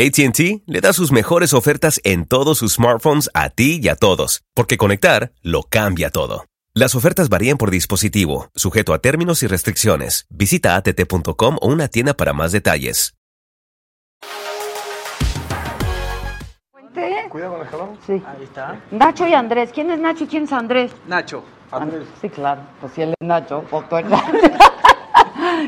[0.00, 4.44] ATT le da sus mejores ofertas en todos sus smartphones a ti y a todos,
[4.54, 6.44] porque conectar lo cambia todo.
[6.72, 10.28] Las ofertas varían por dispositivo, sujeto a términos y restricciones.
[10.30, 13.12] Visita att.com o una tienda para más detalles.
[17.28, 17.98] Cuidado con el jalón.
[18.06, 18.12] Sí.
[18.24, 18.80] Ahí está.
[18.92, 19.70] Nacho y Andrés.
[19.74, 20.92] ¿Quién es Nacho y quién es Andrés?
[21.08, 21.42] Nacho.
[21.72, 22.06] Andrés.
[22.20, 22.62] Sí, claro.
[22.80, 24.12] Pues si él es Nacho, pues tú eres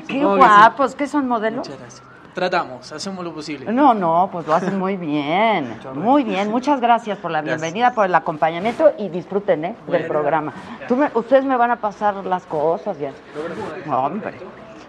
[0.06, 0.94] Qué guapos.
[0.94, 1.68] ¿Qué son modelos?
[1.68, 2.09] Muchas gracias.
[2.34, 3.72] Tratamos, hacemos lo posible.
[3.72, 5.78] No, no, pues lo hacen muy bien.
[5.94, 6.50] Muy bien.
[6.50, 7.60] Muchas gracias por la Gracias.
[7.60, 9.76] bienvenida, por el acompañamiento y disfruten ¿eh?
[9.88, 10.52] del programa.
[10.86, 13.12] Tú me- ustedes me van a pasar las cosas ya.
[13.92, 14.34] Hombre.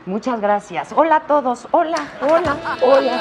[0.06, 0.94] Muchas gracias.
[0.96, 1.68] Hola a todos.
[1.72, 3.20] Hola, hola, hola.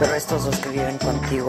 [0.00, 1.48] Pero estos dos que viven contigo.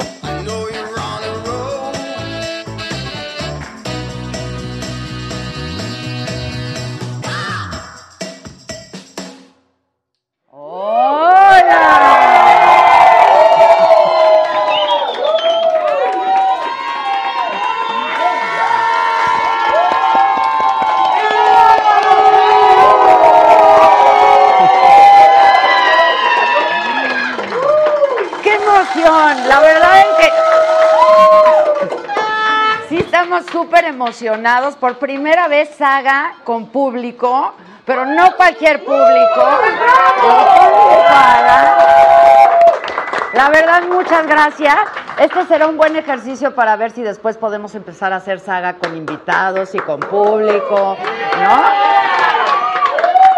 [33.40, 34.76] Estamos súper emocionados.
[34.76, 37.54] Por primera vez saga con público,
[37.86, 39.60] pero no cualquier público.
[43.34, 44.76] La verdad, muchas gracias.
[45.20, 48.96] Este será un buen ejercicio para ver si después podemos empezar a hacer saga con
[48.96, 50.98] invitados y con público,
[51.42, 51.64] ¿no?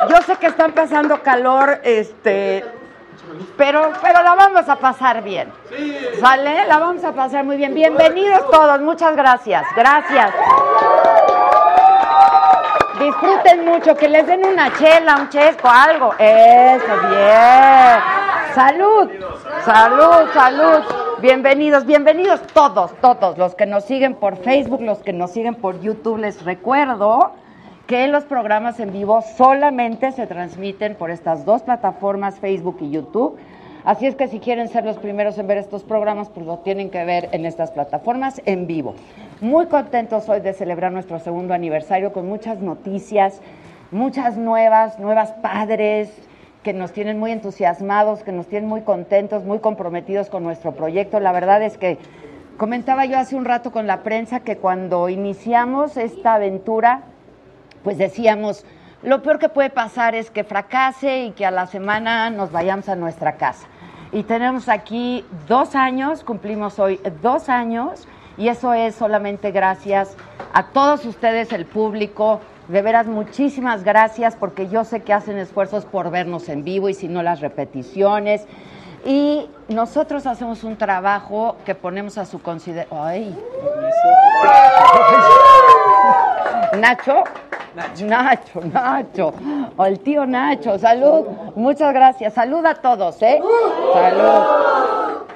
[0.09, 2.65] Yo sé que están pasando calor, este,
[3.57, 5.51] pero, pero la vamos a pasar bien.
[6.19, 6.65] ¿Sale?
[6.67, 7.73] La vamos a pasar muy bien.
[7.73, 9.65] Bienvenidos todos, muchas gracias.
[9.75, 10.33] Gracias.
[12.99, 16.13] Disfruten mucho, que les den una chela, un chesco, algo.
[16.19, 17.99] Eso, bien.
[18.53, 19.09] Salud,
[19.65, 20.83] salud, salud.
[21.19, 25.79] Bienvenidos, bienvenidos todos, todos, los que nos siguen por Facebook, los que nos siguen por
[25.81, 26.17] YouTube.
[26.17, 27.31] Les recuerdo
[27.91, 33.37] que los programas en vivo solamente se transmiten por estas dos plataformas, Facebook y YouTube.
[33.83, 36.89] Así es que si quieren ser los primeros en ver estos programas, pues lo tienen
[36.89, 38.95] que ver en estas plataformas en vivo.
[39.41, 43.41] Muy contentos hoy de celebrar nuestro segundo aniversario con muchas noticias,
[43.91, 46.09] muchas nuevas, nuevas padres
[46.63, 51.19] que nos tienen muy entusiasmados, que nos tienen muy contentos, muy comprometidos con nuestro proyecto.
[51.19, 51.97] La verdad es que
[52.55, 57.03] comentaba yo hace un rato con la prensa que cuando iniciamos esta aventura,
[57.83, 58.65] pues decíamos,
[59.03, 62.87] lo peor que puede pasar es que fracase y que a la semana nos vayamos
[62.89, 63.67] a nuestra casa.
[64.11, 70.15] Y tenemos aquí dos años, cumplimos hoy dos años, y eso es solamente gracias
[70.53, 72.41] a todos ustedes, el público.
[72.67, 76.93] De veras, muchísimas gracias, porque yo sé que hacen esfuerzos por vernos en vivo y
[76.93, 78.45] si no las repeticiones.
[79.05, 82.99] Y nosotros hacemos un trabajo que ponemos a su consideración.
[83.01, 83.35] ¡Ay!
[86.77, 87.23] Nacho.
[87.75, 89.33] Nacho, Nacho.
[89.77, 90.77] O el tío Nacho.
[90.77, 91.25] Salud.
[91.55, 92.33] Muchas gracias.
[92.33, 93.41] Salud a todos, ¿eh?
[93.93, 94.71] Salud.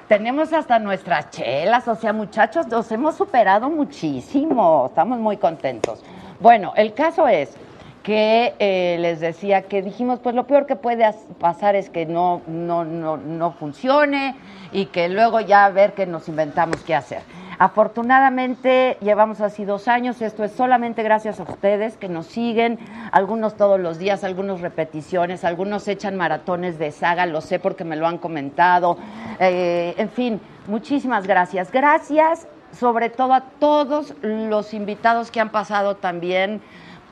[0.08, 4.86] Tenemos hasta nuestras chelas, o sea, muchachos, nos hemos superado muchísimo.
[4.88, 6.04] Estamos muy contentos.
[6.40, 7.58] Bueno, el caso es
[8.06, 12.06] que eh, les decía que dijimos, pues lo peor que puede as- pasar es que
[12.06, 14.36] no, no, no, no funcione
[14.72, 17.24] y que luego ya ver que nos inventamos qué hacer.
[17.58, 22.78] Afortunadamente llevamos así dos años, esto es solamente gracias a ustedes que nos siguen,
[23.12, 27.96] algunos todos los días, algunos repeticiones, algunos echan maratones de saga, lo sé porque me
[27.96, 28.98] lo han comentado,
[29.40, 31.72] Eh, en fin, muchísimas gracias.
[31.72, 36.62] Gracias sobre todo a todos los invitados que han pasado también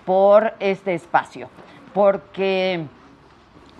[0.05, 1.49] por este espacio.
[1.93, 2.85] porque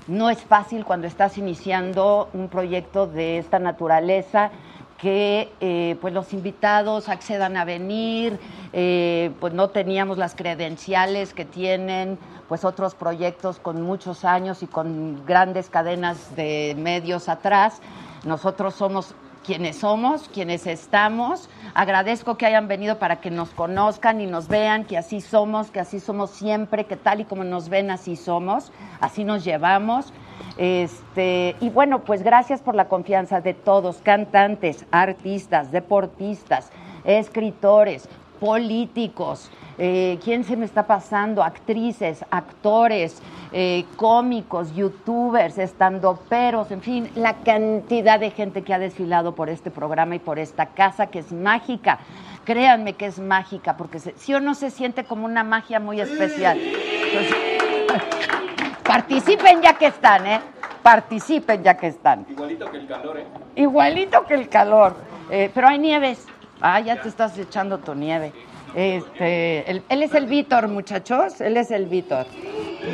[0.07, 4.51] no es fácil cuando estás iniciando un proyecto de esta naturaleza
[4.97, 8.39] que eh, pues los invitados accedan a venir,
[8.71, 12.17] eh, pues no teníamos las credenciales que tienen
[12.47, 17.81] pues otros proyectos con muchos años y con grandes cadenas de medios atrás.
[18.23, 21.49] Nosotros somos quienes somos, quienes estamos.
[21.73, 25.79] Agradezco que hayan venido para que nos conozcan y nos vean que así somos, que
[25.79, 30.13] así somos siempre, que tal y como nos ven así somos, así nos llevamos.
[30.57, 36.71] Este, y bueno, pues gracias por la confianza de todos, cantantes, artistas, deportistas,
[37.03, 38.07] escritores,
[38.43, 41.41] políticos, eh, ¿quién se me está pasando?
[41.41, 43.21] Actrices, actores,
[43.53, 49.71] eh, cómicos, youtubers, estandoperos, en fin, la cantidad de gente que ha desfilado por este
[49.71, 51.99] programa y por esta casa que es mágica.
[52.43, 56.59] Créanme que es mágica, porque si o no se siente como una magia muy especial.
[58.83, 60.41] participen ya que están, ¿eh?
[60.81, 62.25] Participen ya que están.
[62.29, 63.25] Igualito que el calor, ¿eh?
[63.55, 64.97] Igualito que el calor.
[65.29, 66.27] Eh, pero hay nieves.
[66.65, 68.31] Ah, ya te estás echando tu nieve.
[68.74, 71.42] Este, él, es el Víctor, muchachos.
[71.42, 72.25] Él es el Víctor.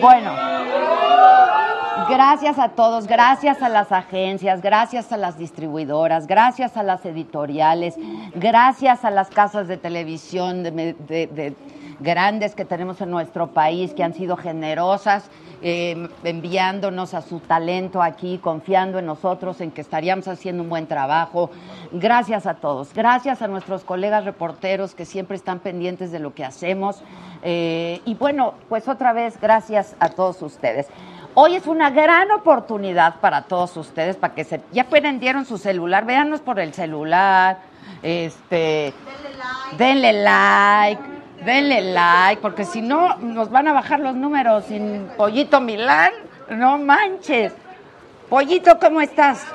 [0.02, 0.34] Bueno,
[2.10, 7.94] gracias a todos, gracias a las agencias, gracias a las distribuidoras, gracias a las editoriales,
[8.34, 11.56] gracias a las casas de televisión de
[12.00, 15.30] grandes que tenemos en nuestro país que han sido generosas
[15.62, 20.88] eh, enviándonos a su talento aquí, confiando en nosotros, en que estaríamos haciendo un buen
[20.88, 21.50] trabajo.
[21.92, 22.94] Gracias a todos.
[22.94, 27.02] Gracias a nuestros colegas reporteros que siempre están pendientes de lo que hacemos.
[27.44, 30.88] Eh, y bueno, pues otra vez, gracias a todos ustedes.
[31.36, 36.06] Hoy es una gran oportunidad para todos ustedes, para que se, ya prendieron su celular,
[36.06, 37.60] véanos por el celular,
[38.02, 41.19] este, denle like denle like,
[42.42, 46.12] porque si no nos van a bajar los números sin Pollito Milán.
[46.50, 47.54] No manches.
[48.30, 49.46] Pollito, ¿cómo estás?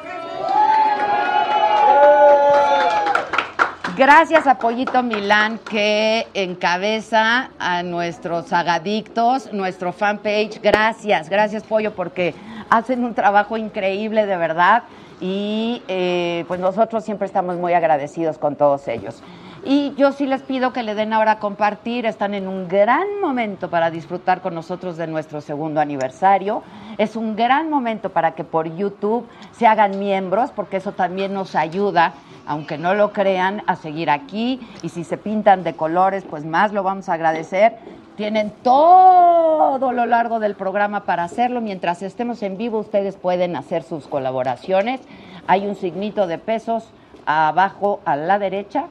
[3.97, 10.61] Gracias a Pollito Milán que encabeza a nuestros agadictos, nuestro fanpage.
[10.61, 12.35] Gracias, gracias Pollo porque
[12.71, 14.83] hacen un trabajo increíble de verdad
[15.21, 19.23] y eh, pues nosotros siempre estamos muy agradecidos con todos ellos.
[19.67, 22.05] Y yo sí les pido que le den ahora a compartir.
[22.05, 26.63] Están en un gran momento para disfrutar con nosotros de nuestro segundo aniversario.
[26.99, 31.55] Es un gran momento para que por YouTube se hagan miembros, porque eso también nos
[31.55, 32.13] ayuda,
[32.47, 34.61] aunque no lo crean, a seguir aquí.
[34.83, 37.79] Y si se pintan de colores, pues más lo vamos a agradecer.
[38.17, 41.63] Tienen todo lo largo del programa para hacerlo.
[41.63, 45.01] Mientras estemos en vivo, ustedes pueden hacer sus colaboraciones.
[45.47, 46.91] Hay un signito de pesos
[47.25, 48.89] abajo a la derecha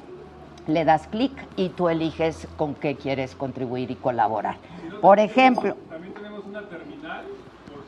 [0.68, 4.58] le das clic y tú eliges con qué quieres contribuir y colaborar.
[5.02, 5.76] Por ejemplo...
[5.90, 7.26] También tenemos una terminal,
[7.70, 7.84] por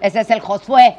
[0.00, 0.96] Ese es el Josué.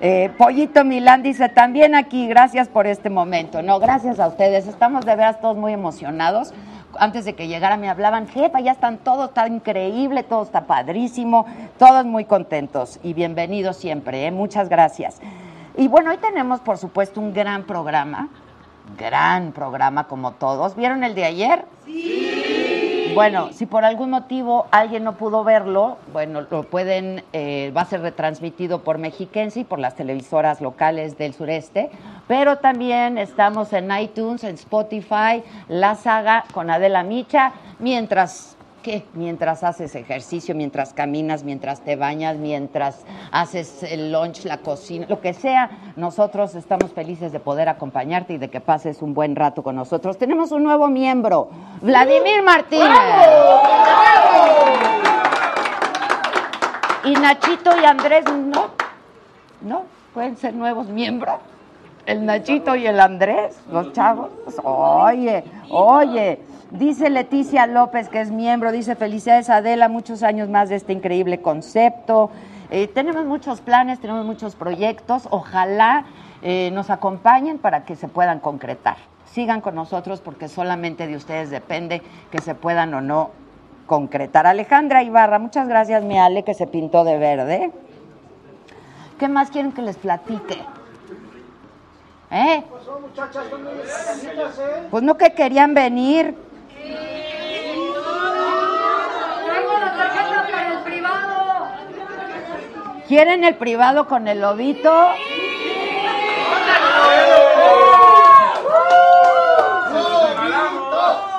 [0.00, 3.62] Eh, Pollito Milán dice, también aquí, gracias por este momento.
[3.62, 4.66] No, gracias a ustedes.
[4.66, 6.52] Estamos de veras todos muy emocionados.
[6.98, 11.46] Antes de que llegara me hablaban, jefa, ya están todos, está increíble, todo está padrísimo,
[11.78, 14.26] todos muy contentos y bienvenidos siempre.
[14.26, 14.30] ¿eh?
[14.30, 15.20] Muchas gracias.
[15.76, 18.28] Y bueno, hoy tenemos, por supuesto, un gran programa,
[18.96, 20.76] gran programa como todos.
[20.76, 21.64] ¿Vieron el de ayer?
[21.84, 23.12] Sí.
[23.14, 27.84] Bueno, si por algún motivo alguien no pudo verlo, bueno, lo pueden, eh, va a
[27.84, 31.90] ser retransmitido por Mexiquense y por las televisoras locales del sureste,
[32.26, 38.53] pero también estamos en iTunes, en Spotify, La Saga con Adela Micha, mientras
[38.84, 39.02] ¿Qué?
[39.14, 45.22] Mientras haces ejercicio, mientras caminas, mientras te bañas, mientras haces el lunch, la cocina, lo
[45.22, 49.62] que sea, nosotros estamos felices de poder acompañarte y de que pases un buen rato
[49.62, 50.18] con nosotros.
[50.18, 51.48] Tenemos un nuevo miembro,
[51.80, 52.90] Vladimir Martínez.
[57.04, 58.66] Y Nachito y Andrés, no,
[59.62, 61.36] no, pueden ser nuevos miembros.
[62.04, 64.28] El Nachito y el Andrés, los chavos.
[64.62, 66.53] Oye, oye.
[66.74, 71.40] Dice Leticia López, que es miembro, dice felicidades Adela, muchos años más de este increíble
[71.40, 72.30] concepto.
[72.68, 76.04] Eh, tenemos muchos planes, tenemos muchos proyectos, ojalá
[76.42, 78.96] eh, nos acompañen para que se puedan concretar.
[79.24, 82.02] Sigan con nosotros porque solamente de ustedes depende
[82.32, 83.30] que se puedan o no
[83.86, 84.44] concretar.
[84.48, 87.70] Alejandra Ibarra, muchas gracias, mi Ale, que se pintó de verde.
[89.20, 90.58] ¿Qué más quieren que les platique?
[92.32, 92.64] ¿Eh?
[94.90, 96.34] Pues no que querían venir.
[103.06, 104.90] ¿Quieren el privado con el lobito?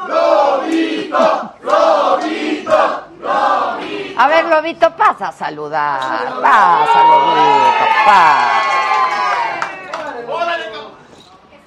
[0.08, 1.54] ¡Lobito!
[1.64, 3.04] ¡Lobito!
[4.50, 6.00] Lobito, pasa a saludar.
[6.42, 8.62] Pasa, Lobito, pasa.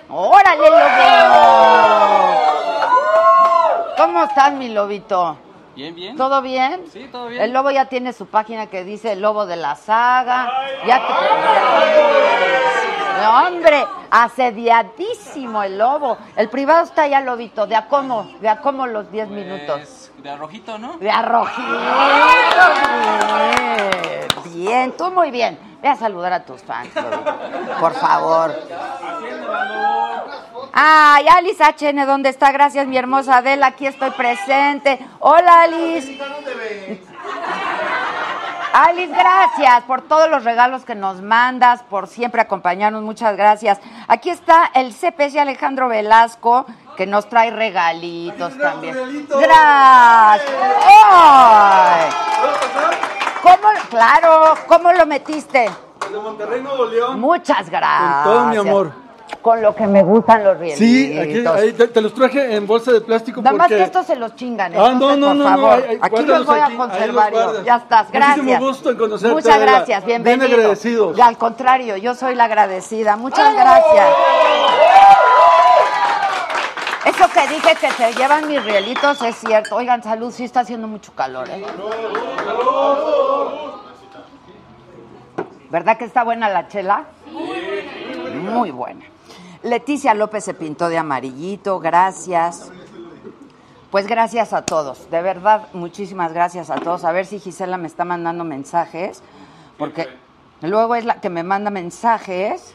[0.08, 2.17] ¡Órale, Lobo!
[3.98, 5.36] ¿Cómo estás, mi Lobito?
[5.74, 6.16] Bien, bien.
[6.16, 6.84] ¿Todo bien?
[6.92, 7.42] Sí, todo bien.
[7.42, 10.50] El Lobo ya tiene su página que dice El Lobo de la Saga.
[10.86, 11.12] Ya te-
[13.22, 16.16] No, hombre, asediadísimo el Lobo.
[16.36, 17.66] El privado está ya, Lobito.
[17.66, 18.28] ¿De a cómo?
[18.40, 20.07] ¿De a cómo los 10 minutos?
[20.22, 20.98] De arrojito, ¿no?
[20.98, 21.62] De arrojito.
[24.52, 24.68] Bien.
[24.68, 25.58] Bien, tú muy bien.
[25.80, 26.90] Ve a saludar a tus fans.
[27.78, 28.54] Por favor.
[30.72, 32.50] Ay, Alice HN, ¿dónde está?
[32.52, 34.98] Gracias, mi hermosa Adela, aquí estoy presente.
[35.20, 36.18] Hola, Alice.
[38.72, 43.78] Alice, gracias por todos los regalos que nos mandas, por siempre acompañarnos, muchas gracias.
[44.06, 49.26] Aquí está el CPC Alejandro Velasco, que nos trae regalitos también.
[49.28, 50.52] Gracias.
[51.10, 52.10] ¡Ay!
[53.42, 55.70] ¿Cómo, claro, ¿cómo lo metiste?
[56.10, 57.20] De Monterrey, Nuevo León.
[57.20, 58.24] Muchas gracias.
[58.24, 59.07] Con todo mi amor.
[59.42, 60.78] Con lo que me gustan los rielitos.
[60.80, 64.04] Sí, aquí, ahí te, te los traje en bolsa de plástico Nada más que estos
[64.06, 64.72] se los chingan.
[64.74, 65.84] Ah, no, entonces, no, por no, favor.
[66.00, 67.64] aquí los voy aquí, a conservar yo.
[67.64, 68.36] Ya estás, gracias.
[68.38, 70.58] Muchísimo gusto en conocerte, Muchas gracias, Bien bienvenido.
[70.58, 71.16] agradecidos.
[71.16, 73.16] Y al contrario, yo soy la agradecida.
[73.16, 74.06] Muchas gracias.
[77.06, 79.76] Eso que dije que se llevan mis rielitos es cierto.
[79.76, 81.64] Oigan, salud, sí está haciendo mucho calor, ¿eh?
[85.70, 87.04] ¿Verdad que está buena la chela?
[88.42, 89.04] Muy buena.
[89.68, 92.70] Leticia López se pintó de amarillito, gracias.
[93.90, 97.04] Pues gracias a todos, de verdad, muchísimas gracias a todos.
[97.04, 99.22] A ver si Gisela me está mandando mensajes,
[99.78, 100.08] porque
[100.60, 102.74] luego es la que me manda mensajes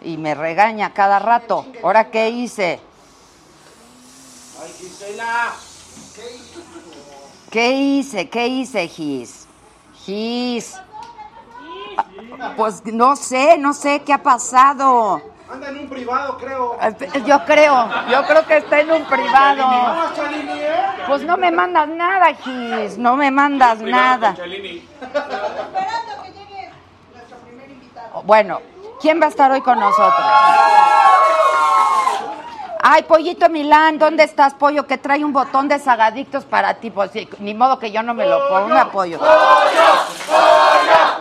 [0.00, 1.66] y me regaña cada rato.
[1.82, 2.80] ¿Ahora qué hice?
[7.50, 8.30] ¿Qué hice?
[8.30, 9.46] ¿Qué hice, Gis?
[10.04, 10.74] Gis.
[12.56, 15.33] Pues no sé, no sé qué ha pasado.
[15.50, 16.78] Anda en un privado, creo.
[17.26, 19.62] Yo creo, yo creo que está en un privado.
[19.72, 21.04] ¿eh?
[21.06, 24.34] Pues no me mandas nada, Gis, no me mandas nada.
[28.24, 28.60] Bueno,
[29.00, 30.26] ¿quién va a estar hoy con nosotros?
[32.86, 34.86] Ay, Pollito Milán, ¿dónde estás, pollo?
[34.86, 36.90] Que trae un botón de sagadictos para ti.
[36.90, 39.18] Pues sí, ni modo que yo no me lo ponga, apoyo.
[39.18, 39.30] Feliz.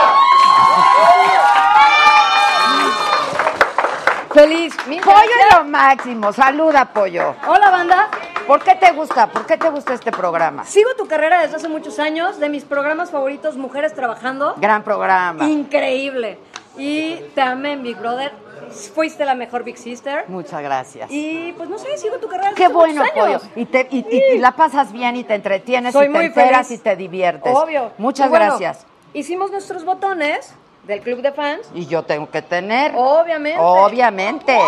[5.14, 5.47] gracias.
[5.50, 6.33] es lo máximo.
[6.33, 7.35] Saluda, pollo.
[7.47, 8.09] Hola, banda.
[8.47, 9.26] ¿Por qué te gusta?
[9.28, 10.64] ¿Por qué te gusta este programa?
[10.64, 12.38] Sigo tu carrera desde hace muchos años.
[12.38, 14.54] De mis programas favoritos, Mujeres Trabajando.
[14.59, 15.44] Gran programa.
[15.49, 16.38] Increíble.
[16.76, 18.33] Y te amé en Big Brother.
[18.94, 20.25] Fuiste la mejor Big Sister.
[20.28, 21.09] Muchas gracias.
[21.11, 23.42] Y pues no sé, sigo tu carrera desde Qué hace bueno, muchos años.
[23.42, 23.52] pollo.
[23.56, 26.25] Y, te, y, y- y la pasas bien y te entretienes Soy y te muy
[26.26, 26.80] enteras feliz.
[26.80, 27.54] y te diviertes.
[27.54, 27.92] Obvio.
[27.99, 28.87] Muchas bueno, gracias.
[29.12, 30.52] Hicimos nuestros botones
[30.87, 31.67] del club de fans.
[31.75, 32.93] Y yo tengo que tener.
[32.95, 33.59] Obviamente.
[33.61, 34.59] Obviamente.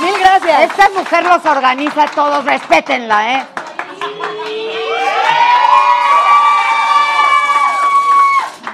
[0.00, 0.62] Mil gracias.
[0.62, 3.46] Esta mujer los organiza a todos, respétenla, ¿eh?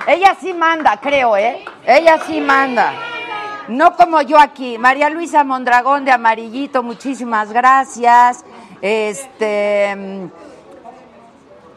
[0.07, 1.65] Ella sí manda, creo, ¿eh?
[1.85, 2.95] Ella sí manda.
[3.69, 4.79] No como yo aquí.
[4.79, 8.43] María Luisa Mondragón de Amarillito, muchísimas gracias.
[8.81, 10.31] Este.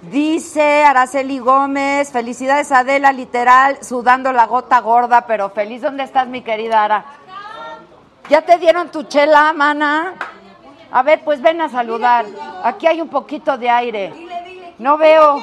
[0.02, 5.84] Dice Araceli Gómez, felicidades Adela, literal, sudando la gota gorda, pero feliz.
[5.84, 7.06] ¿Dónde estás, mi querida Ara?
[8.28, 10.16] ¿Ya te dieron tu chela, mana?
[10.92, 12.26] A ver, pues ven a saludar.
[12.64, 14.12] Aquí hay un poquito de aire.
[14.80, 15.38] No veo.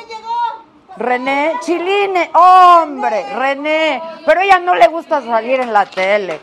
[0.96, 4.02] René, Chiline, hombre, René.
[4.26, 6.40] Pero ella no le gusta salir en la tele.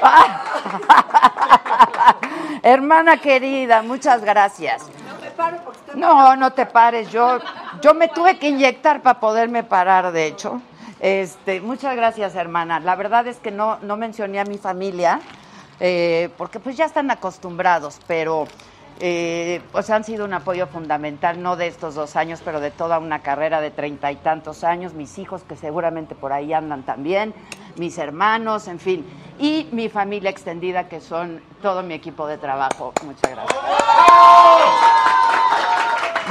[2.62, 4.86] Hermana querida, muchas gracias.
[5.94, 7.10] No, no te pares.
[7.10, 7.38] Yo,
[7.80, 10.60] yo me tuve que inyectar para poderme parar, de hecho.
[11.00, 12.80] Este, muchas gracias, hermana.
[12.80, 15.20] La verdad es que no, no mencioné a mi familia,
[15.80, 18.46] eh, porque pues ya están acostumbrados, pero
[19.00, 22.98] eh, pues han sido un apoyo fundamental, no de estos dos años, pero de toda
[22.98, 24.94] una carrera de treinta y tantos años.
[24.94, 27.34] Mis hijos, que seguramente por ahí andan también,
[27.76, 29.06] mis hermanos, en fin.
[29.38, 32.92] Y mi familia extendida, que son todo mi equipo de trabajo.
[33.04, 33.60] Muchas gracias.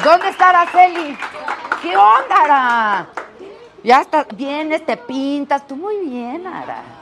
[0.03, 1.17] ¿Dónde está Araceli?
[1.81, 3.07] ¿Qué onda, Ara?
[3.83, 6.96] Ya estás, vienes, te pintas, tú muy bien, Ara.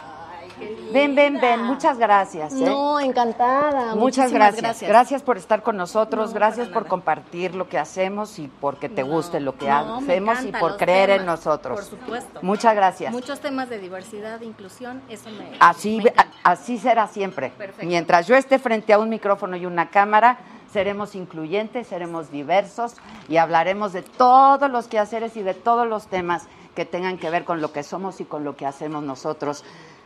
[0.91, 2.53] Ven, ven, ven, muchas gracias.
[2.53, 2.65] ¿eh?
[2.65, 3.95] No, encantada.
[3.95, 4.81] Muchas gracias.
[4.81, 5.21] gracias.
[5.21, 9.57] por estar con nosotros, gracias por compartir lo que hacemos y porque te guste lo
[9.57, 11.79] que No, hacemos y por creer en nosotros.
[11.79, 12.39] Por supuesto.
[12.41, 13.11] Muchas gracias.
[13.11, 15.57] Muchos temas de diversidad, inclusión, eso me.
[15.59, 16.13] Así, me.
[16.43, 17.49] Así será siempre.
[17.49, 17.85] Perfecto.
[17.85, 20.37] Mientras yo esté frente a un micrófono y una cámara,
[20.71, 22.95] seremos incluyentes, seremos diversos
[23.27, 27.45] y hablaremos de todos los quehaceres y de todos los temas que tengan que ver
[27.45, 29.63] con lo que somos y con lo que hacemos nosotros,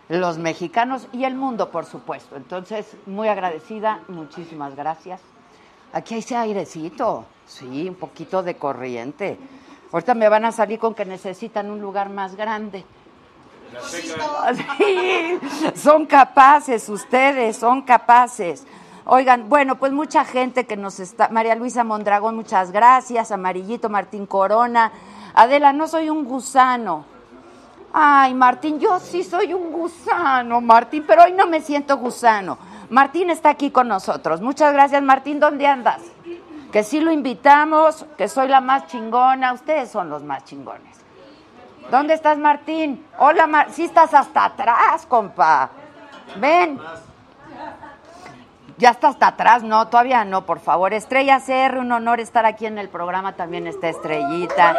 [0.09, 2.35] los mexicanos y el mundo, por supuesto.
[2.35, 5.21] Entonces, muy agradecida, muchísimas gracias.
[5.93, 9.37] Aquí hay ese airecito, sí, un poquito de corriente.
[9.91, 12.83] Ahorita me van a salir con que necesitan un lugar más grande.
[13.83, 15.39] Sí,
[15.75, 18.65] son capaces ustedes, son capaces.
[19.05, 21.29] Oigan, bueno, pues mucha gente que nos está.
[21.29, 23.31] María Luisa Mondragón, muchas gracias.
[23.31, 24.91] Amarillito Martín Corona.
[25.33, 27.05] Adela, no soy un gusano.
[27.91, 32.57] Ay, Martín, yo sí soy un gusano, Martín, pero hoy no me siento gusano.
[32.89, 34.41] Martín está aquí con nosotros.
[34.41, 35.39] Muchas gracias, Martín.
[35.39, 36.01] ¿Dónde andas?
[36.71, 39.53] Que sí lo invitamos, que soy la más chingona.
[39.53, 40.97] Ustedes son los más chingones.
[41.89, 43.03] ¿Dónde estás, Martín?
[43.17, 45.71] Hola, Mar sí estás hasta atrás, compa.
[46.35, 46.79] Ven.
[48.77, 50.93] Ya está hasta atrás, no, todavía no, por favor.
[50.93, 54.77] Estrella CR, un honor estar aquí en el programa, también está Estrellita.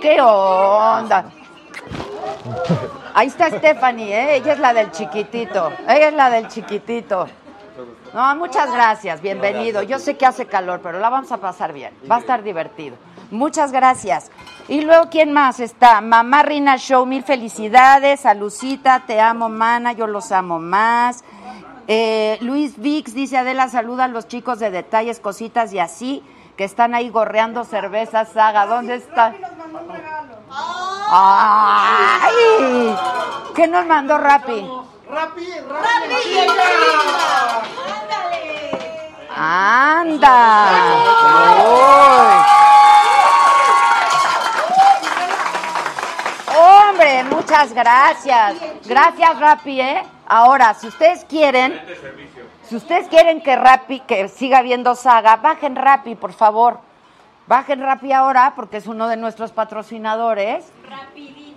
[0.00, 1.26] ¿Qué onda?
[3.14, 4.36] Ahí está Stephanie, ¿eh?
[4.36, 7.26] ella es la del chiquitito, ella es la del chiquitito.
[8.14, 9.82] No, muchas gracias, bienvenido.
[9.82, 12.96] Yo sé que hace calor, pero la vamos a pasar bien, va a estar divertido.
[13.30, 14.30] Muchas gracias.
[14.68, 16.00] Y luego, ¿quién más está?
[16.00, 18.26] Mamá Rina Show, mil felicidades.
[18.26, 21.24] A Lucita, te amo, mana, yo los amo más.
[21.86, 26.24] Eh, Luis Vix dice, Adela, saluda a los chicos de detalles, cositas y así,
[26.56, 28.66] que están ahí gorreando cervezas, saga.
[28.66, 28.96] ¿Dónde
[29.78, 30.30] están?
[31.12, 32.34] ¡Ay!
[33.54, 34.68] ¿Qué nos mandó Rappi?
[35.08, 36.14] Rappi, Rappi.
[39.36, 40.70] ¡Anda!
[41.64, 42.60] Uy.
[46.56, 48.56] Hombre, muchas gracias.
[48.84, 50.02] Gracias, Rappi, ¿eh?
[50.26, 51.80] Ahora, si ustedes quieren,
[52.68, 56.89] si ustedes quieren que Rappi, que siga viendo saga, bajen Rappi, por favor.
[57.50, 60.66] Bajen Rappi ahora, porque es uno de nuestros patrocinadores.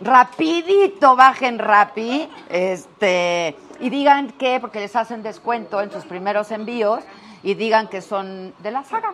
[0.02, 7.04] Rapidito bajen Rappi, este, y digan que, porque les hacen descuento en sus primeros envíos,
[7.44, 9.14] y digan que son de la saga.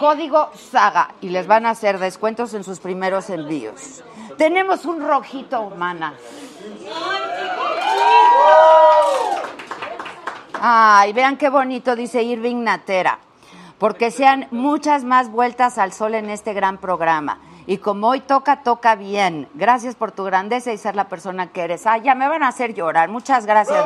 [0.00, 1.14] Código saga.
[1.20, 4.02] y les van a hacer descuentos en sus primeros envíos.
[4.36, 6.14] Tenemos un rojito, mana.
[10.60, 13.20] Ay, vean qué bonito, dice Irving Natera.
[13.78, 17.40] Porque sean muchas más vueltas al sol en este gran programa.
[17.66, 19.48] Y como hoy toca, toca bien.
[19.54, 21.86] Gracias por tu grandeza y ser la persona que eres.
[21.86, 23.10] Ah, ya me van a hacer llorar.
[23.10, 23.84] Muchas gracias.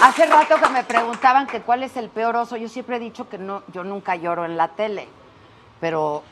[0.00, 2.56] Hace rato que me preguntaban que cuál es el peor oso.
[2.56, 5.08] Yo siempre he dicho que no, yo nunca lloro en la tele.
[5.80, 6.22] Pero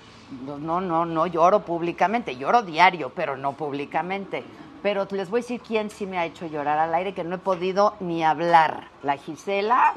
[0.45, 2.37] no, no, no lloro públicamente.
[2.37, 4.45] Lloro diario, pero no públicamente.
[4.83, 7.35] Pero les voy a decir quién sí me ha hecho llorar al aire, que no
[7.35, 8.89] he podido ni hablar.
[9.03, 9.95] La Gisela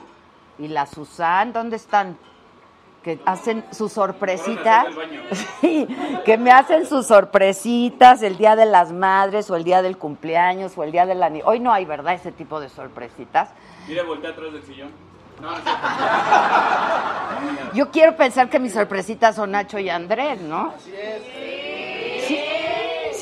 [0.60, 2.18] y la Susan, ¿dónde están?
[3.04, 4.86] Que hacen sus sorpresitas.
[5.62, 5.88] Sí,
[6.26, 10.78] que me hacen sus sorpresitas el día de las madres o el día del cumpleaños
[10.78, 11.30] o el día de la...
[11.30, 12.14] ni- Hoy no hay, ¿verdad?
[12.14, 13.50] Ese tipo de sorpresitas.
[13.88, 14.92] Mira, voltea atrás del sillón.
[15.42, 15.58] No, no,
[17.74, 20.74] Yo quiero pensar que mis sorpresitas son Nacho y Andrés, ¿no?
[22.28, 22.40] Sí,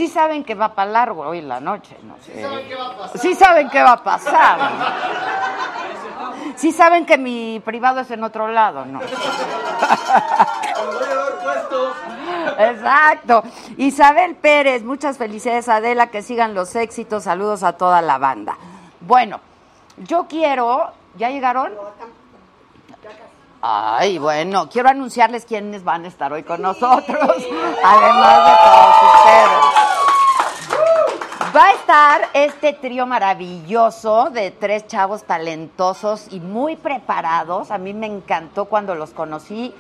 [0.02, 2.16] sí saben que va para largo hoy en la noche, ¿no?
[2.26, 3.22] Sí saben qué va a pasar.
[3.22, 4.60] Sí saben qué va a pasar.
[4.60, 4.68] ¿no?
[6.56, 9.00] Sí saben que mi privado es en otro lado, ¿no?
[12.58, 13.44] Exacto.
[13.78, 18.58] Isabel Pérez, muchas felicidades Adela, que sigan los éxitos, saludos a toda la banda.
[19.02, 19.40] Bueno,
[19.98, 21.74] yo quiero, ¿ya llegaron?
[23.64, 27.08] Ay, bueno, quiero anunciarles quiénes van a estar hoy con nosotros,
[27.84, 29.82] además de todos ustedes.
[31.56, 37.70] Va a estar este trío maravilloso de tres chavos talentosos y muy preparados.
[37.70, 39.76] A mí me encantó cuando los conocí,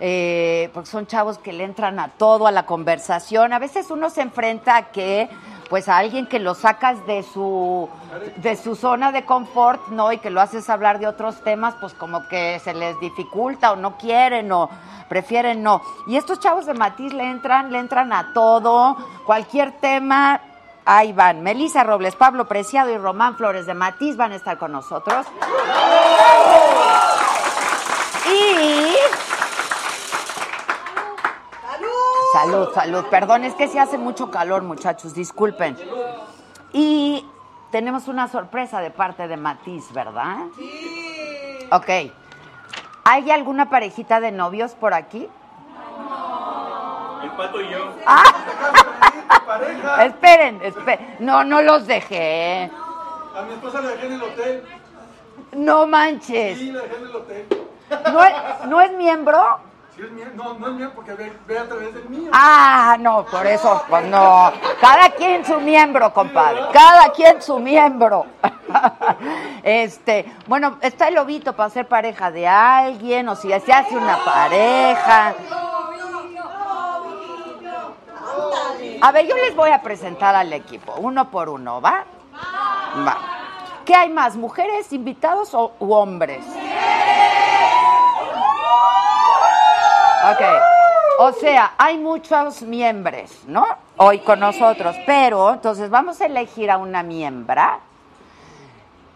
[0.00, 3.52] eh, porque son chavos que le entran a todo, a la conversación.
[3.52, 5.28] A veces uno se enfrenta a que,
[5.68, 7.88] pues, a alguien que lo sacas de su,
[8.36, 10.12] de su zona de confort, ¿no?
[10.12, 13.76] Y que lo haces hablar de otros temas, pues, como que se les dificulta o
[13.76, 14.70] no quieren o
[15.08, 15.82] prefieren no.
[16.06, 20.40] Y estos chavos de Matiz le entran, le entran a todo, cualquier tema.
[20.84, 21.42] Ahí van.
[21.42, 25.26] Melissa Robles, Pablo Preciado y Román Flores de Matiz van a estar con nosotros.
[28.28, 29.35] Y.
[32.36, 33.04] Salud, salud.
[33.06, 35.74] Perdón, es que se hace mucho calor, muchachos, disculpen.
[36.70, 37.24] Y
[37.70, 40.40] tenemos una sorpresa de parte de Matiz, ¿verdad?
[40.54, 41.66] Sí.
[41.72, 42.12] Ok.
[43.04, 45.26] ¿Hay alguna parejita de novios por aquí?
[47.22, 47.94] El pato y yo.
[48.04, 50.02] Ah.
[50.04, 51.16] esperen, esperen.
[51.20, 52.70] No, no los dejé.
[53.34, 54.64] A mi esposa la dejé en el hotel.
[55.52, 56.58] No manches.
[56.58, 57.46] Sí, la dejé en el hotel.
[58.12, 58.34] ¿No es,
[58.66, 59.58] ¿no es miembro?
[59.96, 60.26] Sí, es mío.
[60.34, 62.30] No, no es mío porque ve, ve a través del mío.
[62.34, 64.52] Ah, no, por eso, pues no.
[64.78, 66.60] Cada quien su miembro, compadre.
[66.70, 68.26] Cada quien su miembro.
[69.62, 74.16] Este, bueno, está el lobito para ser pareja de alguien, o si se hace una
[74.24, 75.34] pareja.
[79.00, 82.04] A ver, yo les voy a presentar al equipo, uno por uno, ¿va?
[83.06, 83.18] Va.
[83.84, 86.44] ¿Qué hay más, mujeres invitados o u hombres?
[90.30, 90.42] Ok.
[91.18, 93.64] O sea, hay muchos miembros, ¿no?
[93.96, 97.78] Hoy con nosotros, pero entonces vamos a elegir a una miembra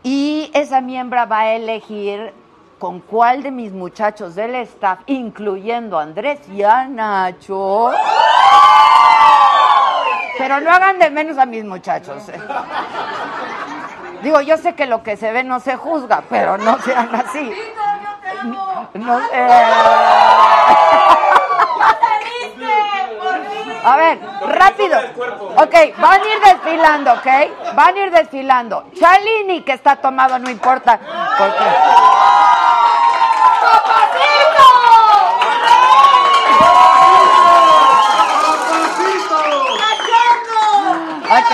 [0.03, 2.33] y esa miembra va a elegir
[2.79, 7.90] con cuál de mis muchachos del staff, incluyendo a Andrés y a Nacho.
[10.38, 12.27] Pero no hagan de menos a mis muchachos.
[12.31, 12.40] ¿eh?
[14.23, 17.53] Digo, yo sé que lo que se ve no se juzga, pero no sean así.
[18.42, 19.64] No, eh.
[23.83, 24.98] A ver, rápido.
[25.57, 27.26] Ok, van a ir desfilando, ¿ok?
[27.74, 28.85] Van a ir desfilando.
[28.98, 30.98] Chalini, que está tomado, no importa.
[31.38, 31.64] Porque...
[41.31, 41.53] Ok.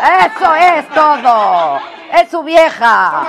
[0.00, 1.80] Eso es todo.
[2.12, 3.22] Es su vieja.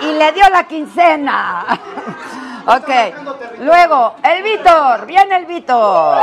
[0.00, 1.64] Y le dio la quincena.
[2.70, 2.90] Ok.
[3.60, 5.06] Luego, el Víctor.
[5.06, 6.22] Viene el Víctor.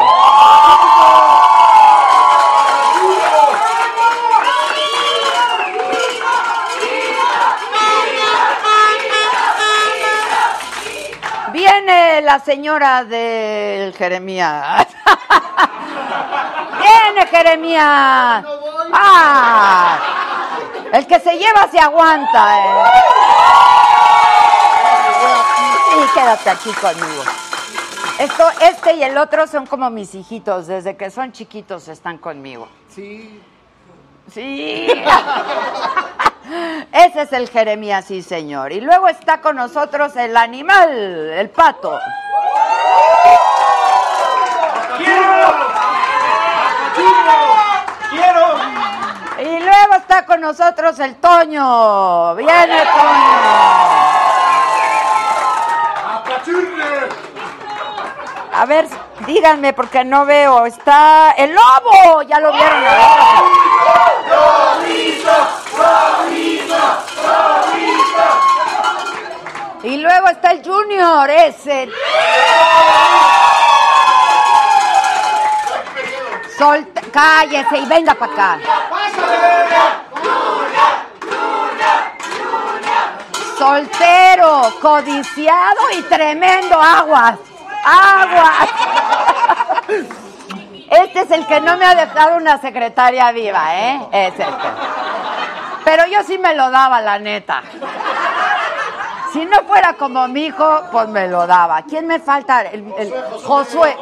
[11.51, 14.85] Viene la señora del Jeremías.
[16.79, 18.45] Viene Jeremías.
[18.93, 19.97] Ah,
[20.95, 22.58] el que se lleva se aguanta.
[22.58, 22.84] eh.
[25.89, 27.23] Sí, quédate aquí conmigo.
[28.17, 30.67] Esto, este y el otro son como mis hijitos.
[30.67, 32.69] Desde que son chiquitos están conmigo.
[32.89, 33.41] Sí.
[34.31, 34.88] Sí.
[36.91, 38.71] Ese es el Jeremías, sí, señor.
[38.71, 41.99] Y luego está con nosotros el animal, el pato.
[44.97, 45.53] ¡Quiero!
[48.12, 48.85] Y luego
[49.95, 52.36] está con nosotros el Toño.
[52.36, 53.75] Viene Toño.
[58.53, 58.88] A ver,
[59.25, 60.65] díganme porque no veo.
[60.65, 62.21] Está el lobo.
[62.23, 62.84] Ya lo vieron.
[69.84, 71.89] Y luego está el Junior, ese.
[76.58, 78.60] Solta, cállese y venga para acá.
[83.57, 87.38] Soltero, codiciado y tremendo aguas.
[87.85, 88.69] Aguas.
[90.91, 94.07] Este es el que no me ha dejado una secretaria viva, ¿eh?
[94.11, 94.45] Es este.
[95.83, 97.63] Pero yo sí me lo daba, la neta.
[99.33, 101.81] Si no fuera como mi hijo, pues me lo daba.
[101.83, 102.61] ¿Quién me falta?
[102.61, 103.95] El, el Josué.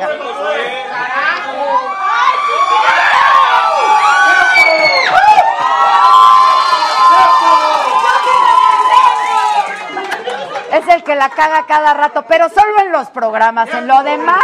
[10.71, 13.69] Es el que la caga cada rato, pero solo en los programas.
[13.73, 14.43] En lo demás,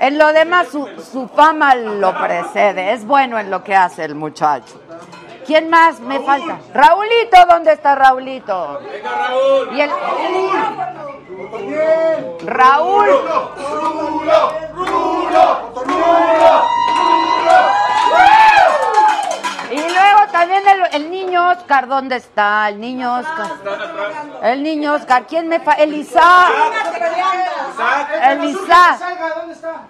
[0.00, 2.92] en lo demás su, su fama lo precede.
[2.92, 4.80] Es bueno en lo que hace el muchacho.
[5.46, 6.58] ¿Quién más me falta?
[6.74, 8.80] Raulito, ¿dónde está Raulito?
[8.80, 9.74] ¡Venga, Raúl!
[9.74, 9.90] Y el
[12.46, 13.08] Raúl.
[19.70, 22.68] Y luego también el, el niño Oscar, ¿dónde está?
[22.68, 23.50] El niño Oscar.
[24.42, 25.72] El niño Oscar, ¿quién me fa?
[25.74, 26.48] Elisa.
[28.22, 28.98] Elisa.
[28.98, 29.86] Salga, ¿dónde está?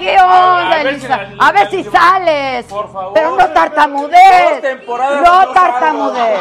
[0.00, 1.01] ¿Qué
[1.38, 2.66] A ver si sales.
[3.14, 4.78] Pero no tartamudees.
[5.22, 6.40] No tartamudees.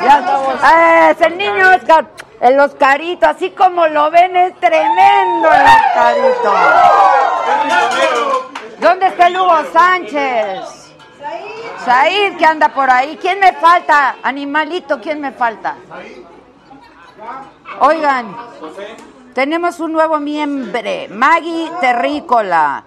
[0.00, 2.06] Ya, es el niño Oscar,
[2.40, 6.54] el Oscarito, así como lo ven, es tremendo el Oscarito.
[8.80, 10.94] ¿Dónde está el Hugo Sánchez?
[11.84, 13.18] Said, que anda por ahí.
[13.20, 14.16] ¿Quién me falta?
[14.22, 15.76] Animalito, ¿quién me falta?
[17.80, 18.36] Oigan,
[19.42, 22.82] Tenemos un nuevo miembro, Maggie Terrícola.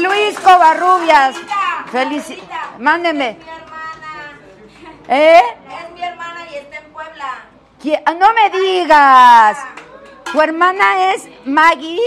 [0.00, 1.36] Luis Covarrubias.
[1.90, 2.42] Felici
[2.78, 3.36] Mándeme.
[3.38, 4.32] Mi hermana.
[5.08, 5.42] ¿Eh?
[5.68, 7.26] Es mi hermana y está en Puebla.
[7.82, 9.58] ¿Qui- ah, No me digas.
[10.32, 12.00] ¿Tu hermana es Maggie?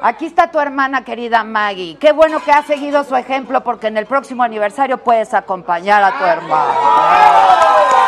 [0.00, 1.96] Aquí está tu hermana querida Maggie.
[1.98, 6.16] Qué bueno que has seguido su ejemplo porque en el próximo aniversario puedes acompañar a
[6.18, 8.07] tu hermana.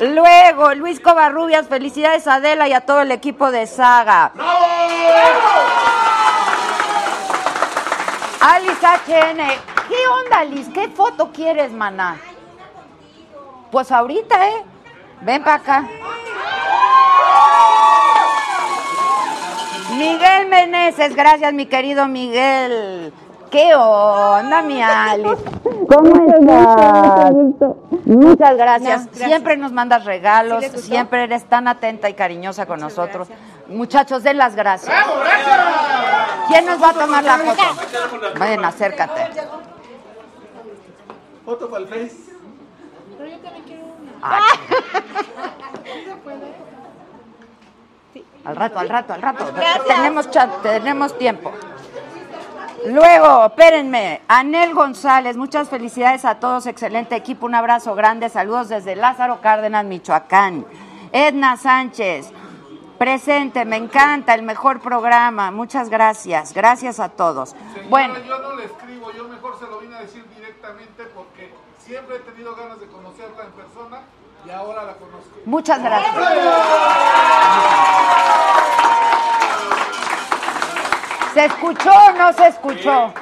[0.00, 4.32] Luego, Luis Covarrubias, felicidades a Adela y a todo el equipo de Saga.
[8.40, 9.38] Alice HN,
[9.88, 10.68] ¿qué onda, Liz?
[10.74, 12.18] ¿Qué foto quieres, maná?
[13.70, 14.64] Pues ahorita, ¿eh?
[15.22, 15.88] Ven para acá.
[19.96, 23.12] Miguel Meneses, gracias mi querido Miguel.
[23.54, 25.44] ¿Qué onda, mi Alice?
[25.88, 27.32] ¿Cómo estás?
[28.04, 29.08] Muchas gracias.
[29.12, 33.28] Siempre nos mandas regalos, siempre eres tan atenta y cariñosa con nosotros.
[33.68, 34.92] Muchachos, den las gracias.
[36.48, 37.62] ¿Quién nos va a tomar la foto?
[38.40, 39.30] Ven, acércate.
[41.44, 42.16] Foto para el Face.
[48.44, 49.44] Al rato, al rato, al rato.
[49.86, 51.52] Tenemos chat, tenemos tiempo.
[52.86, 58.94] Luego, espérenme, Anel González, muchas felicidades a todos, excelente equipo, un abrazo grande, saludos desde
[58.94, 60.66] Lázaro Cárdenas, Michoacán.
[61.10, 62.30] Edna Sánchez,
[62.98, 67.56] presente, me encanta, el mejor programa, muchas gracias, gracias a todos.
[67.88, 72.16] Bueno, yo no le escribo, yo mejor se lo vine a decir directamente porque siempre
[72.16, 74.00] he tenido ganas de conocerla en persona
[74.44, 75.30] y ahora la conozco.
[75.46, 76.14] muchas gracias.
[81.34, 83.12] ¿Se escuchó o no se escuchó?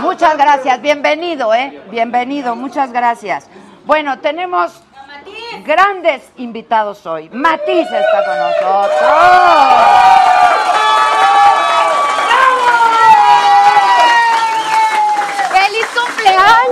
[0.00, 1.80] Muchas gracias, bienvenido, ¿eh?
[1.88, 3.48] Bienvenido, muchas gracias.
[3.84, 4.82] Bueno, tenemos
[5.64, 7.30] grandes invitados hoy.
[7.30, 8.90] Matiz está con nosotros.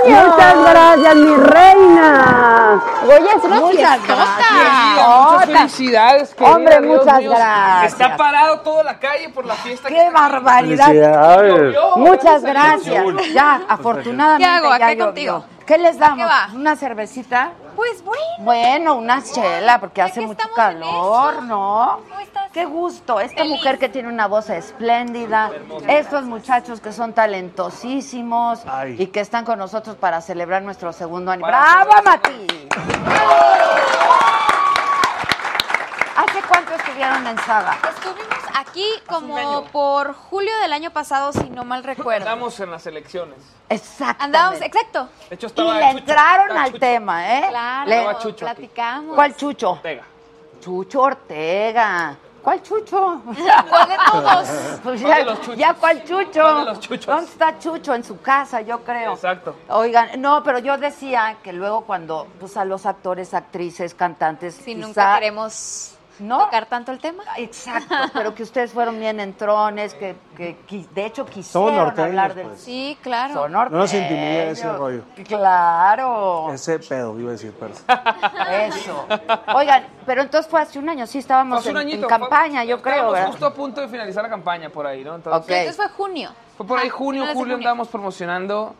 [0.07, 2.83] Muchas gracias, mi reina.
[3.05, 7.31] Oye, es una Muchas muchas felicidades, querida, Hombre, Dios muchas mío.
[7.31, 7.93] gracias.
[7.93, 9.89] Está parado toda la calle por la fiesta.
[9.89, 10.93] que ¡Qué está- barbaridad!
[10.93, 13.05] Llovió, Muchas gracias.
[13.33, 14.69] Ya, afortunadamente ¿Qué hago?
[14.69, 15.05] ya ¿Acá llovió.
[15.07, 15.45] contigo?
[15.67, 16.19] ¿Qué les damos?
[16.19, 16.49] ¿Qué va?
[16.55, 17.53] ¿Una cervecita?
[17.75, 18.23] Pues bueno.
[18.41, 21.43] Bueno, una chela, porque hace que mucho calor.
[21.43, 22.01] ¿no?
[22.09, 22.44] ¿Cómo estás?
[22.55, 23.19] Qué gusto.
[23.19, 23.51] Esta Feliz.
[23.57, 25.51] mujer que tiene una voz espléndida,
[25.89, 28.61] estos muchachos que son talentosísimos
[28.97, 31.85] y que están con nosotros para celebrar nuestro segundo aniversario.
[31.91, 32.47] ¡Bravo, Mati!
[36.17, 37.77] ¿Hace cuánto estuvieron en Saga?
[37.89, 42.29] Estuvimos aquí como por julio del año pasado, si no mal recuerdo.
[42.29, 43.37] Andamos en las elecciones.
[43.69, 44.25] Exactamente.
[44.25, 45.09] Andábamos, exacto.
[45.29, 46.79] De hecho, Y estaba le Chucho, entraron estaba al Chucho.
[46.81, 47.47] tema, ¿eh?
[47.49, 48.55] Claro, Le- Chucho aquí.
[48.55, 49.15] platicamos.
[49.17, 49.71] ¿Cuál Chucho?
[49.73, 50.05] Ortega.
[50.61, 52.17] Chucho Ortega.
[52.45, 53.23] ¿Cuál Chucho?
[53.25, 54.49] ¿Cuál de todos?
[54.83, 55.57] Pues ¿Cuál ya, de los chuchos?
[55.57, 56.41] ya, ¿cuál Chucho?
[56.43, 57.07] ¿Cuál de los chuchos?
[57.07, 57.95] ¿Dónde está Chucho?
[57.95, 59.15] En su casa, yo creo.
[59.15, 59.57] Exacto.
[59.69, 64.75] Oigan, no, pero yo decía que luego cuando pues a los actores, actrices, cantantes, Si
[64.75, 66.39] quizá- nunca queremos ¿No?
[66.45, 67.25] tocar tanto el tema.
[67.37, 70.57] Exacto, pero que ustedes fueron bien entrones, que, que
[70.95, 72.61] de hecho quisieron norteños, hablar del pues.
[72.61, 73.35] Sí, claro.
[73.35, 75.03] Son No nos intimida ese rollo.
[75.27, 76.53] Claro.
[76.53, 77.75] Ese pedo, iba a decir, pero.
[78.51, 79.07] Eso.
[79.55, 82.83] Oigan, pero entonces fue hace un año, sí estábamos Hace un en, campaña, fue- yo
[82.83, 83.29] creo, ¿verdad?
[83.29, 85.17] justo a punto de finalizar la campaña por ahí, ¿no?
[85.17, 85.51] Entonces, Ok.
[85.51, 86.31] Entonces fue junio.
[86.57, 87.55] Fue por ahí Ah, junio, julio junio.
[87.57, 88.75] andábamos promocionando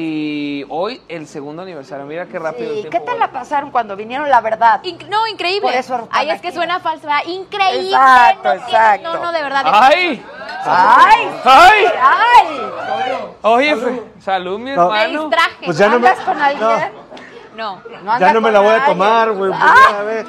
[0.00, 2.06] y hoy el segundo aniversario.
[2.06, 4.80] Mira qué rápido el Sí, tiempo ¿qué tal la pasaron cuando vinieron, la verdad?
[4.84, 5.62] Inc- no, increíble.
[5.68, 6.56] Por eso Ay, es que aquí.
[6.56, 7.22] suena falso, ¿verdad?
[7.26, 7.88] Increíble.
[7.90, 9.12] Exacto, no, exacto.
[9.14, 9.62] no, no, de verdad.
[9.64, 10.24] ¡Ay!
[10.64, 11.28] ¡Ay!
[11.44, 11.84] ¡Ay!
[12.00, 13.18] ¡Ay!
[13.42, 13.76] Oye,
[14.20, 14.90] salud, mi No.
[14.90, 15.20] Me hermano.
[15.28, 15.64] distraje.
[15.64, 16.08] Pues ya no me.
[16.08, 16.60] ¿Andas con alguien?
[16.68, 17.07] No.
[17.58, 19.50] No anda Ya no me la voy a tomar, güey.
[19.50, 20.26] pues, Ah, a ver.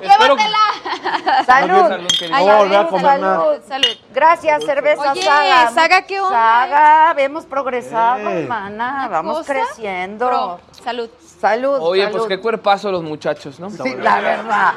[0.00, 1.44] Espero que- Llévatela.
[1.44, 1.88] Salud.
[1.88, 2.08] Salud.
[2.32, 3.86] Ay, No a salud, comer salud.
[4.14, 5.70] Gracias, cerveza Oye, Saga.
[5.72, 6.38] Saga, ¿qué onda?
[6.38, 8.42] Saga, hemos progresado, Eh.
[8.42, 9.08] hermana.
[9.10, 9.52] Vamos cosa?
[9.54, 10.28] creciendo.
[10.28, 10.60] Pro.
[10.84, 11.10] Salud.
[11.40, 11.78] Salud.
[11.80, 12.18] Oye, salud.
[12.18, 13.68] pues qué cuerpazo los muchachos, ¿no?
[13.70, 14.72] Sí, la verdad.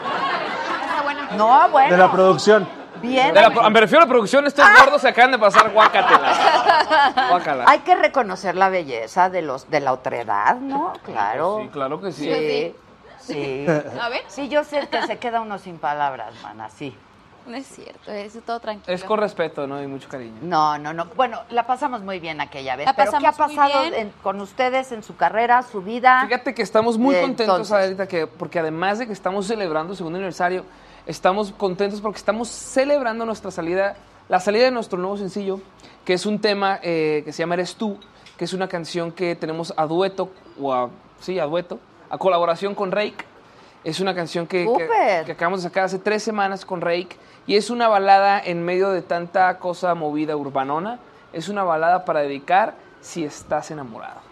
[1.03, 1.27] Buena.
[1.37, 1.91] No, bueno.
[1.91, 2.67] De la producción.
[3.07, 3.33] Bien.
[3.33, 6.33] De la me refiero a la producción, estos gordos se acaban de pasar guácatela.
[7.29, 7.65] Guácala.
[7.67, 10.93] Hay que reconocer la belleza de los de la otredad, ¿no?
[11.05, 11.59] Claro.
[11.63, 12.23] Sí, claro que sí.
[12.25, 12.75] Sí.
[13.19, 13.65] Sí.
[14.01, 14.21] A ver.
[14.27, 16.95] Sí, yo sé que se queda uno sin palabras, mana, sí.
[17.47, 18.91] No es cierto, es todo tranquilo.
[18.91, 19.79] Es con respeto, ¿no?
[19.79, 20.33] Y mucho cariño.
[20.41, 21.05] No, no, no.
[21.15, 22.87] Bueno, la pasamos muy bien aquella vez.
[22.87, 23.93] La pero ¿qué ha pasamos muy pasado bien.
[23.93, 26.23] en- con ustedes en su carrera, su vida?
[26.27, 27.71] Fíjate que estamos muy contentos entonces.
[27.71, 30.65] ahorita que, porque además de que estamos celebrando el segundo aniversario,
[31.05, 33.95] estamos contentos porque estamos celebrando nuestra salida,
[34.29, 35.59] la salida de nuestro nuevo sencillo,
[36.03, 37.97] que es un tema eh, que se llama Eres tú,
[38.37, 40.89] que es una canción que tenemos a dueto o a
[41.19, 43.25] sí, a dueto, a colaboración con Rake.
[43.83, 45.25] Es una canción que, que, ¡Súper!
[45.25, 48.89] que acabamos de sacar hace tres semanas con Rake y es una balada en medio
[48.89, 50.99] de tanta cosa movida urbanona.
[51.33, 54.24] Es una balada para dedicar si estás enamorado.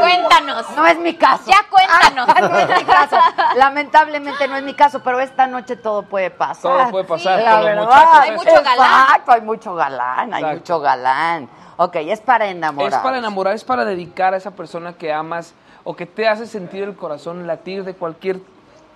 [0.00, 0.70] Cuéntanos.
[0.76, 1.44] No es mi caso.
[1.46, 2.28] Ya cuéntanos.
[2.28, 3.16] Ah, no es mi caso.
[3.56, 6.62] Lamentablemente no es mi caso, pero esta noche todo puede pasar.
[6.62, 7.82] Todo puede pasar La verdad.
[7.84, 9.02] muchachos Hay mucho galán.
[9.02, 10.58] Exacto, hay mucho galán, hay Exacto.
[10.60, 11.48] mucho galán.
[11.78, 12.92] Ok, es para enamorar.
[12.92, 16.46] Es para enamorar, es para dedicar a esa persona que amas o que te hace
[16.46, 18.40] sentir el corazón latir de cualquier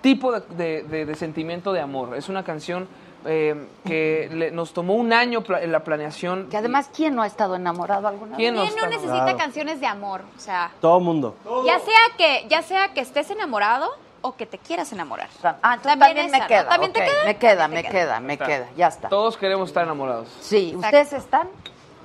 [0.01, 2.15] tipo de, de- de- de sentimiento de amor.
[2.15, 2.87] Es una canción
[3.25, 6.47] eh, que le- nos tomó un año pla- en la planeación.
[6.49, 8.63] Que además, ¿quién no ha estado enamorado alguna ¿Quién vez?
[8.63, 10.21] no ¿Quién no necesita canciones de amor?
[10.35, 11.35] O sea, Todo mundo.
[11.65, 13.89] ya sea que ya sea que estés enamorado
[14.21, 15.29] o que te quieras enamorar.
[15.43, 16.47] Ah, entonces también, esa, me ¿no?
[16.47, 16.69] queda.
[16.69, 17.23] ¿También te queda?
[17.25, 17.91] Me queda, me queda.
[17.91, 18.45] queda, me Está.
[18.45, 18.67] queda.
[18.77, 19.09] Ya está.
[19.09, 20.27] Todos queremos estar enamorados.
[20.41, 20.85] Sí, Exacto.
[20.97, 21.47] ¿ustedes están?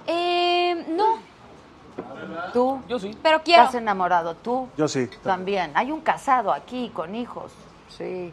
[0.07, 1.19] Eh, no,
[2.53, 2.81] ¿Tú?
[2.89, 3.17] Yo sí.
[3.23, 3.63] pero quiero.
[3.65, 4.69] ¿Estás enamorado tú?
[4.77, 5.09] Yo sí.
[5.23, 5.73] También.
[5.75, 7.53] Hay un casado aquí con hijos.
[7.89, 8.33] Sí.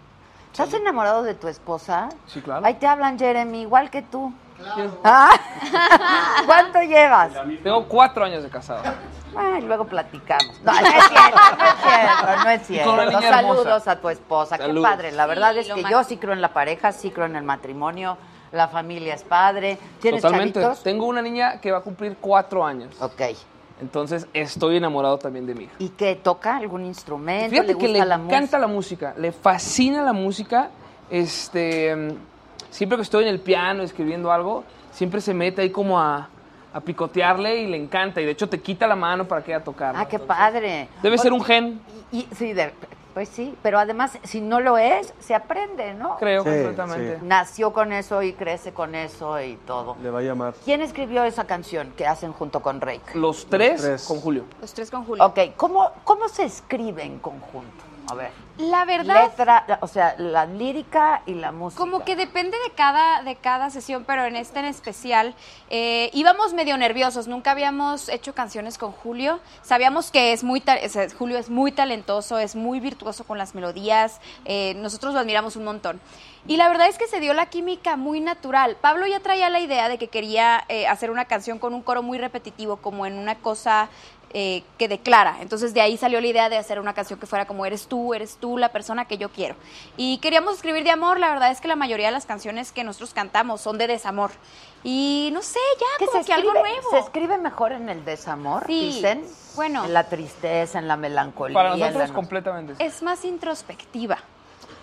[0.53, 2.09] ¿Estás enamorado de tu esposa?
[2.27, 2.63] Sí, claro.
[2.63, 4.31] Ahí te hablan, Jeremy, igual que tú.
[5.03, 5.31] Ah.
[6.45, 7.31] ¿Cuánto llevas?
[7.63, 8.83] Tengo cuatro años de casado.
[9.35, 10.61] Ay, luego platicamos.
[10.63, 13.19] No, no es cierto, no es cierto, no es Y con una cierto.
[13.19, 14.75] niña Saludos a tu esposa, Saludos.
[14.89, 15.11] qué padre.
[15.11, 16.03] La verdad Sí, es lo que yo máximo.
[16.03, 18.17] sí creo en la pareja, sí creo en el matrimonio,
[18.51, 19.79] la familia es padre.
[19.99, 20.61] ¿Tienes Totalmente.
[20.61, 20.83] chavitos?
[20.83, 22.95] Tengo una niña que va a cumplir cuatro años.
[23.01, 23.21] Ok.
[23.83, 25.73] Entonces estoy enamorado también de mi hija.
[25.77, 26.55] ¿Y qué toca?
[26.55, 27.49] ¿Algún instrumento?
[27.49, 30.69] Fíjate ¿Le que gusta le la encanta la música, le fascina la música.
[31.09, 32.15] Este,
[32.69, 36.29] siempre que estoy en el piano escribiendo algo, siempre se mete ahí como a,
[36.73, 38.21] a picotearle y le encanta.
[38.21, 39.93] Y de hecho te quita la mano para que ella tocar.
[39.97, 40.87] Ah, qué padre.
[41.03, 42.71] Debe ser un gen, y- y- sí, de-
[43.13, 46.17] pues sí, pero además, si no lo es, se aprende, ¿no?
[46.17, 47.19] creo Sí, completamente.
[47.19, 47.25] sí.
[47.25, 49.95] Nació con eso y crece con eso y todo.
[50.01, 50.53] Le va a llamar.
[50.65, 53.15] ¿Quién escribió esa canción que hacen junto con Rake?
[53.17, 54.03] Los tres, tres.
[54.05, 54.45] con Julio.
[54.61, 55.25] Los tres con Julio.
[55.25, 57.83] Ok, ¿cómo, ¿cómo se escribe en conjunto?
[58.09, 58.31] A ver.
[58.57, 61.79] La verdad, Letra, o sea, la lírica y la música.
[61.79, 65.33] Como que depende de cada, de cada sesión, pero en esta en especial
[65.71, 67.27] eh, íbamos medio nerviosos.
[67.27, 69.39] Nunca habíamos hecho canciones con Julio.
[69.63, 70.61] Sabíamos que es muy
[71.17, 74.21] Julio es muy talentoso, es muy virtuoso con las melodías.
[74.45, 75.99] eh, nosotros lo admiramos un montón.
[76.45, 78.75] Y la verdad es que se dio la química muy natural.
[78.81, 82.03] Pablo ya traía la idea de que quería eh, hacer una canción con un coro
[82.03, 83.89] muy repetitivo, como en una cosa
[84.33, 85.37] eh, que declara.
[85.41, 88.13] Entonces de ahí salió la idea de hacer una canción que fuera como eres tú,
[88.13, 89.55] eres tú la persona que yo quiero.
[89.97, 92.83] Y queríamos escribir de amor, la verdad es que la mayoría de las canciones que
[92.83, 94.31] nosotros cantamos son de desamor.
[94.83, 96.89] Y no sé, ya ¿Qué como se que algo escribe, nuevo.
[96.91, 99.23] se escribe mejor en el desamor, Sí, dicen.
[99.55, 99.85] bueno.
[99.85, 101.53] En la tristeza, en la melancolía.
[101.53, 102.83] Para la nosotros no- completamente.
[102.85, 104.17] Es más introspectiva.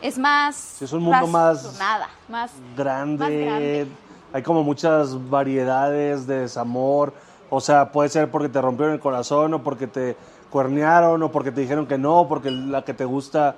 [0.00, 1.62] Es más Es un mundo más-
[2.28, 3.86] más grande, Más grande.
[4.32, 7.12] hay como muchas variedades de desamor,
[7.50, 10.16] o sea, puede ser porque te rompieron el corazón o porque te
[10.50, 13.56] cuernearon o porque te dijeron que no, porque la que te gusta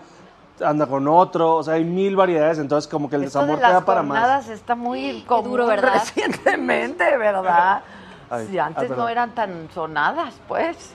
[0.64, 3.66] anda con otro, o sea, hay mil variedades, entonces como que el Esto de desamor
[3.66, 4.48] te da para más.
[4.48, 5.94] está muy común duro, ¿verdad?
[6.14, 7.82] recientemente, ¿verdad?
[8.30, 10.94] Ay, sí, antes ah, no eran tan sonadas, pues.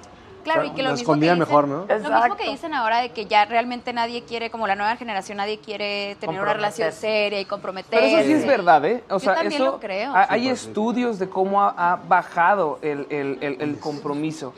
[0.54, 1.86] Claro, y que lo lo mismo que escondían dicen, mejor, ¿no?
[1.88, 5.38] Lo mismo que dicen ahora de que ya realmente nadie quiere, como la nueva generación,
[5.38, 7.96] nadie quiere tener una relación seria y comprometerse.
[8.06, 9.04] Pero eso sí es verdad, ¿eh?
[9.10, 10.14] O Yo sea, también eso, lo creo.
[10.16, 14.54] ha- Hay estudios de cómo ha, ha bajado el, el- el- el compromiso,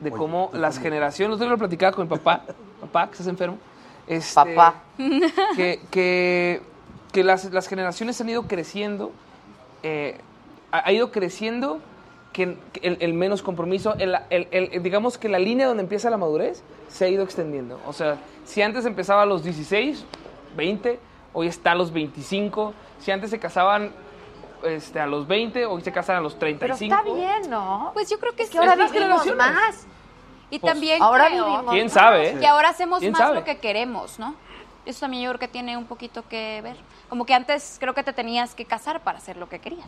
[0.00, 1.30] de cómo las generaciones.
[1.30, 2.42] Nosotros lo platicaba con mi papá,
[2.80, 3.58] papá, que estás enfermo.
[4.06, 4.74] este, Papá.
[5.56, 6.62] Que, que,
[7.12, 9.12] que las, las generaciones han ido creciendo,
[9.82, 10.18] eh,
[10.72, 11.80] ha, ha ido creciendo
[12.32, 16.16] que, el, el menos compromiso, el, el- el- digamos que la línea donde empieza la
[16.16, 17.80] madurez se ha ido extendiendo.
[17.86, 20.04] O sea, si antes empezaba a los 16,
[20.56, 20.98] 20,
[21.34, 22.72] hoy está a los 25.
[22.98, 23.92] Si antes se casaban
[24.64, 26.94] este, a los 20, hoy se casan a los Pero 35.
[26.94, 27.90] está bien, ¿no?
[27.94, 29.86] Pues yo creo que, Es que ahora vivimos más.
[30.50, 32.30] Y Pues, también ahora creo vivimos ¿Quién sabe?
[32.30, 32.36] eh?
[32.38, 33.34] que ahora hacemos ¿Quién más sabe?
[33.36, 34.34] lo que queremos, ¿no?
[34.84, 36.76] Eso también yo creo que tiene un poquito que ver.
[37.08, 39.86] Como que antes creo que te tenías que casar para hacer lo que querías.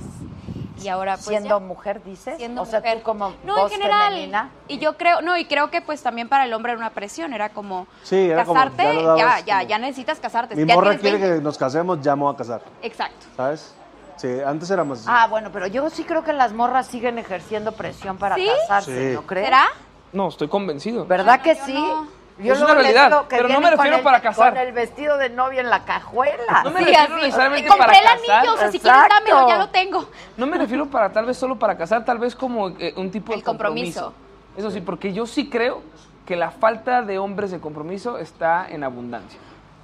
[0.83, 1.65] Y ahora pues Siendo ya.
[1.65, 2.37] mujer, dices.
[2.37, 2.99] siendo o sea, mujer.
[2.99, 4.51] tú como no voz en general femenina.
[4.67, 7.33] y yo creo no y creo que pues también para el hombre era una presión
[7.33, 10.67] era como Sí, era como, casarte ya dabas ya ya como- ya necesitas casarte Mi
[10.67, 11.37] ya morra quiere 20.
[11.37, 13.73] que nos casemos, ya me voy a casar, exacto ¿sabes?
[14.17, 15.09] Sí, antes éramos así.
[15.11, 18.49] Ah, bueno, pero yo sí creo que las morras siguen ejerciendo presión para ¿Sí?
[18.63, 19.15] casarse, Sí.
[19.15, 19.47] ¿no crees?
[19.47, 19.65] será
[20.13, 21.05] No, estoy convencido.
[21.07, 21.75] ¿Verdad que sí?
[21.75, 22.07] no.
[22.39, 24.55] Yo Es una realidad, pero no me refiero el- para casar.
[24.55, 26.63] Con el vestido de novia en la cajuela.
[26.65, 27.23] No me Sí, refiero así.
[27.27, 28.49] necesariamente compré para el anillo casar.
[28.49, 29.15] o sea si quieres Exacto.
[29.31, 32.35] dámelo ya lo tengo No me refiero para tal vez solo para casar, tal vez
[32.35, 34.13] como eh, un tipo de El compromiso.
[34.57, 35.83] Eso sí, porque yo sí creo
[36.27, 39.39] que la falta de hombres de compromiso está en abundancia.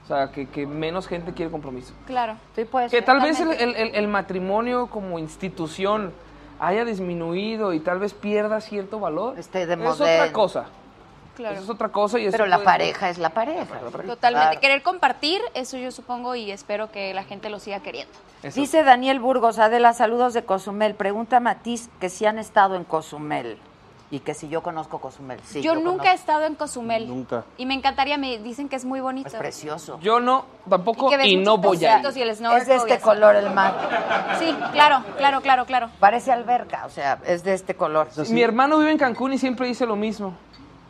[0.05, 1.94] O sea, que, que menos gente quiere compromiso.
[2.07, 2.90] claro Sí, pues.
[2.90, 6.12] Que tal vez el, el- el- el matrimonio como institución
[6.59, 9.38] haya disminuido y tal vez pierda cierto valor.
[9.38, 10.64] Esté de es otra cosa.
[11.41, 11.55] Claro.
[11.57, 13.64] Eso es otra cosa y eso Pero la puede- pareja es la pareja.
[13.64, 14.18] Totalmente.
[14.20, 14.61] Claro.
[14.61, 18.12] Querer compartir, eso yo supongo y espero que la gente lo siga queriendo.
[18.43, 18.61] Eso.
[18.61, 20.95] Dice Daniel Burgos, Adela, saludos de Cozumel.
[20.95, 23.59] Pregunta a Matiz que si han estado en Cozumel
[24.12, 25.38] y que si yo conozco Cozumel.
[25.45, 27.07] Sí, yo, nunca he estado en Cozumel.
[27.07, 27.45] Nunca.
[27.59, 29.28] Y me encantaría, me dicen que es muy bonito.
[29.28, 30.01] Es precioso.
[30.01, 31.86] Yo no, tampoco, Y no voy a ir.
[32.03, 34.36] pececitos y el Es de este color el mar.
[34.41, 35.91] Sí, claro, claro, claro, claro.
[36.01, 38.09] Parece alberca, o sea, es de este color.
[38.30, 40.34] Mi hermano vive en Cancún y siempre dice lo mismo,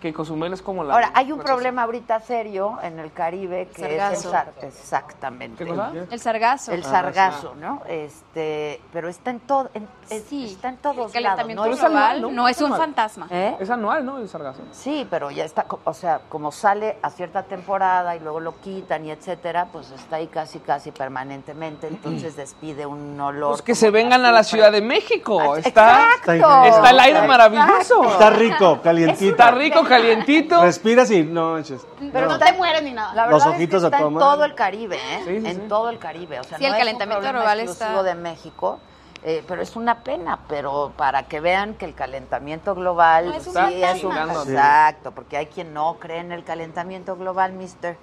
[0.01, 0.95] que Cozumel es como la...
[0.95, 1.53] Ahora, hay un cosa.
[1.53, 5.65] problema ahorita serio en el Caribe que es el exactamente.
[5.65, 5.93] ¿Qué cosa?
[6.11, 6.73] El sargazo.
[6.73, 7.83] El sargazo, ¿no?
[7.87, 10.47] Este, pero está en todo, en- es- Sí.
[10.47, 11.41] está en todos El lados.
[11.41, 11.73] calentamiento ¿no?
[11.73, 12.31] Es anual, ¿no?
[12.31, 13.27] no es un fantasma.
[13.31, 13.57] ¿Eh?
[13.61, 14.19] Es anual, ¿no?
[14.19, 14.61] El sargazo.
[14.73, 19.05] Sí, pero ya está, o sea, como sale a cierta temporada y luego lo quitan
[19.07, 23.51] y etcétera, pues está ahí casi, casi permanentemente, entonces despide un olor.
[23.51, 24.41] Pues que se vengan a la.
[24.51, 25.39] Ciudad de México.
[25.55, 26.65] Ah, Está, Exacto.
[26.65, 28.03] está el aire maravilloso.
[28.11, 29.31] Está rico, calientito.
[29.31, 30.63] Está rico, calientito.
[30.63, 31.87] Respiras y no manches.
[32.13, 32.33] Pero No.
[32.33, 33.15] no te mueres ni nada.
[33.15, 35.21] La Los verdad ojitos es a que está en todo el Caribe, ¿eh?
[35.27, 35.63] Sí, sí, en sí.
[35.69, 36.41] todo el Caribe.
[36.41, 38.81] O sea, Sí, no el es calentamiento un problema global exclusivo está- de México.
[39.23, 43.47] eh, pero es una pena, pero para que vean que el calentamiento global No es
[43.47, 47.99] un sí es un exacto, porque hay quien no cree en el calentamiento global, mister,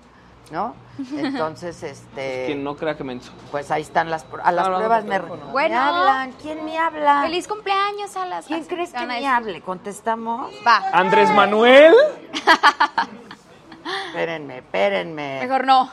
[0.52, 0.76] ¿no?
[1.16, 3.32] Entonces, este, Quien no crea que menso.
[3.52, 5.80] pues ahí están las a las No, pruebas no, me, no, me Bueno.
[5.82, 7.22] hablan, ¿quién me habla?
[7.24, 8.45] Feliz cumpleaños a las.
[8.48, 9.62] ¿Quién crees que me hable?
[9.62, 10.52] Contestamos.
[10.66, 10.84] Va.
[10.93, 11.93] Andrés Manuel.
[14.08, 15.39] Espérenme, espérenme.
[15.41, 15.89] Mejor no.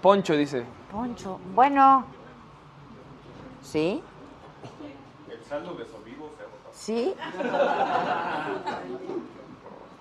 [0.00, 0.64] Poncho dice.
[0.90, 1.38] Poncho.
[1.54, 2.04] Bueno.
[3.62, 4.02] ¿Sí?
[6.72, 7.14] ¿Sí?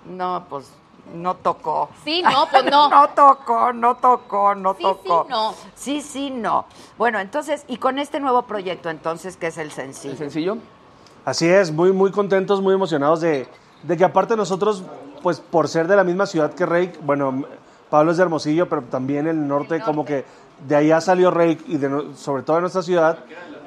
[0.05, 0.71] No, pues
[1.13, 1.89] no tocó.
[2.03, 2.89] Sí, no, pues no.
[2.89, 5.23] no tocó, no tocó, no Sí, tocó.
[5.23, 5.53] sí, no.
[5.75, 6.65] Sí, sí, no.
[6.97, 10.13] Bueno, entonces, y con este nuevo proyecto, entonces, que es el sencillo.
[10.13, 10.57] ¿El sencillo?
[11.25, 13.47] Así es, muy, muy contentos, muy emocionados de,
[13.83, 14.83] de que aparte nosotros,
[15.21, 17.43] pues por ser de la misma ciudad que Rake, bueno,
[17.89, 20.25] Pablo es de Hermosillo, pero también el norte, como que
[20.67, 23.19] de allá salió Rake y de sobre todo de nuestra ciudad,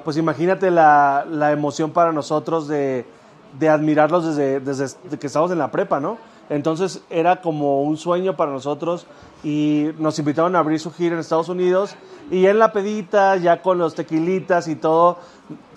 [0.05, 3.05] pues imagínate la, la emoción para nosotros de,
[3.59, 6.17] de admirarlos desde, desde que estamos en la prepa, ¿no?
[6.51, 9.07] Entonces era como un sueño para nosotros
[9.43, 11.95] y nos invitaron a abrir su gira en Estados Unidos
[12.31, 15.17] y en la pedita, ya con los tequilitas y todo,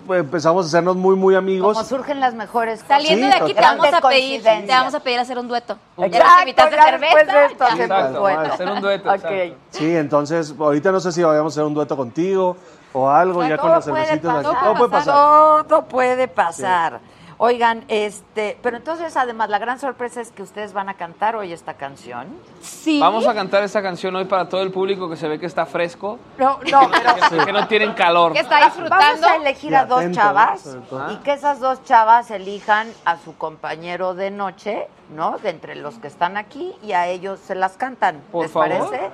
[0.06, 1.74] pues, empezamos a hacernos muy, muy amigos.
[1.76, 2.84] Como surgen las mejores.
[2.86, 5.78] Saliendo Sí, de aquí te vamos a pedir, te vamos a pedir hacer un dueto.
[5.96, 7.38] Ya Exacto, nos invitaste ya a después cerveza.
[7.38, 8.40] de esto Exacto, dueto.
[8.52, 9.08] Hacer un dueto.
[9.08, 9.14] Ok.
[9.24, 9.56] exacto.
[9.70, 12.56] Sí, entonces ahorita no sé si vayamos a hacer un dueto contigo
[12.92, 14.20] o algo, ya con Todo las cervecitas.
[14.34, 14.46] pasar.
[14.52, 14.64] aquí.
[14.64, 15.66] Todo puede pasar.
[15.68, 17.00] Todo puede pasar.
[17.38, 21.52] Oigan, este, pero entonces además la gran sorpresa es que ustedes van a cantar hoy
[21.52, 22.26] esta canción.
[22.60, 23.00] Sí.
[23.00, 25.66] Vamos a cantar esta canción hoy para todo el público que se ve que está
[25.66, 26.90] fresco, No, no,
[27.30, 28.32] pero que, que no tienen calor.
[28.32, 29.26] Que está vamos disfrutando.
[29.26, 31.12] a elegir a Y dos atento, chavas ¿no?
[31.12, 35.38] Y que esas dos chavas elijan a su compañero de noche, ¿no?
[35.38, 38.20] De entre los que están aquí y a ellos se las cantan.
[38.30, 38.68] Por ¿Les favor.
[38.68, 39.10] parece?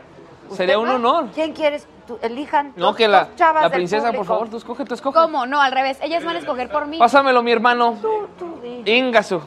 [0.57, 1.26] Sería ¿Usted un honor.
[1.34, 1.86] ¿Quién quieres?
[2.07, 2.72] Tú, elijan.
[2.76, 4.34] No, dos- que la, dos chavas la del princesa, por público.
[4.34, 5.18] favor, tú escoge, tú escoge.
[5.18, 5.46] ¿Cómo?
[5.46, 5.98] No, al revés.
[6.03, 6.98] Ellas van a escoger por mí.
[6.98, 7.96] Pásamelo, mi hermano.
[8.01, 8.82] Tú di.
[8.96, 9.40] Ingasu.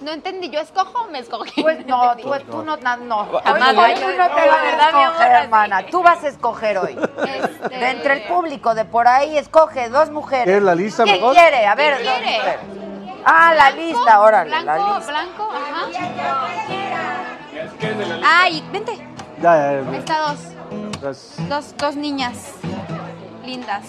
[0.00, 0.48] No entendí.
[0.48, 1.60] ¿Yo escojo o me escogí?
[1.62, 3.20] Pues no, tú, tú no, na- no.
[3.20, 5.86] Hoy yo- tú no te vas a escoger, hermana.
[5.90, 6.96] Tú vas a escoger hoy.
[7.26, 10.44] Este- De entre el público, de por ahí, escoge dos mujeres.
[10.44, 11.34] ¿Quieres la lista ¿Quién mejor?
[11.34, 11.66] quiere?
[11.66, 12.58] A ver, ¿Quién quiere?
[13.26, 15.12] Ah, la lista, órale, la Blanco, lista.
[15.12, 15.86] blanco, ajá.
[18.24, 18.92] Ay, vente.
[19.42, 20.38] Ya, ya, Ahí está dos.
[21.48, 22.52] Dos, dos niñas
[23.44, 23.86] lindas.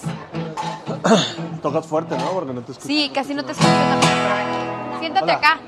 [1.62, 2.32] Tocas fuerte, ¿no?
[2.32, 2.88] Porque no te escucho.
[2.88, 3.70] Sí, casi no te escucho.
[4.99, 5.34] Siéntate Hola.
[5.34, 5.60] acá.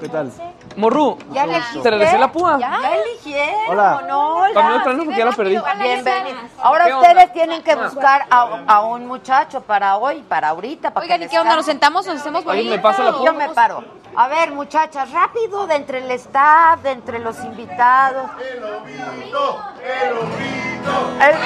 [0.00, 0.30] ¿Qué tal?
[0.76, 1.46] Morru, ¿Ya?
[1.82, 2.56] ¿te regresé la púa?
[2.58, 2.78] ¿Ya?
[2.80, 3.54] ¿Ya eligieron?
[3.70, 4.02] Hola.
[4.08, 4.54] No, ya.
[4.54, 5.58] También otra no, porque ya lo perdí.
[5.78, 6.38] Bienvenido.
[6.62, 11.22] Ahora ustedes tienen que buscar a, a un muchacho para hoy, para ahorita, para Oigan,
[11.24, 11.56] ¿y qué onda?
[11.56, 12.06] ¿Nos sentamos?
[12.06, 12.76] ¿Nos hacemos Oye, bolita?
[12.76, 13.84] me pasa la o- Yo me paro.
[14.16, 18.30] A ver, muchachas, rápido, de entre el staff, de entre los invitados.
[18.40, 19.58] ¡El ovito!
[19.82, 21.10] ¡El ovito!
[21.20, 21.36] ¡El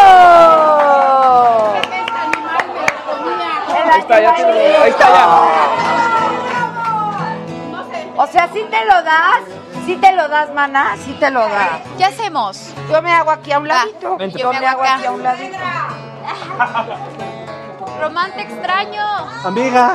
[0.00, 0.06] pato!
[3.76, 5.99] El Ahí está, ya ahí está ya.
[8.22, 9.40] O sea, si te lo das,
[9.86, 11.80] si te lo das, maná, si te lo das.
[11.96, 12.70] ¿Qué hacemos?
[12.92, 14.18] Yo me hago aquí a un ladito.
[14.18, 14.38] Vente.
[14.38, 14.96] Yo me hago acá.
[14.96, 15.56] aquí a un ladito.
[18.02, 19.02] Román, te extraño.
[19.42, 19.94] Amiga,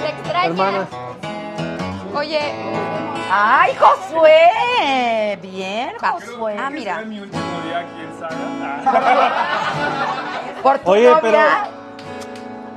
[0.00, 0.50] Te extraño.
[0.50, 0.86] hermana.
[2.14, 2.40] Oye,
[3.30, 5.38] ¡Ay, Josué!
[5.40, 6.56] Bien, Josué.
[6.60, 7.00] ah, mira.
[7.00, 8.18] mi último día aquí en
[8.84, 9.32] Saga.
[10.62, 11.20] Por tu Oye, novia.
[11.22, 11.38] pero.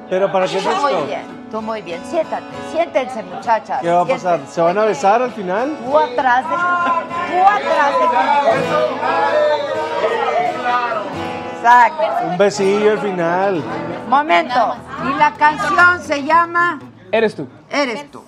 [0.10, 1.06] Pero para qué muy esto?
[1.46, 2.02] Tú muy bien.
[2.06, 3.82] Siéntate, siéntense, muchachas.
[3.82, 4.38] ¿Qué va a pasar?
[4.38, 4.54] siéntense.
[4.56, 5.76] ¿Se van a besar al final?
[5.84, 6.56] Tú atrás de.
[7.32, 8.06] Tú atrás de.
[11.58, 12.28] Exacto.
[12.28, 13.64] Un besillo al final.
[14.08, 14.76] Momento.
[15.10, 16.80] Y la canción se llama
[17.12, 17.48] Eres tú.
[17.70, 18.24] Eres tú.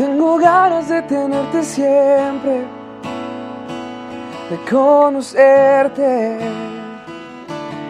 [0.00, 2.64] Tengo ganas de tenerte siempre,
[4.48, 6.38] de conocerte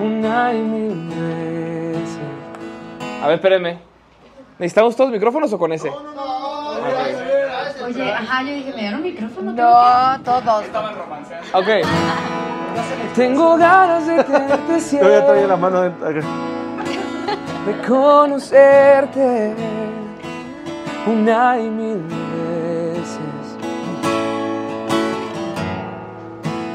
[0.03, 2.19] una y mil veces.
[3.23, 3.79] A ver, espérenme.
[4.59, 5.89] ¿Necesitamos todos micrófonos o con ese?
[7.87, 9.53] Oye, ajá, yo dije, ¿me dieron micrófono?
[9.53, 10.65] No, todos.
[11.55, 11.69] Ok.
[13.15, 15.93] Tengo ganas de tenerte traía siempre, la mano de
[17.87, 19.55] conocerte
[21.07, 23.21] una y mil veces.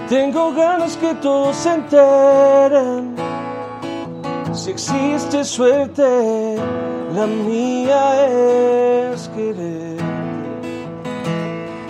[0.09, 3.15] Tengo ganas que todos se enteren.
[4.53, 6.55] Si existe suerte,
[7.13, 8.28] la mía
[9.11, 9.97] es querer.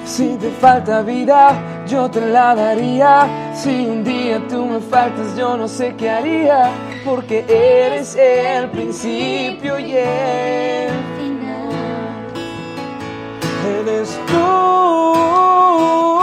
[0.05, 1.53] Si te falta vida,
[1.87, 3.27] yo te la daría.
[3.53, 6.71] Si un día tú me faltas, yo no sé qué haría.
[7.03, 11.14] Porque eres el principio y el.
[13.65, 14.35] Eres tú.
[14.35, 16.14] Solo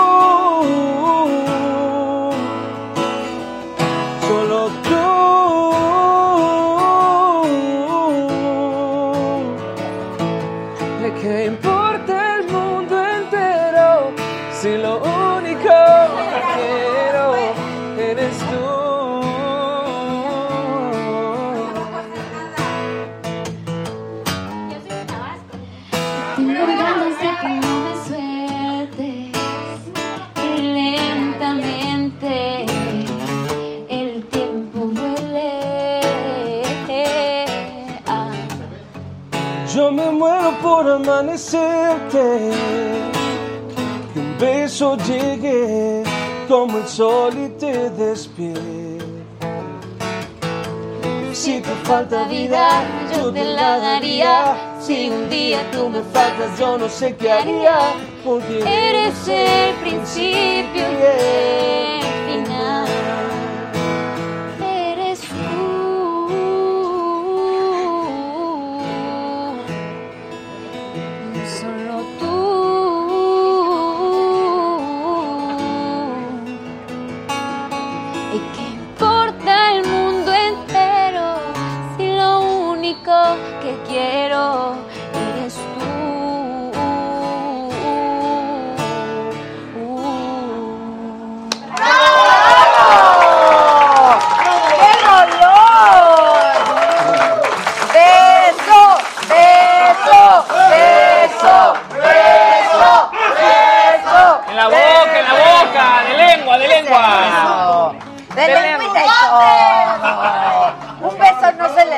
[40.82, 42.50] por amanecerte.
[44.12, 46.02] Que un beso llegue
[46.48, 48.98] como el sol y te despierte.
[51.32, 54.76] Si te falta vida, yo te la daría.
[54.80, 57.94] Si un día tú me faltas, yo no sé qué haría.
[58.24, 61.91] Porque Eres el principio y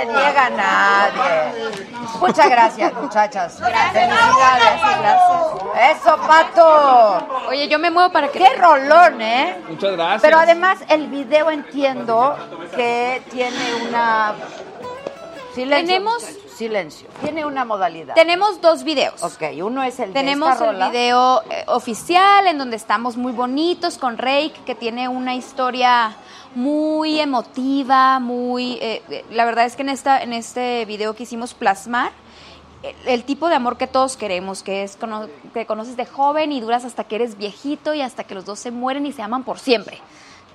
[0.07, 1.71] se niega a nadie.
[2.21, 3.59] Muchas gracias, muchachas.
[3.59, 4.81] Felicidades.
[5.01, 5.97] Gracias.
[6.01, 7.27] Eso, Pato.
[7.49, 8.39] Oye, yo me muevo para que...
[8.39, 9.57] Qué rolón, ¿eh?
[9.69, 10.23] Muchas gracias.
[10.23, 12.37] Pero además el video entiendo
[12.75, 14.35] que tiene una...
[15.55, 15.87] Silencio.
[15.87, 16.23] Tenemos-
[16.57, 17.09] Silencio.
[17.21, 18.15] Tiene una modalidad.
[18.15, 19.23] Tenemos dos videos.
[19.25, 20.89] Ok, uno es el de Tenemos esta el rola.
[20.91, 26.15] video eh, oficial en donde estamos muy bonitos con Rake, que tiene una historia
[26.55, 28.75] muy emotiva, muy...
[28.75, 32.13] eh, eh, la verdad es que en, esta, en este video quisimos plasmar
[33.07, 36.61] el, tipo de amor que todos queremos, que es cono- que conoces de joven y
[36.61, 39.43] duras hasta que eres viejito y hasta que los dos se mueren y se aman
[39.45, 39.99] por siempre.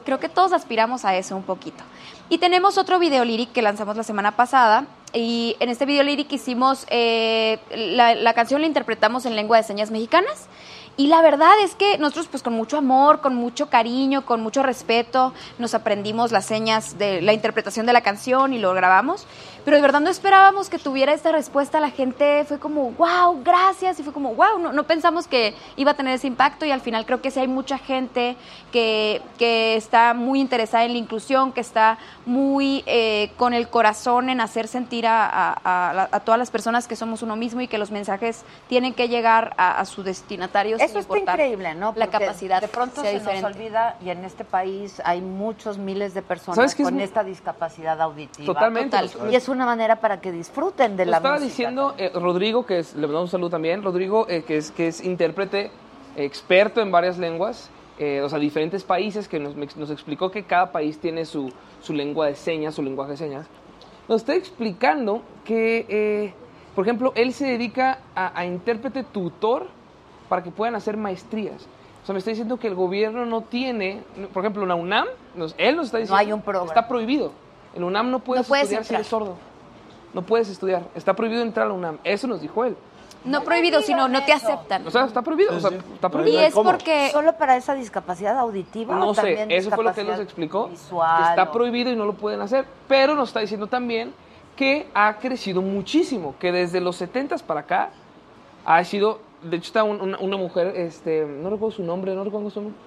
[0.06, 1.84] Creo que todos aspiramos a eso un poquito.
[2.30, 4.86] Y tenemos otro video lyric que lanzamos la semana pasada.
[5.12, 9.64] Y en este video lyric hicimos, eh, la, la canción la interpretamos en lengua de
[9.64, 10.48] señas mexicanas.
[11.00, 14.64] Y la verdad es que nosotros pues con mucho amor, con mucho cariño, con mucho
[14.64, 19.26] respeto, nos aprendimos las señas de la interpretación de la canción y lo grabamos.
[19.66, 21.80] Pero de verdad no esperábamos que tuviera esta respuesta.
[21.80, 24.00] La gente fue como, wow, gracias.
[24.00, 26.66] Y fue como, wow, no, no pensamos que iba a tener ese impacto.
[26.66, 28.36] Y al final creo que sí hay mucha gente
[28.72, 34.30] que, que está muy interesada en la inclusión, que está muy eh, con el corazón
[34.30, 37.62] en hacer sentir a, a- a la- a todas las personas que somos uno mismo
[37.62, 40.78] y que los mensajes tienen que llegar a, a su destinatario.
[40.78, 41.94] sin Eso está importar increíble, ¿no?
[41.96, 43.42] La capacidad De pronto sea se diferente.
[43.48, 47.00] nos olvida y en este país hay muchos miles de personas ¿Sabes qué es con
[47.00, 48.46] esta discapacidad auditiva.
[48.54, 48.98] Totalmente.
[48.98, 49.32] Total.
[49.32, 51.50] Y es una manera para que disfruten de Lo la estaba música.
[51.50, 53.84] diciendo eh, Rodrigo, que es, le un saludo también.
[53.84, 55.72] Rodrigo, eh, que, es, que es intérprete,
[56.16, 60.72] experto en varias lenguas, eh, o sea, diferentes países, que nos, nos explicó que cada
[60.72, 63.48] país tiene su, su lengua de señas, su lenguaje de señas.
[64.08, 66.34] Nos está explicando que, eh,
[66.76, 69.68] por ejemplo, él se dedica a, a intérprete tutor
[70.30, 71.68] para que puedan hacer maestrías.
[72.02, 74.02] O sea, me está diciendo que el gobierno no tiene,
[74.34, 76.68] por ejemplo, la UNAM, nos- él nos está diciendo, hay un programa.
[76.72, 77.32] está prohibido.
[77.80, 79.36] En la UNAM no puedes, No puedes estudiar si eres sordo.
[80.14, 80.84] No puedes estudiar.
[80.96, 81.98] Está prohibido entrar a la UNAM.
[82.04, 82.76] Eso nos dijo él.
[83.24, 84.86] No prohibido, sino no te aceptan.
[84.86, 85.56] O sea, está prohibido.
[85.56, 86.42] O sea, está Y prohibido.
[86.42, 90.02] es porque ¿Solo para esa discapacidad auditiva o No sé, también eso fue lo que
[90.02, 90.68] él nos explicó.
[90.68, 91.24] Visual.
[91.24, 92.66] que está o- prohibido y no lo pueden hacer.
[92.90, 94.14] Pero nos está diciendo también
[94.58, 97.92] que ha crecido muchísimo, que desde los 70s para acá
[98.66, 102.26] ha sido, de hecho está un- una, una mujer, este, no recuerdo su nombre, no
[102.26, 102.78] recuerdo su nombre,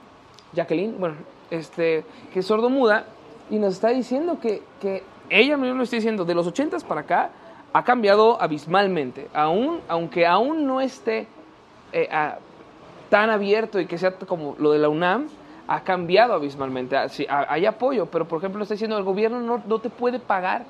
[0.53, 1.15] Jacqueline, bueno,
[1.51, 3.07] este, que es sordomuda
[3.53, 7.03] y nos está diciendo que, que ella misma lo está diciendo, de los 80s para
[7.03, 7.31] acá
[7.75, 11.27] ha cambiado abismalmente, aún, aunque aún no esté
[11.93, 12.39] eh, a-
[13.11, 15.29] tan abierto y que sea como lo de la UNAM,
[15.69, 16.97] ha cambiado abismalmente.
[16.97, 19.91] Ah, sí, ha- hay apoyo, pero por ejemplo está diciendo el gobierno no, no te
[19.91, 20.65] puede pagar,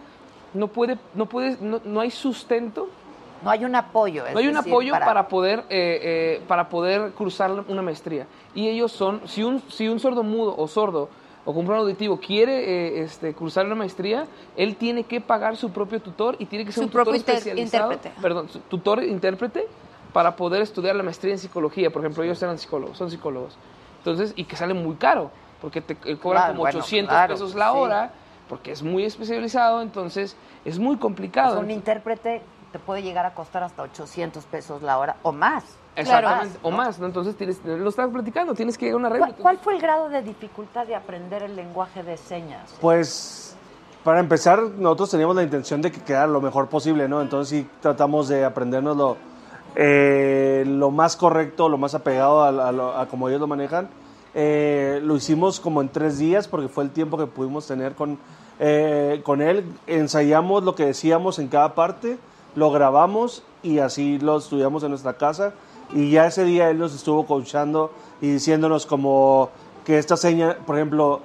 [0.52, 2.88] no puede, no puedes, no, no hay sustento,
[3.44, 4.26] No hay un apoyo.
[4.26, 8.26] es no hay un decir, apoyo para, poder eh, eh, para poder cursar una maestría.
[8.54, 11.08] Y ellos son, si un, si un sordo mudo o sordo
[11.44, 14.26] o con un auditivo quiere eh, este, cursar una maestría,
[14.56, 17.92] él tiene que pagar su propio tutor y tiene que ser Su un tutor especializado,
[17.92, 18.20] intérprete.
[18.20, 19.66] perdón, tutor intérprete
[20.12, 21.90] para poder estudiar la maestría en psicología.
[21.90, 23.56] Por ejemplo, ellos eran psicólogos, son psicólogos.
[23.98, 25.30] Entonces, y que sale muy caro,
[25.60, 27.78] porque te eh, cobran Claro, como bueno, 800 claro, pesos la sí.
[27.78, 28.10] hora,
[28.48, 31.54] porque es muy especializado, entonces es muy complicado.
[31.56, 35.64] Pues un intérprete te puede llegar a costar hasta 800 pesos la hora o más.
[35.94, 37.06] Exactamente, Más, o más, ¿no?
[37.06, 39.36] Entonces tienes, lo estás platicando, tienes que llegar a una ¿Cuál, regla.
[39.42, 42.74] cuál fue el grado de dificultad de aprender el lenguaje de señas?
[42.80, 43.54] Pues,
[44.02, 47.20] para empezar, nosotros teníamos la intención de que quedara lo mejor posible, ¿no?
[47.20, 49.16] Entonces sí tratamos de aprendernos lo,
[49.74, 53.88] eh, lo más correcto, lo más apegado a, a lo- a como ellos lo manejan.
[54.34, 58.18] Eh, lo hicimos como en tres días porque fue el tiempo que pudimos tener con,
[58.60, 59.64] eh, con él.
[59.86, 62.18] Ensayamos lo que decíamos en cada parte,
[62.54, 65.52] lo grabamos y así lo estudiamos en nuestra casa.
[65.94, 67.90] Y ya ese día él nos estuvo coachando
[68.20, 69.50] y diciéndonos como
[69.84, 71.20] que esta seña, por ejemplo,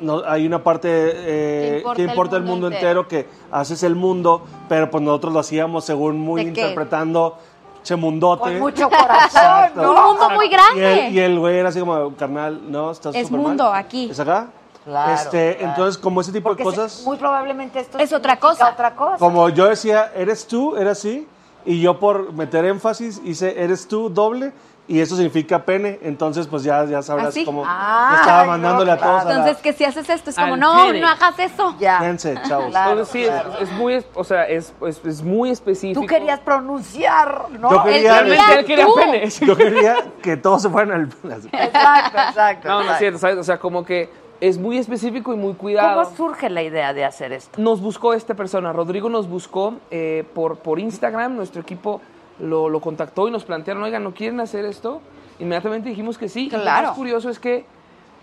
[0.00, 3.82] no, hay una parte eh, importa que el importa el mundo mundo entero, que haces
[3.82, 7.36] el mundo, pero pues nosotros lo hacíamos según muy interpretando
[7.82, 8.42] Chemundote.
[8.42, 9.70] Con mucho corazón.
[9.74, 9.90] ¿no?
[9.92, 11.06] Un mundo muy Y grande.
[11.08, 13.48] el, y el güey era así como, carnal, no, estás Es súper mal".
[13.48, 14.10] mundo, aquí.
[14.10, 14.48] ¿Es acá?
[14.84, 15.70] Claro, Este, claro.
[15.70, 18.70] Entonces, como ese tipo Porque de se- cosas, muy probablemente esto Es otra cosa.
[18.70, 19.16] otra cosa.
[19.18, 21.26] como yo decía, eres tú, era así,
[21.64, 24.52] y yo por meter énfasis hice, eres tú, doble,
[24.88, 27.44] y eso significa pene, entonces pues ya, ya sabrás ¿Ah, sí?
[27.44, 30.36] cómo Ah, estaba no, mandándole a todos a la- Entonces, que si haces esto, es
[30.36, 31.00] como, Al no, pene.
[31.00, 31.76] no hagas eso.
[31.78, 31.98] Ya.
[32.00, 32.70] Fíjense, chavos.
[32.70, 33.52] Claro, Entonces sí, es- claro.
[33.60, 36.00] es, muy, o sea, es, es, es muy específico.
[36.00, 37.70] Tú querías pronunciar, ¿no?
[37.70, 39.28] Yo quería- él quería pene.
[39.30, 41.30] Yo quería que todos se fueran al...
[41.52, 42.68] Exacto, exacto.
[42.68, 43.36] No, no es cierto, ¿sabes?
[43.36, 44.10] O sea, como que
[44.40, 46.02] es muy específico y muy cuidado.
[46.02, 47.60] ¿Cómo surge la idea de hacer esto?
[47.60, 52.00] Nos buscó esta persona, Rodrigo nos buscó eh, por, por Instagram, nuestro equipo
[52.38, 55.02] lo, lo contactó y nos plantearon, oigan, ¿no quieren hacer esto?
[55.38, 56.46] Inmediatamente dijimos que sí.
[56.46, 56.88] Y lo Claro.
[56.88, 57.64] más curioso es que,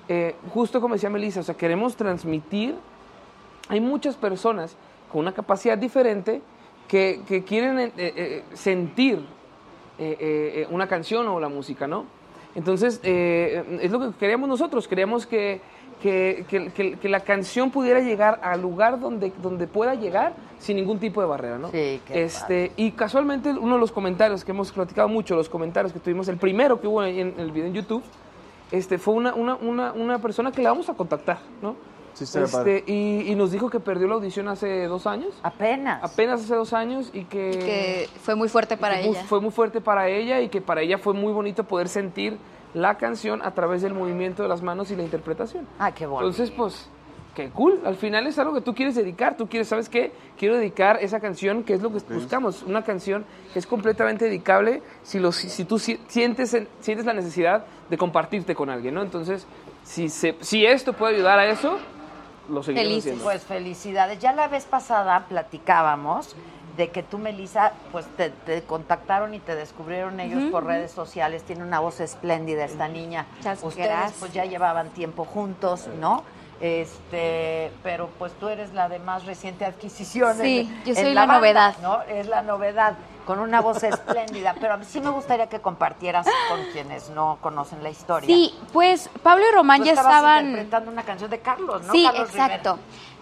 [0.10, 2.76] eh, justo como decía Melissa, o sea, queremos transmitir,
[3.70, 4.76] hay muchas personas
[5.12, 6.42] con una capacidad diferente
[6.88, 9.24] que, que quieren eh, eh, sentir
[10.70, 12.06] una canción o la música, ¿no?
[12.54, 15.60] Entonces, es lo que queríamos nosotros, queríamos que,
[16.02, 20.76] que, que- que- que la canción pudiera llegar al lugar donde, donde pueda llegar sin
[20.78, 21.70] ningún tipo de barrera, ¿no?
[21.70, 25.94] Sí, qué este, Y casualmente uno de los comentarios que hemos platicado mucho, los comentarios
[25.94, 28.04] que tuvimos, el primero que hubo en, en el video en YouTube,
[28.72, 31.76] este, fue una, una, una, una persona que la vamos a contactar, ¿no?
[32.14, 32.24] Sí.
[32.40, 36.04] Este, y, y nos dijo que perdió la audición hace dos años, Apenas.
[36.04, 39.24] apenas hace dos años, y que, Y que fue muy fuerte para ella.
[39.26, 42.40] Fue muy fuerte para ella y que para ella fue muy bonito poder sentir
[42.74, 45.68] la canción a través del movimiento de las manos y la interpretación.
[45.80, 46.28] Ah, qué bonito.
[46.30, 46.90] Entonces, pues,
[47.36, 47.80] qué cool.
[47.86, 49.38] Al final es algo que tú quieres dedicar.
[49.38, 50.12] Tú quieres, ¿sabes qué?
[50.38, 52.64] Quiero dedicar esa canción, que es lo que buscamos.
[52.64, 57.06] Una canción que es completamente dedicable si, lo, si, si tú si- sientes, en- sientes
[57.06, 59.02] la necesidad de compartirte con alguien, ¿no?
[59.02, 59.48] Entonces,
[59.84, 61.78] si, se, si esto puede ayudar a eso,
[62.50, 62.98] lo Felices.
[63.00, 63.24] haciendo.
[63.24, 64.20] Pues felicidades.
[64.20, 66.36] Ya la vez pasada platicábamos
[66.78, 71.44] de que tú, Melissa, pues te, te contactaron y te descubrieron ellos por redes sociales.
[71.44, 73.26] Tiene una voz espléndida esta niña.
[73.38, 74.14] Muchas Ustedes gracias.
[74.20, 76.24] pues ya llevaban tiempo juntos, ¿no?
[76.60, 80.38] Este, pero pues tú eres la de más reciente adquisición.
[80.38, 81.76] Sí, en- yo en soy la banda, novedad.
[81.82, 82.02] ¿no?
[82.04, 82.94] Es la novedad,
[83.26, 84.56] con una voz espléndida.
[84.60, 88.28] Pero a mí sí me gustaría que compartieras con quienes no conocen la historia.
[88.28, 90.46] Sí, pues Pablo y Román Tú ya estaban...
[90.46, 91.92] interpretando una canción de Carlos, ¿no?
[91.92, 92.78] Sí, Carlos Rivera.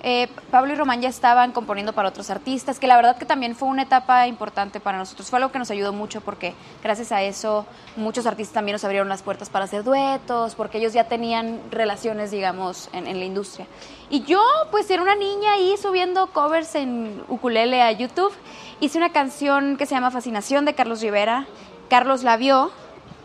[0.08, 3.56] Eh, Pablo y Román ya estaban componiendo para otros artistas, que la verdad que también
[3.56, 5.32] fue una etapa importante para nosotros.
[5.32, 6.54] Fue algo que nos ayudó mucho porque
[6.84, 10.94] gracias a eso muchos artistas también nos abrieron las puertas para hacer duetos, porque ellos
[10.94, 13.66] ya tenían relaciones, digamos, en, en la industria.
[14.12, 18.32] Y yo, pues era una niña ahí subiendo covers en ukulele a YouTube.
[18.80, 21.48] Hice una canción que se llama Fascinación de Carlos Rivera.
[21.90, 22.72] Carlos la vio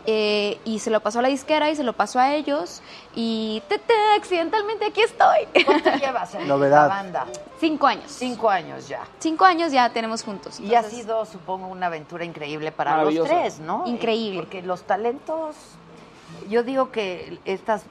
[0.05, 2.81] eh, y se lo pasó a la disquera y se lo pasó a ellos
[3.15, 5.47] y te, te, accidentalmente aquí estoy.
[5.65, 6.87] ¿Cuánto llevas en Novedad.
[6.87, 7.25] la banda?
[7.59, 8.05] Cinco años.
[8.07, 9.01] Cinco años ya.
[9.19, 10.59] Cinco años ya tenemos juntos.
[10.59, 13.83] Y ha sido, supongo, una aventura increíble para los tres, ¿no?
[13.85, 14.39] Increíble.
[14.39, 15.55] Eh, Porque los talentos,
[16.49, 17.83] yo digo que estas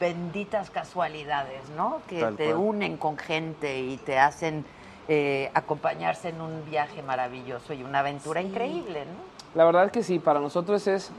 [0.00, 2.00] benditas casualidades, ¿no?
[2.08, 2.56] Que Tal te cual.
[2.56, 4.64] unen con gente y te hacen
[5.08, 9.35] eh, acompañarse en un viaje maravilloso y una aventura increíble, ¿no?
[9.56, 11.10] La verdad que sí, para nosotros es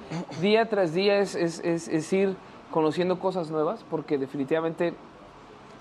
[0.41, 2.35] día tras día es, es- es- ir
[2.71, 4.93] conociendo cosas nuevas, porque definitivamente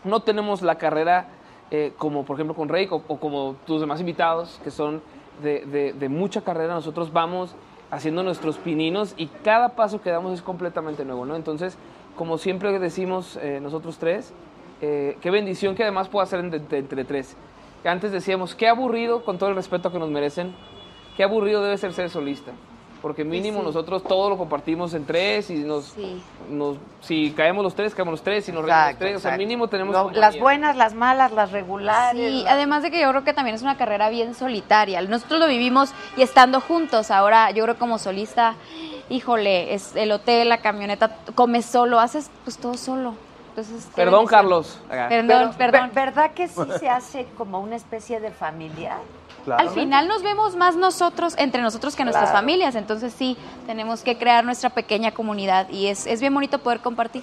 [0.05, 1.29] no tenemos la carrera
[1.71, 5.03] eh, como por ejemplo con Rey o, como tus demás invitados, que son
[5.43, 6.75] de, de- mucha carrera.
[6.75, 7.55] Nosotros vamos
[7.91, 11.35] haciendo nuestros pininos y cada paso que damos es completamente nuevo, ¿no?
[11.37, 11.77] Entonces,
[12.17, 14.33] como siempre decimos eh, nosotros tres,
[14.81, 17.37] eh, qué bendición que además pueda ser entre, entre tres.
[17.85, 20.55] Antes decíamos, qué aburrido, con todo el respeto que nos merecen,
[21.17, 22.53] qué aburrido debe ser ser solista.
[23.03, 23.67] Porque mínimo sí.
[23.67, 26.21] nosotros todo lo compartimos en tres y nos, Sí.
[26.49, 29.21] nos- si caemos los tres, caemos los tres, si nos reímos los Exacto, tres, o
[29.21, 29.39] sea, exacto.
[29.47, 32.21] mínimo tenemos las buenas, las malas, las regulares.
[32.33, 35.01] Sí, las- además de que yo creo que también es una carrera bien solitaria.
[35.03, 37.11] Nosotros lo vivimos y estando juntos.
[37.13, 38.55] Ahora, yo creo como solista,
[39.09, 43.15] híjole, es el hotel, la camioneta, comes solo, haces pues todo solo.
[43.51, 44.27] Entonces, Perdón.
[44.27, 44.81] Carlos.
[44.89, 45.91] Perdón, Pero, perdón.
[45.95, 48.97] ver- ¿Verdad que sí se hace como una especie de familia?
[49.47, 49.63] Claro.
[49.69, 52.39] Al final nos vemos más nosotros, entre nosotros que nuestras Claro.
[52.39, 52.75] familias.
[52.75, 53.37] Entonces sí,
[53.67, 57.23] tenemos que crear nuestra pequeña comunidad y es, es bien bonito poder compartir.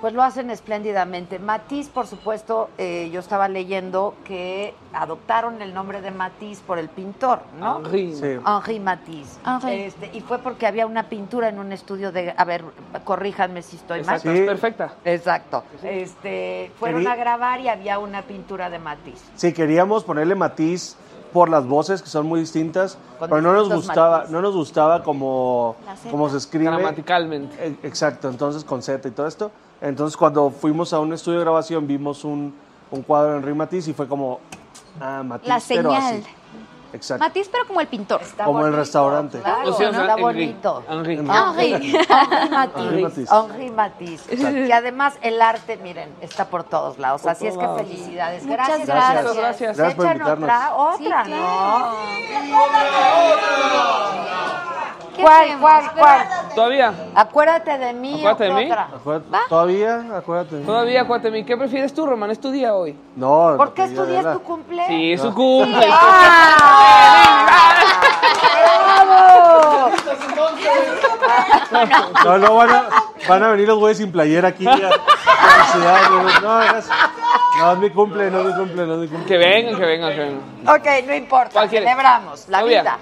[0.00, 1.38] Pues lo hacen espléndidamente.
[1.38, 6.88] Matiz, por supuesto, eh, yo estaba leyendo que adoptaron el nombre de Matiz por el
[6.88, 7.80] pintor, ¿no?
[7.80, 8.14] Henri.
[8.16, 8.38] Sí.
[8.46, 9.38] Henri Matisse.
[9.46, 9.74] Henri.
[9.82, 12.32] Este, y fue porque había una pintura en un estudio de...
[12.34, 12.64] A ver,
[13.04, 14.16] corríjanme si estoy mal.
[14.16, 14.38] Exacto, Sí.
[14.38, 14.94] es perfecta.
[15.04, 15.64] Exacto.
[15.82, 19.22] Este, fueron Querí- a grabar y había una pintura de Matisse.
[19.36, 20.96] Sí, queríamos ponerle matiz
[21.32, 24.32] por las voces que son muy distintas, Con pero no nos gustaba, matices.
[24.32, 25.76] no nos gustaba como,
[26.10, 26.66] como se escribe.
[26.66, 27.56] Gramaticalmente.
[27.66, 29.50] Eh, Exacto, entonces con Z y todo esto.
[29.80, 32.54] Entonces cuando fuimos a un estudio de grabación vimos un,
[32.90, 34.40] un cuadro de Henri Matisse y fue como,
[35.00, 36.14] ah, Matisse, La pero señal.
[36.16, 36.24] así.
[36.92, 37.24] Exacto.
[37.24, 38.20] Matiz, pero como el pintor.
[38.22, 39.38] Está Como el bonito, restaurante.
[39.40, 40.22] Claro, O sea, está Henri.
[40.22, 40.82] bonito.
[40.88, 41.14] Henri.
[41.14, 41.30] Henri.
[41.30, 41.96] Henri.
[42.76, 43.02] Henri.
[43.02, 43.30] Matisse.
[43.34, 44.26] Henri Matisse.
[44.66, 47.22] Que además el arte, miren, está por todos lados.
[47.22, 48.44] Por Así es que felicidades.
[48.44, 48.86] Muchas gracias.
[48.86, 49.22] gracias.
[49.22, 49.76] Muchas gracias.
[49.76, 50.42] Gracias por invitarnos.
[50.44, 51.36] otra, otra, Sí, ¿no?
[51.38, 51.96] claro.
[55.16, 56.28] ¿Qué ¿Cuál, cuál, cuál?
[56.54, 58.14] Todavía, Acuérdate de mí.
[58.24, 58.70] Acuérdate de ¿o qué mí.
[58.70, 58.88] otra?
[58.94, 60.04] Acuérdate- ¿Todavía?
[60.16, 60.60] Acuérdate.
[60.60, 61.44] todavía, Cuatemi.
[61.44, 62.30] ¿Qué prefieres tú, Román?
[62.30, 62.96] ¿Es tu día hoy?
[63.16, 64.88] No, ¿Por qué estudias tu cumpleaños?
[64.88, 65.86] Sí, es su cumple.
[68.86, 69.90] ¡Bravo!
[72.24, 72.84] No, no, van a,
[73.28, 76.10] van a venir los güeyes sin playera aquí a, a la ciudad.
[76.10, 76.88] No, no, es,
[77.58, 79.26] no, es mi cumple, no es mi cumple, no es mi cumple.
[79.26, 80.40] Que vengan, que vengan, que vengan.
[80.68, 81.50] Ok, no importa.
[81.52, 81.88] ¿Cuál quieres?
[81.88, 82.82] Celebramos la Todavía.
[82.82, 82.98] vida.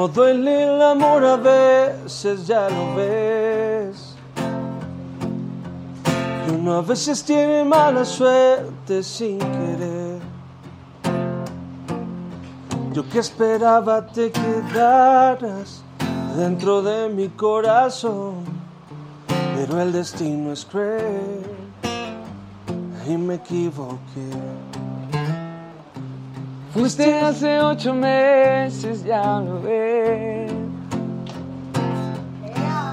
[0.00, 4.14] Como duele el amor a veces, ya lo ves.
[6.48, 10.20] Y uno a veces tiene mala suerte sin querer.
[12.94, 15.82] Yo que esperaba te quedaras
[16.34, 18.36] dentro de mi corazón,
[19.54, 21.44] pero el destino es cruel
[23.06, 24.69] y me equivoqué.
[26.72, 30.52] Fuiste hace ocho meses, ya lo ves.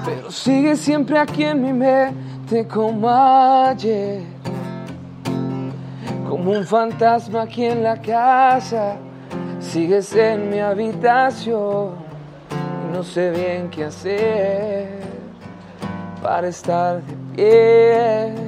[0.04, 4.22] Pero sigue siempre aquí en mi mente como ayer.
[6.28, 8.96] Como un fantasma aquí en la casa.
[9.60, 11.92] Sigues en mi habitación
[12.50, 14.88] y no sé bien qué hacer
[16.20, 18.47] para estar de pie.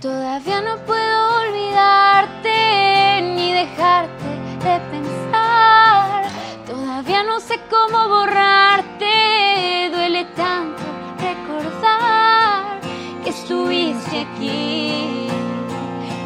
[0.00, 4.24] Todavía no puedo olvidarte ni dejarte
[4.64, 6.24] de pensar.
[6.66, 9.90] Todavía no sé cómo borrarte.
[9.92, 10.82] Duele tanto
[11.18, 12.80] recordar
[13.22, 15.28] que estuviste aquí,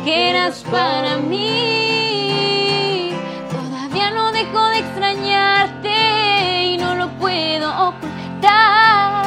[0.05, 3.11] que eras para mí.
[3.51, 9.24] Todavía no dejo de extrañarte y no lo puedo ocultar.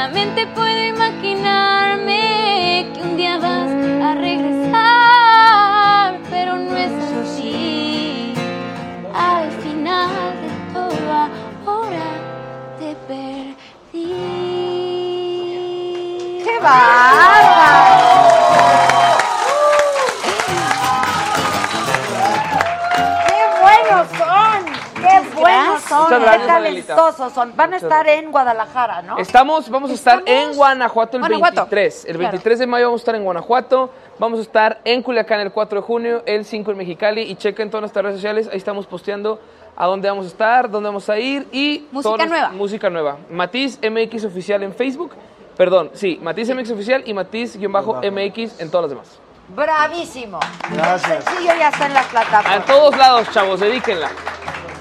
[0.00, 3.70] Solamente puedo imaginarme que un día vas
[4.02, 6.90] a regresar, pero no es
[7.20, 8.32] así.
[9.14, 10.08] Al final
[10.40, 11.28] de todo
[11.66, 12.12] ahora
[12.78, 14.14] te perdí.
[16.46, 17.99] ¡Qué bárbaro!
[26.02, 26.94] Muchas qué gracias, Adelita.
[26.96, 27.52] talentosos son.
[27.56, 29.18] Van a estar en Guadalajara, ¿no?
[29.18, 31.54] Estamos, vamos a estar en Guanajuato el Guanajuato.
[31.62, 32.04] 23.
[32.04, 32.18] El Claro.
[32.32, 33.90] 23 de mayo vamos a estar en Guanajuato.
[34.18, 37.22] Vamos a estar en Culiacán el 4 de junio, el 5 en Mexicali.
[37.22, 38.48] Y chequen todas nuestras redes sociales.
[38.50, 39.40] Ahí estamos posteando
[39.76, 41.46] a dónde vamos a estar, dónde vamos a ir.
[41.52, 42.48] Y Música nueva.
[42.50, 43.16] Música nueva.
[43.30, 45.12] Matiz MX Oficial en Facebook.
[45.56, 49.18] Perdón, sí, Matiz MX Oficial y Matiz-MX en todas las demás.
[49.54, 50.38] Bravísimo.
[50.70, 51.10] Gracias.
[51.10, 52.66] El sencillo ya está en las A plataformas.
[52.66, 54.10] todos lados, chavos, dedíquenla.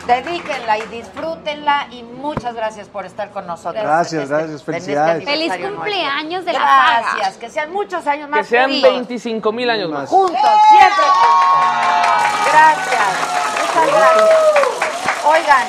[0.05, 3.83] Dedíquenla y disfrútenla y muchas gracias por estar con nosotros.
[3.83, 5.23] Gracias, este- gracias, este felicidades.
[5.25, 8.89] Feliz cumpleaños de la Gracias, que sean muchos años más Que sean juntos.
[8.91, 10.09] 25 mil años más.
[10.09, 10.39] Juntos,
[10.69, 12.51] siempre juntos.
[12.51, 13.03] Gracias,
[13.61, 14.29] muchas gracias.
[15.25, 15.67] Oigan,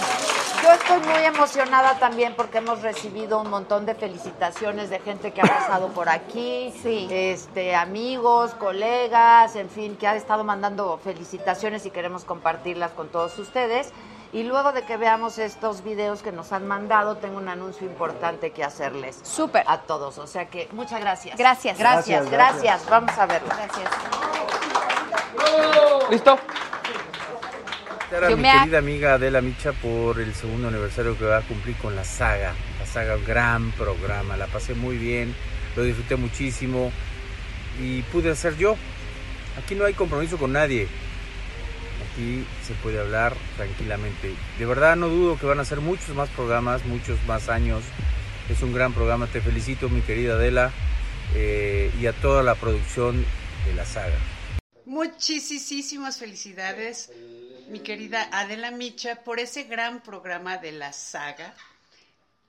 [0.71, 5.41] yo estoy muy emocionada también porque hemos recibido un montón de felicitaciones de gente que
[5.41, 7.09] ha pasado por aquí, Sí.
[7.11, 13.37] este, amigos, colegas, en fin, que ha estado mandando felicitaciones y queremos compartirlas con todos
[13.41, 13.93] ustedes.
[14.33, 18.53] Y luego de que veamos estos videos que nos han mandado, tengo un anuncio importante
[18.53, 19.19] que hacerles.
[19.25, 19.65] Súper.
[19.67, 20.19] A todos.
[20.19, 21.37] O sea que muchas gracias.
[21.37, 21.79] Gracias.
[21.79, 22.89] Gracias, Gracias, gracias.
[22.91, 23.49] Vamos a verlo.
[23.49, 23.91] Gracias.
[26.11, 26.39] ¿Listo?
[28.11, 31.43] Era Yo mi ha- querida amiga Adela Micha por el segundo aniversario que va a
[31.43, 32.55] cumplir con la saga.
[32.79, 34.37] La saga, un gran programa.
[34.37, 35.35] La pasé muy bien,
[35.77, 36.91] lo disfruté muchísimo
[37.81, 38.77] y pude ser yo.
[39.63, 40.89] Aquí no hay compromiso con nadie.
[42.13, 44.33] Aquí se puede hablar tranquilamente.
[44.59, 47.85] De verdad no dudo que van a ser muchos más programas, muchos más años.
[48.49, 49.29] Es un gran programa.
[49.29, 50.73] Te felicito, mi querida Adela,
[51.37, 53.25] eh, y a toda la producción
[53.67, 54.17] de la saga.
[54.87, 57.13] Muchísimas felicidades,
[57.71, 61.55] mi querida Adela Micha, por ese gran programa de la saga.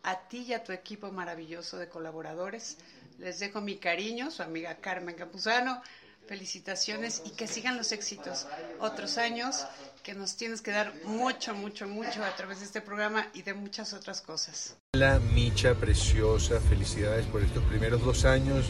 [0.03, 2.77] A ti y a tu equipo maravilloso de colaboradores.
[3.19, 5.81] Les dejo mi cariño, su amiga Carmen Campuzano.
[6.27, 8.47] Felicitaciones y que sigan los éxitos.
[8.79, 9.65] Otros años
[10.01, 13.53] que nos tienes que dar mucho, mucho, mucho a través de este programa y de
[13.53, 14.75] muchas otras cosas.
[14.93, 18.69] La Micha preciosa, felicidades por estos primeros dos años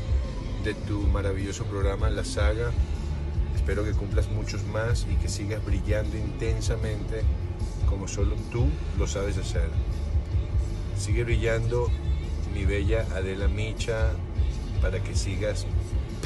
[0.64, 2.72] de tu maravilloso programa La Saga.
[3.56, 7.24] Espero que cumplas muchos más y que sigas brillando intensamente
[7.92, 9.70] como solo tú lo sabes hacer.
[10.98, 11.90] Sigue brillando,
[12.54, 14.14] mi bella Adela Micha,
[14.82, 15.66] para que sigas.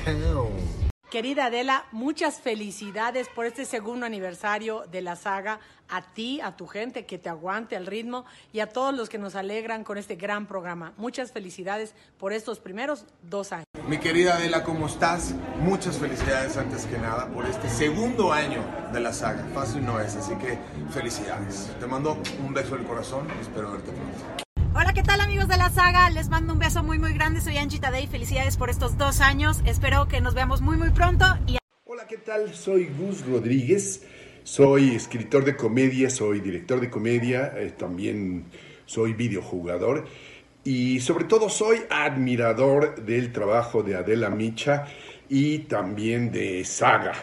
[0.04, 0.85] ¡Pam!
[1.10, 5.60] Querida Adela, muchas felicidades por este segundo aniversario de la saga.
[5.88, 9.20] A ti, a tu gente que te aguante al ritmo y a todos los que
[9.20, 10.94] nos alegran con este gran programa.
[10.98, 13.66] Muchas felicidades por estos primeros dos años.
[13.88, 15.36] Mi querida Adela, ¿cómo estás?
[15.60, 19.46] Muchas felicidades antes que nada por este segundo año de la saga.
[19.54, 20.58] Fácil no es, así que
[20.92, 21.72] felicidades.
[21.80, 24.45] Te mando un beso del corazón y espero verte pronto.
[24.78, 26.10] Hola, ¿qué tal amigos de la saga?
[26.10, 27.40] Les mando un beso muy muy grande.
[27.40, 28.08] Soy Angie Tadei.
[28.08, 29.62] Felicidades por estos dos años.
[29.66, 31.24] Espero que nos veamos muy muy pronto.
[31.86, 32.54] Hola, ¿qué tal?
[32.54, 34.06] Soy Gus Rodríguez.
[34.44, 38.48] Soy escritor de comedia, soy director de comedia, eh, también
[38.86, 40.08] soy videojugador
[40.66, 44.88] y sobre todo soy admirador del trabajo de Adela Micha
[45.30, 47.14] y también de Saga.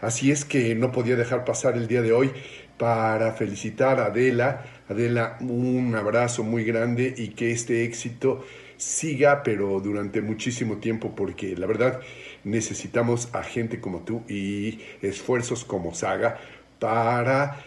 [0.00, 2.32] Así es que no podía dejar pasar el día de hoy
[2.78, 4.64] para felicitar a Adela.
[4.88, 8.44] Adela, un abrazo muy grande y que este éxito
[8.76, 12.00] siga, pero durante muchísimo tiempo, porque la verdad
[12.44, 16.38] necesitamos a gente como tú y esfuerzos como Saga
[16.78, 17.64] para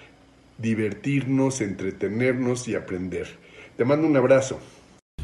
[0.57, 3.28] divertirnos, entretenernos y aprender.
[3.78, 4.59] Te mando un abrazo.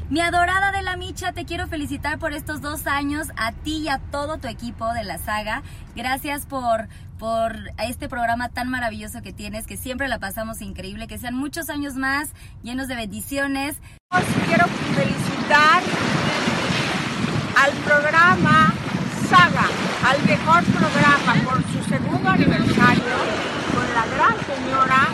[0.10, 3.88] Mi adorada de la Micha, te quiero felicitar por estos dos años, a ti y
[3.88, 5.64] a todo tu equipo de la saga.
[5.96, 6.88] Gracias por,
[7.18, 11.70] por este programa tan maravilloso que tienes, que siempre la pasamos increíble, que sean muchos
[11.70, 12.30] años más,
[12.62, 13.78] llenos de bendiciones.
[14.46, 15.82] Quiero felicitar
[17.58, 18.74] al programa
[19.30, 19.68] Saga,
[20.06, 23.16] al mejor programa por su segundo aniversario
[23.74, 25.08] con la gran señora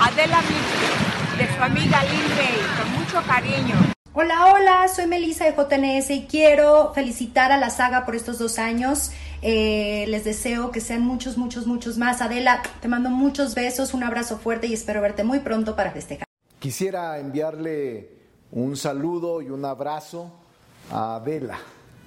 [0.00, 3.95] Adela Micha, de su amiga Lynn May, con mucho cariño.
[4.18, 8.58] Hola, hola, soy Melissa de JNS y quiero felicitar a la saga por estos dos
[8.58, 9.10] años.
[9.42, 12.22] Eh, les deseo que sean muchos, muchos, muchos más.
[12.22, 16.24] Adela, te mando muchos besos, un abrazo fuerte y espero verte muy pronto para festejar.
[16.58, 18.08] Quisiera enviarle
[18.52, 20.32] un saludo y un abrazo
[20.90, 21.58] a Adela,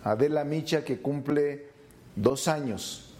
[0.03, 1.67] Adela Micha que cumple
[2.15, 3.13] dos años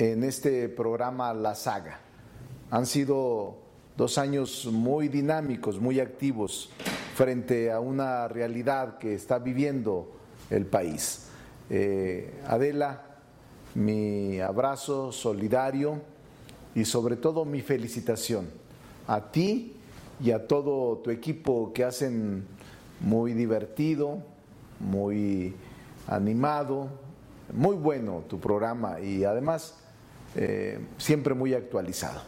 [0.00, 2.00] en este programa La Saga.
[2.72, 3.65] Han sido
[3.96, 6.70] dos años muy dinámicos, muy activos
[7.14, 10.12] frente a una realidad que está viviendo
[10.50, 11.28] el país.
[11.70, 13.02] Eh, Adela,
[13.74, 16.00] mi abrazo solidario
[16.74, 18.46] y sobre todo mi felicitación
[19.06, 19.74] a ti
[20.22, 22.46] y a todo tu equipo que hacen
[23.00, 24.22] muy divertido,
[24.80, 25.54] muy
[26.06, 26.88] animado,
[27.52, 29.76] muy bueno tu programa y además
[30.34, 32.20] eh, siempre muy actualizado,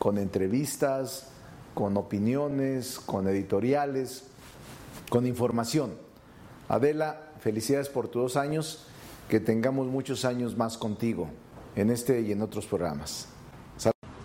[0.00, 1.28] con entrevistas,
[1.74, 4.24] con opiniones, con editoriales,
[5.10, 5.92] con información.
[6.70, 8.86] Adela, felicidades por tus dos años,
[9.28, 11.28] que tengamos muchos años más contigo
[11.76, 13.28] en este y en otros programas.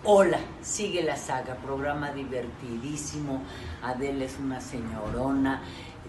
[0.02, 3.42] Hola, sigue la saga, programa divertidísimo.
[3.82, 5.60] Adela es una señorona,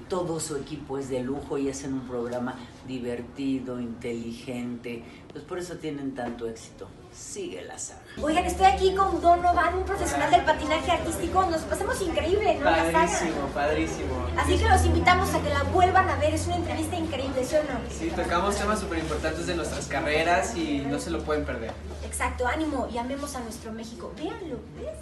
[0.08, 2.56] todo su equipo es de lujo y hacen un programa
[2.88, 5.04] divertido, inteligente.
[5.34, 6.88] Pues por eso tienen tanto éxito.
[7.18, 8.00] Sigue la saga.
[8.22, 11.46] Oigan, estoy aquí con Donovan, un profesional del patinaje artístico.
[11.46, 12.66] Nos pasamos increíble, ¿no?
[12.66, 12.94] La saga.
[12.94, 14.28] Padrísimo, padrísimo.
[14.38, 16.36] Así que los invitamos a que la vuelvan a ver.
[16.36, 17.80] Es una entrevista increíble, ¿sí o no?
[17.90, 21.72] Sí, tocamos temas súper importantes de nuestras carreras y no se lo pueden perder.
[22.04, 24.14] Exacto, ánimo y amemos a nuestro México.
[24.16, 24.96] Véanlo, ¿ves?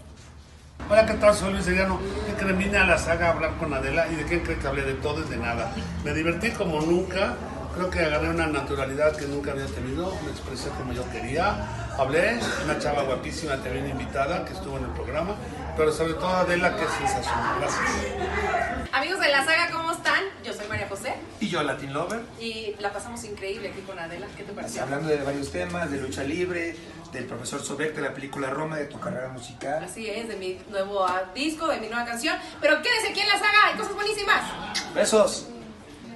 [0.89, 1.33] Hola, ¿qué tal?
[1.33, 1.99] Soy Luis Seriano.
[2.25, 2.57] ¿Qué creen?
[2.57, 4.93] Vine a la saga a hablar con Adela y de qué creen que hablé de
[4.95, 5.71] todo y de nada.
[6.03, 7.35] Me divertí como nunca.
[7.75, 10.15] Creo que agarré una naturalidad que nunca había tenido.
[10.23, 11.91] Me expresé como yo quería.
[11.97, 15.35] Hablé, una chava guapísima también invitada que estuvo en el programa.
[15.75, 17.59] Pero sobre todo Adela, que es sensacional.
[17.59, 18.89] Gracias.
[18.93, 20.23] Amigos de la saga, ¿cómo están?
[20.41, 24.27] Yo soy María José Y yo, Latin Lover, y la pasamos increíble aquí con Adela.
[24.37, 24.83] ¿Qué te pareció?
[24.83, 26.77] hablando de varios temas, de lucha libre,
[27.11, 29.83] del profesor Sobek, de la película Roma, de tu carrera musical.
[29.83, 32.37] Así es, de mi nuevo disco, de mi nueva canción.
[32.61, 34.43] Pero quédense aquí en la saga, hay cosas buenísimas.
[34.93, 35.47] Besos.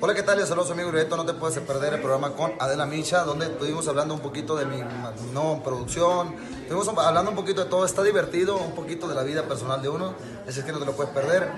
[0.01, 0.39] Hola, ¿qué tal?
[0.39, 1.17] Yo saludos, amigo Uribeto.
[1.17, 4.65] No te puedes perder el programa con Adela Micha, donde estuvimos hablando un poquito de
[4.65, 6.35] mi, mi nueva producción.
[6.61, 7.85] Estuvimos hablando un poquito de todo.
[7.85, 10.13] Está divertido, un poquito de la vida personal de uno.
[10.47, 11.51] Así es que no te lo puedes perder.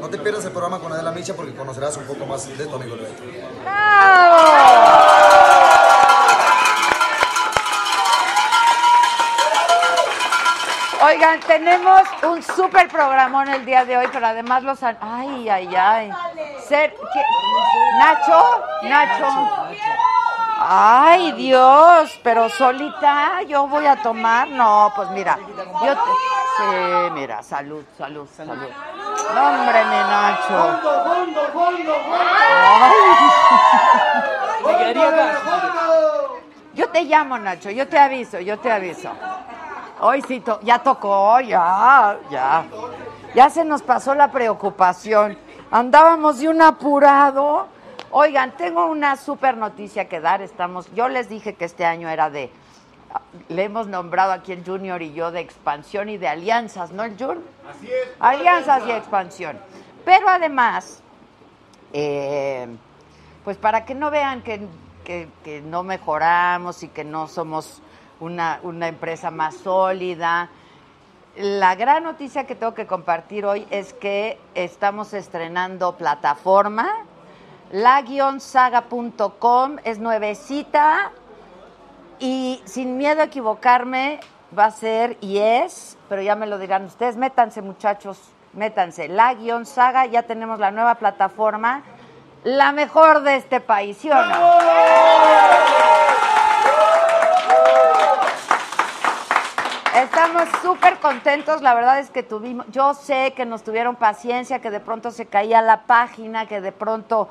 [0.00, 2.74] No te pierdas el programa con Adela Micha porque conocerás un poco más de tu
[2.74, 3.22] amigo Uribeto.
[11.02, 14.82] Oigan, tenemos un súper programón el día de hoy, pero además los...
[14.82, 16.10] an- Ay, ay, ay.
[16.68, 17.22] Ser- ¿qué?
[17.98, 18.64] ¿Nacho?
[18.82, 19.26] Nacho.
[20.66, 24.48] Ay, Dios, pero solita yo voy a tomar.
[24.48, 25.38] No, pues mira,
[25.84, 26.10] yo te-
[26.56, 28.54] Sí, mira, salud, salud, salud.
[29.34, 30.78] No, hombre, mi Nacho.
[30.82, 31.94] fondo, fondo,
[32.80, 32.92] Ay.
[36.74, 39.10] Yo te llamo, Nacho, yo te aviso, yo te aviso.
[40.00, 42.64] Hoy sí, to- ya tocó, ya, ya.
[43.34, 45.36] Ya se nos pasó la preocupación.
[45.78, 47.66] Andábamos de un apurado.
[48.12, 50.40] Oigan, tengo una super noticia que dar.
[50.40, 52.48] Estamos, yo les dije que este año era de,
[53.48, 57.18] le hemos nombrado aquí el Junior y yo de expansión y de alianzas, ¿no, el
[57.18, 57.42] Jun?
[57.68, 58.08] Así es.
[58.20, 59.58] Alianzas y expansión.
[60.04, 61.02] Pero además,
[61.92, 62.68] eh,
[63.42, 64.68] pues para que no vean que,
[65.02, 67.82] que- que no mejoramos y que no somos
[68.20, 70.50] una, una empresa más sólida,
[71.36, 76.88] la gran noticia que tengo que compartir hoy es que estamos estrenando plataforma.
[77.72, 79.16] La-saga.com
[79.82, 81.10] es nuevecita
[82.20, 84.20] y sin miedo a equivocarme
[84.56, 88.20] va a ser y es, pero ya me lo dirán ustedes, métanse muchachos,
[88.52, 89.08] métanse.
[89.08, 91.82] La-saga, ya tenemos la nueva plataforma,
[92.44, 95.63] la mejor de este país, ¿sí o no?
[99.94, 104.72] Estamos súper contentos, la verdad es que tuvimos, yo sé que nos tuvieron paciencia, que
[104.72, 107.28] de pronto se caía la página, que de pronto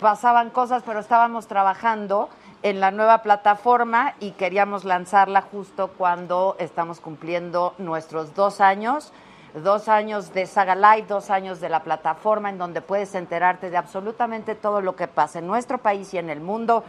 [0.00, 2.30] pasaban cosas, pero estábamos trabajando
[2.62, 9.12] en la nueva plataforma y queríamos lanzarla justo cuando estamos cumpliendo nuestros dos años,
[9.52, 13.76] dos años de Saga Live, dos años de la plataforma en donde puedes enterarte de
[13.76, 16.82] absolutamente todo lo que pasa en nuestro país y en el mundo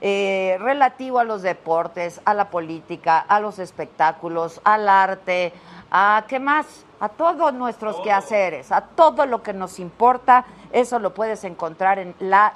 [0.00, 5.52] eh, relativo a los deportes, a la política, a los espectáculos, al arte,
[5.90, 11.12] a qué más, a todos nuestros quehaceres, a todo lo que nos importa, eso lo
[11.14, 12.46] puedes encontrar en la-saga.com.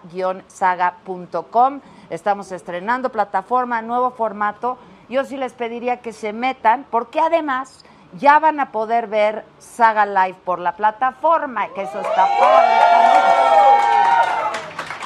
[2.11, 4.79] Estamos estrenando plataforma, nuevo formato.
[5.09, 7.85] Yo sí les pediría que se metan, porque además
[8.19, 14.24] ya van a poder ver Saga Live por la plataforma, que eso está padre también.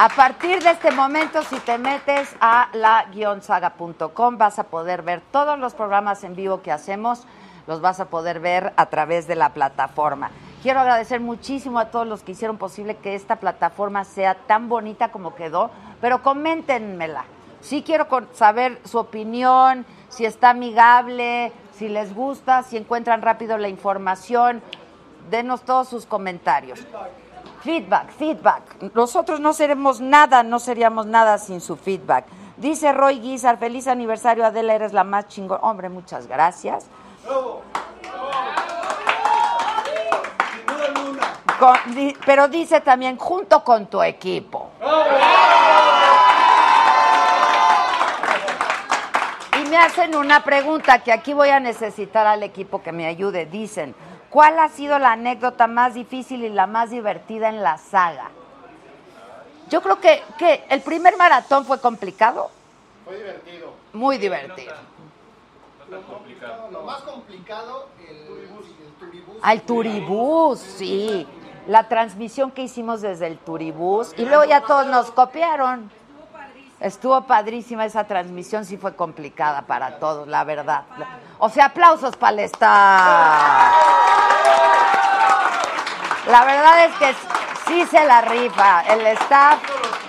[0.01, 5.59] A partir de este momento, si te metes a la-saga.com, vas a poder ver todos
[5.59, 7.26] los programas en vivo que hacemos,
[7.66, 10.30] los vas a poder ver a través de la plataforma.
[10.62, 15.11] Quiero agradecer muchísimo a todos los que hicieron posible que esta plataforma sea tan bonita
[15.11, 17.24] como quedó, pero coméntenmela.
[17.61, 23.68] Sí quiero saber su opinión, si está amigable, si les gusta, si encuentran rápido la
[23.68, 24.62] información.
[25.28, 26.86] Denos todos sus comentarios.
[27.63, 28.63] Feedback, feedback.
[28.95, 32.27] Nosotros no seremos nada, no seríamos nada sin su feedback.
[32.57, 35.59] Dice Roy Guizar, feliz aniversario Adela, eres la más chingón.
[35.63, 36.87] Hombre, muchas gracias.
[42.25, 44.71] Pero dice también, junto con tu equipo.
[49.61, 53.47] Y me hacen una pregunta que aquí voy a necesitar al equipo que me ayude.
[53.47, 53.95] Dicen,
[54.31, 58.31] ¿Cuál ha sido la anécdota más difícil y la más divertida en la saga?
[59.70, 62.51] Yo creo que, que el primer maratón fue complicado.
[63.05, 63.72] Fue divertido.
[63.93, 64.74] Muy divertido.
[66.70, 69.37] Lo más complicado, el, el turibús.
[69.43, 71.26] Al turibús, sí.
[71.66, 74.14] La transmisión que hicimos desde el turibús.
[74.18, 75.91] Y luego ya todos nos copiaron.
[76.81, 80.85] Estuvo padrísima esa transmisión, sí fue complicada para todos, la verdad.
[81.39, 83.74] O sea, aplausos para el staff.
[86.29, 87.14] La verdad es que
[87.66, 88.83] sí se la rifa.
[88.83, 89.59] El staff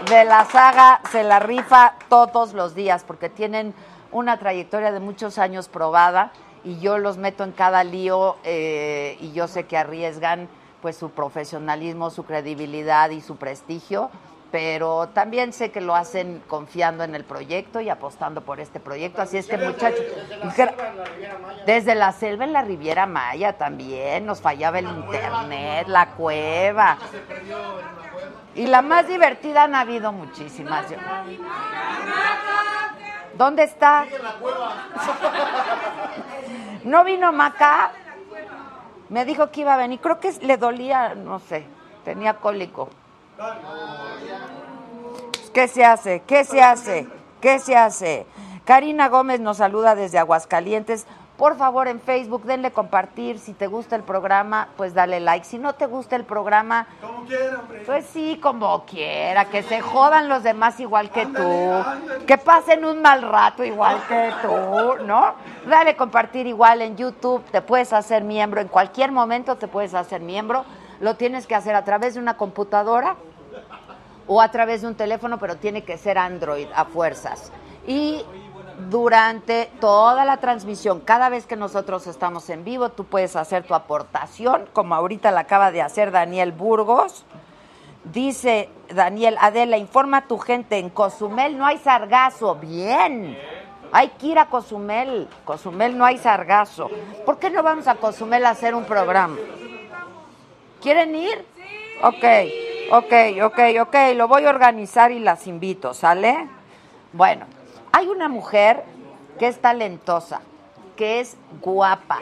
[0.09, 3.73] de la saga se la rifa todos los días porque tienen
[4.11, 6.31] una trayectoria de muchos años probada
[6.63, 10.49] y yo los meto en cada lío eh, y yo sé que arriesgan
[10.81, 14.09] pues su profesionalismo, su credibilidad y su prestigio,
[14.51, 19.21] pero también sé que lo hacen confiando en el proyecto y apostando por este proyecto.
[19.21, 20.03] Así es que muchachos,
[21.65, 26.97] desde la selva en la Riviera Maya también nos fallaba el internet, la cueva.
[28.55, 30.87] Y la más divertida han habido muchísimas.
[33.35, 34.05] ¿Dónde está?
[36.83, 37.91] ¿No vino Maca?
[39.09, 39.99] Me dijo que iba a venir.
[39.99, 41.65] Creo que le dolía, no sé,
[42.03, 42.89] tenía cólico.
[45.53, 46.21] ¿Qué se hace?
[46.27, 47.07] ¿Qué se hace?
[47.41, 48.25] ¿Qué se hace?
[48.65, 51.07] Karina Gómez nos saluda desde Aguascalientes.
[51.37, 53.39] Por favor, en Facebook denle compartir.
[53.39, 55.45] Si te gusta el programa, pues dale like.
[55.45, 57.83] Si no te gusta el programa, Como quiera, hombre.
[57.85, 59.45] pues sí, como quiera.
[59.45, 62.25] Que se jodan los demás igual que tú.
[62.27, 65.33] Que pasen un mal rato igual que tú, ¿no?
[65.65, 67.41] Dale compartir igual en YouTube.
[67.51, 68.59] Te puedes hacer miembro.
[68.59, 70.65] En cualquier momento te puedes hacer miembro.
[70.99, 73.15] Lo tienes que hacer a través de una computadora
[74.29, 77.51] o a través de un teléfono, pero tiene que ser Android a fuerzas.
[77.87, 78.23] Y
[78.91, 83.73] durante toda la transmisión, cada vez que nosotros estamos en vivo, tú puedes hacer tu
[83.73, 87.25] aportación, como ahorita la acaba de hacer Daniel Burgos.
[88.03, 92.53] Dice Daniel, Adela, informa a tu gente, en Cozumel no hay sargazo.
[92.53, 93.35] Bien.
[93.91, 95.27] Hay que ir a Cozumel.
[95.43, 96.87] Cozumel no hay sargazo.
[97.25, 99.37] ¿Por qué no vamos a Cozumel a hacer un programa?
[100.81, 101.45] ¿Quieren ir?
[102.01, 102.23] Ok,
[102.91, 103.13] ok,
[103.43, 103.95] ok, ok.
[104.15, 106.47] Lo voy a organizar y las invito, ¿sale?
[107.13, 107.45] Bueno,
[107.91, 108.83] hay una mujer
[109.37, 110.41] que es talentosa,
[110.95, 112.19] que es guapa.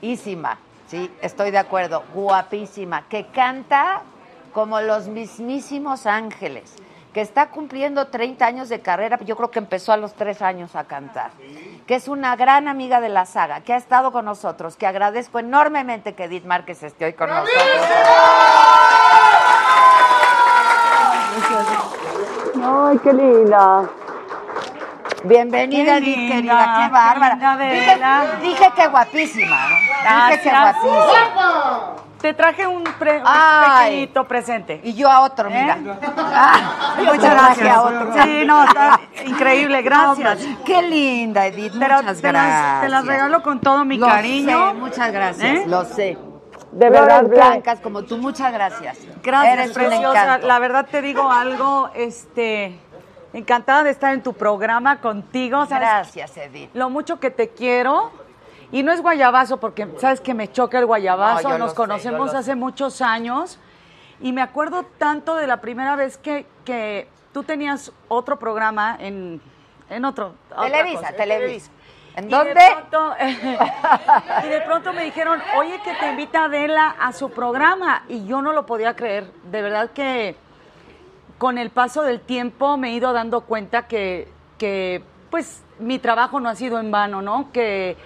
[0.00, 4.02] Ísima, sí, estoy de acuerdo, guapísima, que canta
[4.52, 6.74] como los mismísimos ángeles,
[7.12, 10.76] que está cumpliendo 30 años de carrera, yo creo que empezó a los 3 años
[10.76, 11.30] a cantar,
[11.86, 15.38] que es una gran amiga de la saga, que ha estado con nosotros, que agradezco
[15.38, 17.62] enormemente que Edith Márquez esté hoy con nosotros.
[22.66, 23.82] Ay, qué linda.
[25.24, 27.34] Bienvenida, Qué linda, querida, qué qué bárbara.
[27.34, 29.76] linda, Dije, que guapísima, ¿no?
[30.28, 31.94] Dije que guapísima.
[32.20, 33.84] Te traje un, pre- un Ay.
[33.90, 34.80] pequeñito presente.
[34.82, 35.76] Y yo a otro, mira.
[36.16, 37.68] Ah, Muchas gracias.
[37.76, 38.12] a otro.
[38.22, 40.40] Sí, no, está increíble, gracias.
[40.40, 42.62] No, qué linda, Edith, Pero muchas te gracias.
[42.62, 44.68] las, te las regalo con todo mi Lo cariño.
[44.70, 45.64] sé, muchas gracias, ¿Eh?
[45.66, 46.18] lo sé.
[46.74, 48.98] De verdad blancas como tú, muchas gracias.
[49.22, 50.38] Gracias, Eres preciosa.
[50.38, 52.78] La verdad te digo algo, este,
[53.32, 55.66] encantada de estar en tu programa contigo.
[55.66, 55.88] ¿sabes?
[55.88, 56.70] Gracias, Edith.
[56.74, 58.10] Lo mucho que te quiero.
[58.72, 61.48] Y no es guayabazo, porque sabes que me choca el guayabazo.
[61.48, 63.60] No, Nos conocemos hace muchos años.
[64.20, 69.40] Y me acuerdo tanto de la primera vez que, que tú tenías otro programa en,
[69.90, 70.34] en otro.
[70.60, 71.70] Televisa, Televisa.
[72.16, 72.54] ¿En Y dónde?
[72.54, 73.14] de pronto-
[74.44, 78.04] y de pronto me dijeron, oye, que te invita Adela a su programa.
[78.08, 79.30] Y yo no lo podía creer.
[79.50, 80.36] De verdad que
[81.38, 84.28] con el paso del tiempo me he ido dando cuenta que,
[84.58, 87.50] que pues, mi trabajo no ha sido en vano, ¿no?
[87.52, 87.96] Que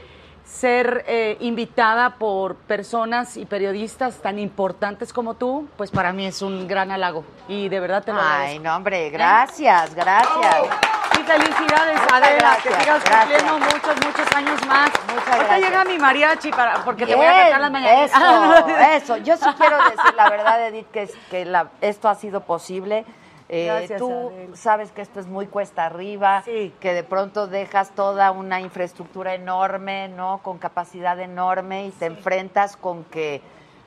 [0.44, 6.40] ser eh, invitada por personas y periodistas tan importantes como tú, pues para mí es
[6.40, 7.22] un gran halago.
[7.48, 8.62] Y de verdad te lo Ay, agradezco.
[8.64, 10.56] no, hombre, gracias, gracias.
[11.18, 13.42] Y felicidades, Muchas Adela, gracias, que sigas gracias.
[13.42, 14.90] cumpliendo muchos, muchos años más.
[15.08, 15.60] Ahorita gracias.
[15.60, 18.10] llega mi mariachi para, porque te voy a cantar las mañanas.
[18.12, 19.16] Eso, eso.
[19.18, 23.04] Yo sí quiero decir la verdad, Edith, que, es- que la- esto ha sido posible.
[23.50, 28.30] Eh, Gracias, tú sabes que esto es muy cuesta arriba, que de pronto dejas toda
[28.30, 30.40] una infraestructura enorme, ¿no?
[30.42, 33.40] Con capacidad enorme y te enfrentas con que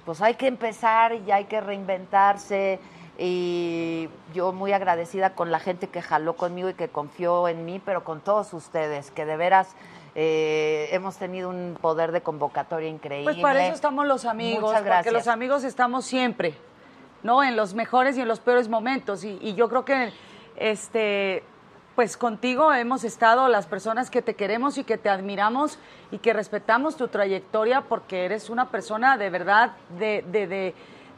[0.04, 2.80] pues hay que empezar y hay que reinventarse
[3.24, 7.80] y yo muy agradecida con la gente que jaló conmigo y que confió en mí,
[7.84, 9.76] pero con todos ustedes, que de veras
[10.16, 13.32] eh, hemos tenido un poder de convocatoria increíble.
[13.32, 15.06] Pues para eso estamos los amigos, Muchas gracias.
[15.06, 16.56] porque los amigos estamos siempre,
[17.22, 17.44] ¿no?
[17.44, 19.24] En los mejores y en los peores momentos.
[19.24, 20.12] Y, y yo creo que,
[20.56, 21.44] este,
[21.94, 25.78] pues pues contigo hemos estado las personas que te queremos y que te admiramos
[26.10, 30.74] y que respetamos tu trayectoria porque eres una persona de verdad de, de, de,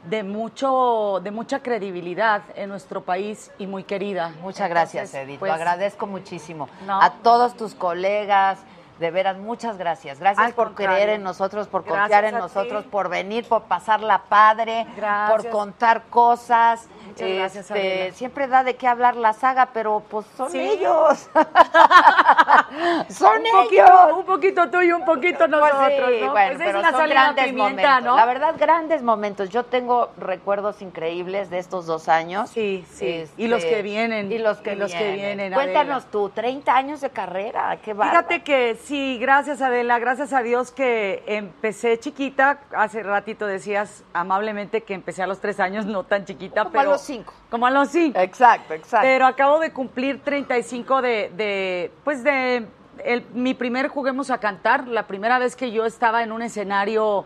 [0.08, 4.32] de mucho, de mucha credibilidad en nuestro país y muy querida.
[4.42, 5.38] Muchas gracias, Edith.
[5.38, 6.68] pues, Lo agradezco muchísimo.
[6.86, 7.00] No.
[7.00, 8.58] A todos tus colegas,
[8.98, 10.20] de veras, muchas gracias.
[10.20, 10.94] Gracias por contrario.
[10.94, 12.90] creer en nosotros, por Gracias confiar en nosotros, ti.
[12.90, 15.42] por venir, por pasarla padre, Gracias.
[15.42, 16.86] por contar cosas.
[17.14, 18.14] Muchas gracias, Este, Adela.
[18.14, 20.58] siempre da de qué hablar la saga, pero pues son Sí.
[20.60, 21.28] ellos.
[23.08, 23.64] son un ellos.
[23.64, 26.30] Poquito, un poquito tú y un poquito Pues nosotros, sí, ¿no?
[26.32, 28.04] bueno, Pues es pero la son grandes pimienta, momentos.
[28.04, 28.16] ¿no?
[28.16, 29.50] La verdad, grandes momentos.
[29.50, 32.50] Yo tengo recuerdos increíbles de estos dos años.
[32.50, 33.08] Sí, sí.
[33.08, 34.30] Este, Y los que vienen.
[34.32, 36.10] Y los que, y los que vienen, Cuéntanos Adela.
[36.10, 38.18] tú, 30 años de carrera, qué bárbaro.
[38.20, 44.82] Fíjate que sí, gracias Adela, gracias a Dios que empecé chiquita, hace ratito decías amablemente
[44.82, 46.90] que empecé a los tres años, no tan chiquita, Como a pero...
[46.92, 47.32] los cinco.
[47.50, 48.18] Como a los cinco.
[48.18, 49.06] Exacto, exacto.
[49.06, 52.66] Pero acabo de cumplir 35 de, de pues de
[53.04, 57.24] el- mi primer Juguemos a Cantar, la primera vez que yo estaba en un escenario,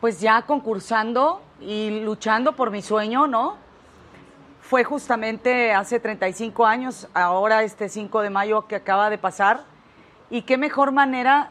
[0.00, 3.56] pues ya concursando y luchando por mi sueño, ¿no?
[4.60, 9.60] Fue justamente hace 35 años, ahora este 5 de mayo que acaba de pasar.
[10.30, 11.50] Y qué mejor manera,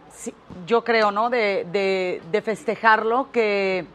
[0.65, 1.29] yo creo, ¿no?
[1.29, 3.85] De, de- de festejarlo que,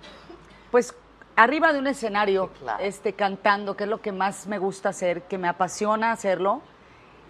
[0.71, 0.95] pues,
[1.37, 2.51] arriba de un escenario,
[2.81, 6.63] este, cantando, que es lo que más me gusta hacer, que me apasiona hacerlo.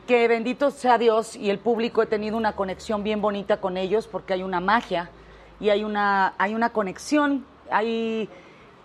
[0.07, 4.07] Que bendito sea Dios y el público, he tenido una conexión bien bonita con ellos
[4.07, 5.11] porque hay una magia
[5.59, 8.29] y hay una, hay una conexión, hay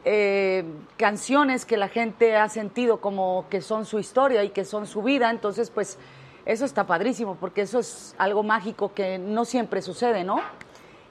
[0.04, 0.66] eh,
[0.98, 5.04] canciones que la gente ha sentido como que son su historia y que son su
[5.04, 6.00] vida, entonces pues
[6.46, 10.42] eso está padrísimo porque eso es algo mágico que no siempre sucede, ¿no?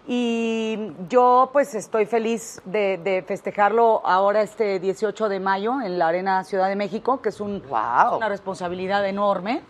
[0.07, 6.09] Y yo pues estoy feliz de, de festejarlo ahora este 18 de mayo en la
[6.09, 9.63] Arena Ciudad de México, que es, un, es una responsabilidad enorme.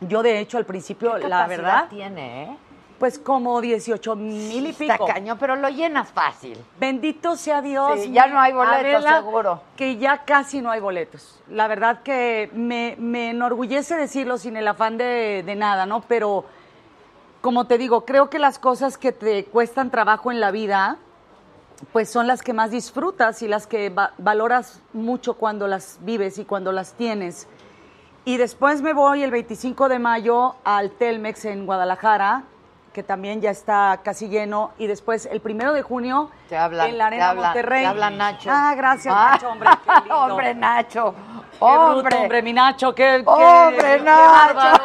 [0.00, 2.56] Yo de hecho al principio, ¿Qué la verdad, tiene, ¿eh?
[2.98, 5.06] pues como 18 mil y pico.
[5.06, 6.58] cañón, pero lo llenas fácil.
[6.78, 8.00] Bendito sea Dios.
[8.00, 9.62] Sí, ya no hay boletos, Adela, seguro.
[9.76, 11.40] Que ya casi no hay boletos.
[11.48, 16.00] La verdad que me, me enorgullece decirlo sin el afán de, de nada, ¿no?
[16.02, 16.44] Pero,
[17.40, 20.96] como te digo, creo que las cosas que te cuestan trabajo en la vida,
[21.92, 26.38] pues son las que más disfrutas y las que va- valoras mucho cuando las vives
[26.38, 27.46] y cuando las tienes.
[28.24, 32.42] Y después me voy el 25 de mayo al Telmex en Guadalajara,
[32.98, 34.72] que también ya está casi lleno.
[34.76, 37.82] Y después el primero de junio Te hablan, en la te Arena hablan, Monterrey.
[37.82, 38.50] te habla Nacho.
[38.52, 39.70] Ah, gracias, Ah, Nacho, hombre.
[39.84, 40.16] Qué lindo.
[40.16, 41.14] hombre, Nacho.
[41.14, 42.02] Qué Hombre.
[42.02, 44.80] bruto, hombre, mi Nacho, qué, Hombre, qué Nacho.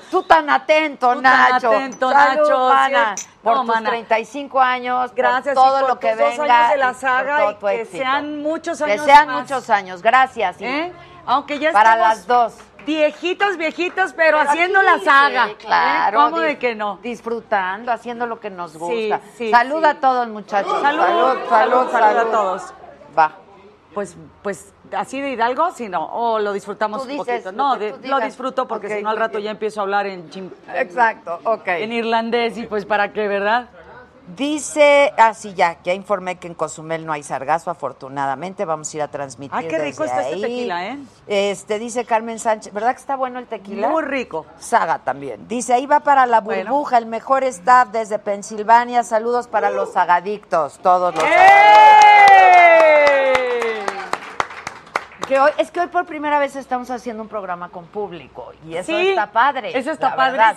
[0.12, 1.68] Tú tan atento, Tú tan Nacho.
[1.72, 3.26] atento, Salud, Nacho, mana, sí.
[3.42, 3.88] por No, tus mana.
[3.90, 6.58] 35 años, Gracias, por todo por lo que dos venga.
[6.60, 7.98] años de la saga y que éxito.
[7.98, 9.40] sean muchos Que años sean más.
[9.42, 10.00] muchos años.
[10.02, 10.56] Gracias.
[10.60, 10.92] ¿Eh?
[11.26, 12.54] Aunque ya Para estamos las dos.
[12.86, 15.46] Viejitos, viejitos, pero, Pero haciendo aquí, la saga.
[15.48, 16.18] sí, claro.
[16.18, 16.22] ¿Eh?
[16.24, 16.98] ¿Cómo de que no?
[17.02, 19.20] Disfrutando, haciendo lo que nos gusta.
[19.36, 19.86] sí, salud sí.
[19.86, 20.80] a todos, muchachos.
[20.80, 22.74] Salud, salud, salud, salud a todos.
[23.18, 23.32] Va.
[23.94, 27.52] Pues, pues así de Hidalgo, si no, o lo disfrutamos Tú un poquito.
[27.52, 30.28] No, de- lo disfruto porque Ok, si no al rato ya empiezo a hablar en
[30.74, 31.62] Exacto, ok.
[31.68, 33.68] en irlandés y pues para qué, ¿verdad?
[34.26, 38.64] Dice, ah, sí, ya, ya informé que en Cozumel no hay sargazo, afortunadamente.
[38.64, 39.54] Vamos a ir a transmitir.
[39.54, 40.40] Ah, qué rico desde está este ahí.
[40.40, 40.98] tequila, ¿eh?
[41.26, 43.88] Este, dice Carmen Sánchez, ¿verdad que está bueno el tequila?
[43.88, 44.46] Muy rico.
[44.58, 45.46] Saga también.
[45.46, 46.70] Dice, ahí va para la Bueno.
[46.70, 49.02] burbuja, el mejor staff desde Pensilvania.
[49.04, 51.22] Saludos para los sagadictos, todos los.
[55.28, 58.76] Que hoy, es que hoy por primera vez estamos haciendo un programa con público y
[58.76, 59.76] eso Sí, está padre.
[59.76, 60.54] eso está verdad.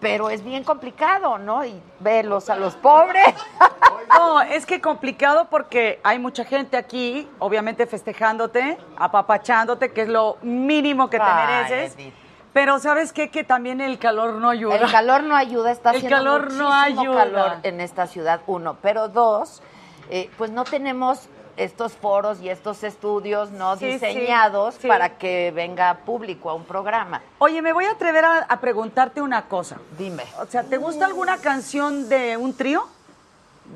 [0.00, 1.64] Pero es bien complicado, ¿no?
[1.64, 3.34] Y verlos a los pobres.
[4.12, 10.36] No, es que complicado porque hay mucha gente aquí, obviamente festejándote, apapachándote, que es lo
[10.42, 11.94] mínimo que te Ay, mereces.
[11.94, 12.14] Edith.
[12.52, 13.30] Pero ¿sabes qué?
[13.30, 14.74] Que también el calor no ayuda.
[14.76, 17.24] El calor no ayuda, está El haciendo calor no ayuda.
[17.24, 18.78] calor en esta ciudad, uno.
[18.82, 19.62] Pero dos,
[20.10, 24.88] eh, pues no tenemos estos foros y estos estudios no Sí, diseñados sí.
[24.88, 27.20] para que venga público a un programa.
[27.38, 29.76] Oye, me voy a atrever a, a preguntarte una cosa.
[29.98, 30.24] Dime.
[30.40, 32.86] O sea, ¿te gusta alguna canción de un trío?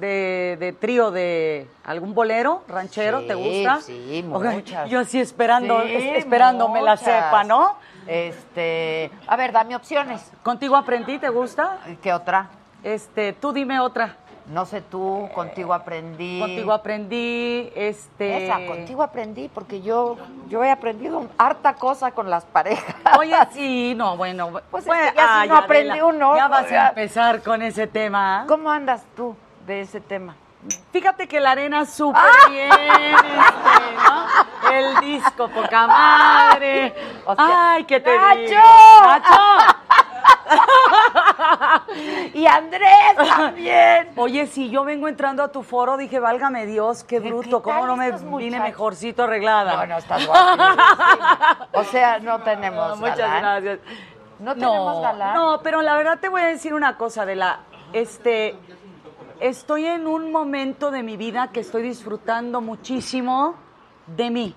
[0.00, 3.80] De, de trío de algún bolero ranchero, ¿te gusta?
[3.80, 4.90] sí, muchas.
[4.90, 7.76] Yo así esperando, Sí, esperando me la sepa, ¿no?
[8.08, 10.20] Este, a ver, dame opciones.
[10.42, 11.18] ¿Contigo aprendí?
[11.20, 11.78] ¿Te gusta?
[12.02, 12.48] ¿Qué otra?
[12.82, 14.16] Este, tú dime otra.
[14.46, 16.38] No sé tú, contigo aprendí.
[16.38, 18.44] Contigo aprendí, este...
[18.44, 20.18] Esa, contigo aprendí, porque yo,
[20.48, 22.94] yo he aprendido harta cosa con las parejas.
[23.18, 24.50] Oye, sí, no, bueno.
[24.70, 27.62] Pues es pues, que ya si no aprende Adela, uno, Ya vas a empezar con
[27.62, 28.44] ese tema.
[28.46, 29.34] ¿Cómo andas tú
[29.66, 30.36] de ese tema?
[30.92, 32.48] Fíjate que la arena súper ¡Ah!
[32.48, 33.28] bien, este,
[33.96, 34.70] ¿no?
[34.72, 36.94] El disco, poca madre.
[37.26, 38.38] O sea, Ay, que te ¡Nacho!
[38.38, 38.60] digo.
[39.06, 39.76] ¡Nacho!
[42.34, 44.10] y Andrés también.
[44.16, 47.96] Oye, si yo vengo entrando a tu foro, dije, válgame Dios, qué bruto, ¿cómo no
[47.96, 49.76] me vine mejorcito arreglada?
[49.76, 51.68] Bueno, estás guapísima.
[51.72, 53.64] O sea, no tenemos No, muchas galán.
[53.64, 53.78] gracias.
[54.38, 55.34] No tenemos galán.
[55.34, 57.60] No, pero la verdad te voy a decir una cosa, de la,
[57.92, 58.56] este,
[59.48, 63.54] estoy en un momento de mi vida que estoy disfrutando muchísimo
[64.06, 64.54] de mí.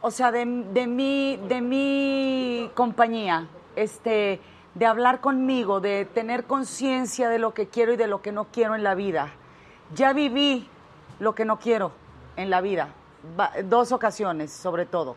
[0.00, 4.40] O sea, de, de mi, de mi compañía, este,
[4.74, 8.46] de hablar conmigo, de tener conciencia de lo que quiero y de lo que no
[8.46, 9.30] quiero en la vida.
[9.94, 10.66] Ya viví
[11.18, 11.92] lo que no quiero
[12.36, 12.88] en la vida,
[13.64, 15.16] dos ocasiones sobre todo.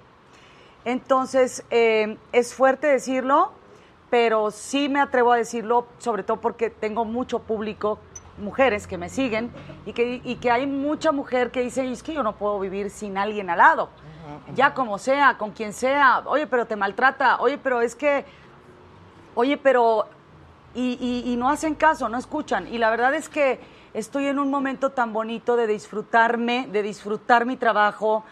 [0.83, 3.53] Entonces, eh, es fuerte decirlo,
[4.09, 7.99] pero sí me atrevo a decirlo, sobre todo porque tengo mucho público,
[8.37, 9.51] mujeres que me siguen,
[9.85, 12.89] y que, y que hay mucha mujer que dice, es que yo no puedo vivir
[12.89, 13.89] sin alguien al lado.
[14.55, 18.25] Ya como sea, con quien sea, oye, pero te maltrata, oye, pero es que,
[19.35, 20.05] oye, pero,
[20.73, 22.67] y, y- y no hacen caso, no escuchan.
[22.73, 23.59] Y la verdad es que
[23.93, 28.23] estoy en un momento tan bonito de disfrutarme, de disfrutar mi trabajo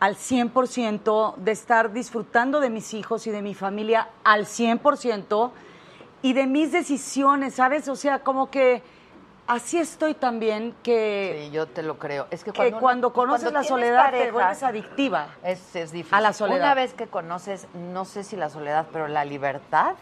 [0.00, 5.50] al 100%, de estar disfrutando de mis hijos y de mi familia al 100%
[6.22, 7.88] y de mis decisiones, ¿sabes?
[7.88, 8.82] O sea, como que
[9.46, 11.46] así estoy también que...
[11.46, 12.26] Sí, yo te lo creo.
[12.30, 15.26] Es que que cuando, conoces cuando la soledad te pareja, vuelves adictiva.
[15.42, 16.14] Es, es difícil.
[16.14, 16.58] A la soledad.
[16.60, 19.94] Una vez que conoces, no sé si la soledad, pero la libertad,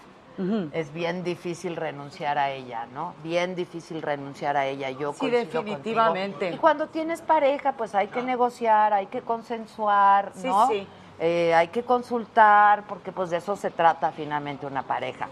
[0.73, 3.15] es bien difícil renunciar a ella, ¿no?
[3.23, 4.91] Bien difícil renunciar a ella.
[4.91, 6.33] Yo Sí, definitivamente.
[6.33, 6.55] contigo.
[6.57, 10.69] Y cuando tienes pareja, pues hay que negociar, hay que consensuar, Sí, ¿no?
[10.69, 10.87] sí.
[11.21, 15.29] Eh, hay que consultar, porque pues de eso se trata finalmente una pareja.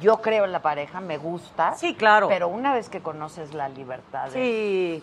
[0.00, 1.74] Yo creo en la pareja, me gusta.
[1.76, 2.28] Sí, claro.
[2.28, 5.02] Pero una vez que conoces la libertad, Sí.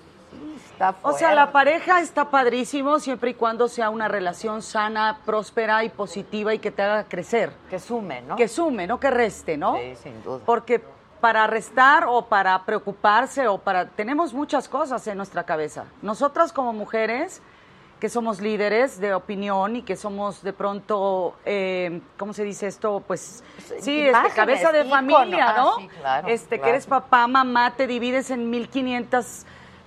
[0.65, 1.53] está O sea, la fuerte.
[1.53, 6.71] pareja está padrísimo siempre y cuando sea una relación sana, próspera y positiva y que
[6.71, 7.51] te haga crecer.
[7.69, 8.35] Que sume, ¿no?
[8.35, 9.75] Que sume, no que reste, ¿no?
[9.77, 10.39] Sí, sin duda.
[10.45, 10.83] Porque
[11.21, 13.85] para restar o para preocuparse o para...
[13.87, 15.85] Tenemos muchas cosas en nuestra cabeza.
[16.01, 17.41] Nosotras como mujeres,
[18.03, 23.01] que somos líderes de opinión y que somos de pronto, eh, ¿cómo se dice esto?
[23.07, 23.45] Pues
[23.79, 24.93] sí, este, cabeza de ícono.
[25.15, 25.77] familia, Ah, ¿no?
[25.77, 26.63] sí, claro, este, claro.
[26.63, 29.45] que eres papá, mamá, te divides en 1500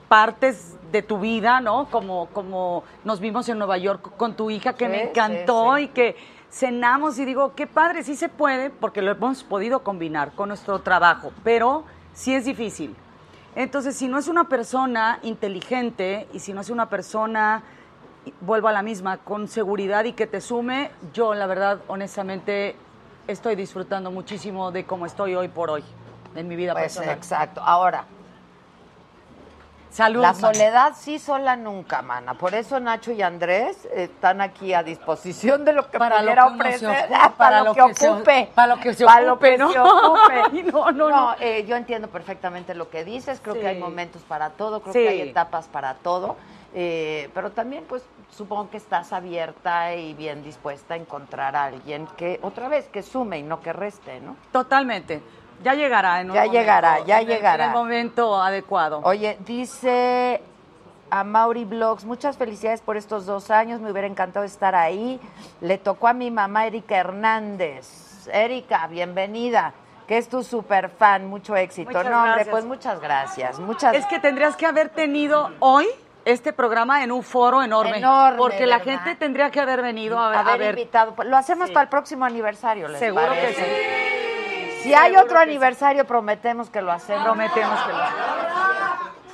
[0.08, 1.88] partes de tu vida, ¿no?
[1.90, 5.82] Como, como nos vimos en Nueva York con tu hija, que Sí, me encantó sí.
[5.82, 6.16] y que
[6.50, 10.78] cenamos y digo, qué padre, sí se puede, porque lo hemos podido combinar con nuestro
[10.78, 11.84] trabajo, pero
[12.14, 12.96] sí es difícil.
[13.54, 17.62] Entonces, si no es una persona inteligente y si no es una persona,
[18.40, 22.76] vuelvo a la misma, con seguridad y que te sume, yo la verdad, honestamente,
[23.26, 25.84] estoy disfrutando muchísimo de cómo estoy hoy por hoy
[26.34, 27.16] en mi vida Pues, personal.
[27.16, 27.60] exacto.
[27.64, 28.04] Ahora,
[29.90, 30.20] Salud.
[30.20, 32.34] la soledad sí sola nunca, mana.
[32.34, 36.42] Por eso Nacho y Andrés están aquí a disposición de lo que Para lo pudiera
[36.42, 38.50] que uno se ofrecer, ocupe, para, para lo lo que, que ocupe.
[38.54, 39.72] para lo que se Para lo que ¿no?
[39.72, 40.34] se ocupe.
[40.52, 41.34] Ay, no, no, no.
[41.40, 43.40] eh, yo entiendo perfectamente lo que dices.
[43.42, 43.60] Creo Sí.
[43.62, 44.98] que hay momentos para todo, creo Sí.
[45.00, 46.36] que hay etapas para todo.
[46.78, 52.06] eh, pero también, pues, supongo que estás abierta y bien dispuesta a encontrar a alguien
[52.16, 54.36] que, otra vez, que sume y no que reste, ¿no?
[54.52, 55.22] Totalmente.
[55.62, 57.64] Ya llegará en un Ya momento, llegará, ya en el- llegará.
[57.64, 59.00] En el momento adecuado.
[59.04, 60.42] Oye, dice
[61.10, 65.18] a Mauri Blogs, muchas felicidades por estos dos años, me hubiera encantado estar ahí.
[65.62, 68.28] Le tocó a mi mamá Erika Hernández.
[68.32, 69.72] Erika, bienvenida,
[70.06, 71.88] que es tu super fan, mucho éxito.
[71.90, 72.48] Muchas no, hombre, gracias.
[72.50, 73.58] pues muchas gracias.
[73.60, 75.86] Muchas Es que tendrías que haber tenido hoy
[76.26, 77.98] este programa en un foro enorme.
[77.98, 78.94] Enorme, Porque la ¿verdad?
[79.04, 80.68] gente tendría que haber venido a, ver- a haber ver.
[80.70, 81.14] invitado.
[81.14, 81.72] Pues, Lo hacemos Sí.
[81.72, 84.82] para el próximo aniversario, ¿les Seguro que sí.
[84.82, 87.22] Si hay otro aniversario, prometemos que lo hacemos.
[87.24, 87.98] Prometemos que lo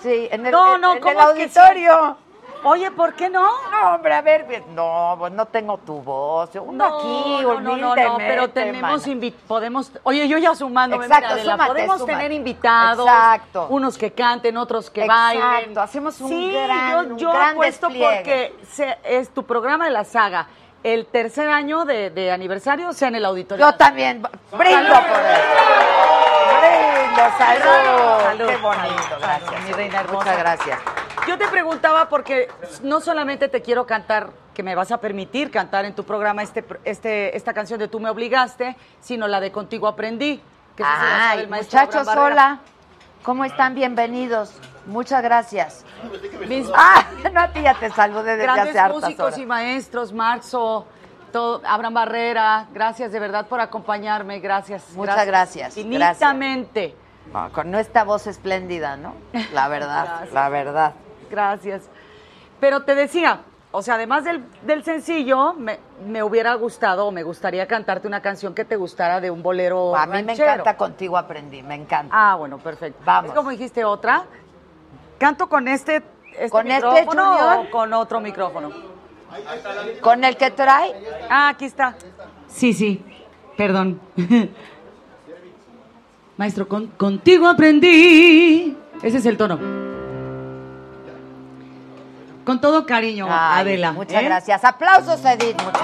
[0.03, 1.59] Sí, en el, No, en- no, en el ¿cómo es que sí?
[1.59, 2.17] auditorio.
[2.65, 3.49] Oye, ¿por qué no?
[3.73, 6.51] No, hombre, a ver, no, pues no tengo tu voz.
[6.55, 9.05] Uno aquí, no, no, no, no, pero tenemos
[9.49, 12.13] podemos, oye, yo ya sumándome, Exacto, mira, súmate, podemos súmate.
[12.13, 13.67] tener invitados, Exacto.
[13.69, 15.77] unos que canten, otros que Exacto, bailen.
[15.79, 18.15] hacemos un sí, gran- yo, un yo gran apuesto despliegue.
[18.17, 20.47] porque se- es tu programa de la saga,
[20.85, 23.65] el tercer año de, de aniversario sea en el auditorio.
[23.67, 25.41] Yo también, brindo por él.
[26.61, 28.23] Brindo, salud.
[28.23, 29.51] Salud, Qué bonito, salud, gracias.
[29.51, 30.19] salud, mi reina hermosa.
[30.19, 30.79] Muchas gracias.
[31.29, 32.49] Yo te preguntaba porque
[32.83, 36.65] no solamente te quiero cantar, que me vas a permitir cantar en tu programa este,
[36.85, 40.43] este, esta canción de Tú me obligaste, sino la de Contigo aprendí.
[40.77, 42.61] Que se Ay, el muchachos, hola.
[43.23, 43.75] ¿Cómo están?
[43.75, 44.53] Bienvenidos.
[44.87, 45.85] Muchas gracias.
[46.49, 49.39] Mis Ah, no, a ti ya te saludé desde grandes hace hartas músicos horas.
[49.39, 50.87] y maestros, Marzo,
[51.31, 54.91] todo, Abraham Barrera, gracias de verdad por acompañarme, gracias.
[54.95, 56.97] Muchas gracias, Infinitamente.
[57.33, 59.15] No, con esta voz espléndida, ¿no?
[59.53, 60.33] La verdad, Gracias.
[60.33, 60.93] la verdad.
[61.33, 61.89] Gracias.
[62.61, 63.41] Pero te decía,
[63.73, 68.21] o sea, además del, del sencillo, me, me hubiera gustado o me gustaría cantarte una
[68.21, 72.15] canción que te gustara de un bolero A mí me encanta Contigo Aprendí, me encanta.
[72.15, 73.01] Ah, bueno, perfecto.
[73.07, 73.31] Vamos.
[73.31, 74.25] Es como dijiste otra.
[75.19, 76.03] ¿Canto con este,
[76.35, 77.67] este ¿Con este, micrófono Junior?
[77.67, 78.71] o con otro micrófono?
[80.03, 80.93] ¿Con el que trae?
[81.31, 81.95] Ah, aquí está.
[82.49, 83.03] Sí, sí.
[83.57, 83.99] Perdón.
[86.37, 88.77] Maestro, con- contigo aprendí.
[89.03, 89.92] Ese es el tono.
[92.45, 93.93] Con todo cariño, Ay, Adela.
[93.93, 94.25] Muchas ¿eh?
[94.25, 94.65] gracias.
[94.65, 95.57] Aplausos, Edith.
[95.63, 95.83] Muchas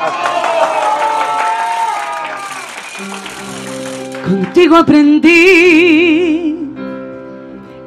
[4.25, 6.57] Contigo aprendí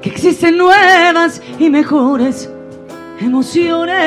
[0.01, 2.49] que existen nuevas y mejores
[3.19, 3.99] emociones.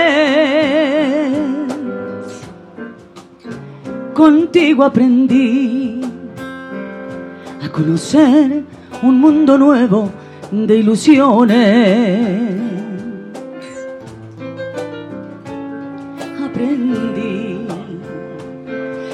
[4.15, 6.01] Contigo aprendí
[7.63, 8.65] a conocer
[9.03, 10.11] un mundo nuevo
[10.51, 12.84] de ilusiones.
[16.65, 17.59] Aprendí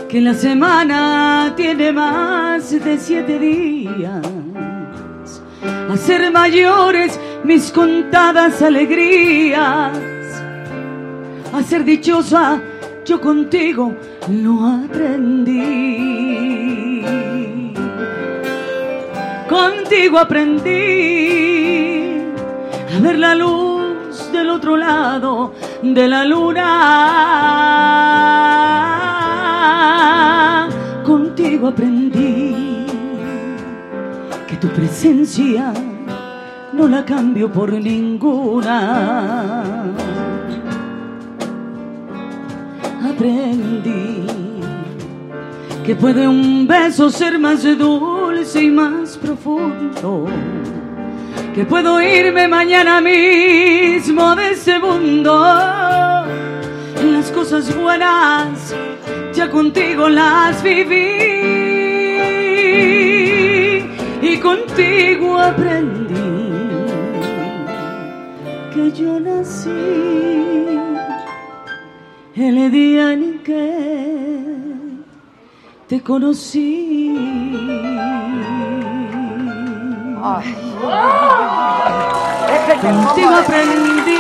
[0.09, 4.22] que la semana tiene más de siete días.
[5.90, 9.98] A ser mayores mis contadas alegrías.
[11.52, 12.60] A ser dichosa
[13.05, 13.94] yo contigo
[14.28, 15.64] lo aprendí.
[19.48, 20.70] Contigo aprendí
[22.97, 23.80] a ver la luz
[24.40, 25.52] del otro lado
[25.82, 26.66] de la luna.
[31.04, 32.86] Contigo aprendí
[34.48, 35.72] que tu presencia
[36.72, 39.84] no la cambio por ninguna.
[43.12, 44.24] Aprendí
[45.84, 50.24] que puede un beso ser más dulce y más profundo
[51.55, 55.32] que puedo irme mañana mismo de ese mundo.
[57.05, 58.74] Las cosas buenas
[59.35, 61.01] ya contigo las viví
[64.22, 66.14] y contigo aprendí
[68.72, 69.70] que yo nací
[72.36, 73.70] el día en que
[75.89, 77.10] te conocí.
[82.80, 84.18] Contigo aprendí.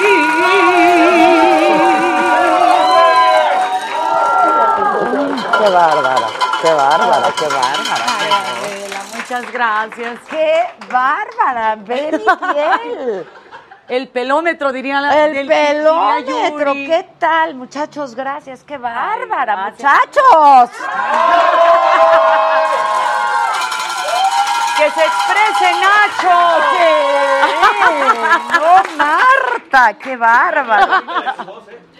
[5.58, 6.26] Qué bárbara,
[6.62, 8.04] qué bárbara, qué bárbara.
[8.40, 10.18] Adela, muchas gracias.
[10.28, 13.26] Qué bárbara, ve mi piel.
[13.88, 16.96] El pelómetro, diría la El del- pelómetro, diría.
[17.02, 18.14] ¿qué tal, muchachos?
[18.14, 19.92] Gracias, qué bárbara, gracias.
[20.06, 20.70] muchachos.
[24.80, 26.36] Que se exprese Nacho.
[28.60, 31.02] No, Marta, qué bárbara.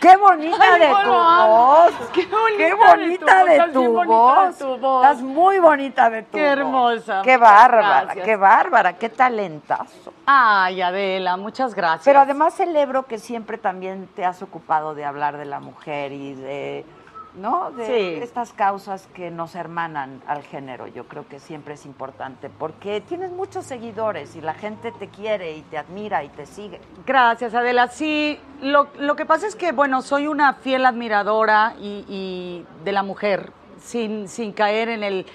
[0.01, 1.93] Qué bonita Ay, de tu voz.
[2.13, 4.59] Qué bonita Qué de bonita tu de voz, tu bien bonita de voz.
[4.59, 5.05] tu voz.
[5.05, 6.59] Estás muy bonita de tu Qué voz.
[6.59, 7.23] hermosa.
[7.23, 8.25] Qué bárbara, gracias.
[8.25, 10.15] qué bárbara, qué talentazo.
[10.25, 12.05] Ay, Adela, muchas gracias.
[12.07, 16.33] Pero además celebro que siempre también te has ocupado de hablar de la mujer y
[16.33, 16.87] de,
[17.35, 17.71] ¿no?
[17.71, 18.23] De Sí.
[18.23, 20.87] estas causas que nos hermanan al género.
[20.89, 25.57] Yo creo que siempre es importante porque tienes muchos seguidores y la gente te quiere
[25.57, 26.81] y te admira y te sigue.
[27.07, 27.89] Gracias, Adela.
[27.89, 32.93] Sí, lo, lo que pasa es que, bueno, soy una fiel admiradora y, y de
[32.93, 35.27] la mujer, sin, sin caer en el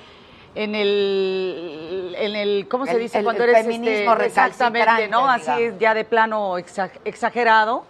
[0.57, 5.11] en el en el cómo se dice el- cuando el eres feminismo este, exactamente recalcitrante,
[5.11, 7.83] no así ya de plano exa- exagerado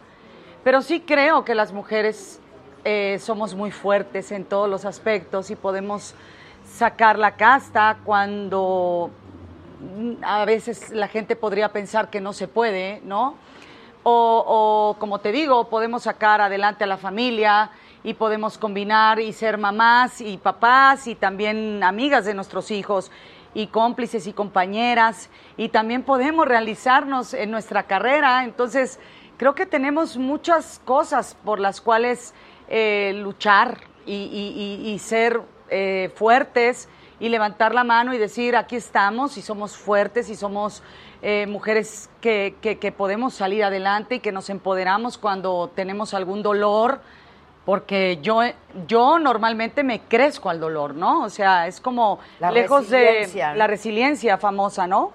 [0.63, 2.41] pero sí creo que las mujeres
[2.87, 6.13] eh, somos muy fuertes en todos los aspectos y podemos
[6.71, 9.09] sacar la casta cuando
[9.81, 13.37] mm, a veces la gente podría pensar que no se puede, ¿no?
[14.03, 17.71] O, o, como te digo, podemos sacar adelante a la familia
[18.03, 23.09] y podemos combinar y ser mamás y papás y también amigas de nuestros hijos
[23.55, 28.43] y cómplices y compañeras y también podemos realizarnos en nuestra carrera.
[28.43, 28.99] Entonces,
[29.37, 32.35] creo que tenemos muchas cosas por las cuales
[32.67, 36.87] eh, luchar y, y- y- y ser eh, fuertes
[37.19, 40.83] y levantar la mano y decir, aquí estamos y somos fuertes y somos
[41.21, 46.43] eh, mujeres que, que- que podemos salir adelante y que nos empoderamos cuando tenemos algún
[46.43, 46.99] dolor,
[47.65, 48.41] porque yo,
[48.87, 51.23] yo normalmente me crezco al dolor, ¿no?
[51.23, 53.21] O sea, es como La lejos de
[53.55, 55.11] la resiliencia famosa, ¿no?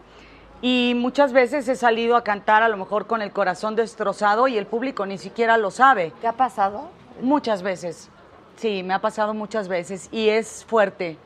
[0.62, 4.58] Y muchas veces he salido a cantar a lo mejor con el corazón destrozado y
[4.58, 6.12] el público ni siquiera lo sabe.
[6.20, 6.88] ¿Te ha pasado?
[7.22, 8.08] Muchas veces.
[8.56, 11.16] Sí, me ha pasado muchas veces y es fuerte.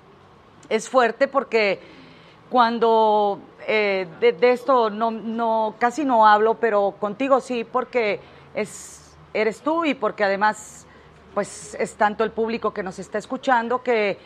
[0.69, 1.81] Es fuerte porque
[2.49, 8.21] cuando eh, de, esto no, no, casi no hablo, pero contigo sí, porque
[8.55, 10.87] es, eres tú y porque además
[11.35, 14.17] pues es tanto el público que nos está escuchando que,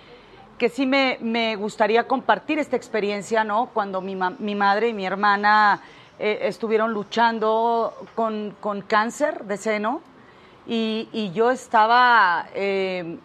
[0.58, 3.70] que sí me, me gustaría compartir esta experiencia, ¿no?
[3.72, 5.80] Cuando mi, mi madre y mi hermana
[6.18, 10.02] eh, estuvieron luchando con, con cáncer de seno
[10.68, 13.18] y, y yo estaba eh,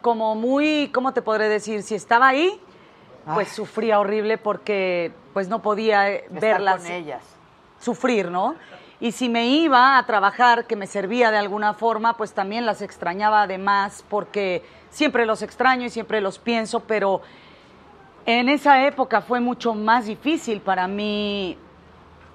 [0.00, 1.82] como muy, ¿cómo te podré decir?
[1.82, 2.58] Si estaba ahí,
[3.34, 3.54] pues Ay.
[3.54, 7.22] sufría horrible porque pues no podía eh, Estar verlas con ellas.
[7.78, 8.54] sufrir, ¿no?
[9.00, 12.80] Y si me iba a trabajar, que me servía de alguna forma, pues también las
[12.80, 17.20] extrañaba además, porque siempre los extraño y siempre los pienso, pero
[18.24, 21.58] en esa época fue mucho más difícil para mí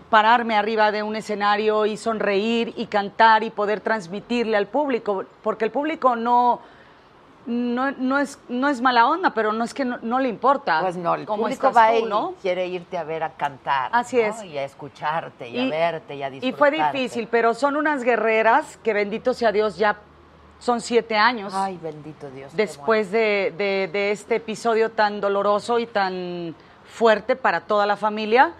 [0.10, 5.66] pararme arriba de un escenario y sonreír y cantar y poder transmitirle al público, porque
[5.66, 6.60] el público no,
[7.46, 10.82] no, no es, no es mala onda, pero no es que no, no le importa.
[10.82, 12.34] Pues no, el público va tú, y ¿no?
[12.42, 13.90] quiere irte a ver a cantar.
[13.94, 14.24] Así ¿no?
[14.24, 14.44] es.
[14.44, 16.58] Y a escucharte, y, Y- a verte, y a Y disfrutar.
[16.60, 19.98] fue difícil, pero son unas guerreras que bendito sea Dios ya
[20.60, 21.54] son siete años.
[21.56, 22.54] Ay, bendito Dios.
[22.56, 26.54] después de, de- de este episodio tan doloroso y tan
[26.86, 28.52] fuerte para toda la familia,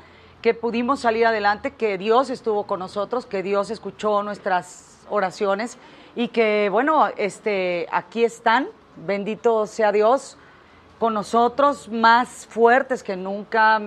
[0.42, 5.78] que pudimos salir adelante, que Dios estuvo con nosotros, que Dios escuchó nuestras oraciones
[6.16, 10.38] y que, bueno, este, aquí están, bendito sea Dios,
[10.98, 13.82] con nosotros, más fuertes que nunca,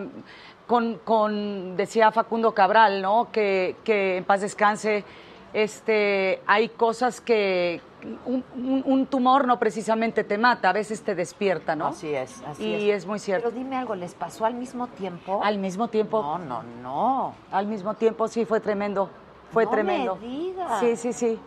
[0.66, 3.28] con, decía Facundo Cabral, ¿no?
[3.30, 5.04] Que, que en paz descanse,
[5.52, 7.82] este, hay cosas que
[8.26, 11.88] un, un- un tumor no precisamente te mata, a veces te despierta, ¿no?
[11.88, 13.02] Así es, así y es.
[13.02, 13.06] es.
[13.06, 13.48] muy cierto.
[13.48, 15.40] Pero dime algo, ¿les pasó al mismo tiempo?
[15.42, 16.20] Al mismo tiempo.
[16.22, 17.34] No, no, no.
[17.50, 19.08] Al mismo tiempo, sí, fue tremendo.
[19.52, 20.16] Fue No me tremendo.
[20.20, 20.80] digas.
[20.80, 21.38] Sí, sí, sí.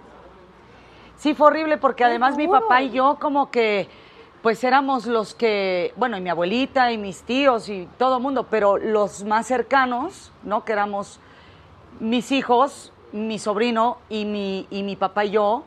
[1.18, 3.88] Sí, fue horrible porque además mi papá y yo como que
[4.42, 8.46] pues éramos los que, bueno, y mi abuelita y mis tíos y todo el mundo,
[8.48, 10.64] pero los más cercanos, ¿no?
[10.64, 11.20] Que éramos
[12.00, 15.64] mis hijos, mi sobrino y mi, y mi papá y yo,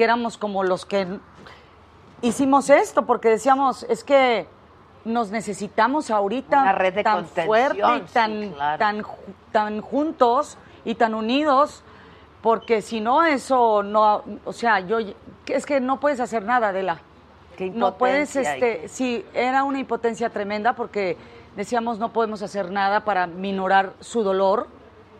[0.00, 1.06] que éramos como los que
[2.22, 4.46] hicimos esto, porque decíamos, es que
[5.04, 8.78] nos necesitamos ahorita Una red de tan fuerte y sí, tan, claro.
[8.78, 9.02] tan,
[9.52, 10.56] tan juntos
[10.86, 11.82] y tan unidos,
[12.40, 15.00] porque si no eso no, o sea, yo
[15.46, 17.02] es que no puedes hacer nada, Adela.
[17.58, 21.18] Qué No puedes, este, sí, era una impotencia tremenda porque
[21.56, 24.66] decíamos no podemos hacer nada para minorar su dolor,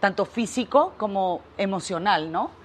[0.00, 2.59] tanto físico como emocional, ¿no?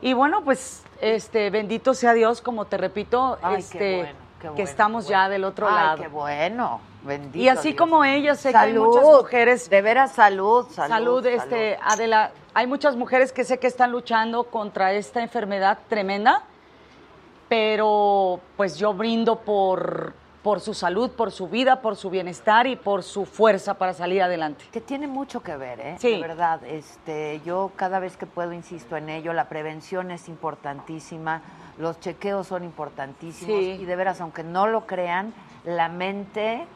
[0.00, 4.42] Y bueno, pues, este, bendito sea Dios, como te repito, Ay, qué este, bueno, qué
[4.42, 6.02] que bueno, estamos qué ya del otro Ay, lado.
[6.02, 6.80] qué bueno.
[7.04, 7.78] Bendito Y así Dios.
[7.78, 9.70] como ellas, sé que hay Salud, muchas mujeres.
[9.70, 10.88] De veras, salud, salud.
[10.88, 12.32] Salud, este, Adela.
[12.54, 16.42] Hay muchas mujeres que sé que están luchando contra esta enfermedad tremenda,
[17.48, 20.12] pero pues yo brindo por,
[20.42, 24.22] por su salud, por su vida, por su bienestar y por su fuerza para salir
[24.22, 24.64] adelante.
[24.72, 25.96] Que tiene mucho que ver, ¿eh?
[25.98, 26.12] Sí.
[26.12, 31.42] De verdad, este, yo cada vez que puedo insisto en ello, la prevención es importantísima,
[31.78, 33.70] los chequeos son importantísimos Sí.
[33.80, 35.34] y de veras, aunque no lo crean,
[35.64, 36.66] la mente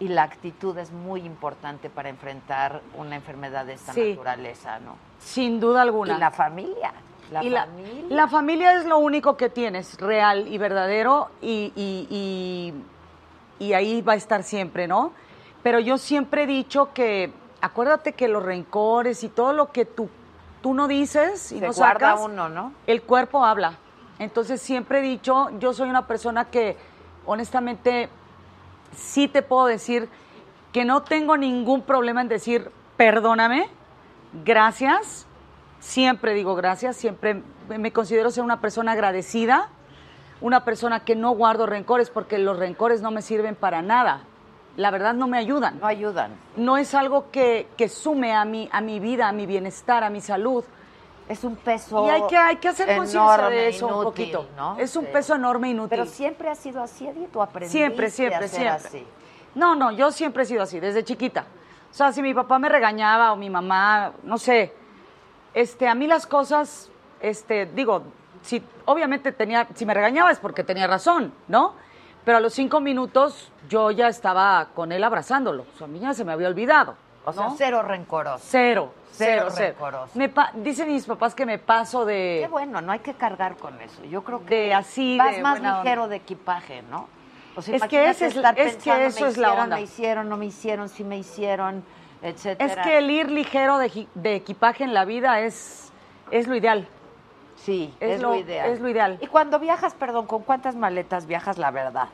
[0.00, 4.10] y la actitud es muy importante para enfrentar una enfermedad de esta Sí.
[4.10, 4.96] naturaleza, ¿no?
[5.20, 6.16] Sin duda alguna.
[6.16, 6.92] Y la familia,
[7.30, 8.04] la Y la, familia.
[8.08, 12.74] la familia es lo único que tienes, real y verdadero, y, y- y-
[13.62, 15.12] y ahí va a estar siempre, ¿no?
[15.62, 20.08] Pero yo siempre he dicho que, acuérdate que los rencores y todo lo que tú,
[20.62, 22.72] tú no dices y Se no guarda sacas, uno, ¿no?
[22.88, 23.78] el cuerpo habla.
[24.18, 26.76] Entonces siempre he dicho, yo soy una persona que
[27.24, 28.08] honestamente
[28.96, 30.08] sí te puedo decir
[30.72, 33.68] que no tengo ningún problema en decir perdóname,
[34.44, 35.26] gracias,
[35.78, 39.68] siempre digo gracias, siempre me considero ser una persona agradecida,
[40.42, 44.24] una persona que no guardo rencores porque los rencores no me sirven para nada.
[44.76, 45.78] La verdad no me ayudan.
[45.80, 46.32] No ayudan.
[46.56, 50.10] No es algo que, que sume a mi, a mi vida, a mi bienestar, a
[50.10, 50.64] mi salud.
[51.28, 54.46] Es un peso Y hay que, hay que hacer conciencia de eso un poquito.
[54.56, 54.76] ¿no?
[54.78, 55.10] Es un Sí.
[55.12, 55.90] peso enorme inútil.
[55.90, 58.88] Pero siempre ha sido así, Edith, ¿tú aprendiste Siempre, siempre, a ser siempre.
[58.88, 59.06] así?
[59.54, 61.44] No, no, yo siempre he sido así, desde chiquita.
[61.90, 64.72] O sea, si mi papá me regañaba o mi mamá, no sé,
[65.54, 66.90] este, a mí las cosas,
[67.20, 68.02] este, digo,
[68.42, 71.74] si obviamente tenía, si me regañaba es porque tenía razón, ¿no?
[72.24, 75.64] Pero a los cinco minutos yo ya estaba con él abrazándolo.
[75.74, 76.96] O sea, a mí ya se me había olvidado.
[77.24, 78.44] O sea, cero rencoroso.
[78.48, 80.10] Cero, Cero cero, rencoroso.
[80.18, 82.40] Me pa- dicen mis papás que me paso de...
[82.42, 84.04] Qué bueno, no hay que cargar con eso.
[84.04, 85.78] Yo creo que De así, vas de más onda.
[85.82, 87.08] ligero de equipaje, ¿no?
[87.54, 89.76] O sea, Es que ese es- estar es que eso me es la onda.
[89.76, 91.84] Me hicieron, no me hicieron, sí me hicieron,
[92.22, 92.72] etcétera.
[92.72, 95.92] Es que el ir ligero de, de equipaje en la vida es,
[96.30, 96.88] es lo ideal.
[97.64, 98.70] Sí, es, es, lo, ideal.
[98.70, 99.18] Es lo ideal.
[99.20, 102.08] Y cuando viajas, perdón, ¿con cuántas maletas viajas, la verdad?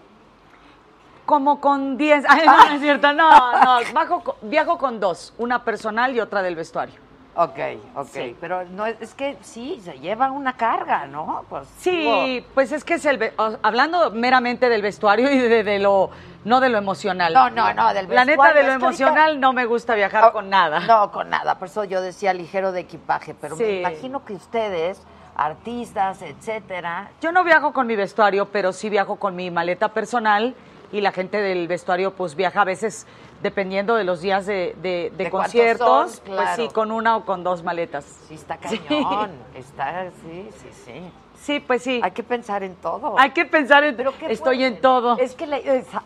[1.27, 2.25] Como con 10.
[2.29, 3.13] Ay, no, no es cierto.
[3.13, 3.31] No,
[3.63, 3.79] no.
[3.95, 5.35] Bajo, viajo con dos.
[5.39, 6.95] Una personal y otra del vestuario.
[7.35, 7.59] Ok,
[7.95, 8.09] ok.
[8.13, 8.37] Sí.
[8.41, 11.45] Pero no es, que sí, se lleva una carga, ¿no?
[11.49, 13.33] Pues, Sí, pues es que es el...
[13.63, 16.11] Hablando meramente del vestuario y de, de lo...
[16.45, 17.33] No de lo emocional.
[17.33, 18.55] No, no, no, del La neta, vestuario.
[18.57, 20.81] de lo ahorita- emocional no me gusta viajar con nada.
[20.81, 21.59] No, con nada.
[21.59, 23.35] Por eso yo decía ligero de equipaje.
[23.41, 25.01] Pero me imagino que ustedes,
[25.39, 30.55] artistas, etcétera, Yo no viajo con mi vestuario, pero sí viajo con mi maleta personal
[30.93, 33.07] y la gente del vestuario pues viaja a veces
[33.43, 37.17] dependiendo de los días de, de- de De cuántos conciertos, son, pues sí, con una
[37.17, 38.05] o con dos maletas.
[38.27, 39.31] Sí, está cañón.
[39.55, 41.13] Está, sí, sí, sí.
[41.41, 42.01] Sí, pues sí.
[42.03, 43.15] Hay que pensar en todo.
[43.17, 43.97] Hay que pensar en...
[44.29, 45.17] Estoy en todo.
[45.19, 45.59] Es que, la,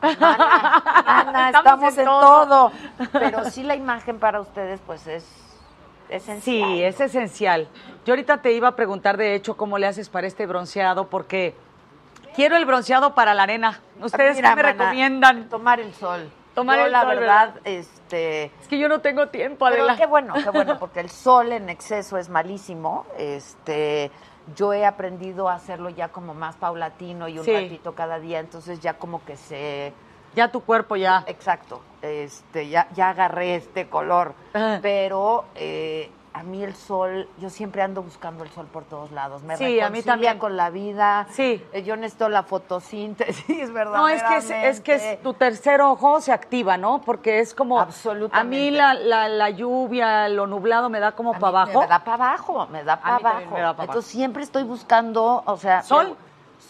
[0.02, 0.76] Ana,
[1.06, 2.44] Ana, Estamos estamos, en en, todo.
[2.44, 2.72] todo.
[3.14, 5.24] Pero sí la imagen para ustedes, pues es
[6.16, 6.43] esencial.
[6.70, 7.68] Sí, es esencial.
[8.05, 11.55] Yo ahorita te iba a preguntar, de hecho, cómo le haces para este bronceado, porque
[12.34, 13.80] quiero el bronceado para la arena.
[14.01, 15.48] ¿Ustedes Mira, qué me mana, recomiendan?
[15.48, 16.30] Tomar el sol.
[16.55, 17.60] Tomar Yo, el la sol, verdad, ¿verdad?
[17.64, 18.44] este...
[18.60, 19.97] Es que yo no tengo tiempo, Pero Adela.
[19.97, 23.06] qué bueno, qué bueno, porque el sol en exceso es malísimo.
[23.16, 24.10] Este,
[24.55, 27.55] yo he aprendido a hacerlo ya como más paulatino y un Sí.
[27.55, 29.94] ratito cada día, entonces ya como que se
[30.34, 31.24] Ya tu cuerpo ya.
[31.26, 31.80] Exacto.
[32.00, 34.34] Este, ya, ya agarré este color.
[34.82, 39.42] Pero eh, a mí el sol, yo siempre ando buscando el sol por todos lados.
[39.42, 40.38] Me Sí, a mí también.
[40.38, 41.26] con la vida.
[41.30, 41.62] Sí.
[41.72, 43.92] Eh, Yo necesito la fotosíntesis, ¿verdad?
[43.98, 47.02] No, es que es, es que es- tu tercer ojo se activa, ¿no?
[47.02, 47.78] Porque es como...
[48.32, 51.80] A mí la, la, la lluvia, lo nublado me da como para abajo.
[51.82, 53.82] Me da para abajo, me da para abajo.
[53.82, 56.16] Entonces siempre estoy buscando, o sea, ¿Sol?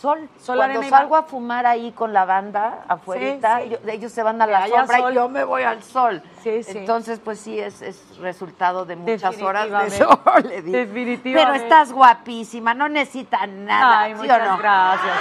[0.01, 0.29] Sol.
[0.41, 3.77] Sol, Cuando salgo a fumar ahí con la banda afuera, Sí, sí.
[3.91, 5.13] ellos se van a la sombra sol.
[5.13, 6.23] y yo me voy al sol.
[6.43, 6.79] Sí, sí.
[6.79, 10.31] Entonces, pues sí, es, es resultado de muchas horas de Definitivamente.
[10.33, 10.49] sol.
[10.49, 10.77] le digo.
[10.79, 11.53] Definitivamente.
[11.53, 14.01] Pero estás guapísima, no necesitas nada.
[14.01, 14.59] Ay, ¿sí muchas o no?
[14.59, 15.17] gracias.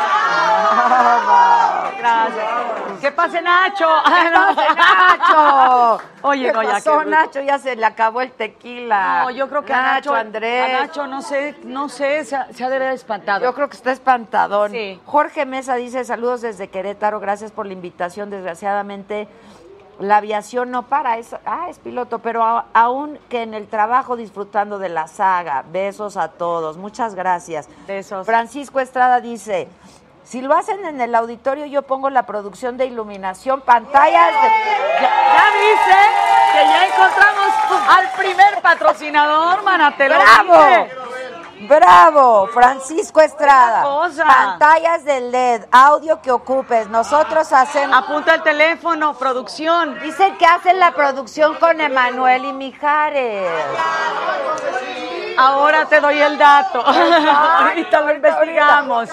[1.97, 2.45] Gracias.
[3.01, 3.87] ¿Qué pase, Nacho?
[4.05, 4.75] ¿Qué pasa,
[5.17, 6.03] Nacho?
[6.23, 7.41] Oye, ¿Qué no, ya pasó, que- Nacho?
[7.41, 9.23] Ya se le acabó el tequila.
[9.23, 10.75] No, yo creo que a Nacho, Andrés.
[10.75, 13.43] a Nacho, no sé, no sé, se ha, se ha de haber espantado.
[13.43, 14.71] Yo creo que está espantadón.
[14.71, 14.99] Sí.
[15.05, 18.29] Jorge Mesa dice, saludos desde Querétaro, gracias por la invitación.
[18.29, 19.27] Desgraciadamente,
[19.99, 24.15] la aviación no para, es, ah, es piloto, pero a- aún que en el trabajo
[24.15, 25.63] disfrutando de la saga.
[25.71, 27.67] Besos a todos, muchas gracias.
[27.87, 28.25] Besos.
[28.25, 29.67] Francisco Estrada dice,
[30.23, 34.47] si lo hacen en el auditorio, yo pongo la producción de iluminación, pantallas de...
[35.01, 35.99] Ya, ya viste
[36.53, 37.47] que ya encontramos
[37.89, 40.87] al primer patrocinador, mana, te lo ¡Bravo!
[41.67, 43.83] Bravo, Francisco Estrada.
[44.25, 46.87] Pantallas de LED, audio que ocupes.
[46.87, 47.95] Nosotros hacemos.
[47.97, 49.99] Apunta el teléfono, producción.
[50.01, 53.49] Dicen que hacen la producción con Emanuel y Mijares.
[55.37, 56.81] Ahora te doy el dato.
[56.85, 59.09] Ahorita lo investigamos.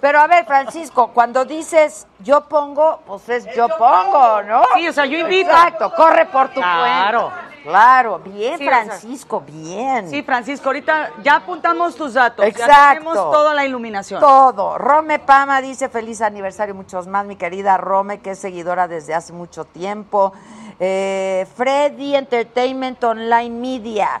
[0.00, 4.62] Pero a ver, Francisco, cuando dices yo pongo, pues es yo pongo, ¿no?
[4.74, 5.50] Sí, o sea, yo invito.
[5.50, 7.30] Exacto, corre por tu Claro.
[7.30, 7.48] cuenta.
[7.62, 10.10] Claro, bien, Sí, o sea, Francisco, bien.
[10.10, 12.44] Sí, Francisco, ahorita ya apuntamos tus datos.
[12.44, 12.94] Ya Exacto.
[12.94, 14.20] tenemos toda la iluminación.
[14.20, 14.78] Todo.
[14.78, 19.32] Rome Pama dice feliz aniversario, muchos más, mi querida Rome, que es seguidora desde hace
[19.32, 20.32] mucho tiempo.
[20.80, 24.20] Eh, Freddy Entertainment Online Media.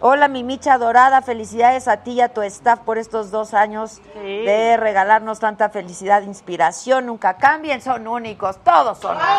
[0.00, 4.02] Hola, mi micha dorada, felicidades a ti y a tu staff por estos dos años
[4.14, 7.06] de regalarnos tanta felicidad, inspiración.
[7.06, 9.34] Nunca cambien, son únicos, todos son únicos.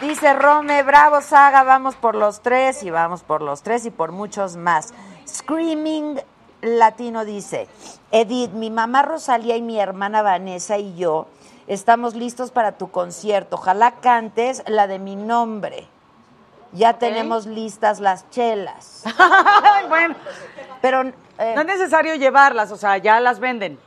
[0.00, 4.12] Dice Rome, bravo saga, vamos por los tres y vamos por los tres y por
[4.12, 4.94] muchos más.
[5.26, 6.20] Screaming
[6.60, 7.66] Latino dice,
[8.12, 11.26] Edith, mi mamá Rosalía y mi hermana Vanessa y yo
[11.66, 13.56] estamos listos para tu concierto.
[13.56, 15.88] Ojalá cantes la de mi nombre.
[16.70, 19.02] Ya tenemos listas las chelas.
[19.88, 20.14] bueno,
[20.80, 23.80] pero no es necesario llevarlas, o sea, ya las venden.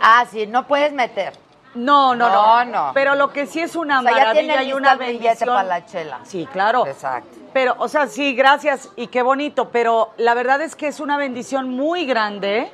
[0.00, 1.32] Ah, sí, no puedes meter.
[1.74, 2.86] No, no, No, no.
[2.86, 2.90] no.
[2.94, 5.48] Pero lo que sí es una O sea, maravilla y una bendición.
[5.50, 6.18] para la chela.
[6.24, 6.86] Sí, claro.
[6.86, 7.28] Exacto.
[7.52, 11.16] Pero, o sea, sí, gracias y qué bonito, pero la verdad es que es una
[11.16, 12.72] bendición muy grande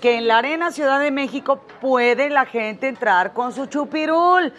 [0.00, 4.52] que en la Arena Ciudad de México puede la gente entrar con su chupirul.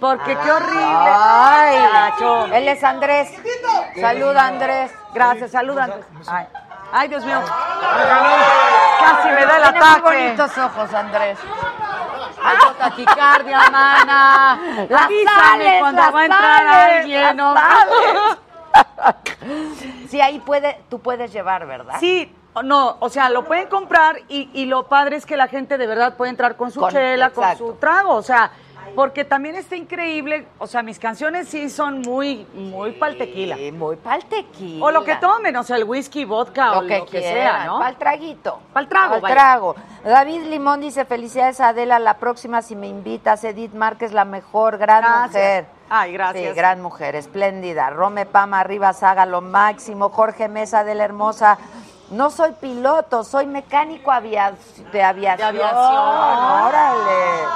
[0.00, 0.80] Porque qué horrible.
[0.84, 2.46] Ay, Nacho.
[2.54, 3.30] él es Andrés.
[4.00, 4.92] Saluda, Andrés.
[5.12, 5.84] Gracias, saluda.
[5.84, 6.04] Andrés.
[6.28, 6.46] Ay,
[6.92, 7.40] ay, Dios mío.
[9.00, 10.00] Casi me da el Tiene muy ataque.
[10.02, 11.38] bonitos ojos, Andrés.
[12.42, 14.52] Tengo taquicardia, mana.
[14.82, 17.36] Avísame sales, cuando va a entrar sales, alguien.
[20.08, 21.96] Sí, ahí puede, tú puedes llevar, ¿verdad?
[22.00, 22.34] Sí,
[22.64, 25.86] no, o sea, lo pueden comprar y, y lo padre es que la gente de
[25.86, 27.66] verdad puede entrar con su Con- chela, con exacto.
[27.68, 28.50] su trago, o sea,
[28.98, 33.54] porque también está increíble, o sea, mis canciones sí son muy, muy pa'l tequila.
[33.54, 34.84] Sí, muy pa'l tequila.
[34.84, 37.60] O lo que tomen, o sea, el whisky, vodka o Lo que, lo que quieran,
[37.60, 37.78] sea, ¿no?
[37.78, 38.58] Pa'l traguito.
[38.72, 39.34] Pa'l trago, Pa'l vaya.
[39.36, 39.76] trago.
[40.04, 45.02] David Limón dice, felicidades Adela, la próxima si me invitas, Edith Márquez, la mejor, gran
[45.02, 45.28] Gracias.
[45.28, 45.66] mujer.
[45.88, 46.48] Ay, gracias.
[46.48, 47.90] Sí, gran mujer, espléndida.
[47.90, 50.08] Rome Pama, arriba, saga lo máximo.
[50.08, 51.56] Jorge Mesa de la Hermosa.
[52.10, 54.54] No soy piloto, soy mecánico avia-
[54.92, 55.54] de aviación.
[55.54, 56.66] De aviación.
[56.66, 57.48] Órale.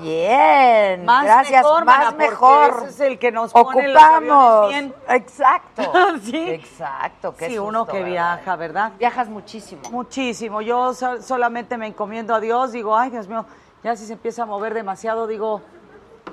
[0.00, 1.04] Bien.
[1.04, 2.74] Más Gracias, mejor, más mana, mejor.
[2.78, 4.72] ese es el que nos pone los Ocupamos.
[5.08, 5.92] Exacto.
[6.24, 6.50] sí.
[6.50, 7.34] Exacto.
[7.36, 8.08] qué Sí, uno que ¿verdad?
[8.08, 8.92] viaja, ¿verdad?
[8.98, 9.82] Viajas muchísimo.
[9.90, 10.60] Muchísimo.
[10.62, 12.72] Yo so- solamente me encomiendo a Dios.
[12.72, 13.44] Digo, ay, Dios mío,
[13.82, 15.60] ya si se empieza a mover demasiado, digo,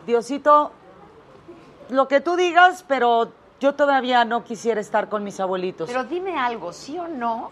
[0.05, 0.71] Diosito,
[1.89, 5.89] lo que tú digas, pero yo todavía no quisiera estar con mis abuelitos.
[5.89, 7.51] Pero dime algo, ¿sí o no?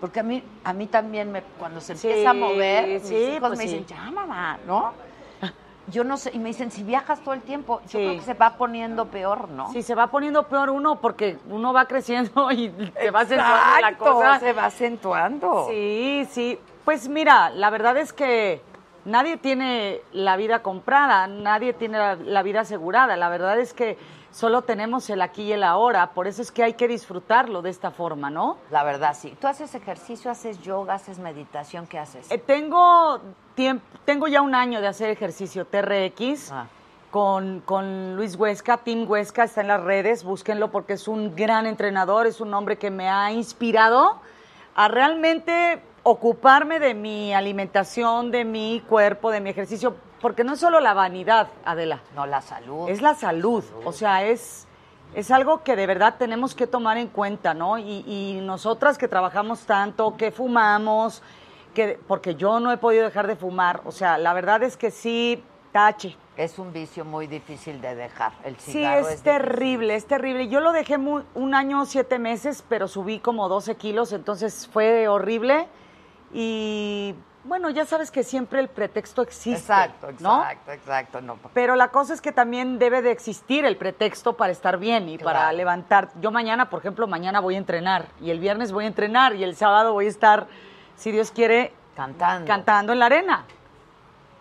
[0.00, 3.14] Porque a mí, a mí también me, cuando se Sí, empieza a mover, mis sí,
[3.14, 3.78] hijos pues me sí.
[3.78, 4.92] dicen, ya mamá, ¿no?
[5.88, 8.34] Yo no sé, y me dicen, si viajas todo el tiempo, yo creo que se
[8.34, 9.72] va poniendo peor, ¿no?
[9.72, 13.96] Sí, se va poniendo peor uno porque uno va creciendo y te va acentuando la
[13.98, 14.38] cosa.
[14.40, 15.66] se va acentuando.
[15.68, 16.58] Sí, sí.
[16.84, 18.62] Pues mira, la verdad es que
[19.04, 23.16] nadie tiene la vida comprada, nadie tiene la, la vida asegurada.
[23.16, 23.98] La verdad es que
[24.30, 26.10] solo tenemos el aquí y el ahora.
[26.10, 28.58] Por eso es que hay que disfrutarlo de esta forma, ¿no?
[28.70, 29.36] La verdad, sí.
[29.40, 31.86] ¿Tú haces ejercicio, haces yoga, haces meditación?
[31.86, 32.30] ¿Qué haces?
[32.30, 33.20] Eh, tengo
[33.54, 36.66] tiempo, tengo ya un año de hacer ejercicio TRX Ah.
[37.10, 41.66] con, con Luis Huesca, Team Huesca, está en las redes, búsquenlo porque es un gran
[41.66, 44.20] entrenador, es un hombre que me ha inspirado
[44.76, 50.60] a realmente ocuparme de mi alimentación, de mi cuerpo, de mi ejercicio, porque no es
[50.60, 52.00] solo la vanidad, Adela.
[52.14, 52.88] No, la salud.
[52.88, 54.66] Es la salud, o sea, es,
[55.14, 57.78] es algo que de verdad tenemos que tomar en cuenta, ¿no?
[57.78, 61.22] Y, y nosotras que trabajamos tanto, que fumamos,
[61.74, 64.90] que, porque yo no he podido dejar de fumar, o sea, la verdad es que
[64.90, 65.42] sí,
[65.72, 66.16] tache.
[66.36, 69.08] Es un vicio muy difícil de dejar, el Sí, cigarro.
[69.08, 70.48] es, terrible, es terrible.
[70.48, 75.06] Yo lo dejé mu- un año, siete meses, pero subí como 12 kilos, entonces fue
[75.06, 75.68] horrible.
[76.32, 77.14] Y
[77.44, 79.52] bueno, ya sabes que siempre el pretexto existe.
[79.52, 80.44] Exacto, ¿no?
[80.72, 81.20] exacto.
[81.20, 85.08] No, Pero la cosa es que también debe de existir el pretexto para estar bien
[85.08, 86.10] y para levantar.
[86.20, 89.44] Yo mañana, por ejemplo, mañana voy a entrenar y el viernes voy a entrenar y
[89.44, 90.48] el sábado voy a estar,
[90.96, 93.44] si Dios quiere, cantando, cantando en la arena.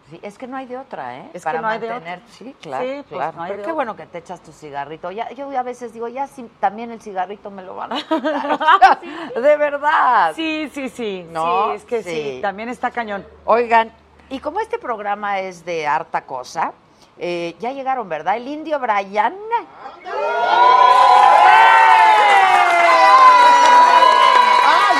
[0.09, 1.25] Sí, es que no hay de otra, ¿eh?
[1.33, 2.33] Es que Para no hay de mantener, otra.
[2.33, 3.37] sí, claro, Sí, pues, claro.
[3.37, 3.73] no hay Pero de qué otra.
[3.75, 5.11] bueno que te echas tu cigarrito.
[5.11, 8.99] Ya, yo a veces digo, ya sí, también el cigarrito me lo van a quitar.
[9.35, 10.33] de verdad.
[10.35, 11.27] Sí, sí, sí.
[11.31, 11.69] ¿No?
[11.69, 12.39] Sí, es que sí.
[12.41, 13.25] también está cañón.
[13.45, 13.91] Oigan,
[14.29, 16.73] y como este programa es de harta cosa,
[17.17, 18.37] eh, ya llegaron, ¿verdad?
[18.37, 19.35] El indio Brian.
[24.65, 24.95] ¡Ay.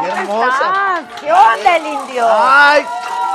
[0.00, 1.02] ¡Qué hermosa!
[1.20, 2.26] ¿Qué onda, el indio?
[2.28, 2.84] ¡Ay!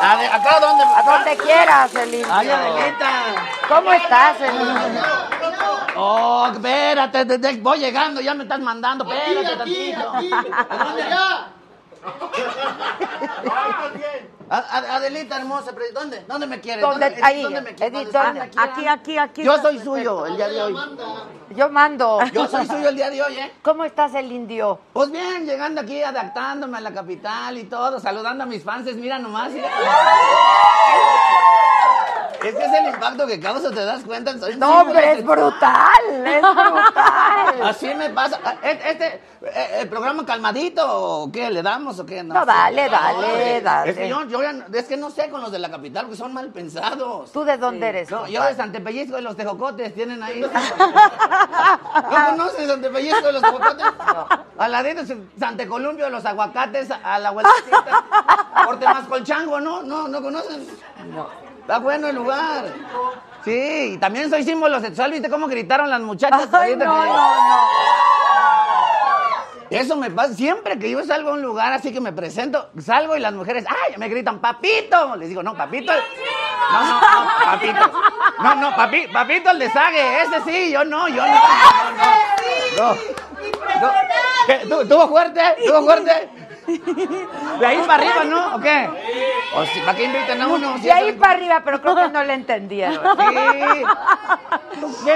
[0.02, 0.84] ¿A de- ¿Acá dónde?
[0.84, 2.28] A donde quieras, el indio.
[2.34, 3.10] ¡Ay, Adelita!
[3.68, 5.02] ¿Cómo estás, el indio?
[5.96, 10.14] Oh, espérate, te- te- voy llegando, ya me estás mandando, espérate aquí, tantito.
[10.14, 10.32] aquí,
[10.70, 11.04] ¿A dónde?
[11.04, 11.48] allá.
[14.50, 16.24] Adelita hermosa, pero ¿dónde?
[16.28, 16.82] ¿Dónde me quieres?
[16.82, 17.10] ¿Dónde?
[17.10, 18.16] ¿Dónde, Ahí, ¿dónde me quieres?
[18.56, 19.44] Aquí, aquí, aquí.
[19.44, 20.76] Yo soy suyo el día de hoy.
[21.50, 22.20] Yo mando.
[22.32, 23.52] Yo soy suyo el día de hoy, ¿eh?
[23.62, 24.80] ¿Cómo estás, el indio?
[24.94, 29.20] Pues bien, llegando aquí, adaptándome a la capital y todo, saludando a mis fans, mira
[29.20, 29.52] nomás.
[29.52, 29.70] mira.
[32.44, 34.38] Es que es el impacto que causa, ¿te das cuenta?
[34.38, 37.62] Soy No, hombre, es brutal, es brutal.
[37.64, 38.40] Así me pasa.
[38.46, 39.06] Ah, ¿Este, este,
[39.42, 41.50] eh, el programa calmadito o qué?
[41.50, 42.24] ¿Le damos o qué?
[42.24, 43.92] No, dale, dale, es- dale.
[43.92, 46.04] Es que yo, yo ya no- es que no sé con los de la capital,
[46.06, 47.32] porque son mal pensados.
[47.32, 48.10] ¿Tú de dónde eres?
[48.12, 50.40] No, yo de Santepellizco de los Tejocotes, tienen ahí.
[50.42, 53.86] ¿No conocen Santepellizco de los Tejocotes?
[54.58, 58.04] Al ladito de Santecolumbio de los aguacates, a la vueltecita.
[58.66, 59.82] Por Temascolchango, ¿no?
[59.82, 60.68] No, ¿no conocen?
[61.14, 61.47] No.
[61.68, 62.64] Está bueno el lugar.
[63.44, 66.48] Sí, y también soy símbolo sexual, ¿viste cómo gritaron las muchachas?
[66.54, 67.58] Ay, no, no, no.
[69.70, 73.18] Eso me pasa siempre que yo salgo a un lugar así que me presento, salgo
[73.18, 73.96] y las mujeres, ¡ay!
[73.98, 75.18] me gritan, ¡papito!
[75.18, 75.92] Les digo, no, papito.
[76.72, 77.92] No, no, no, papito.
[78.40, 81.34] No, no, papi, papito el de Sague, ese sí, yo no, yo no.
[82.78, 82.98] No, no.
[83.82, 84.70] no.
[84.70, 85.42] ¿Tu- ¿Tuvo fuerte?
[85.66, 86.30] ¿Tuvo fuerte?
[86.68, 88.56] De ahí para arriba, ¿no?
[88.56, 88.90] ¿O qué?
[89.56, 90.76] ¿O si, ¿Para qué invitan a uno?
[90.78, 93.00] Si De ahí eso- para arriba, pero creo que no le entendieron.
[95.04, 95.12] Sí.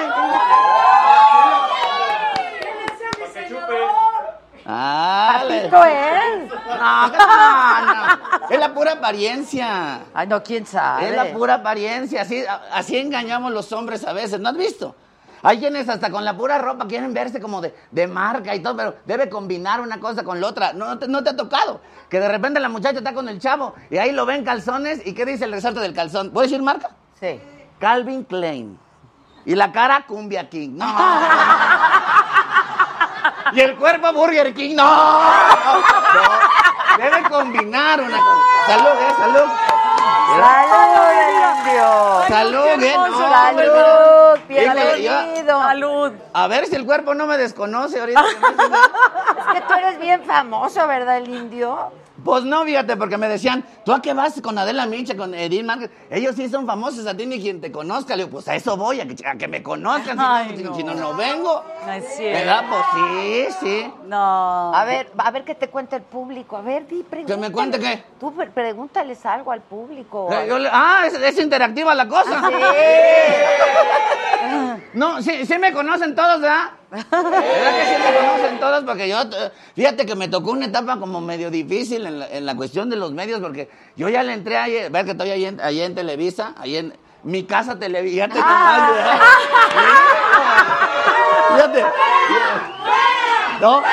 [4.65, 6.49] Ah, Papito es.
[6.49, 7.86] No, ¿qué tal?
[7.88, 8.49] No.
[8.49, 9.99] Es la pura apariencia.
[10.14, 11.10] Ay, no, quién sabe.
[11.10, 12.22] Es la pura apariencia.
[12.22, 14.40] Así, así engañamos los hombres a veces.
[14.40, 14.95] ¿No has visto?
[15.44, 18.76] Hay quienes hasta con la pura ropa quieren verse como de, de marca y todo,
[18.76, 20.74] pero debe combinar una cosa con la otra.
[20.74, 21.82] No te, no te ha tocado.
[22.10, 25.06] Que de repente la muchacha está con el chavo y ahí lo ven calzones.
[25.06, 26.32] ¿Y qué dice el resalto del calzón?
[26.32, 26.92] ¿Puedes decir marca?
[27.20, 27.40] Sí.
[27.80, 28.78] Calvin Klein.
[29.46, 30.72] Y la cara Cumbia King.
[30.76, 30.86] No.
[33.54, 34.76] y el cuerpo Burger King.
[34.76, 34.84] No.
[34.84, 35.22] no.
[36.98, 38.42] Debe combinar una cosa.
[38.68, 39.70] Salud, eh, salud.
[40.32, 41.11] ¡Salud,
[41.60, 42.28] indio!
[42.28, 44.40] Salud, bien, no, ¡Salud!
[44.48, 45.60] Bienvenido.
[45.60, 46.11] Salud.
[46.34, 48.23] A ver si el cuerpo no me desconoce ahorita.
[49.41, 51.91] Es que tú eres bien famoso, ¿verdad, el indio?
[52.23, 55.65] Pues no, fíjate, porque me decían, ¿tú a qué vas con Adela Micha, con Edith
[55.65, 55.89] Márquez?
[56.10, 58.15] Ellos sí son famosos, a ti ni quien te conozca.
[58.15, 60.57] Le digo, pues a eso voy, a que, a que me conozcan, si, Ay, no,
[60.57, 60.76] si- no.
[60.76, 61.64] si no, no vengo.
[61.85, 62.39] No es cierto.
[62.39, 62.64] ¿Verdad?
[62.69, 63.93] Pues sí, sí.
[64.07, 64.73] No.
[64.76, 66.57] A ver, a ver qué te cuenta el público.
[66.57, 67.41] A ver, di, pregúntale.
[67.41, 68.03] ¿Que me cuente qué?
[68.19, 70.30] Tú pre- pregúntales algo al público.
[70.31, 72.41] Eh, yo le- ah, es, es interactiva la cosa.
[72.48, 72.53] Sí.
[74.93, 76.72] No, sí, sí me conocen todos, ¿verdad?
[76.92, 78.84] ¿Verdad que sí me conocen todos?
[78.84, 82.46] Porque yo, eh, fíjate que me tocó una etapa como medio difícil en la, en
[82.46, 85.46] la cuestión de los medios, porque yo ya le entré ahí, ver que estoy ahí
[85.46, 86.94] en, ahí en Televisa, ahí en
[87.24, 89.20] mi casa Televisa, fíjate nomás, ¿verdad?
[91.56, 91.86] Fíjate.
[93.62, 93.84] No,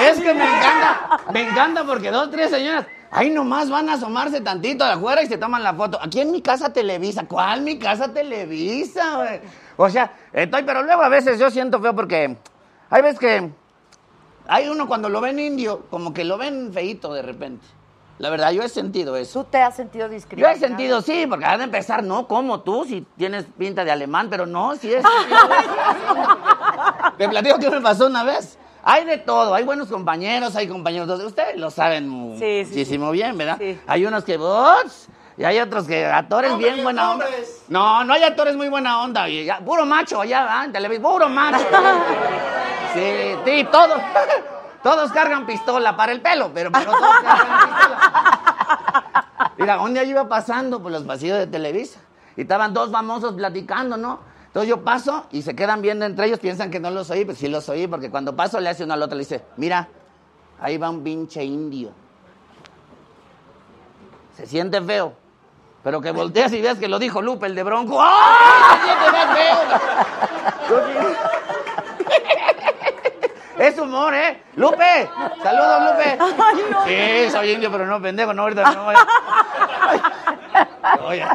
[0.00, 4.40] es que me encanta, me encanta porque dos, tres señoras, ahí nomás van a asomarse
[4.40, 5.98] tantito de afuera y se toman la foto.
[6.02, 9.16] Aquí en mi casa Televisa, ¿cuál mi casa Televisa?
[9.16, 9.40] güey?
[9.84, 12.36] O sea, estoy, pero luego a veces yo siento feo porque
[12.88, 13.50] hay veces que
[14.46, 17.66] hay uno cuando lo ven indio, como que lo ven feito de repente.
[18.18, 19.42] La verdad, yo he sentido eso.
[19.42, 20.54] ¿Tú te has sentido Yo discriminado?
[20.54, 24.28] he sentido, sí, porque han de empezar, no como tú, si tienes pinta de alemán,
[24.30, 25.02] pero no, si es.
[27.18, 28.56] Te platico qué me pasó una vez.
[28.84, 33.36] Hay de todo, hay buenos compañeros, hay compañeros, ustedes lo saben Sí, sí, muchísimo bien,
[33.36, 33.56] ¿verdad?
[33.58, 33.80] Sí.
[33.88, 35.08] Hay unos que, ¡bots!
[35.42, 37.26] Y hay otros que actores bien buena onda.
[37.66, 40.64] No, no hay actores muy buena onda, y ya, puro macho allá, ¿verdad?
[40.66, 41.66] En televisión, puro macho.
[42.94, 43.98] Sí, sí, todos,
[44.82, 49.50] todos cargan pistola para el pelo, pero, pero todos cargan pistola.
[49.56, 52.00] Mira, un día yo iba pasando por los pasillos de Televisa
[52.36, 54.20] y estaban dos famosos platicando, ¿no?
[54.46, 57.38] Entonces yo paso y se quedan viendo entre ellos, piensan que no los oí, pues
[57.38, 59.88] sí los oí, porque cuando paso le hace uno al otro, le dice, mira,
[60.60, 61.90] ahí va un pinche indio.
[64.36, 65.16] Se siente feo,
[65.82, 67.98] pero que volteas y veas que lo dijo Lupe, el de Bronco.
[68.00, 68.78] ¡Ah!
[73.58, 74.42] Es humor, ¿eh?
[74.56, 75.08] ¡Lupe!
[75.42, 76.18] ¡Saludos, Lupe!
[76.86, 78.86] Sí, soy indio, pero no pendejo, no, ahorita no.
[78.86, 79.06] vaya.
[81.06, 81.26] Oye.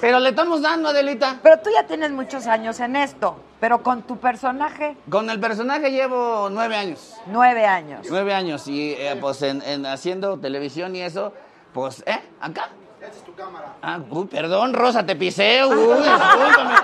[0.00, 1.36] Pero le estamos dando, Adelita.
[1.42, 3.38] Pero tú ya tienes muchos años en esto.
[3.60, 7.14] Pero con tu personaje, Con el personaje llevo nueve años.
[7.26, 8.06] nueve años.
[8.10, 8.68] Nueve años.
[8.68, 11.32] Y eh, pues en, en haciendo televisión y eso,
[11.72, 12.20] pues, ¿eh?
[12.40, 12.68] Acá.
[13.08, 13.74] Esta es tu cámara.
[13.80, 15.64] Ah, uy, perdón, Rosa, te pisé.
[15.64, 16.74] Uy, discúlpame.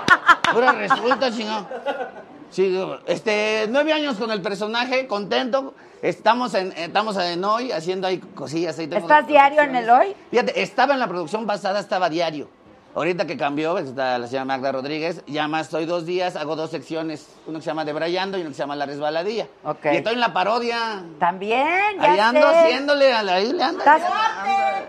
[0.47, 1.67] Ahora resulta, chingado.
[2.49, 2.75] Sí,
[3.05, 5.75] este, nueve años con el personaje, contento.
[6.01, 8.79] Estamos en, estamos en hoy haciendo ahí cosillas.
[8.79, 10.15] Ahí ¿Estás diario en el hoy?
[10.31, 12.49] Fíjate, estaba en la producción pasada, estaba diario.
[12.95, 16.71] Ahorita que cambió, está la señora Magda Rodríguez, ya más estoy dos días, hago dos
[16.71, 19.47] secciones, uno que se llama Debrayando y uno que se llama La Resbaladilla.
[19.65, 19.85] Ok.
[19.91, 21.03] Y estoy en la parodia.
[21.19, 21.67] También,
[22.01, 22.57] ya Ahí ando sé.
[22.57, 23.79] haciéndole, a la- ahí le ando.
[23.79, 24.01] Estás-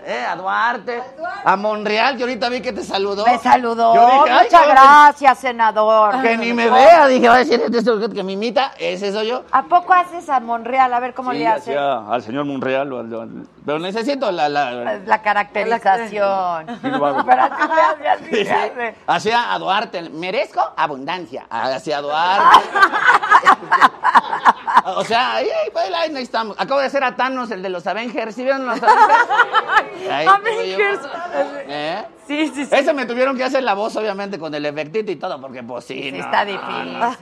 [0.09, 1.03] Eh, a Duarte,
[1.45, 3.27] a Monreal, que ahorita vi que te saludó.
[3.27, 3.93] Me saludó.
[3.97, 6.23] Yo dije, ay, Muchas cabrón, gracias, senador.
[6.23, 9.27] Que ni me vea, dije, va a decir este sujeto que me imita, ese soy
[9.27, 9.43] yo.
[9.51, 10.95] ¿A poco haces a Monreal?
[10.95, 11.73] A ver cómo Sí, le hace.
[11.73, 14.49] hacía al señor Monreal, o al- al- pero necesito la...
[14.49, 16.67] la, La caracterización.
[16.81, 17.25] Sí, lo hago.
[17.27, 18.51] Pero así le hace, así Sí.
[19.07, 21.47] Hacía a Duarte, merezco abundancia.
[21.51, 22.69] Hacía a Duarte.
[24.87, 26.57] o sea, ahí, ahí, pues, ahí, ahí estamos.
[26.59, 28.35] Acabo de hacer a Thanos, el de los Avengers.
[28.35, 30.11] ¿Sí vieron los Avengers?
[30.11, 30.27] Ahí.
[30.27, 31.01] Avengers.
[31.69, 32.05] ¿Eh?
[32.27, 32.75] Sí, sí, sí.
[32.75, 35.85] Ese me tuvieron que hacer la voz, obviamente, con el efectito y todo, porque pues
[35.85, 36.99] sí, Sí, no, está no, difícil.
[36.99, 37.17] no.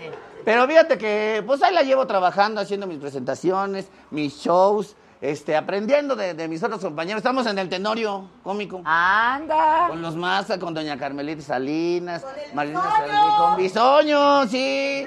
[0.44, 4.94] Pero fíjate que, pues ahí la llevo trabajando, haciendo mis presentaciones, mis shows,
[5.24, 7.18] este, aprendiendo de, de mis otros compañeros.
[7.20, 8.82] Estamos en el Tenorio Cómico.
[8.84, 9.86] Anda.
[9.88, 15.06] Con los Maza, con doña Carmelita Salinas, Marina Salinas, con Bisoño, sí.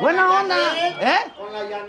[0.00, 0.56] Buena onda,
[1.00, 1.18] ¿eh?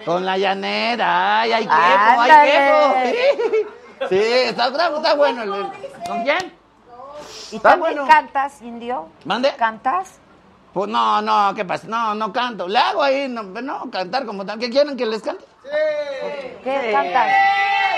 [0.05, 1.75] Con la llanera, ay, hay quejo,
[2.21, 3.11] hay Ándale.
[3.11, 3.71] quejo.
[4.09, 5.43] Sí, está, está, está bueno.
[5.43, 5.49] el-
[6.07, 6.53] ¿Con quién?
[7.51, 8.07] ¿Y Está también bueno.
[8.07, 9.07] cantas, indio?
[9.25, 9.53] ¿Mande?
[9.55, 10.19] ¿Cantas?
[10.73, 11.85] Pues no, no, ¿qué pasa?
[11.87, 12.67] No, no canto.
[12.67, 14.57] Le hago ahí, no, no cantar como tal.
[14.57, 15.45] ¿Qué quieren que les cante?
[15.63, 17.27] ¿Qué cantas?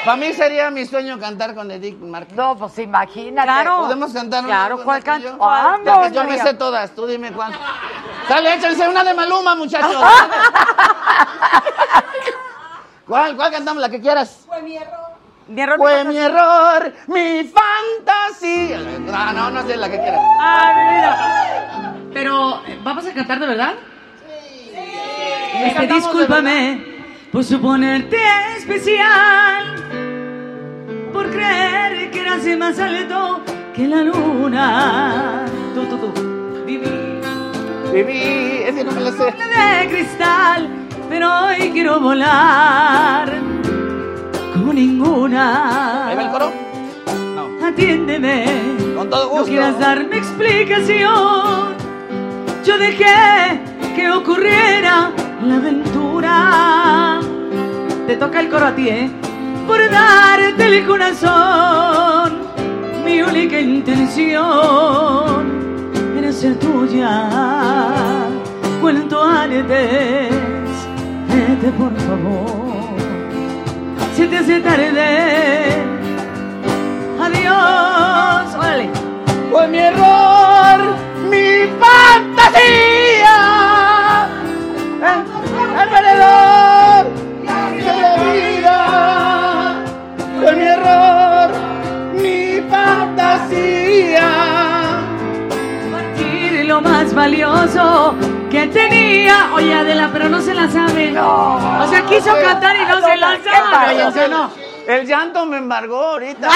[0.06, 2.36] Para mí sería mi sueño cantar con Edith Márquez.
[2.36, 3.48] No, pues imagínate.
[3.48, 3.78] Claro.
[3.84, 5.30] ¿Podemos cantar una Claro, ¿cuál canto?
[5.30, 5.38] yo?
[5.38, 7.54] Vamos, Ya que yo me sé todas, tú dime cuál.
[8.28, 9.96] Sale, échense una de Maluma, muchachos.
[13.08, 13.82] ¿Cuál, cuál cantamos?
[13.82, 14.46] La que quieras.
[14.62, 15.78] Mi error.
[15.78, 18.80] Fue mi error, mi fantasía.
[19.00, 20.22] No, no, no sé la que quieras.
[20.40, 21.96] Ah, mi vida.
[22.14, 23.74] Pero, ¿vamos a cantar de verdad?
[25.54, 26.93] Este, discúlpame
[27.34, 28.18] por suponerte
[28.58, 29.76] especial,
[31.12, 33.42] por creer que eras más alto
[33.76, 35.46] que la luna.
[35.74, 36.64] Tú, tú, tú.
[36.66, 37.20] Viví
[37.92, 39.26] Viví, ese no me lo sé.
[39.26, 40.70] de cristal,
[41.10, 43.34] pero hoy quiero volar
[44.54, 46.10] como ninguna.
[46.10, 46.52] ¿Ahí va el coro?
[47.36, 47.66] No.
[47.68, 48.46] atiéndeme.
[48.96, 49.46] Con todo No gusto.
[49.48, 51.74] quieras darme explicación.
[52.64, 53.60] Yo dejé
[53.96, 55.12] que ocurriera
[55.44, 57.13] la aventura.
[58.08, 59.10] Te toca el coro a ti, ¿eh?
[59.66, 62.44] Por darte el corazón.
[63.06, 64.32] Mi única intención
[66.18, 67.30] era ser tuya.
[68.82, 69.66] Cuento antes,
[71.30, 72.84] vete por favor.
[74.16, 75.82] Se te hace tarde.
[77.22, 78.56] Adiós.
[78.56, 78.90] Órale.
[79.50, 80.96] Fue mi error,
[81.30, 83.38] mi fantasía.
[85.02, 85.20] El,
[86.06, 86.22] el
[93.54, 95.02] fantasía.
[95.84, 98.16] compartir lo más valioso
[98.50, 99.50] que tenía.
[99.54, 101.18] Oye, Adela, pero no se la sabe.
[101.20, 104.04] o sea, quiso cantar y no, se la sabe.
[104.06, 104.48] Oye, no.
[104.48, 104.74] no.
[104.86, 106.50] El llanto me embargó ahorita.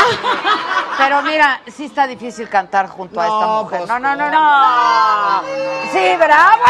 [0.97, 3.79] Pero mira, sí está difícil cantar junto a esta No, mujer.
[3.79, 5.41] pues, no, no, no, no.
[5.93, 6.63] Sí, bravo.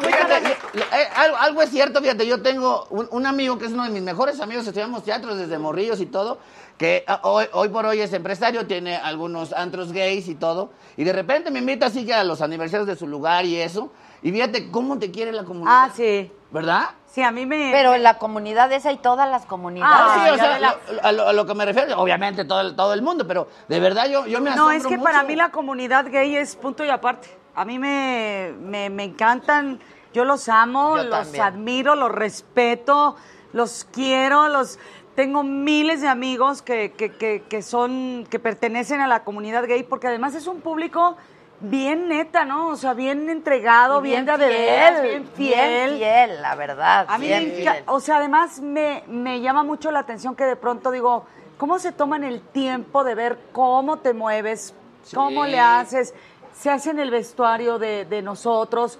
[0.00, 3.66] ¡Qué Fíjate, lo- eh, algo, algo es cierto, fíjate, yo tengo un, un amigo que
[3.66, 6.38] es uno de mis mejores amigos, estudiamos teatros desde morrillos y todo,
[6.80, 11.04] que ah, hoy, hoy por hoy es empresario, tiene algunos antros gays y todo, y
[11.04, 13.92] de repente me invita así que a los aniversarios de su lugar y eso,
[14.22, 15.74] y fíjate cómo te quiere la comunidad.
[15.74, 16.32] Ah, sí.
[16.50, 16.88] ¿Verdad?
[17.06, 17.68] Sí, a mí me...
[17.70, 19.94] Pero en la comunidad esa y todas las comunidades.
[19.94, 22.46] Ah, sí, o sea, de la- lo- a, lo, a lo que me refiero, obviamente
[22.46, 24.96] todo el, todo el mundo, pero de verdad yo, yo me No, asombro es que
[24.96, 25.04] mucho.
[25.04, 27.28] para mí la comunidad gay es punto y aparte.
[27.54, 29.80] A mí me, me, me encantan,
[30.14, 31.44] yo los amo, Yo los también.
[31.44, 33.16] admiro, los respeto,
[33.52, 34.78] los quiero, los
[35.14, 39.82] tengo miles de amigos que, que, que, que son, que pertenecen a la comunidad gay,
[39.82, 41.16] porque además es un público
[41.60, 42.68] bien neta, ¿no?
[42.68, 45.98] O sea, bien entregado, bien, bien de fiel, bien bien fiel.
[45.98, 47.06] fiel, la verdad.
[47.08, 47.82] A mí bien fiel.
[47.86, 51.26] o sea, además me, me llama mucho la atención que de pronto digo,
[51.58, 54.74] ¿cómo se toman el tiempo de ver cómo te mueves,
[55.14, 55.50] cómo Sí.
[55.50, 56.14] le haces,
[56.54, 58.98] se hace en el vestuario de, de nosotros?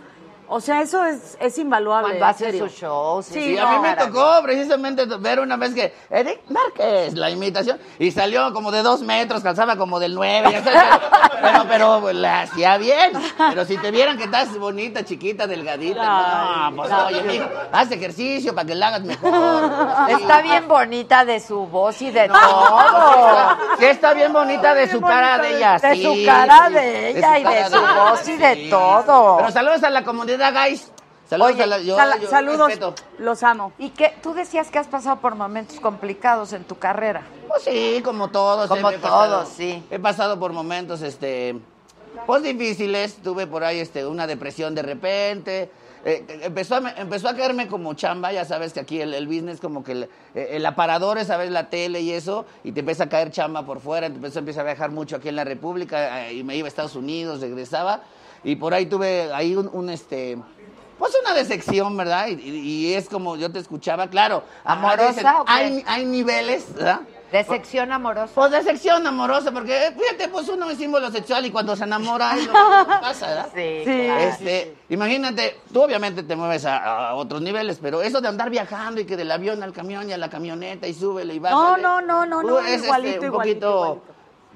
[0.52, 2.08] O sea, eso es, es invaluable.
[2.08, 3.26] Cuando hace sus shows.
[3.26, 7.78] Sí, Sí, a mí me tocó precisamente ver una vez que Edith Márquez, la imitación,
[8.00, 10.82] y salió como de dos metros, calzaba como del nueve, ya sabes,
[11.40, 13.12] pero, pero, pero la hacía bien.
[13.38, 18.52] Pero si te vieran que estás bonita, chiquita, delgadita, no, pues oye, mijo, haz ejercicio
[18.52, 19.30] para que la hagas mejor.
[20.08, 20.12] Sí.
[20.20, 23.56] Está bien bonita de su voz y de No, todo.
[23.78, 27.38] Sí, está bien bonita de su cara de ella, De sí, su cara de ella
[27.38, 29.36] y de su voz y de todo.
[29.36, 30.90] Pero saludos a la comunidad, guys.
[31.28, 32.94] Saludos Oye, a la yo, Sala- yo saludos, respeto.
[33.18, 33.72] los amo.
[33.78, 37.22] Y que tú decías que has pasado por momentos complicados en tu carrera.
[37.46, 38.68] Pues sí, como todos.
[38.68, 39.84] Como pasado- todos, sí.
[39.90, 41.56] He pasado por momentos, este,
[42.26, 43.16] pues difíciles.
[43.22, 45.70] Tuve por ahí, este, una depresión de repente.
[46.04, 49.60] Eh, empezó, a, empezó a caerme como chamba, ya sabes que aquí el, el business
[49.60, 50.02] como que el,
[50.34, 53.30] eh, el aparador es a ver la tele y eso, y te empieza a caer
[53.30, 56.42] chamba por fuera, te empezó, empieza a viajar mucho aquí en la República, eh, y
[56.42, 58.00] me iba a Estados Unidos, regresaba,
[58.44, 60.38] y por ahí tuve ahí un, un, este,
[60.98, 62.28] pues una decepción, ¿verdad?
[62.28, 64.42] Y, es como yo te escuchaba, claro.
[64.64, 65.52] ¿Amorosa dicen, o qué?
[65.52, 67.00] hay, hay niveles, ¿verdad?
[67.32, 68.32] Decepción amorosa.
[68.34, 72.36] Pues decepción amorosa, porque eh, fíjate, pues uno es símbolo sexual y cuando se enamora
[72.36, 72.58] es lo que
[73.00, 73.48] pasa, ¿verdad?
[73.54, 74.04] Sí, Sí.
[74.04, 74.20] claro.
[74.20, 79.00] Este, imagínate, tú obviamente te mueves a, a otros niveles, pero eso de andar viajando
[79.00, 81.82] y que del avión al camión y a la camioneta y súbele y No, bájale.
[81.84, 84.02] no, no, no, uh, no, es este, igualito, un igualito, poquito igualito.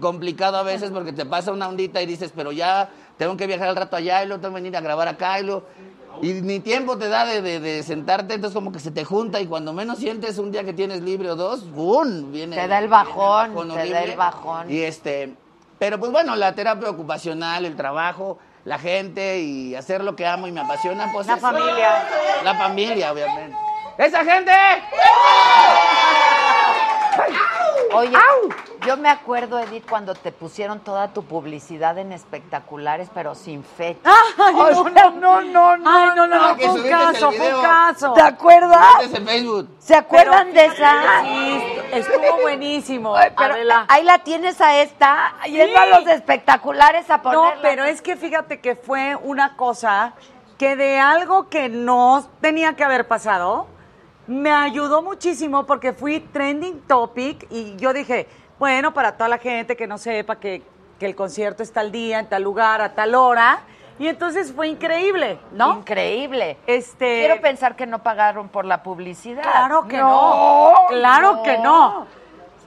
[0.01, 3.68] complicado a veces porque te pasa una ondita y dices, pero ya tengo que viajar
[3.68, 5.64] al rato allá y luego tengo que venir a grabar acá y luego...
[6.22, 9.40] Y ni tiempo te da de, de- de sentarte, entonces como que se te junta
[9.40, 12.30] y cuando menos sientes un día que tienes libre o dos, ¡bum!
[12.30, 14.70] Viene Te da el bajón, bajón te da el bajón.
[14.70, 15.34] Y este,
[15.80, 20.46] pero pues bueno, la terapia ocupacional, el trabajo, la gente y hacer lo que amo
[20.46, 22.04] y me apasiona, pues La familia.
[22.44, 23.56] La familia, obviamente.
[23.98, 24.52] ¡Esa gente!
[27.94, 28.16] Oye,
[28.86, 34.00] yo me acuerdo, Edith, cuando te pusieron toda tu publicidad en espectaculares, pero sin fecha.
[34.38, 37.32] Ay, O no, sea, no, no, no, Ay, no, no, no, que fue un caso,
[37.32, 38.12] fue un caso.
[38.14, 39.02] ¿Te acuerdas?
[39.12, 39.68] En Facebook.
[39.78, 41.22] ¿Se acuerdan Pero de esa?
[41.22, 41.62] Sí,
[41.92, 43.16] estuvo buenísimo.
[43.16, 43.86] Ay, pero Adela.
[43.88, 45.90] ahí la tienes a esta, yendo a Sí.
[45.90, 47.58] los espectaculares a No, ponerla.
[47.62, 50.14] pero es que fíjate que fue una cosa
[50.58, 53.66] que de algo que no tenía que haber pasado,
[54.26, 58.26] me ayudó muchísimo porque fui trending topic y yo dije,
[58.59, 60.62] bueno, para toda la gente que no sepa que,
[60.98, 63.60] que el concierto está al día, en tal lugar, a tal hora.
[63.98, 65.78] Y entonces fue increíble, ¿no?
[65.78, 66.56] Increíble.
[66.66, 69.42] Este, Quiero pensar que no pagaron por la publicidad.
[69.42, 70.72] Claro que no.
[70.88, 72.06] Claro que no.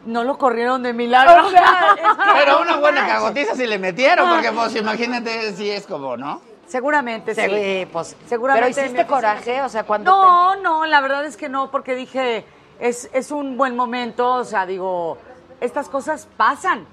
[0.05, 1.47] No lo corrieron de milagro.
[1.47, 5.69] O sea, es que- Pero una buena cagotiza si le metieron, porque pues imagínate si
[5.69, 6.39] es como, ¿no?
[6.67, 7.41] Seguramente sí.
[7.41, 11.49] Sí, pues, Seguramente Pero hiciste coraje, o sea, cuando No, no, la verdad es que
[11.49, 12.45] no, porque dije,
[12.79, 15.17] es, es un buen momento, o sea, digo,
[15.61, 16.85] estas cosas pasan.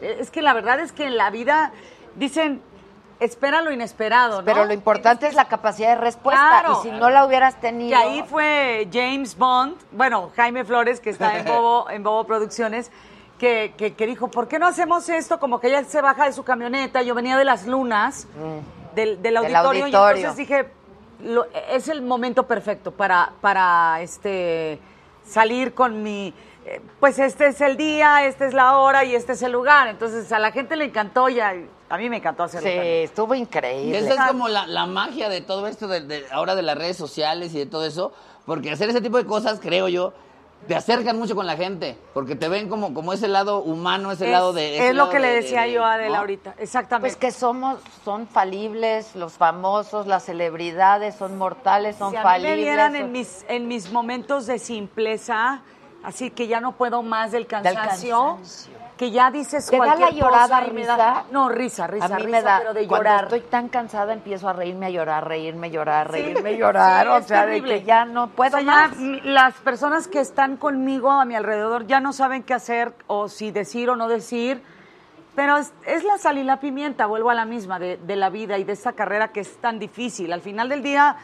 [0.00, 1.72] Eh, Es que la verdad es que en la vida
[2.14, 2.62] dicen,
[3.20, 4.44] espera lo inesperado, ¿no?
[4.44, 6.60] Pero lo importante es la capacidad de respuesta.
[6.60, 6.80] Claro.
[6.80, 7.90] Y si no la hubieras tenido.
[7.90, 12.90] Que ahí fue James Bond, bueno, Jaime Flores, que está en Bobo, en Bobo Producciones,
[13.42, 15.40] que, que, que dijo, ¿por qué no hacemos esto?
[15.40, 18.28] Como que ella se baja de su camioneta, yo venía de las lunas,
[18.94, 20.16] del, del auditorio, y auditorio.
[20.28, 20.68] entonces dije,
[21.24, 24.78] lo- es el momento perfecto para, para este,
[25.26, 26.32] salir con mi...
[26.66, 29.88] eh, Pues este es el día, esta es la hora y este es el lugar.
[29.88, 31.52] Entonces a la gente le encantó y a,
[31.88, 32.68] a mí me encantó hacerlo.
[32.68, 32.96] Sí, también.
[33.04, 33.98] estuvo increíble.
[33.98, 36.96] esa es como la, la magia de todo esto, de, de- ahora de las redes
[36.96, 38.12] sociales y de todo eso,
[38.46, 40.12] porque hacer ese tipo de cosas, creo yo,
[40.68, 44.26] te acercan mucho con la gente, porque te ven como, como ese lado humano, ese
[44.26, 44.76] Es- lado de...
[44.76, 46.20] ese es lo lado que le de- de- decía de- yo a Adela ¿no?
[46.20, 47.08] ahorita, exactamente.
[47.08, 52.24] Pues que somos, son falibles, los famosos, las celebridades, son mortales, son si a mí
[52.24, 52.56] falibles.
[52.56, 55.62] me vieran son- en mis, en mis momentos de simpleza,
[56.04, 58.38] así que ya no puedo más del cansancio,
[58.96, 60.96] que ya dices ¿Te da cualquier la llorada, cosa y me risa?
[60.96, 63.24] da- no, risa, risa, a mí risa, me da, pero de cuando llorar.
[63.24, 67.26] estoy tan cansada empiezo a reírme, a llorar, reírme, llorar, reírme, llorar, sí, o es
[67.26, 67.80] sea, de terrible.
[67.80, 68.96] que ya no puedo O sea, ya más.
[68.98, 73.28] mi- las personas que están conmigo a mi alrededor ya no saben qué hacer o
[73.28, 74.62] si decir o no decir.
[75.34, 78.28] Pero es, es la sal y la pimienta, vuelvo a la misma, de, de la
[78.28, 80.30] vida y de esta carrera que es tan difícil.
[80.30, 81.16] Al final del día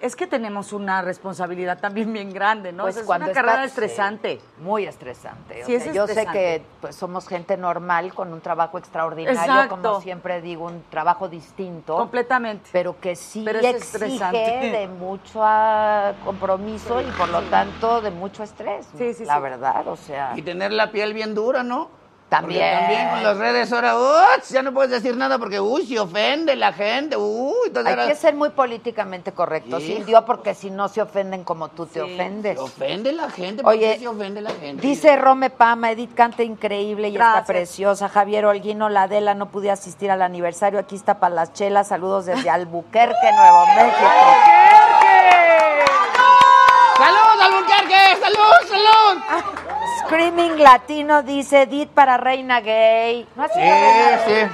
[0.00, 2.84] es que tenemos una responsabilidad también bien grande, ¿no?
[2.84, 4.40] Pues es cuando una carrera estresante.
[4.58, 5.62] Muy estresante.
[5.62, 9.38] o Sí, sea, es yo sé que pues, somos gente normal con un trabajo extraordinario,
[9.38, 9.76] Exacto.
[9.82, 11.96] como siempre digo, un trabajo distinto.
[11.96, 12.70] Completamente.
[12.72, 14.38] Pero que sí Pero es exige estresante.
[14.70, 18.86] de mucho ah, compromiso y por lo tanto de mucho estrés.
[18.96, 19.42] Sí, sí, la sí.
[19.42, 20.32] verdad, o sea.
[20.36, 21.99] Y tener la piel bien dura, ¿no?
[22.30, 22.60] También.
[22.62, 24.40] Porque también con las redes ahora, ¡uy!
[24.50, 27.52] ya no puedes decir nada porque, uy, se ofende la gente, uy.
[27.66, 29.94] Entonces Hay ahora- que ser muy políticamente correctos, Sí.
[29.96, 32.56] Indio, porque si no se ofenden como tú te ofendes.
[32.56, 34.80] Se ofende la gente, ¿por Oye, qué se ofende la gente?
[34.86, 38.08] Dice Rome Pama, Edith canta increíble y está preciosa.
[38.08, 40.78] Javier Holguino, la Adela no pude asistir al aniversario.
[40.78, 41.88] Aquí está para las chelas.
[41.88, 44.08] Saludos desde Albuquerque, Nuevo México.
[46.96, 48.20] ¡Salud, Albuquerque!
[48.20, 49.69] ¡Salud, salud!
[50.10, 53.28] Screaming Latino dice Edith para Reina Gay.
[53.36, 54.50] ¿No has sido Reina Gay?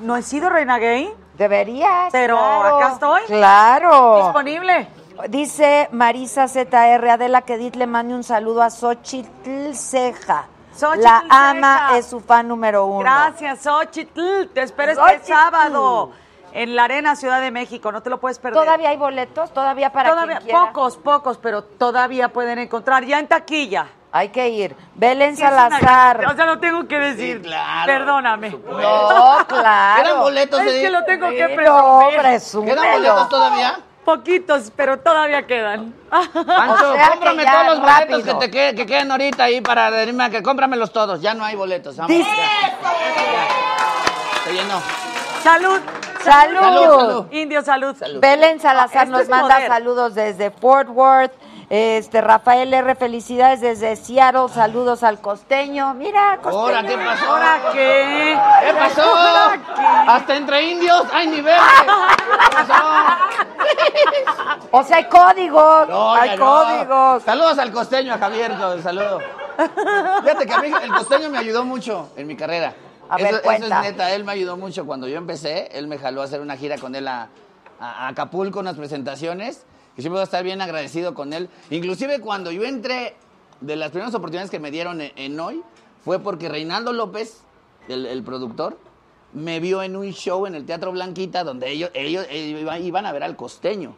[0.00, 1.12] ¿No he sido reina gay?
[1.36, 2.12] Deberías.
[2.12, 2.76] Pero claro.
[2.76, 3.22] acá estoy.
[3.26, 4.22] Claro.
[4.26, 4.86] Disponible.
[5.28, 10.46] Dice Marisa ZR, Adela, que Edith le mande un saludo a Xochitl Ceja.
[10.72, 11.50] Xochitl la Ceja.
[11.50, 13.00] ama es su fan número uno.
[13.00, 14.50] Gracias, Xochitl.
[14.54, 15.26] Te espero este Xochitl.
[15.26, 16.12] sábado
[16.52, 17.90] en la Arena Ciudad de México.
[17.90, 18.62] No te lo puedes perder.
[18.62, 19.52] ¿Todavía hay boletos?
[19.52, 20.66] ¿Todavía para Todavía, quien quiera?
[20.66, 23.04] pocos, pocos, pero todavía pueden encontrar.
[23.04, 23.88] Ya en taquilla.
[24.14, 24.76] Hay que ir.
[24.94, 26.26] Belén Sí, es una- Salazar.
[26.26, 27.40] O sea, lo tengo que decir.
[27.40, 28.50] claro, Perdóname.
[28.50, 30.02] No, claro.
[30.04, 30.82] ¿Quedan boletos, Es Edith?
[30.82, 31.64] que lo tengo que presumir.
[31.66, 32.74] no, presúmelo.
[32.82, 33.78] ¿Quedan boletos todavía?
[34.04, 35.94] Poquitos, pero todavía quedan.
[36.10, 36.32] Pancho,
[36.90, 39.90] O sea que cómprame todos los boletos que te que- que queden ahorita ahí para
[39.90, 41.20] decirme que cómpramelos todos.
[41.22, 41.96] Ya no hay boletos.
[41.96, 42.08] Vamos.
[42.14, 42.28] Dice-
[44.44, 44.80] Se llenó.
[45.42, 45.80] Salud.
[46.22, 46.60] Salud.
[46.60, 47.26] Salud, salud.
[47.32, 47.96] Indio, salud.
[48.20, 49.68] Belén Salazar nos manda poder.
[49.68, 51.32] saludos desde Fort Worth.
[51.76, 54.50] Este Rafael R, felicidades desde Seattle.
[54.52, 55.94] Saludos al costeño.
[55.94, 56.58] Mira, costeño.
[56.66, 57.24] ¿Ahora qué pasó?
[57.30, 58.38] ¿Ahora qué?
[58.66, 59.14] ¿Qué pasó?
[60.06, 61.58] Hasta entre indios hay niveles.
[62.18, 62.74] ¿Qué pasó?
[64.70, 65.88] O sea, hay códigos.
[65.88, 66.44] No, hay no.
[66.44, 67.22] códigos.
[67.22, 69.20] Saludos al costeño, a Javier, saludo.
[70.24, 72.74] Fíjate que a mí el costeño me ayudó mucho en mi carrera.
[73.08, 74.84] A ver, eso, eso es neta, él me ayudó mucho.
[74.84, 77.28] Cuando yo empecé, él me jaló a hacer una gira con él a,
[77.80, 79.64] a- a Acapulco, unas presentaciones.
[79.96, 81.48] Y siempre voy a estar bien agradecido con él.
[81.70, 83.14] Inclusive cuando yo entré,
[83.60, 85.62] de las primeras oportunidades que me dieron en, en hoy,
[86.04, 87.42] fue porque Reinaldo López,
[87.88, 88.78] el, el productor,
[89.34, 93.06] me vio en un show en el Teatro Blanquita donde ellos, ellos, ellos iban- iban
[93.06, 93.94] a ver al costeño.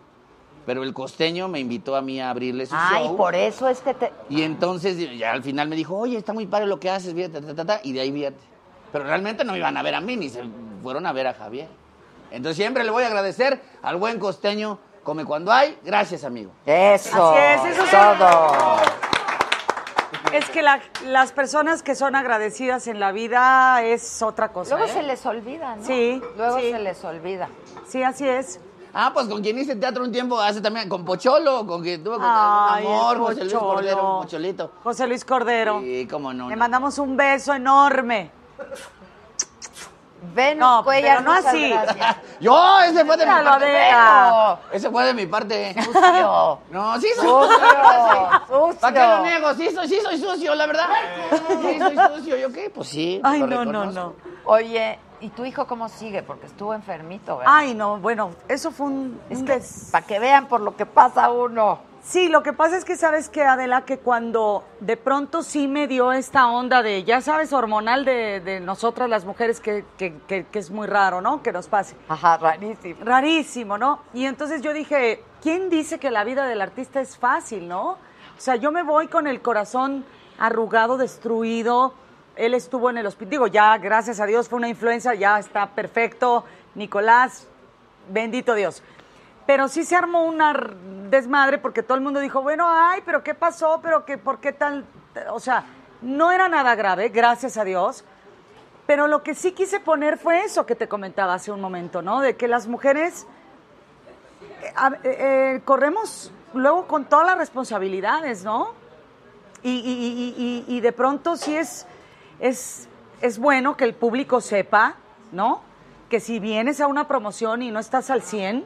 [0.66, 3.16] Pero el costeño me invitó a mí a abrirle su Ay, show.
[3.16, 4.10] por eso es que te.
[4.30, 7.40] Y entonces ya al final me dijo, oye, está muy padre lo que haces, fíjate,
[7.42, 8.38] ta, ta, ta", y de ahí fíjate.
[8.90, 10.42] Pero realmente no me iban a ver a mí, ni se
[10.82, 11.68] fueron a ver a Javier.
[12.30, 16.50] Entonces siempre le voy a agradecer al buen costeño, come cuando hay, gracias amigo.
[16.66, 17.32] Eso.
[17.34, 17.90] Así es, eso sí.
[17.92, 18.76] todo.
[20.32, 24.76] Es que la- las personas que son agradecidas en la vida es otra cosa.
[24.76, 24.94] Luego ¿eh?
[24.94, 25.84] se les olvida, ¿no?
[25.84, 26.72] Sí, Luego sí.
[26.72, 27.48] se les olvida.
[27.86, 28.58] Sí, así es.
[28.92, 32.14] Ah, pues con quien hice teatro un tiempo, hace también, con Pocholo, con quien tuvo
[32.14, 33.74] con Ay, amor, el José Luis Pocholo.
[33.74, 34.72] Cordero, Pocholito.
[34.84, 35.80] José Luis Cordero.
[35.80, 36.48] Sí, cómo no.
[36.48, 36.60] Le no.
[36.60, 38.30] mandamos un beso enorme.
[40.32, 41.70] Venus No, Cuellar, pero no así.
[41.70, 42.16] gracias.
[42.40, 43.64] Yo, ese fue de mi parte.
[43.66, 44.58] Adela.
[44.72, 45.74] Ese fue de mi parte.
[45.84, 46.58] Sucio.
[46.70, 47.58] No, sí soy Sucio,
[48.48, 48.80] sucio.
[48.80, 49.54] ¿Para qué lo niego?
[49.54, 50.88] Sí soy, sí soy sucio, la verdad.
[51.62, 52.36] Sí soy sucio.
[52.36, 52.70] ¿Yo qué?
[52.70, 53.20] Pues sí.
[53.22, 54.14] Ay, lo no, no, no.
[54.46, 56.22] Oye, ¿y tu hijo cómo sigue?
[56.22, 57.52] Porque estuvo enfermito, ¿verdad?
[57.56, 60.76] Ay, no, bueno, eso fue un, es un que des- para que vean por lo
[60.76, 61.78] que pasa uno.
[62.06, 65.88] Sí, lo que pasa es que sabes que Adela, que cuando de pronto sí me
[65.88, 70.44] dio esta onda de, ya sabes, hormonal de, de nosotras las mujeres, que, que- que-
[70.44, 71.42] que es muy raro, ¿no?
[71.42, 71.96] Que nos pase.
[72.08, 73.00] Ajá, rarísimo.
[73.02, 74.00] Rarísimo, ¿no?
[74.12, 77.92] Y entonces yo dije, ¿quién dice que la vida del artista es fácil, no?
[77.92, 80.04] O sea, yo me voy con el corazón
[80.38, 81.94] arrugado, destruido.
[82.36, 85.70] Él estuvo en el hospital, digo, ya, gracias a Dios, fue una influenza, ya está
[85.70, 86.44] perfecto.
[86.74, 87.46] Nicolás,
[88.10, 88.82] bendito Dios.
[89.46, 90.54] Pero sí se armó una
[91.10, 93.80] desmadre porque todo el mundo dijo, bueno, ay, pero ¿qué pasó?
[93.82, 94.84] ¿Pero qué, por qué tal?
[95.30, 95.64] O sea,
[96.00, 98.04] no era nada grave, gracias a Dios.
[98.86, 102.20] Pero lo que sí quise poner fue eso que te comentaba hace un momento, ¿no?
[102.20, 103.26] De que las mujeres
[104.62, 104.72] eh,
[105.04, 105.16] eh,
[105.56, 108.72] eh, corremos luego con todas las responsabilidades, ¿no?
[109.62, 110.34] Y- y-
[110.68, 111.86] y- y de pronto sí es,
[112.40, 112.88] es,
[113.22, 114.96] es bueno que el público sepa,
[115.32, 115.62] ¿no?
[116.10, 118.64] Que si vienes a una promoción y no estás al 100,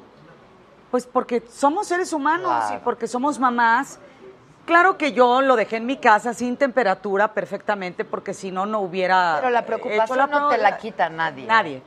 [0.91, 3.99] pues porque somos seres humanos y porque somos mamás.
[4.65, 8.81] Claro que yo lo dejé en mi casa sin temperatura perfectamente porque si no, no
[8.81, 11.47] hubiera Pero la preocupación la no te la quita nadie.
[11.47, 11.83] Nadie.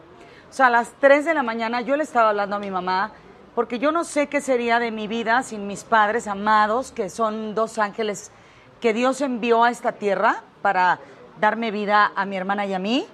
[0.49, 3.11] O sea, a las 3 de la mañana yo le estaba hablando a mi mamá
[3.55, 7.53] porque yo no sé qué sería de mi vida sin mis padres amados, que son
[7.53, 8.31] dos ángeles
[8.79, 10.99] que Dios envió a esta tierra para
[11.39, 13.05] darme vida a mi hermana y a mí.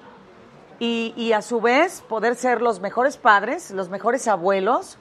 [0.80, 5.00] Y, y a su vez poder ser los mejores padres, los mejores abuelos,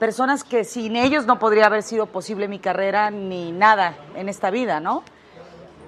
[0.00, 4.50] personas que sin ellos no podría haber sido posible mi carrera ni nada en esta
[4.50, 5.04] vida, ¿no?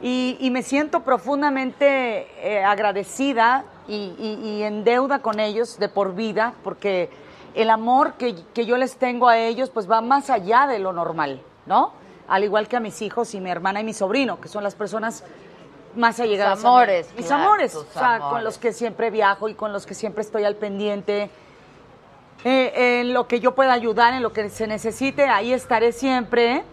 [0.03, 5.89] Y, y me siento profundamente eh, agradecida y, y- y en deuda con ellos de
[5.89, 7.09] por vida, porque
[7.55, 10.93] el amor que, que yo les tengo a ellos pues va más allá de lo
[10.93, 11.93] normal, ¿no?
[12.29, 14.75] Al igual que a mis hijos y mi hermana y mi sobrino, que son las
[14.75, 15.23] personas
[15.95, 16.59] más allegadas.
[16.59, 16.67] a mí.
[16.69, 18.45] amores, Mis claro, amores, o sea, con amores.
[18.45, 21.31] los que siempre viajo y con los que siempre estoy al pendiente.
[22.45, 26.65] Eh, en lo que yo pueda ayudar, en lo que se necesite, ahí estaré siempre.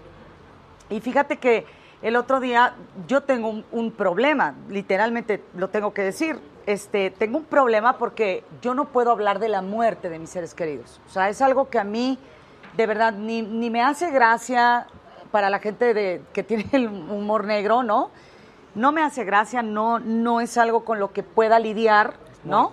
[0.89, 1.65] Y fíjate que
[2.01, 2.73] el otro día
[3.07, 6.39] yo tengo un, un problema, literalmente lo tengo que decir.
[6.65, 10.53] Este, tengo un problema porque yo no puedo hablar de la muerte de mis seres
[10.53, 11.01] queridos.
[11.07, 12.17] O sea, es algo que a mí,
[12.77, 14.87] de verdad, ni, ni me hace gracia
[15.31, 18.11] para la gente de, que tiene el humor negro, ¿no?
[18.75, 22.13] No me hace gracia, no, no es algo con lo que pueda lidiar,
[22.43, 22.71] ¿no?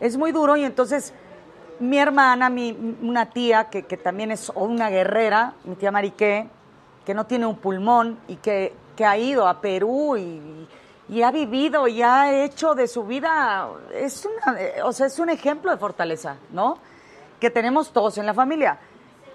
[0.00, 1.12] Es muy duro y entonces
[1.80, 6.48] mi hermana, mi, una tía que, que también es una guerrera, mi tía Mariqué,
[7.04, 10.66] que no tiene un pulmón y que, que ha ido a Perú y,
[11.08, 15.30] y ha vivido y ha hecho de su vida, es, una, o sea, es un
[15.30, 16.78] ejemplo de fortaleza, ¿no?
[17.40, 18.78] Que tenemos todos en la familia,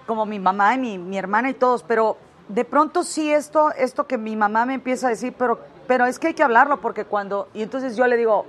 [0.05, 2.17] como mi mamá y mi, mi hermana y todos, pero
[2.47, 6.19] de pronto sí esto, esto que mi mamá me empieza a decir, pero, pero es
[6.19, 8.45] que hay que hablarlo porque cuando, y entonces yo le digo,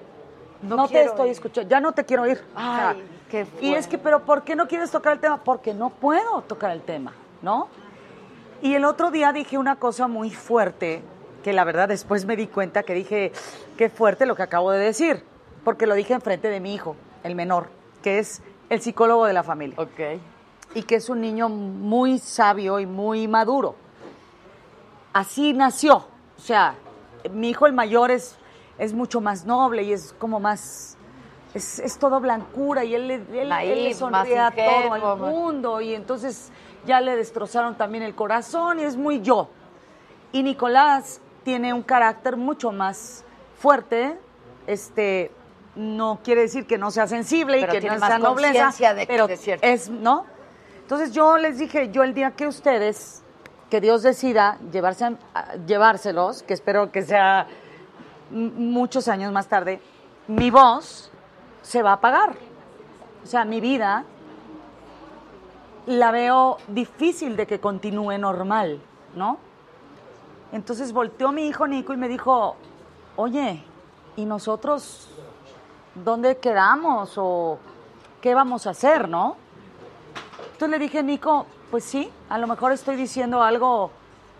[0.62, 1.32] no, te quiero estoy ir".
[1.32, 2.42] escuchando, ya no te quiero ir.
[2.54, 2.96] O sea,
[3.60, 5.42] Y es que, pero ¿por qué no quieres tocar el tema?
[5.42, 7.12] Porque no puedo tocar el tema,
[7.42, 7.68] ¿no?
[8.62, 11.02] Y el otro día dije una cosa muy fuerte,
[11.42, 13.32] que la verdad después me di cuenta que dije,
[13.76, 15.24] qué fuerte lo que acabo de decir,
[15.64, 17.68] porque lo dije enfrente de mi hijo, el menor,
[18.02, 19.76] que es el psicólogo de la familia.
[19.78, 20.20] Ok.
[20.74, 23.76] Y que es un niño muy sabio y muy maduro.
[25.12, 25.96] Así nació.
[26.36, 26.74] O sea,
[27.30, 28.36] mi hijo el mayor es,
[28.78, 30.96] es mucho más noble y es como más...
[31.54, 35.80] Es, es todo blancura y él, le- él, él le sonríe a todo más- mundo
[35.80, 36.50] y entonces
[36.84, 39.48] ya le destrozaron también el corazón y es muy yo.
[40.32, 43.24] Y Nicolás tiene un carácter mucho más
[43.58, 44.18] fuerte,
[44.66, 45.30] este
[45.76, 48.94] no quiere decir que no sea sensible Pero y que tiene no más sea nobleza,
[48.94, 50.24] de- pero de es, ¿no?
[50.82, 53.22] Entonces yo les dije, yo el día que ustedes,
[53.70, 55.04] que Dios decida llevarse,
[55.34, 57.46] a- llevárselos, que espero que sea
[58.30, 59.80] muchos años más tarde,
[60.26, 61.10] mi voz
[61.64, 62.36] se va a apagar.
[63.24, 64.04] O sea, mi vida
[65.86, 68.80] la veo difícil de que continúe normal,
[69.16, 69.38] ¿no?
[70.52, 72.56] Entonces volteó mi hijo Nico y me dijo,
[73.16, 73.64] oye,
[74.16, 75.08] ¿y nosotros
[75.94, 77.58] dónde quedamos o
[78.20, 79.36] qué vamos a hacer, no?
[80.52, 83.90] Entonces le dije, Nico, pues sí, a lo mejor estoy diciendo algo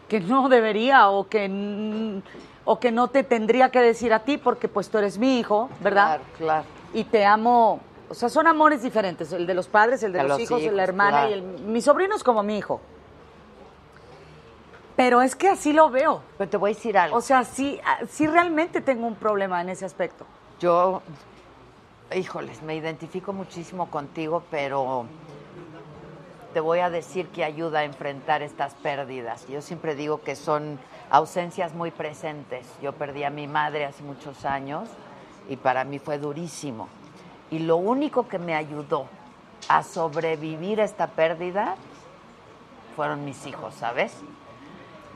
[0.09, 2.23] que no debería o que,
[2.65, 5.69] o que no te tendría que decir a ti porque pues tú eres mi hijo,
[5.81, 6.21] ¿verdad?
[6.21, 6.84] Claro, claro.
[6.95, 10.29] Y te amo, o sea, son amores diferentes, el de los padres, el de De
[10.29, 11.31] los, hijos, hijos, la hermana claro.
[11.31, 12.81] y el, mi sobrino es como mi hijo.
[14.97, 16.23] Pero es que así lo veo.
[16.39, 17.17] Pero te voy a decir algo.
[17.17, 20.25] O sea, sí, ah, sí realmente tengo un problema en ese aspecto.
[20.61, 21.03] Yo,
[22.15, 25.07] híjoles, me identifico muchísimo contigo, pero
[26.53, 29.49] te voy a decir que ayuda a enfrentar estas pérdidas.
[29.49, 30.79] Yo siempre digo que son
[31.11, 32.65] ausencias muy presentes.
[32.81, 34.89] Yo perdí a mi madre hace muchos años
[35.49, 36.89] y para mí fue durísimo.
[37.51, 39.07] Y lo único que me ayudó
[39.69, 41.77] a sobrevivir a esta pérdida
[42.97, 44.13] fueron mis hijos, ¿sabes?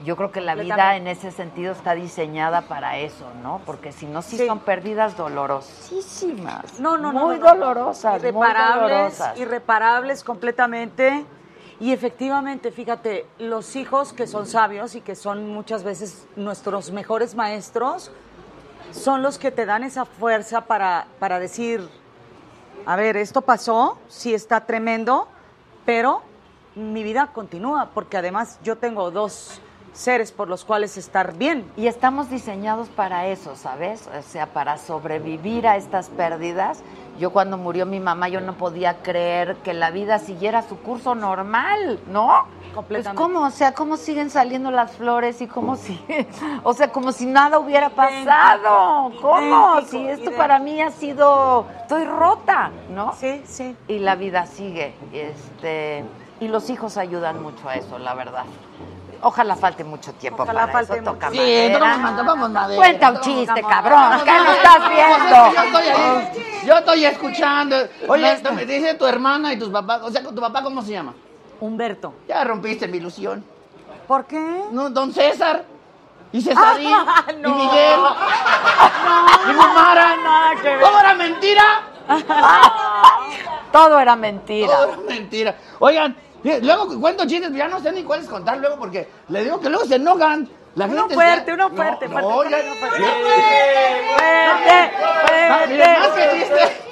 [0.05, 3.61] Yo creo que la vida en ese sentido está diseñada para eso, ¿no?
[3.67, 4.47] Porque si no, sí, Sí.
[4.47, 6.79] son pérdidas dolorosísimas.
[6.79, 7.27] No, no, no.
[7.27, 7.55] Muy no, no.
[7.55, 9.39] dolorosas, muy Irreparables, dolorosas.
[9.39, 11.25] irreparables completamente.
[11.81, 17.35] Y efectivamente, fíjate, los hijos que son sabios y que son muchas veces nuestros mejores
[17.35, 18.11] maestros,
[18.93, 21.89] son los que te dan esa fuerza para, para decir,
[22.87, 25.29] a ver, esto pasó, sí está tremendo,
[25.85, 26.23] pero
[26.75, 29.61] mi vida continúa, porque además yo tengo dos
[29.93, 31.71] seres por los cuales estar bien.
[31.77, 34.09] Y estamos diseñados para eso, ¿sabes?
[34.17, 36.81] O sea, para sobrevivir a estas pérdidas.
[37.19, 41.15] Yo cuando murió mi mamá, yo no podía creer que la vida siguiera su curso
[41.15, 42.47] normal, ¿no?
[42.75, 43.17] Completamente.
[43.17, 43.47] Pues ¿cómo?
[43.47, 46.29] O sea, ¿cómo siguen saliendo las flores y cómo sigue?
[46.63, 49.13] O sea, como si nada hubiera pasado.
[49.21, 49.75] ¿Cómo?
[49.75, 50.37] Idéntico, Si esto idéntico.
[50.37, 51.67] para mí ha sido...
[51.81, 53.15] Estoy rota, ¿no?
[53.15, 53.77] Sí, sí.
[53.89, 54.95] Y la vida sigue.
[55.13, 56.05] Este,
[56.41, 58.45] y los hijos ayudan mucho a eso, la verdad.
[59.21, 61.05] Ojalá falte mucho tiempo Ojalá para falte eso.
[61.05, 61.73] Toca Sí, madera.
[61.79, 62.77] tocamos madera, tocamos madera.
[62.81, 64.21] Cuenta un chiste, cabrón.
[64.25, 65.53] ¿Qué no estás viendo?
[65.55, 66.63] Yo estoy ahí.
[66.67, 67.77] Yo estoy escuchando.
[68.09, 70.03] Oye, me dice tu hermana y tus papás.
[70.03, 71.15] O sea, ¿tu papá cómo se llama?
[71.61, 72.15] Humberto.
[72.29, 73.45] Ya rompiste mi ilusión.
[74.07, 74.63] ¿Por qué?
[74.71, 75.65] No, don César.
[76.31, 76.91] Y Cesarín.
[77.41, 77.49] no.
[77.49, 78.01] Y Miguel.
[79.49, 80.55] Y Mamara.
[80.63, 80.81] ver.
[80.81, 81.63] ¿Cómo era mentira?
[83.73, 84.73] Todo era mentira.
[84.77, 85.55] Todo era mentira.
[85.79, 89.69] Oigan, luego cuento chistes, ya no sé ni cuáles contar luego porque le digo que
[89.69, 90.49] luego se enojan.
[90.75, 92.99] La Uno gente fuerte, uno No, fuerte, no, fuerte, ya- fuerte, fuerte.
[93.01, 93.15] ya-
[94.17, 94.95] Fuerte,
[95.51, 96.39] Ah, miren, más que fuerte.
[96.39, 96.85] chiste.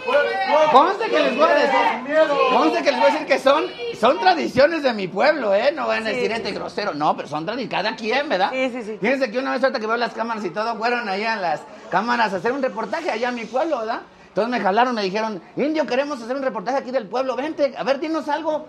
[0.73, 2.17] Conste que les voy a decir,
[2.53, 3.65] conste que les voy a decir que son,
[4.01, 5.73] son tradiciones de mi pueblo, ¿eh?
[5.73, 8.51] No van a decir este grosero, no, pero son tradiciones, cada quien, ¿verdad?
[8.53, 8.99] Sí, sí, sí.
[9.01, 11.61] Fíjense que una vez ahorita que veo las cámaras y todo, fueron allá a las
[11.91, 14.01] cámaras a hacer un reportaje allá en mi pueblo, ¿verdad?
[14.29, 17.83] Entonces me jalaron, me dijeron, Indio, queremos hacer un reportaje aquí del pueblo, vente, a
[17.83, 18.67] ver, dinos algo,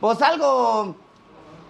[0.00, 0.94] pues algo,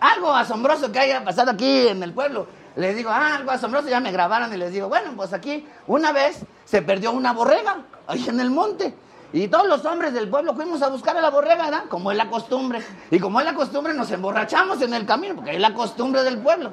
[0.00, 2.46] algo asombroso que haya pasado aquí en el pueblo.
[2.76, 6.12] Les digo, ah, algo asombroso, ya me grabaron y les digo, bueno, pues aquí una
[6.12, 8.94] vez se perdió una borrega, ahí en el monte.
[9.32, 11.84] Y todos los hombres del pueblo fuimos a buscar a la borrega, ¿verdad?
[11.88, 12.82] Como es la costumbre.
[13.10, 16.38] Y como es la costumbre, nos emborrachamos en el camino, porque es la costumbre del
[16.38, 16.72] pueblo.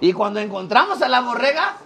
[0.00, 1.76] Y cuando encontramos a la borrega,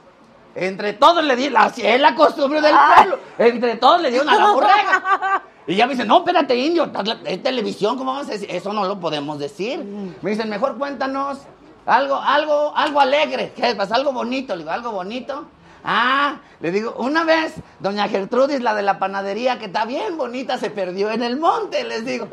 [0.55, 4.29] entre todos le di, la, así es la costumbre del pueblo, entre todos le dieron
[4.29, 5.43] a la borrega.
[5.67, 6.91] Y ya me dicen, no, espérate, indio,
[7.25, 8.51] es televisión, ¿cómo vamos a decir?
[8.51, 9.85] Eso no lo podemos decir.
[10.23, 11.39] Me dicen, mejor cuéntanos
[11.87, 13.53] algo, algo, algo alegre.
[13.55, 13.97] ¿Qué pasa?
[13.97, 14.55] Algo bonito.
[14.55, 15.47] Le digo, ¿algo bonito?
[15.85, 20.59] Ah, le digo, una vez, doña Gertrudis, la de la panadería, que está bien bonita,
[20.59, 22.29] se perdió en el monte, les digo.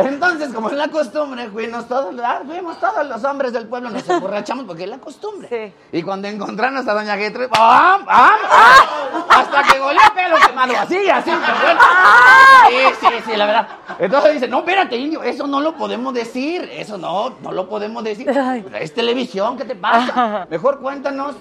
[0.00, 4.08] Entonces, como es la costumbre, fuimos todos, ah, fuimos todos los hombres del pueblo, nos
[4.08, 5.72] emborrachamos porque es la costumbre.
[5.92, 9.22] Y cuando encontramos a doña Gertrudis, ¡pam, pam, pam!
[9.28, 11.30] Hasta que goleó pelo quemado, así, así.
[11.30, 13.68] Sí, sí, sí, la verdad.
[14.00, 18.02] Entonces dice, no, espérate, indio, eso no lo podemos decir, eso no, no lo podemos
[18.02, 18.28] decir.
[18.80, 20.46] Es televisión, ¿qué te pasa?
[20.50, 21.36] Mejor cuéntanos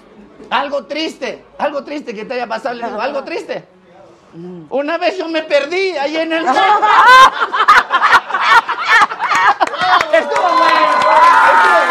[0.50, 3.66] algo triste, algo triste que te haya pasado, le digo, algo triste.
[4.70, 6.46] Una vez yo me perdí ahí en el
[10.14, 11.87] Estuvo bueno, estuvo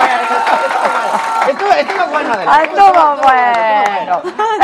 [1.50, 2.52] estuvo, estuvo bueno, Adela.
[2.54, 4.22] Ah, estuvo bueno,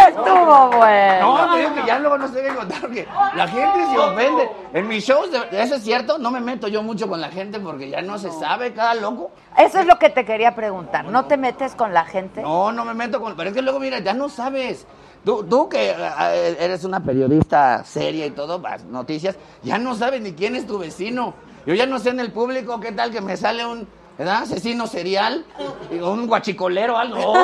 [0.09, 1.46] estuvo bueno.
[1.46, 4.50] No, te digo que ya luego no se debe contar porque la gente se ofende.
[4.72, 7.90] En mis shows, eso es cierto, no me meto yo mucho con la gente porque
[7.90, 9.30] ya no se sabe cada loco.
[9.56, 11.04] Eso es lo que te quería preguntar.
[11.04, 12.42] ¿No te metes con la gente?
[12.42, 13.36] No, no me meto con...
[13.36, 14.86] Pero es que luego, mira, ya no sabes.
[15.24, 20.20] Tú, tú que eh, eres una periodista seria y todo, vas, noticias, ya no sabes
[20.20, 21.34] ni quién es tu vecino.
[21.64, 23.86] Yo ya no sé en el público qué tal que me sale un
[24.22, 24.42] ¿verdad?
[24.42, 25.44] asesino serial,
[26.00, 27.34] un guachicolero, algo.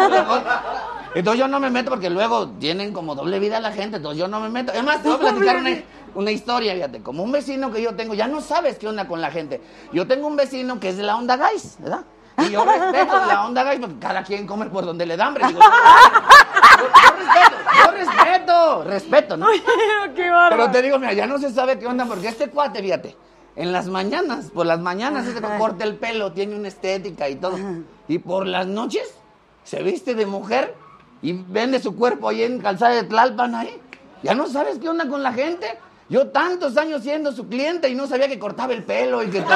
[1.15, 4.29] Entonces yo no me meto porque luego tienen como doble vida la gente, entonces yo
[4.29, 4.73] no me meto.
[4.73, 5.71] Es más, te voy a platicar una,
[6.15, 9.21] una historia, fíjate, como un vecino que yo tengo, ya no sabes qué onda con
[9.21, 9.61] la gente.
[9.91, 12.05] Yo tengo un vecino que es de la onda guys, ¿verdad?
[12.47, 15.47] Y yo respeto la onda guys porque cada quien come por donde le da hambre.
[15.49, 15.61] Digo,
[17.83, 19.47] yo respeto, respeto, ¿no?
[20.15, 20.57] qué bárbaro.
[20.57, 23.17] Pero te digo, mira, ya no se sabe qué onda, porque este cuate, fíjate,
[23.59, 27.35] en las mañanas, por las mañanas, ese que corta el pelo, tiene una estética y
[27.35, 27.59] todo.
[28.07, 29.17] Y por las noches,
[29.65, 30.77] se viste de mujer
[31.23, 33.77] y vende su cuerpo ahí en calzada de Tlalpan ahí.
[34.23, 35.77] Ya no sabes qué onda con la gente.
[36.09, 39.41] Yo tantos años siendo su cliente y no sabía que cortaba el pelo y que.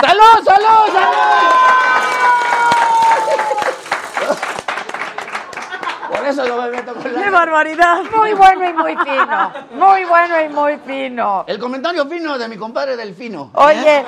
[0.00, 1.97] ¡Salud, salud, salud!
[6.28, 8.02] Eso no me meto con la ¡Qué barbaridad!
[8.16, 9.52] Muy bueno y muy fino.
[9.72, 11.44] Muy bueno y muy fino.
[11.46, 13.50] El comentario fino de mi compadre Delfino.
[13.54, 14.04] Oye,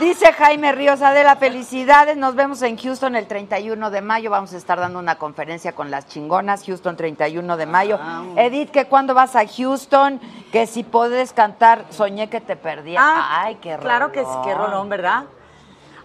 [0.00, 2.16] dice Jaime Ríos, Adela, felicidades.
[2.16, 4.30] Nos vemos en Houston el 31 de mayo.
[4.30, 6.64] Vamos a estar dando una conferencia con las chingonas.
[6.66, 7.98] Houston 31 de mayo.
[8.36, 10.20] Edith, que cuando vas a Houston,
[10.52, 13.00] Que si puedes cantar Soñé que te perdía.
[13.02, 14.70] Ah, Ay, qué Claro que sí, qué rolón.
[14.70, 15.24] rolón, ¿verdad?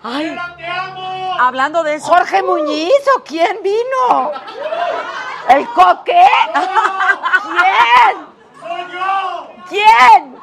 [0.04, 0.36] Ay,
[1.40, 2.08] hablando de eso.
[2.08, 4.32] Jorge Muñiz, ¿o quién vino?
[5.50, 6.26] ¿El coque?
[7.44, 8.26] ¿Quién?
[9.70, 10.42] ¿Quién?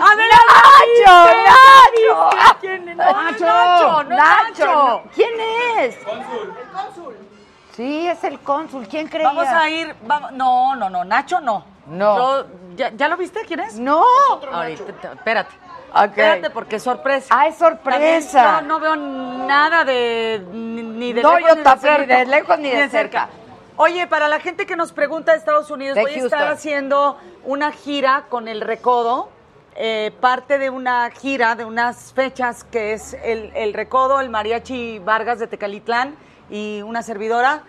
[0.00, 1.14] A ver, Nacho.
[1.44, 2.30] Nacho.
[2.30, 2.96] ¿Viste quién es?
[2.96, 4.64] Nacho, Nacho, Nacho.
[4.64, 5.02] Nacho.
[5.14, 5.30] ¿Quién
[5.78, 5.98] es?
[7.76, 8.86] Sí, es el cónsul.
[8.86, 9.26] ¿Quién creía?
[9.28, 11.64] Vamos a ir, vamos, no, no, no, Nacho no.
[11.86, 12.16] No.
[12.16, 12.46] Yo-
[12.76, 13.74] ¿ya, ya lo viste quién es?
[13.74, 14.04] No.
[14.52, 15.54] Ahorita, te- espérate.
[15.94, 16.02] Ok.
[16.08, 17.26] Espérate porque es sorpresa.
[17.30, 18.42] Ah, es sorpresa.
[18.42, 22.16] También No, no veo nada de ni, ni de No, lejos yo ni de cerca.
[22.18, 23.28] de lejos ni de cerca.
[23.76, 27.18] Oye, para la gente que nos pregunta de Estados Unidos, De voy a estar haciendo
[27.44, 29.28] una gira con el Recodo,
[29.76, 35.00] eh, parte de una gira de unas fechas que es el, el Recodo, el Mariachi
[35.00, 36.14] Vargas de Tecalitlán
[36.50, 37.62] y una servidora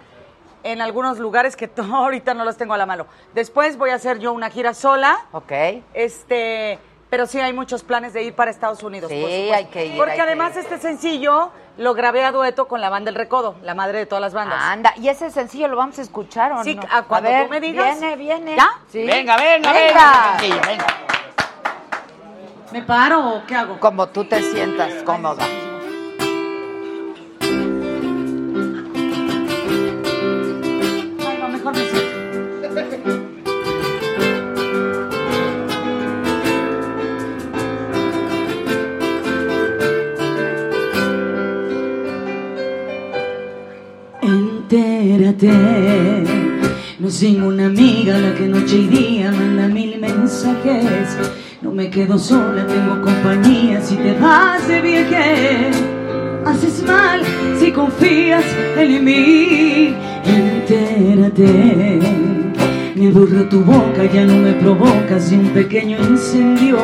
[0.62, 3.08] en algunos lugares que ahorita no los tengo a la mano.
[3.34, 5.18] Después voy a hacer yo una gira sola.
[5.32, 5.52] Ok.
[5.96, 6.78] Este,
[7.16, 9.10] pero sí hay muchos planes de ir para Estados Unidos.
[9.10, 10.64] Sí, por hay que ir, Porque hay que además ir.
[10.64, 14.22] este sencillo lo grabé a dueto con la banda El Recodo, la madre de todas
[14.22, 14.62] las bandas.
[14.62, 16.82] Anda, ¿y ese sencillo lo vamos a escuchar o Sí, no?
[16.92, 17.98] a cuando ver, tú me digas.
[18.02, 18.56] Viene, viene.
[18.58, 18.70] ¿Ya?
[18.90, 19.06] Sí.
[19.06, 20.38] Venga, venga, venga.
[20.42, 20.68] Venga.
[20.68, 20.88] venga.
[22.74, 23.80] ¿Me paro o qué hago?
[23.80, 25.46] Como tú te sientas cómoda.
[45.44, 51.18] No es ninguna amiga la que noche y día manda mil mensajes.
[51.62, 55.72] No me quedo sola, tengo compañía si te vas de viaje.
[56.46, 57.22] Haces mal
[57.60, 58.46] si confías
[58.78, 59.94] en mí.
[60.26, 62.00] Entérate,
[62.96, 66.78] me aburrió tu boca, ya no me provocas de un pequeño incendio.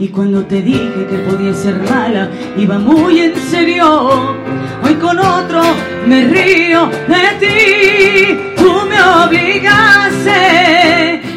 [0.00, 4.34] Y cuando te dije que podía ser mala, iba muy en serio.
[4.82, 5.60] Hoy con otro
[6.06, 8.38] me río de ti.
[8.56, 10.30] Tú me obligaste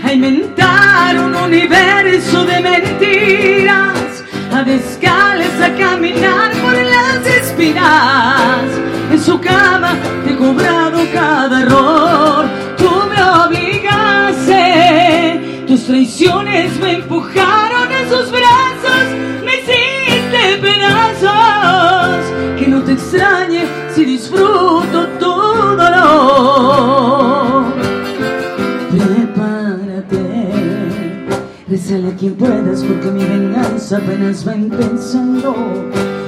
[0.06, 4.23] a inventar un universo de mentiras,
[4.53, 8.64] a descalzas a caminar por las espinas.
[9.11, 12.45] En su cama te he cobrado cada error.
[12.77, 15.02] Tú me obligaste,
[15.68, 19.06] tus traiciones me empujaron a sus brazos,
[19.44, 22.26] me hiciste pedazos.
[22.60, 25.34] Que no te extrañe si disfruto tu
[25.76, 26.94] dolor.
[28.91, 30.22] Prepárate,
[31.68, 35.56] rezale a quien puedas porque mi venganza apenas va empezando.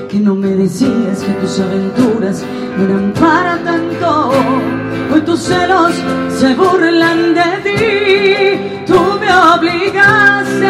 [0.10, 2.44] Que no me decías que tus aventuras
[2.80, 4.85] eran para tanto.
[5.16, 5.94] Hoy tus celos
[6.38, 8.84] se burlan de ti.
[8.86, 10.68] Tú me obligaste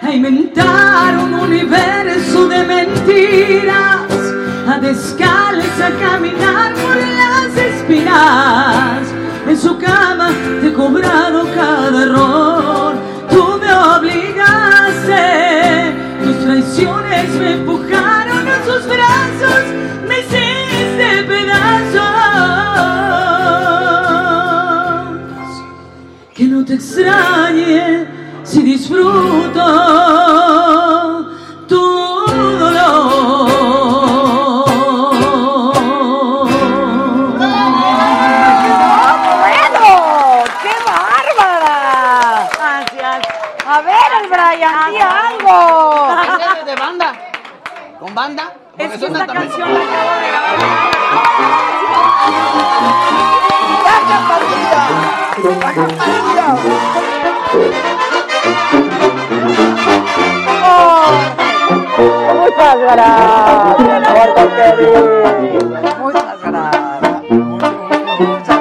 [0.00, 4.10] a inventar un universo de mentiras,
[4.66, 9.06] a descalza caminar por las espinas.
[9.46, 10.30] En su cama
[10.62, 12.94] te he cobrado cada error.
[13.28, 15.24] Tú me obligaste,
[16.24, 19.62] tus traiciones me empujaron a sus brazos,
[20.08, 22.15] me hiciste pedazos.
[26.66, 28.06] Te extrañe
[28.42, 29.62] si disfruto
[31.68, 31.80] tu
[32.58, 33.46] dolor.
[39.38, 40.44] ¡Bueno!
[40.62, 42.48] ¡Qué bárbara!
[42.52, 43.26] Gracias.
[43.66, 45.56] A ver, el Brian, di algo.
[46.22, 47.08] ¿Ese es de banda?
[48.00, 48.52] ¿Con banda?
[48.76, 50.56] Porque Es que esta canción la acabo de grabar.
[62.34, 65.00] Muchas gracias, gordo querido.
[65.98, 67.30] Muchas gracias.
[67.30, 67.74] Muchas
[68.18, 68.55] gracias.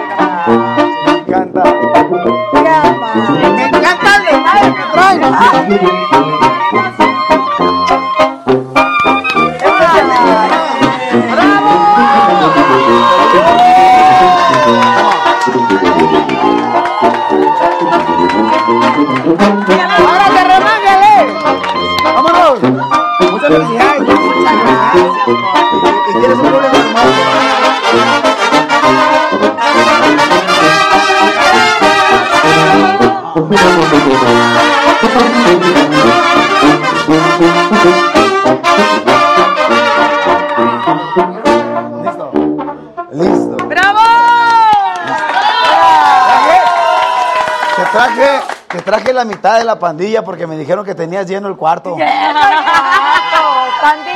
[49.75, 51.95] La pandilla porque me dijeron que tenías lleno el cuarto.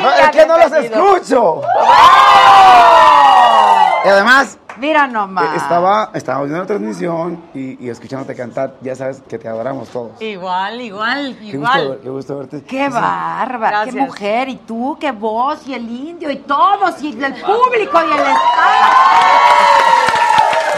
[0.02, 1.62] No, es que no los escucho.
[4.06, 5.46] Y además, Mira nomás.
[5.54, 8.76] eh, estaba, estaba viendo la transmisión y, y escuchándote cantar.
[8.82, 10.12] Ya sabes que te adoramos todos.
[10.22, 11.90] Igual, igual, Qué gusto, igual.
[11.90, 12.64] ver- qué gusto verte.
[12.64, 12.94] Qué Sí.
[12.94, 18.00] bárbara, qué mujer, y tú, qué voz, y el indio, y todos, y el público,
[18.02, 18.24] y el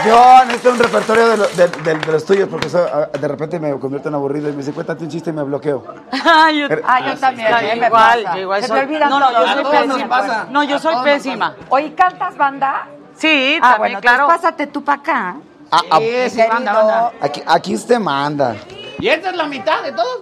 [0.04, 3.28] Yo necesito un repertorio de, lo- de- de- de los tuyos porque eso, ah, de
[3.28, 5.84] repente me convierto en aburrido y me dice, cuéntate un chiste y me bloqueo.
[6.24, 7.76] Ay, yo, Pero- Ah, yo también, Sí, ¿eh?
[7.76, 8.34] me igual, pasa.
[8.36, 8.86] yo igual soy.
[8.86, 10.08] no, no, todo, yo soy pésima.
[10.08, 10.46] pasa.
[10.50, 11.54] No, yo soy pésima.
[11.68, 12.86] Oye, ¿cantas banda?
[13.16, 14.26] Sí, Ah, también, bueno, claro.
[14.26, 15.36] pásate tú para acá.
[15.70, 17.12] Ah, ah, Sí, sí, banda, banda.
[17.20, 18.56] Aquí, aquí usted manda.
[18.98, 20.18] ¿Y esta es la mitad de todos?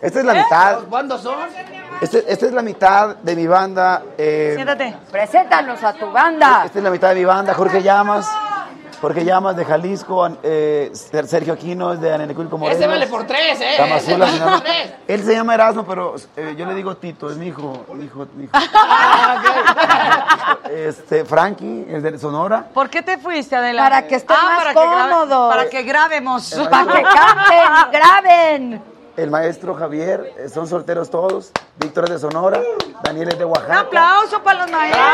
[0.00, 0.78] Esta es la mitad.
[0.90, 1.36] ¿Cuántos son?
[2.00, 4.02] Este- esta es la mitad de mi banda.
[4.18, 4.94] eh, Siéntate.
[5.10, 6.62] Preséntanos a tu banda.
[6.66, 7.54] Esta es la mitad de mi banda.
[7.54, 8.28] Jorge Llamas.
[9.04, 10.26] Jorge Llamas de Jalisco.
[10.42, 10.90] eh,
[11.26, 12.80] Sergio Aquino es de Anenecuilco Morelos.
[12.80, 13.74] Ese vale por tres, ¿eh?
[13.76, 14.56] Tamazula, Ese vale Sinaloa.
[14.56, 14.92] por tres.
[15.06, 17.84] Él se llama Erasmo, pero eh, yo le digo Tito, es mi hijo.
[17.92, 18.52] Mi hijo, mi hijo.
[20.70, 22.66] Este, Frankie, es de Sonora.
[22.72, 23.82] ¿Por qué te fuiste, Adela?
[23.84, 25.48] Para que estés más para que grabe- cómodo.
[25.50, 26.54] para que grabemos.
[26.70, 28.82] Para que canten, graben.
[29.16, 31.52] El maestro Javier, eh, son solteros todos.
[31.76, 32.60] Víctor es de Sonora.
[33.04, 33.80] Daniel es de Un Oaxaca.
[33.80, 35.04] aplauso para los maestros.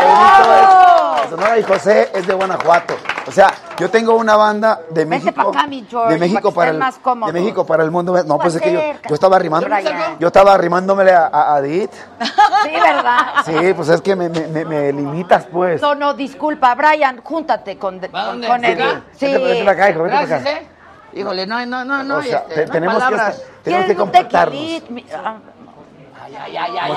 [0.00, 2.94] Benito es de Sonora y José es de Guanajuato.
[3.26, 5.52] O sea, yo tengo una banda de México.
[5.52, 6.88] pa' acá, mi George, de México para para
[7.26, 8.22] el, de México para el mundo.
[8.24, 9.68] No, pues es que yo, yo estaba arrimando,
[10.18, 11.92] yo estaba arrimándomele a, a, a Edith.
[12.62, 13.16] Sí, ¿verdad?
[13.46, 15.80] Sí, pues es que me, me, me- me limitas, pues.
[15.80, 18.46] No, no, disculpa, Brian, júntate con, con, dónde?
[18.48, 19.02] con él.
[19.16, 19.26] Sí.
[19.32, 20.60] Vete, vete para acá, hijo, vete para Gracias, acá.
[20.60, 20.68] ¿eh?
[21.12, 22.16] Híjole, no, no, no, no.
[22.18, 23.36] o sea, este, no tenemos, que, palabras.
[23.38, 23.96] estar- tenemos que
[25.14, 25.36] ah,
[26.30, 26.94] Ya, ya, ya, ya.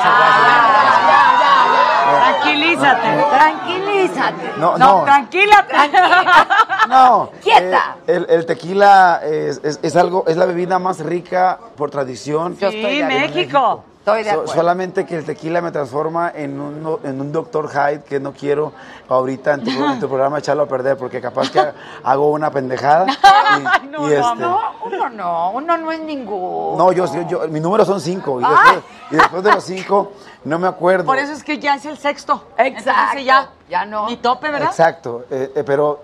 [2.14, 3.24] Tranquilízate.
[3.32, 4.52] Tranquilízate.
[4.58, 5.04] No, no.
[5.04, 5.66] Tranquila.
[6.90, 7.30] No.
[7.42, 7.96] Quieta.
[8.06, 12.58] eh, el, el tequila es, es- es algo, es la bebida más rica por tradición.
[12.58, 13.20] Yo estoy Sí, acuerdo.
[13.20, 13.84] México.
[14.04, 14.54] Estoy de So- acuerdo.
[14.54, 17.70] solamente que el tequila me transforma en un, no- en un Dr.
[17.70, 18.74] Hyde que no quiero
[19.08, 21.62] ahorita en tu, en tu programa echarlo a perder porque capaz que
[22.04, 23.06] hago una pendejada.
[23.54, 26.76] Y, Ay, no, y no, este, No, uno no, uno no es ninguno.
[26.78, 28.80] no, yo, yo, yo- mis números son cinco y después,
[29.12, 30.12] y después de los cinco
[30.44, 31.06] no me acuerdo.
[31.06, 32.44] Por eso es que ya es el sexto.
[32.58, 32.90] Exacto.
[33.00, 34.08] Entonces ya, Ya no.
[34.10, 34.70] ni tope, ¿verdad?
[34.70, 36.02] Exacto, eh, eh, pero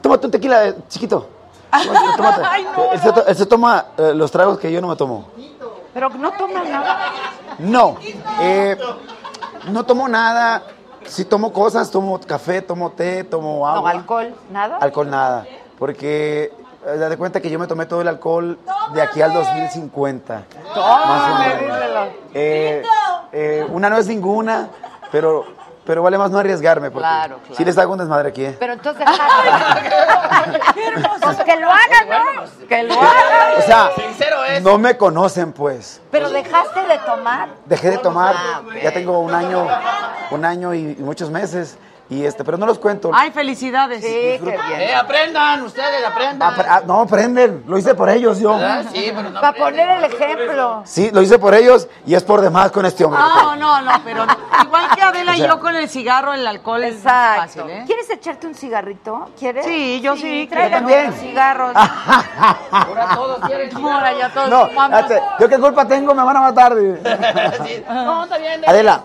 [0.00, 1.28] tómate un tequila eh, chiquito.
[1.70, 2.42] Tómate, tómate.
[2.48, 4.96] Ay, no, él, se, to- él se toma eh, los tragos que yo no me
[4.96, 5.28] tomo.
[5.96, 6.98] Pero no toma nada.
[7.58, 7.96] No,
[8.42, 8.76] eh,
[9.70, 10.62] no tomo nada.
[11.06, 13.94] Si tomo cosas, tomo café, tomo té, tomo agua.
[13.94, 14.76] No, alcohol, nada.
[14.76, 15.46] Alcohol nada.
[15.78, 16.52] Porque
[16.86, 18.58] eh, da de cuenta que yo me tomé todo el alcohol
[18.92, 20.44] de aquí al 2050.
[20.74, 22.08] Más o menos.
[22.34, 22.82] Eh,
[23.32, 24.68] eh, una no es ninguna,
[25.10, 25.46] pero,
[25.86, 26.90] pero vale más no arriesgarme.
[26.90, 27.54] Porque Claro, claro.
[27.56, 28.44] Si les hago un desmadre aquí.
[28.44, 28.56] ¿eh?
[28.58, 29.06] Pero entonces
[31.22, 32.66] Pues que lo hagan, ¿no?
[32.68, 33.58] Que lo hagan.
[33.58, 34.62] O sea, Sincero es.
[34.62, 36.00] no me conocen, pues.
[36.10, 37.48] Pero dejaste de tomar.
[37.64, 39.66] Dejé de tomar, Ah, ya tengo un año,
[40.30, 41.76] un año y, y muchos meses.
[42.08, 43.10] Y este, pero no los cuento.
[43.12, 44.00] Ay, felicidades.
[44.00, 44.80] Sí, qué bien.
[44.80, 46.54] Eh, aprendan, ustedes aprendan.
[46.54, 48.54] Apre- ah, no, aprenden, lo hice por ellos yo.
[48.54, 50.82] Ah, Sí, pero no Para poner el ejemplo.
[50.84, 53.18] Sí, lo hice por ellos y es por demás con este hombre.
[53.20, 54.24] No, no, no, pero
[54.64, 57.40] igual que Adela O sea- y yo con el cigarro, el alcohol es Exacto.
[57.42, 57.82] fácil, ¿eh?
[57.86, 59.28] ¿Quieres echarte un cigarrito?
[59.36, 59.64] ¿Quieres?
[59.66, 61.06] Sí, yo sí, Tráiganos también.
[61.08, 61.72] unos cigarros.
[62.70, 64.68] Ahora todos quieren Ahora ya todos No,
[65.40, 66.74] yo qué culpa tengo, me van a matar.
[67.66, 67.82] Sí.
[67.88, 68.62] No, está bien.
[68.66, 69.02] Adela,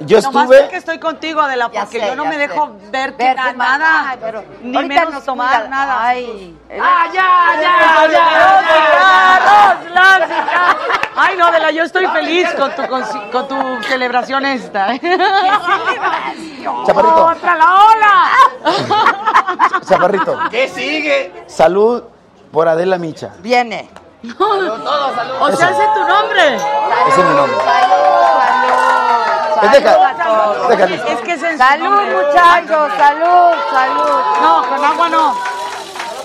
[0.00, 2.40] yo Nomás estuve, porque estoy contigo, Adela, Ya porque sé, yo no ya me sé.
[2.48, 5.68] dejo ver Verte nada, más, nada, ay, pero ni menos nos tomar cuida.
[5.68, 5.96] nada.
[6.06, 10.78] Ay, Ah, ya, ya, ¡Los ya, cigarros, los cigarros!
[11.16, 13.02] Ay, no, Adela, yo estoy feliz con tu, con,
[13.32, 14.94] con tu celebración esta.
[14.94, 15.00] ¿eh?
[16.86, 18.30] Chaparrito, ¡Otra la ola!
[19.88, 21.44] chaparrito, ¿Qué sigue?
[21.48, 22.04] salud
[22.52, 23.30] por Adela Micha.
[23.40, 23.88] Viene.
[24.22, 25.34] Salud, todos, salud.
[25.40, 26.54] O sea, ese es tu nombre.
[26.56, 27.56] Ese es mi nombre.
[27.64, 27.94] Salud,
[28.64, 29.17] Es salud.
[29.62, 34.20] Es que es Salud, muchachos, salud, salud.
[34.42, 35.34] No, con agua no.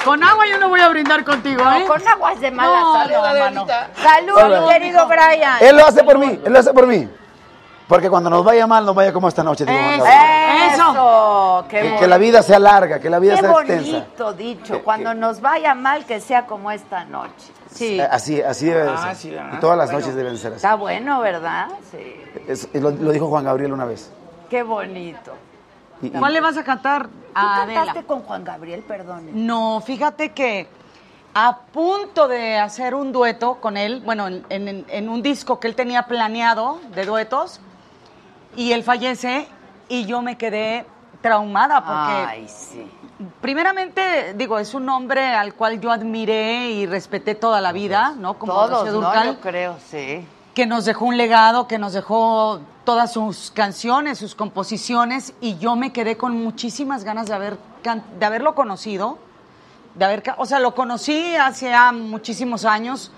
[0.06, 1.80] Con agua yo no voy a brindar contigo, ¿eh?
[1.80, 3.54] No, con agua es de mala No, salud.
[3.54, 3.68] no.
[4.02, 5.58] Salud, mi querido Brian.
[5.62, 7.08] Él lo hace por mí, él lo hace por mí.
[7.88, 9.66] Porque cuando nos vaya mal, nos vaya como esta noche.
[9.66, 10.06] digo, Eso.
[10.74, 13.92] Eso, qué que, la vida sea larga, que la vida Qué sea extensa.
[13.92, 14.74] bonito dicho.
[14.76, 17.52] Que- Cuando que- nos vaya mal, que sea como esta noche.
[17.74, 18.00] Sí.
[18.00, 19.34] Eh, Así, así debe de Ah, ser.
[19.54, 20.00] y todas las Bueno.
[20.00, 20.58] noches deben ser así.
[20.58, 21.68] Está bueno, ¿verdad?
[21.92, 22.16] Sí.
[22.48, 24.12] Es- lo, lo dijo Juan Gabriel una vez.
[24.50, 25.34] Qué bonito.
[26.02, 27.80] Y- y- ¿Cuál le vas a cantar ¿Tú a Adela?
[27.86, 29.30] cantaste con Juan Gabriel, perdón?
[29.34, 30.68] No, fíjate que
[31.34, 35.68] a punto de hacer un dueto con él, bueno, en, en- en un disco que
[35.68, 37.60] él tenía planeado de duetos,
[38.56, 39.48] y él fallece
[39.90, 40.86] y yo me quedé
[41.22, 42.88] traumada porque Ay, sí.
[43.42, 48.36] Primeramente, digo, es un hombre al cual yo admiré y respeté toda la vida, ¿no?
[48.38, 49.24] Como Todos, Rocío ¿no?
[49.26, 50.26] Yo creo, sí.
[50.54, 55.76] que nos dejó un legado, que nos dejó todas sus canciones, sus composiciones, y yo
[55.76, 57.58] me quedé con muchísimas ganas de, haber,
[58.20, 59.18] de haberlo conocido,
[59.96, 63.12] de haber, o sea, lo conocí hace ya muchísimos años,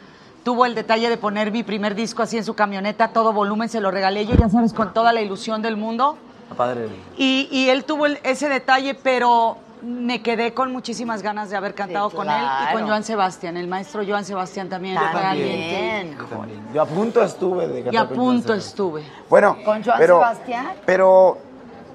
[0.44, 3.80] tuvo el detalle de poner mi primer disco así en su camioneta, todo volumen, se
[3.82, 6.18] lo regalé yo, ya sabes, con toda la ilusión del mundo.
[6.56, 6.88] Padre.
[7.18, 11.76] Y, y él tuvo el- ese detalle, pero me quedé con muchísimas ganas de haber
[11.76, 14.96] cantado con él y con Joan Sebastián, el maestro Joan Sebastián también.
[14.96, 15.12] También.
[15.14, 16.62] fue alguien que- Yo también.
[16.74, 19.04] Yo a punto estuve de y cantar a con punto Joan estuve.
[19.30, 20.68] Bueno, ¿Con Joan pero, Sebastián?
[20.86, 21.38] Pero,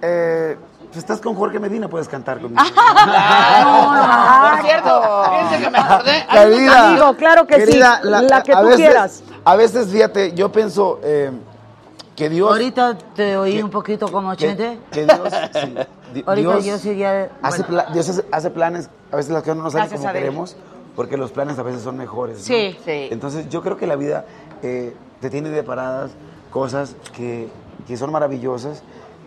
[0.02, 0.56] eh,
[0.86, 2.62] pues estás con Jorge Medina, puedes cantar conmigo.
[3.62, 6.26] No, no, Por cierto, fíjense que me acordé.
[6.30, 9.22] Querida, Amigo, claro que sí, la que a tú veces- quieras.
[9.44, 11.30] A veces, fíjate, yo pienso eh,
[12.20, 12.50] que Dios...
[12.50, 14.78] Ahorita te oí un poquito como que, Chente.
[14.92, 15.18] que Dios,
[15.52, 15.74] sí,
[16.14, 17.30] di- Ahorita Dios yo sería...
[17.42, 17.66] hace, bueno.
[17.84, 20.56] pla- Dios hace, hace planes, a veces las cosas no salen Gracias, como queremos,
[20.96, 22.38] porque los planes a veces son mejores.
[22.38, 22.44] ¿no?
[22.44, 22.76] Sí.
[22.84, 23.08] Sí.
[23.10, 24.26] Entonces yo creo que la vida
[24.62, 26.10] eh, te tiene deparadas
[26.52, 27.48] cosas que,
[27.86, 28.82] que son maravillosas.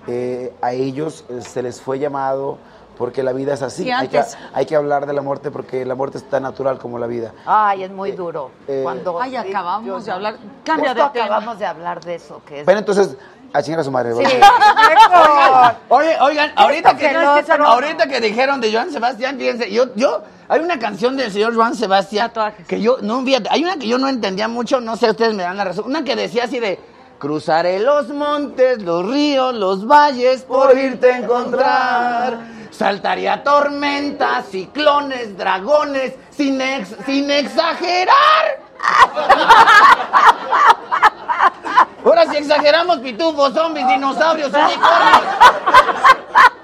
[0.05, 2.57] Eh, a ellos eh, se les fue llamado
[2.97, 3.83] porque la vida es así.
[3.83, 4.37] Sí, hay, que, antes.
[4.53, 7.33] hay que hablar de la muerte porque la muerte es tan natural como la vida.
[7.45, 8.51] Ay, es muy duro.
[8.67, 10.35] eh, Cuando Ay, acabamos de hablar.
[10.63, 11.25] Cambia Justo de tema.
[11.25, 12.65] acabamos de hablar de eso, que es...
[12.65, 13.15] Bueno, entonces,
[13.51, 14.13] a chingar a su madre.
[14.15, 14.23] Sí.
[15.89, 20.79] Oye, oigan, ahorita que, ahorita que dijeron de Joan Sebastián, fíjense, yo, yo, hay una
[20.79, 22.31] canción del señor Joan Sebastián
[22.67, 25.43] que yo, no, fíjate, hay una que yo no entendía mucho, no sé, ustedes me
[25.43, 26.79] dan la razón, una que decía así de,
[27.19, 32.39] cruzaré los montes, los ríos, los valles por irte a encontrar,
[32.73, 38.59] saltaría tormentas, ciclones, dragones, sin, ex- sin exagerar.
[42.05, 45.21] Ahora si exageramos pitufos, zombies, dinosaurios, unicornios.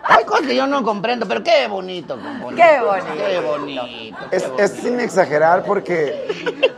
[0.04, 2.18] Hay cosas que yo no comprendo, pero qué bonito.
[2.18, 3.08] bonito Qué bonito.
[3.16, 4.18] Qué bonito.
[4.32, 6.28] Es, es sin exagerar porque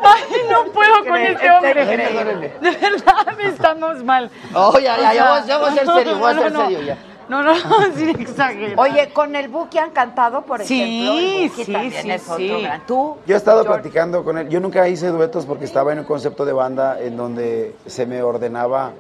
[0.03, 1.86] Ay, no puedo con este hombre.
[1.86, 4.30] De verdad, estamos mal.
[4.53, 6.98] Oh, ya, ya, ya ya voy a ser serio, voy a ser serio ya.
[7.32, 7.53] No, no,
[7.95, 8.78] sin exagerar.
[8.78, 11.14] Oye, con el Buki han cantado, por Sí, ejemplo.
[11.18, 12.62] El Buki sí, también sí, es otro sí.
[12.62, 13.16] gran- ¿Tú?
[13.26, 14.49] Yo he estado platicando con él.
[14.49, 18.22] Yo nunca hice duetos porque estaba en un concepto de banda en donde se me
[18.22, 18.92] ordenaba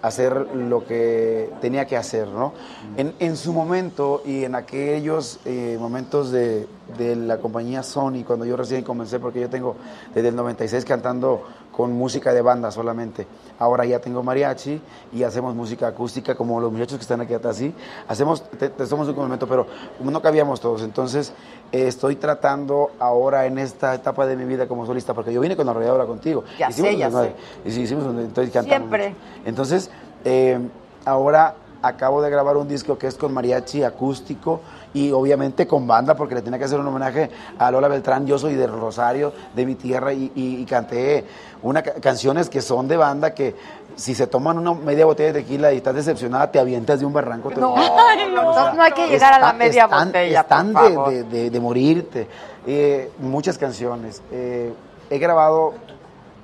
[0.00, 2.52] hacer lo que tenía que hacer, ¿no?
[2.96, 6.66] En, en su momento y en aquellos eh, momentos de,
[6.98, 9.76] de la compañía Sony, cuando yo recién comencé, porque yo tengo
[10.14, 11.44] desde el 96 cantando
[11.76, 13.26] con música de banda solamente.
[13.58, 14.80] Ahora ya tengo mariachi
[15.12, 17.74] y hacemos música acústica como los muchachos que están aquí atrás, ¿sí?
[18.08, 19.66] Hacemos, te, te somos un momento, pero
[20.00, 20.82] no cabíamos todos.
[20.82, 21.32] Entonces,
[21.72, 25.56] eh, estoy tratando ahora en esta etapa de mi vida como solista, porque yo vine
[25.56, 26.44] con la arrolladora contigo.
[26.58, 27.10] Ya sé, un ya.
[27.64, 29.14] Y sí, hicimos entonces cantamos Siempre.
[29.44, 29.90] Entonces,
[30.24, 30.58] eh,
[31.04, 34.60] ahora acabo de grabar un disco que es con mariachi acústico
[34.94, 37.28] y obviamente con banda porque le tenía que hacer un homenaje
[37.58, 38.26] a Lola Beltrán.
[38.26, 41.26] Yo soy de Rosario, de mi tierra y, y- y canté
[41.64, 43.54] una, ca- canciones que son de banda que
[43.96, 47.12] si se toman una media botella de tequila y estás decepcionada, te avientas de un
[47.12, 47.48] barranco.
[47.50, 47.74] te- No,
[48.74, 48.82] no.
[48.82, 51.10] hay que llegar a la media están- botella, Están por de, favor.
[51.10, 52.28] de- de- de morirte.
[52.66, 54.22] Eh, muchas canciones.
[54.30, 54.72] Eh,
[55.10, 55.74] he grabado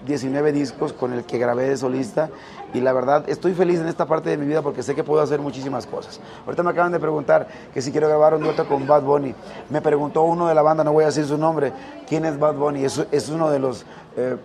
[0.07, 2.31] 19 discos con el que grabé de solista
[2.73, 5.21] y la verdad estoy feliz en esta parte de mi vida porque sé que puedo
[5.23, 6.21] hacer muchísimas cosas.
[6.47, 9.35] Ahorita me acaban de preguntar que si quiero grabar un dueto con Bad Bunny.
[9.71, 11.73] Me preguntó uno de la banda, no voy a decir su nombre,
[12.09, 12.85] ¿quién es Bad Bunny?
[12.85, 13.85] Es, es uno de los
[14.17, 14.37] eh,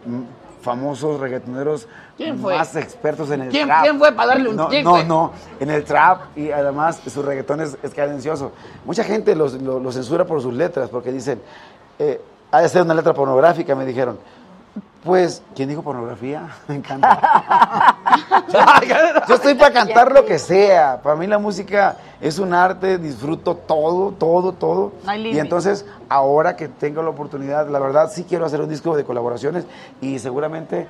[0.65, 1.87] famosos reggaetoneros
[2.41, 3.83] más expertos en el ¿Quién- trap.
[3.83, 7.61] quién fue para darle un- No, no, no, en el trap y además su reggaetón
[7.61, 8.51] es, es cadencioso.
[8.83, 11.41] Mucha gente los, lo, lo censura por sus letras porque dicen,
[11.99, 12.19] eh,
[12.51, 14.17] ha de ser una letra pornográfica, me dijeron.
[15.05, 16.49] Pues, ¿quién dijo pornografía?
[16.67, 17.95] Me encanta.
[19.27, 20.99] Yo estoy para cantar lo que sea.
[21.03, 24.93] Para mí la música es un arte, disfruto todo, todo, todo.
[25.15, 29.03] Y entonces, ahora que tengo la oportunidad, la verdad sí quiero hacer un disco de
[29.03, 29.65] colaboraciones
[30.01, 30.87] y seguramente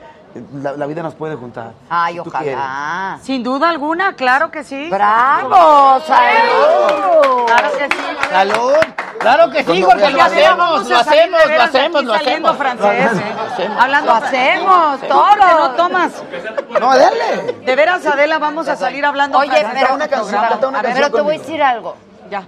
[0.61, 1.71] la, la vida nos puede juntar.
[1.89, 3.19] Ay, ojalá.
[3.21, 4.89] Sin duda alguna, claro que sí.
[4.89, 5.99] ¡Bravo!
[6.05, 7.45] ¡Salud!
[7.45, 8.01] Claro que sí.
[8.29, 8.73] Salud.
[9.19, 12.57] Claro que sí, Jorge, lo hacemos, lo salir hacemos, lo hacemos, lo hacemos.
[12.57, 13.33] francés, ¿eh?
[13.35, 13.81] Lo hacemos.
[13.83, 15.35] Hablando Lo hacemos, ¿Tú todo.
[15.59, 16.11] no tomas?
[16.79, 17.53] No, dale.
[17.65, 20.41] De veras, Adela, vamos a salir hablando Oye, pero, una canción,
[20.81, 21.95] pero- te voy a decir algo.
[22.29, 22.43] Ya.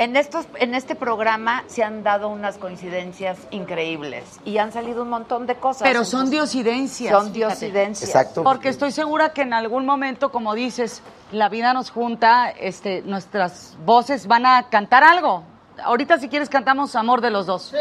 [0.00, 5.10] En, estos, en este programa se han dado unas coincidencias increíbles y han salido un
[5.10, 5.82] montón de cosas.
[5.82, 7.12] Pero son diosidencias.
[7.12, 8.08] Son diosidencias.
[8.08, 8.42] Exacto.
[8.42, 13.76] Porque estoy segura que en algún momento, como dices, la vida nos junta, este, nuestras
[13.84, 15.42] voces van a cantar algo.
[15.84, 17.64] Ahorita si quieres cantamos Amor de los dos.
[17.70, 17.76] Sí.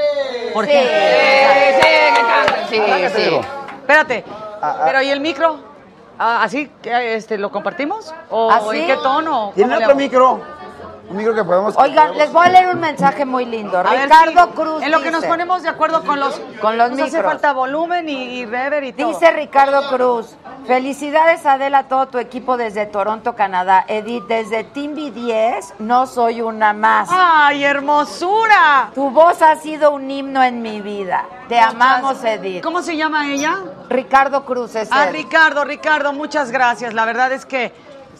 [0.53, 1.79] Por Sí, ejemplo.
[1.79, 3.35] sí, que canten, sí, Arráncate, sí.
[3.79, 4.23] Espérate.
[4.61, 4.81] ah.
[4.85, 5.57] Pero ¿y el micro?
[6.17, 8.13] Ah, ¿Así que este, lo compartimos?
[8.29, 8.77] ¿O ¿Así?
[8.81, 9.53] en qué tono?
[9.55, 10.58] ¿Tiene ¿Cómo le otro micro?
[11.09, 11.75] Un micro que podemos...
[11.77, 13.77] Oigan, les voy a leer un mensaje muy lindo.
[13.79, 16.77] A ver, Ricardo sí, Cruz En lo que nos ponemos de acuerdo con los, Con
[16.77, 17.25] los nos hace micros.
[17.25, 19.07] falta volumen y, y rever y todo.
[19.07, 20.35] Dice Ricardo Cruz,
[20.67, 23.85] felicidades Adela, a todo tu equipo desde Toronto, Canadá.
[23.87, 27.09] Edith, desde Team B10, no soy una más.
[27.11, 28.91] ¡Ay, hermosura!
[28.93, 31.25] Tu voz ha sido un himno en mi vida.
[31.47, 32.63] Te amamos, Edith.
[32.63, 33.57] ¿Cómo se llama ella?
[33.89, 35.13] Ricardo Cruz es Ah, él.
[35.13, 36.93] Ricardo, Ricardo, muchas gracias.
[36.93, 37.73] La verdad es que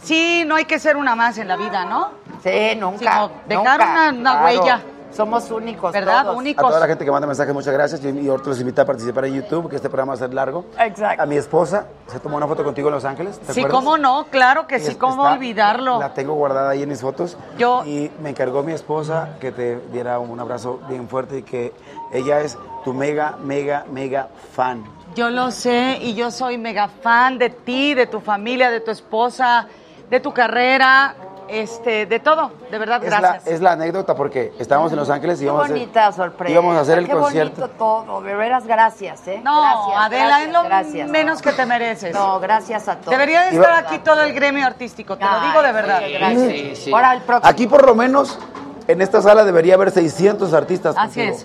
[0.03, 2.09] sí, no hay que ser una más en la vida, ¿no?
[2.43, 2.97] Sí, nunca.
[2.99, 4.45] Sino dejar nunca, una, una claro.
[4.45, 4.81] huella.
[5.11, 6.21] Somos únicos, ¿Verdad?
[6.21, 6.35] todos.
[6.35, 6.67] A Únicos.
[6.67, 8.03] toda la gente que manda mensajes, muchas gracias.
[8.05, 10.31] Y, y ahorita los invito a participar en YouTube, que este programa va a ser
[10.35, 10.65] largo.
[10.77, 11.23] Exacto.
[11.23, 13.39] A mi esposa, se tomó una foto contigo en Los Ángeles.
[13.39, 13.71] ¿te Sí, acuerdas?
[13.83, 15.99] cómo no, claro que sí, cómo está- olvidarlo.
[15.99, 17.37] La tengo guardada ahí en mis fotos.
[17.57, 21.73] Yo- Y me encargó mi esposa que te diera un abrazo bien fuerte y que
[22.13, 22.55] ella es
[22.85, 24.83] tu mega, mega, mega fan.
[25.15, 28.91] Yo lo sé y yo soy mega fan de ti, de tu familia, de tu
[28.91, 29.67] esposa,
[30.09, 31.15] de tu carrera,
[31.47, 32.51] este, de todo.
[32.69, 33.47] De verdad, Es la, gracias.
[33.47, 36.51] es la anécdota porque estábamos en Los Ángeles y Qué íbamos a hacer, bonita sorpresa.
[36.51, 37.61] íbamos a hacer el Qué concierto.
[37.61, 38.21] bonito todo.
[38.21, 39.41] De veras, gracias, ¿eh?
[39.43, 41.09] No, gracias, Adela, gracias, es lo gracias.
[41.09, 42.13] menos que te mereces.
[42.13, 43.11] No, gracias a todos.
[43.11, 45.99] Debería de Iba- estar aquí todo el gremio artístico, te lo digo de verdad.
[46.05, 46.93] sí, gracias.
[46.93, 47.49] Ahora el próximo.
[47.49, 48.37] Aquí por lo menos,
[48.91, 50.95] en esta sala debería haber 600 artistas.
[50.97, 51.37] Así contigo.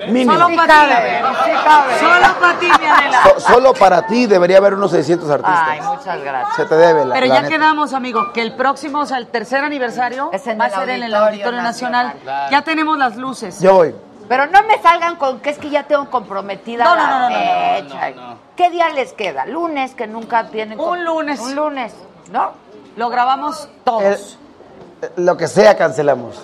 [0.00, 0.08] es.
[0.08, 0.32] Mínimo.
[0.32, 1.98] Solo Sí para ti, cabe, sí cabe.
[1.98, 3.22] Solo para ti, mi Adela.
[3.24, 5.64] So- solo para ti debería haber unos 600 artistas.
[5.68, 6.56] Ay, muchas gracias.
[6.56, 7.54] Se te debe la Pero la ya neta.
[7.54, 10.74] quedamos, amigo, que el próximo, o sea, el tercer aniversario Es en va a el
[10.74, 12.14] ser en el Auditorio Nacional.
[12.50, 13.60] Ya tenemos las luces.
[13.60, 13.94] Yo voy.
[14.28, 18.14] Pero no me salgan con que es que ya tengo comprometida No, la no, no,
[18.14, 18.36] no.
[18.56, 19.46] ¿Qué día les queda?
[19.46, 20.78] ¿Lunes que nunca tienen?
[20.78, 21.40] Un lunes.
[21.40, 21.94] Un lunes,
[22.30, 22.52] ¿no?
[22.96, 24.02] Lo grabamos todos.
[24.02, 24.47] El-
[25.16, 26.36] lo que sea cancelamos.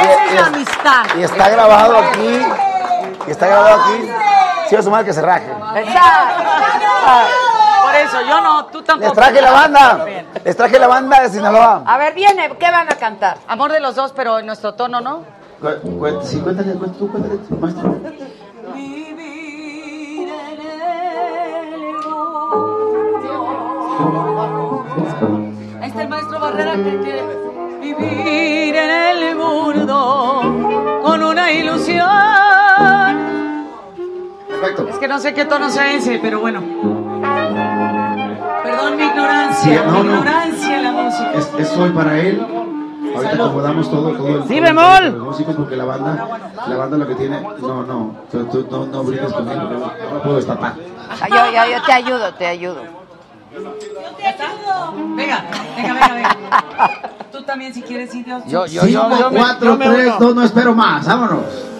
[0.00, 1.04] Esa es la amistad.
[1.18, 2.46] Y está grabado aquí.
[3.26, 4.10] Y está grabado aquí.
[4.68, 5.48] Si va a sumar que se raje.
[7.82, 9.08] Por eso, yo no, tú tampoco.
[9.08, 10.06] Les traje la banda.
[10.44, 11.82] Les traje la banda de Sinaloa.
[11.84, 13.38] A ver, viene, ¿qué van a cantar?
[13.48, 15.24] Amor de los dos, pero en nuestro tono, ¿no?
[16.22, 18.00] Sí, cuéntale, cuéntale, tú, cuéntale, tú, maestro.
[25.80, 27.22] Ahí está el maestro Barrera que quiere
[27.80, 28.90] vivir en
[29.28, 30.40] el mundo
[31.02, 32.06] con una ilusión.
[34.48, 34.88] Perfecto.
[34.88, 36.60] Es que no sé qué tono sea ese, pero bueno.
[38.62, 40.14] Perdón mi ignorancia, Sí, no, mi no.
[40.18, 41.32] ignorancia en la música.
[41.34, 42.46] Es, es hoy para él.
[43.16, 45.04] Ahorita acomodamos todo, todo el Sí, bemol.
[45.06, 46.28] Los músicos porque la banda,
[46.68, 49.78] la banda lo que tiene, no, no, tú, tú no, no brindes conmigo, no,
[50.14, 50.74] no puedo destapar.
[51.28, 52.99] Yo, yo, yo te ayudo, te ayudo.
[53.52, 55.44] Venga,
[55.76, 57.10] venga, venga, venga.
[57.32, 58.44] Tú también si quieres, sí, Dios.
[58.46, 61.70] Yo, yo, yo, 5, 4, 3, 2, no espero más, vámonos.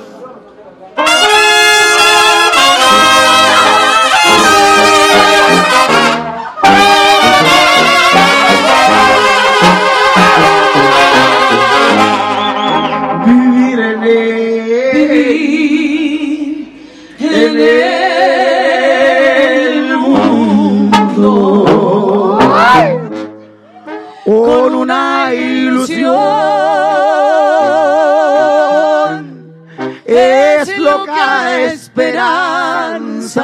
[31.91, 33.43] Esperanza,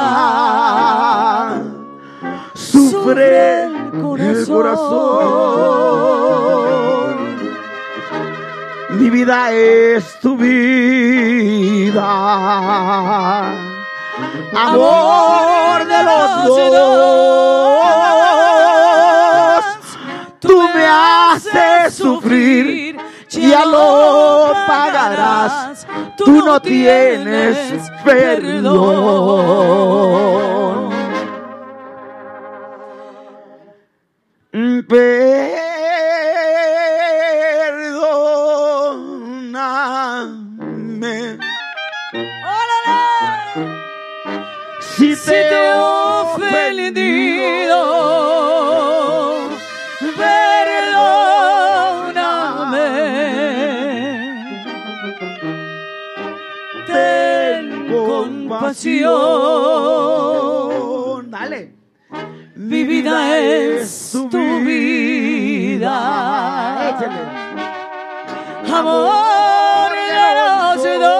[2.53, 5.17] sufre el corazón.
[8.91, 12.01] Mi vida es tu vida.
[14.55, 17.17] Amor de los dos.
[20.39, 22.86] Tú me haces sufrir,
[23.29, 25.87] ya lo pagarás.
[26.17, 29.67] Tú no tienes perdón.
[39.67, 41.37] Perdóname.
[44.79, 45.73] Si te he
[46.23, 47.96] ofendido,
[58.67, 61.31] compasión.
[61.31, 61.73] Dale.
[62.55, 64.27] Mi vida es tu
[64.61, 66.89] vida.
[68.73, 71.17] Amor de los dos.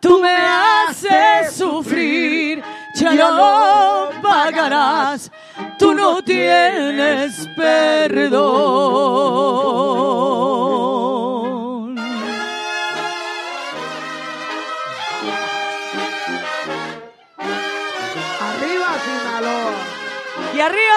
[0.00, 2.62] Tú me haces sufrir,
[2.94, 5.30] ya lo pagarás.
[5.78, 8.38] Tú no tienes perdón.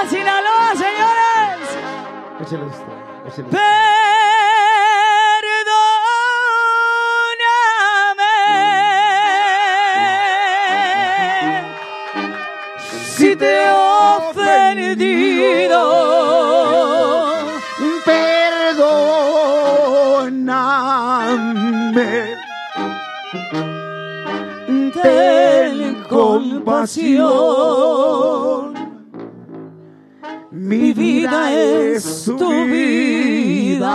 [0.10, 1.68] Sinaloa, señores.
[2.42, 2.94] Échale usted,
[3.28, 3.58] échale usted.
[11.12, 11.76] Perdóname
[13.16, 15.82] si te he ofendido.
[21.02, 22.38] Perdóname.
[24.94, 27.32] Ten compasión.
[30.52, 33.88] Mi vida es tu vida.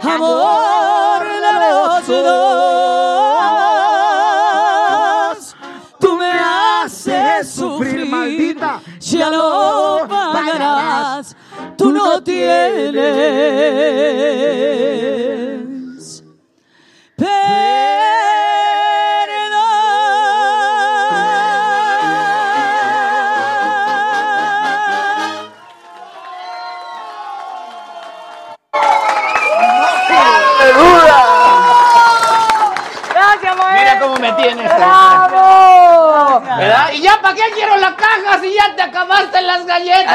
[0.00, 2.36] Amor de los dos.
[5.98, 8.80] Tú me haces sufrir, maldita.
[9.00, 11.34] Ya lo pagarás.
[11.76, 12.96] Tú no tienes.
[34.32, 34.54] Moe.
[34.54, 34.76] Mira cómo me tienes.
[34.76, 36.40] ¡Bravo!
[36.58, 36.88] ¿Verdad?
[36.92, 40.14] ¿Y ya para qué quiero la caja si ya te acabaste las galletas?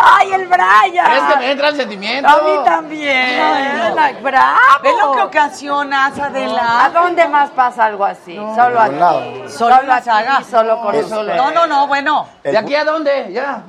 [0.00, 1.12] ¡Ay, el Brian!
[1.12, 2.28] Es que me entra el sentimiento.
[2.28, 3.94] A mí también.
[3.98, 4.58] Ay, ¡Bravo!
[4.82, 6.84] ¿Ves lo que ocasionas, Adela?
[6.84, 8.36] ¿A dónde más pasa algo así?
[8.36, 9.18] Solo lado.
[9.18, 9.44] aquí.
[9.48, 10.42] Solo en la aquí, saga.
[10.48, 11.36] Solo con Es- nosotros.
[11.36, 12.26] No, no, no, bueno.
[12.44, 13.32] ¿De aquí a dónde?
[13.32, 13.62] Ya.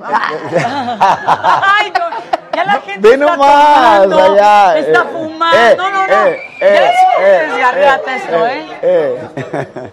[1.80, 2.06] Ay, no,
[2.54, 4.78] ya la gente Ve está nomás, tomando, allá.
[4.78, 5.12] está eh,
[5.48, 5.58] fumando.
[5.58, 6.26] eh, no, no, no.
[6.26, 8.78] eh, eh, es un eh, esto, ¿eh?
[8.82, 9.92] eh.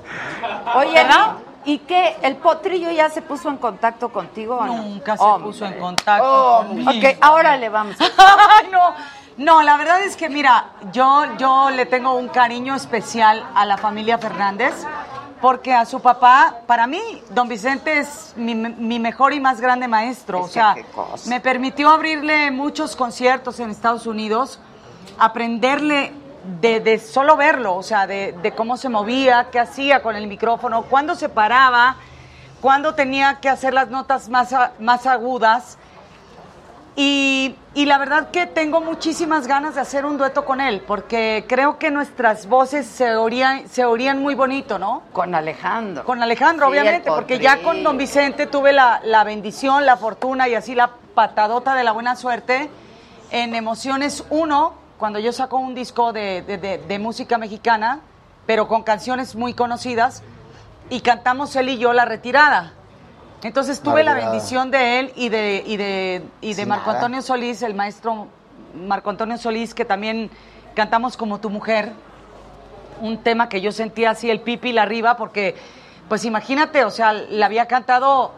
[0.76, 1.32] Oye, ¿Verdad?
[1.66, 2.16] ¿y qué?
[2.22, 4.74] ¿El potrillo ya se puso en contacto contigo o no?
[4.78, 5.48] Nunca se Hombre.
[5.48, 6.92] puso en contacto conmigo.
[6.92, 7.96] Ok, ahora le vamos.
[8.00, 8.94] Ay, no,
[9.38, 13.78] no, la verdad es que mira, yo, yo le tengo un cariño especial a la
[13.78, 14.74] familia Fernández,
[15.42, 19.88] porque a su papá, para mí, don Vicente es mi, mi mejor y más grande
[19.88, 20.42] maestro.
[20.44, 20.76] O Es sea,
[21.28, 24.60] me permitió abrirle muchos conciertos en Estados Unidos,
[25.20, 26.12] aprenderle
[26.62, 30.28] de, de solo verlo, o sea, de, de cómo se movía, qué hacía con el
[30.28, 31.98] micrófono, cuándo se paraba,
[32.62, 35.78] cuándo tenía que hacer las notas más, a- más agudas.
[37.00, 41.46] Y, y la verdad que tengo muchísimas ganas de hacer un dueto con él, porque
[41.48, 45.04] creo que nuestras voces se orían, se orían muy bonito, ¿no?
[45.14, 46.04] Con Alejandro.
[46.04, 50.48] Con Alejandro, Sí, obviamente, porque ya con don Vicente tuve la, la bendición, la fortuna
[50.48, 52.68] y así la patadota de la buena suerte
[53.30, 58.00] en Emociones 1, cuando yo saco un disco de, de- de- de música mexicana,
[58.46, 60.24] pero con canciones muy conocidas,
[60.90, 62.74] y cantamos él y yo La Retirada.
[63.44, 67.00] Entonces tuve la bendición de él y de, y de, y de Marco nada.
[67.00, 68.28] Antonio Solís, el maestro
[68.74, 70.32] Marco Antonio Solís, que también
[70.76, 71.92] cantamos como tu mujer
[73.02, 75.56] un tema que yo sentía así el pipi la arriba porque
[76.10, 78.32] pues imagínate, o sea, le había cantado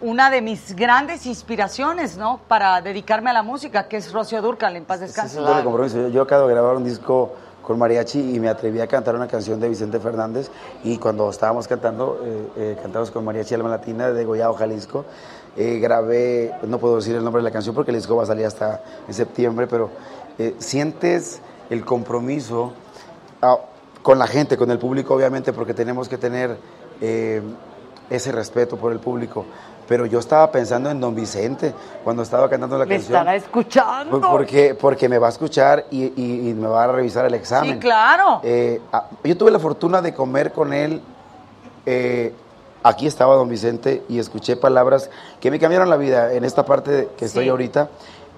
[0.00, 2.40] una de mis grandes inspiraciones, ¿no?
[2.48, 5.34] Para dedicarme a la música, que es Rocío Durcal, en paz descanse.
[5.34, 5.98] es un doble compromiso.
[5.98, 7.34] Yo, yo acabo de grabar un disco
[7.70, 10.50] con mariachi y me atreví a cantar una canción de Vicente Fernández
[10.82, 15.04] y cuando estábamos cantando, eh, eh, cantamos con mariachi Alma Latina de Goyao, Jalisco,
[15.56, 18.26] eh, grabé, no puedo decir el nombre de la canción porque el disco va a
[18.26, 19.90] salir hasta en septiembre, pero
[20.38, 22.72] eh, sientes el compromiso
[23.42, 23.58] ah,
[24.02, 26.56] con la gente, con el público obviamente, porque tenemos que tener
[27.00, 29.46] ese respeto por el público.
[29.90, 33.12] Pero yo estaba pensando en Don Vicente cuando estaba cantando la Me canción.
[33.18, 34.20] estará escuchando.
[34.20, 37.34] Por- Porque, porque me va a escuchar y, y- y me va a revisar el
[37.34, 37.72] examen.
[37.72, 38.40] Sí, claro.
[38.44, 38.80] Eh,
[39.24, 41.02] yo tuve la fortuna de comer con él.
[41.86, 42.32] eh,
[42.84, 45.10] aquí estaba don Vicente y escuché palabras
[45.40, 47.50] que me cambiaron la vida en esta parte que estoy Sí.
[47.50, 47.88] ahorita.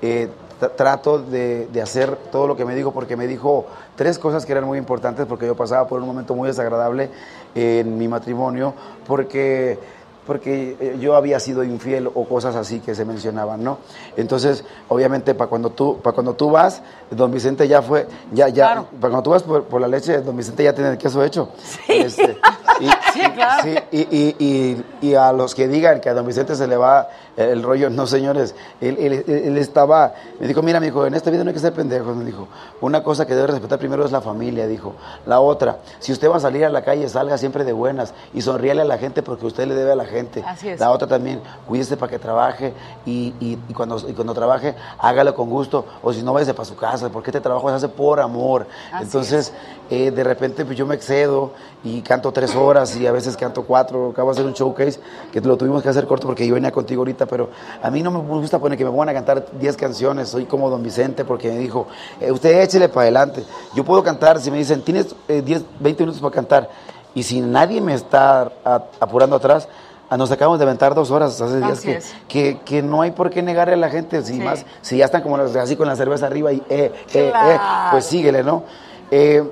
[0.04, 0.28] eh,
[0.60, 4.44] tra- trato de, de hacer todo lo que me dijo porque me dijo tres cosas
[4.44, 7.08] que eran muy importantes porque yo pasaba por un momento muy desagradable
[7.54, 8.74] en mi matrimonio
[9.06, 9.78] porque
[10.26, 13.78] porque eh, yo había sido infiel o cosas así que se mencionaban, ¿no?
[14.16, 18.66] Entonces, obviamente, para cuando tú para cuando tú vas, don Vicente ya fue, ya, ya,
[18.66, 18.86] Claro.
[19.00, 21.48] para cuando tú vas por, por la leche, don Vicente ya tiene el queso hecho.
[21.88, 22.38] Este,
[22.80, 23.62] y, Sí, claro.
[23.64, 27.08] sí, y- y- y a los que digan que a don Vicente se le va
[27.36, 31.30] el rollo, no señores, él, él- él estaba, me dijo, mira, me dijo, en esta
[31.30, 32.48] vida no hay que ser pendejos, me dijo,
[32.80, 34.94] una cosa que debe respetar primero es la familia, dijo,
[35.26, 38.42] la otra, si usted va a salir a la calle, salga siempre de buenas y
[38.42, 40.44] sonríale a la gente porque usted le debe a la gente.
[40.46, 40.78] Así es.
[40.80, 42.74] La otra también, cuídese para que trabaje
[43.06, 46.64] y, y- y cuando, y cuando trabaje, hágalo con gusto, o si no, váyase para
[46.66, 48.66] su casa, porque este trabajo se hace por amor.
[48.92, 49.52] Así Entonces,
[49.94, 51.52] eh, de repente pues, yo me excedo
[51.84, 54.98] y canto tres horas y a veces canto cuatro, acabo de hacer un showcase
[55.30, 57.50] que lo tuvimos que hacer corto porque yo venía contigo ahorita, pero
[57.82, 60.70] a mí no me gusta poner que me pongan a cantar 10 canciones, soy como
[60.70, 61.88] don Vicente porque me dijo,
[62.22, 66.02] eh, usted échele para adelante, yo puedo cantar, si me dicen, tienes eh, 10, 20
[66.04, 66.70] minutos para cantar,
[67.14, 69.68] y si nadie me está a- apurando atrás,
[70.08, 73.28] ah, nos acabamos de aventar dos horas hace días que, que, que no hay por
[73.28, 74.40] qué negarle a la gente, si Sí.
[74.40, 77.58] más, si ya están como así con la cerveza arriba y eh, eh, eh,
[77.90, 78.62] pues síguele, ¿no?
[79.10, 79.42] Eh,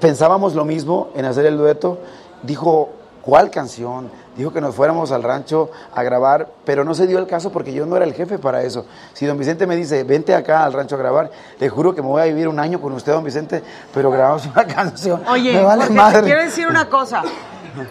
[0.00, 1.98] pensábamos lo mismo en hacer el dueto,
[2.42, 2.90] dijo,
[3.22, 4.10] ¿cuál canción?
[4.36, 7.72] Dijo que nos fuéramos al rancho a grabar, pero no se dio el caso porque
[7.72, 8.84] yo no era el jefe para eso.
[9.14, 12.08] Si don Vicente me dice, vente acá al rancho a grabar, le juro que me
[12.08, 13.62] voy a vivir un año con usted, don Vicente,
[13.94, 15.22] pero grabamos una canción.
[15.28, 16.20] Oye, me vale madre.
[16.20, 17.22] te quiero decir una cosa.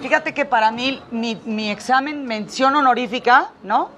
[0.01, 3.90] Fíjate que para mí mi, mi examen mención honorífica, ¿no?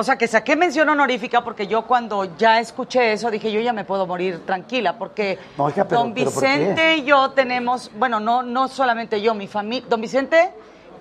[0.00, 3.72] O sea, que saqué mención honorífica porque yo cuando ya escuché eso dije, yo ya
[3.72, 6.14] me puedo morir tranquila porque No, hija, pero- don.
[6.14, 10.52] Vicente y yo tenemos, bueno, no, no solamente yo, mi familia, don Vicente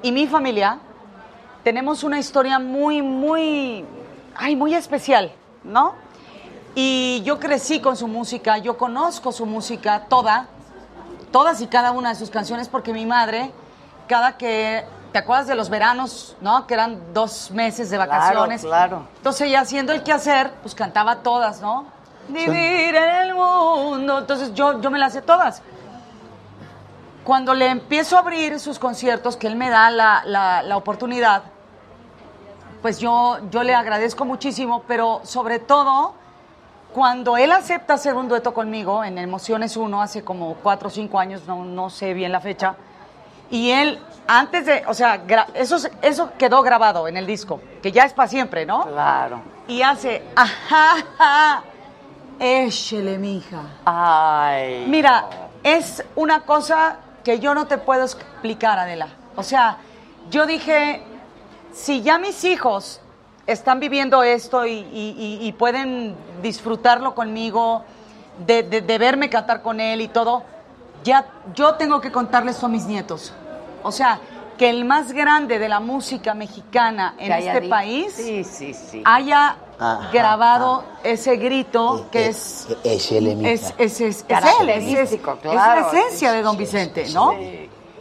[0.02, 0.80] y mi familia
[1.64, 3.86] tenemos una historia muy, muy,
[4.36, 5.32] ay, muy especial,
[5.64, 5.94] ¿no?
[6.74, 10.48] Y yo crecí con su música, yo conozco su música toda,
[11.32, 13.52] todas y cada una de sus canciones porque mi madre,
[14.08, 16.66] cada que, ¿te acuerdas de los veranos, no?
[16.68, 18.62] Que eran dos meses de vacaciones.
[18.62, 19.04] claro.
[19.18, 21.86] Entonces ella haciendo el quehacer, pues cantaba todas, ¿no?
[22.28, 24.20] Vivir en el mundo.
[24.20, 25.62] Entonces yo, yo me las sé todas.
[27.24, 31.44] Cuando le empiezo a abrir sus conciertos, que él me da la, la- la oportunidad,
[32.82, 36.14] pues yo, yo le agradezco muchísimo, pero sobre todo
[36.94, 41.20] cuando él acepta hacer un dueto conmigo en Emociones 1 hace como cuatro o cinco
[41.20, 42.76] años, no, no sé bien la fecha,
[43.50, 45.22] y él antes de, o sea,
[45.54, 48.86] eso, eso quedó grabado en el disco, que ya es para siempre, ¿no?
[48.86, 49.42] Claro.
[49.68, 51.64] Y hace, ajá, ajá,
[52.40, 53.62] échele, mija.
[53.86, 54.86] Ay.
[54.88, 55.26] Mira,
[55.64, 59.08] es una cosa que yo no te puedo explicar, Adela.
[59.36, 59.78] O sea,
[60.30, 61.04] yo dije,
[61.74, 63.02] si ya mis hijos
[63.46, 67.84] están viviendo esto y, y- y- y pueden disfrutarlo conmigo,
[68.46, 70.44] de, de- de verme cantar con él y todo,
[71.04, 71.26] ya
[71.56, 73.34] yo tengo que contarles esto a mis nietos.
[73.88, 74.20] O sea,
[74.58, 79.02] que el más grande de la música mexicana en este dicho- país Sí, sí, sí.
[79.06, 83.52] haya Ajá, grabado ese grito que es Échele, mija.
[83.52, 85.82] es, es, es, es él, es, es- es claro.
[85.82, 87.34] la esencia de Don Vicente, ¿no?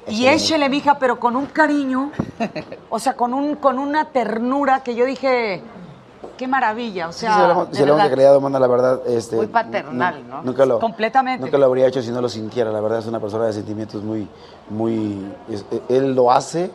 [0.09, 2.11] Y échele, mija, pero con un cariño,
[2.91, 5.61] o sea, con un con una ternura que yo dije,
[6.37, 8.11] qué maravilla, o Sí, sea, verdad.
[8.11, 10.43] calidad humana, la verdad, este, Muy paternal, ¿no?
[10.43, 11.45] Nunca lo, Completamente.
[11.45, 12.71] Nunca lo habría hecho si no lo sintiera.
[12.71, 14.29] La verdad es una persona de sentimientos muy,
[14.71, 16.71] muy, es- eh, él lo hace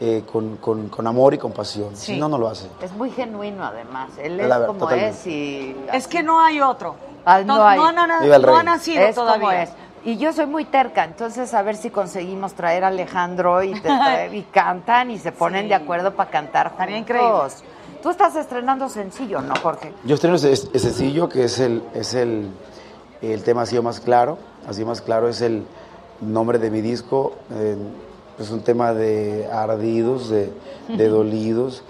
[0.00, 1.96] eh, con, con- con amor y con pasión.
[1.96, 2.14] Sí.
[2.14, 2.68] Si no, no lo hace.
[2.80, 4.10] Es muy genuino además.
[4.18, 5.10] Él La es verdad, como totalmente.
[5.10, 5.76] es y...
[5.92, 6.94] Es que no hay otro.
[7.24, 7.78] Ah, no, No- hay.
[7.78, 9.40] no Viva el no ha nacido es todavía.
[9.40, 9.70] como es.
[10.04, 13.88] Y yo soy muy terca, entonces a ver si conseguimos traer a Alejandro y, te
[13.88, 15.68] trae- y cantan y se ponen Sí.
[15.70, 16.96] de acuerdo para cantar juntos.
[16.96, 17.42] increíble.
[18.02, 19.92] Tú estás estrenando sencillo, ¿no, Jorge?
[20.04, 22.48] Yo estreno ese sencillo que es el, es el,
[23.22, 24.38] el tema así más claro.
[24.68, 25.64] Así más claro es el
[26.20, 27.32] nombre de mi disco.
[27.52, 27.76] eh,
[28.38, 30.52] es un tema de ardidos, de,
[30.88, 31.82] de dolidos.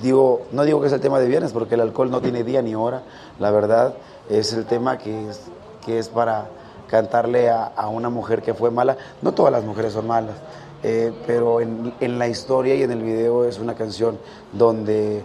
[0.00, 2.62] Digo, no digo que es el tema de viernes porque el alcohol no tiene día
[2.62, 3.02] ni hora.
[3.38, 3.94] La verdad
[4.30, 5.40] es el tema que es,
[5.84, 6.46] que es para
[6.88, 8.96] cantarle a, a una mujer que fue mala.
[9.20, 10.36] No todas las mujeres son malas.
[10.82, 14.18] eh, pero en, en la historia y en el video es una canción
[14.52, 15.22] donde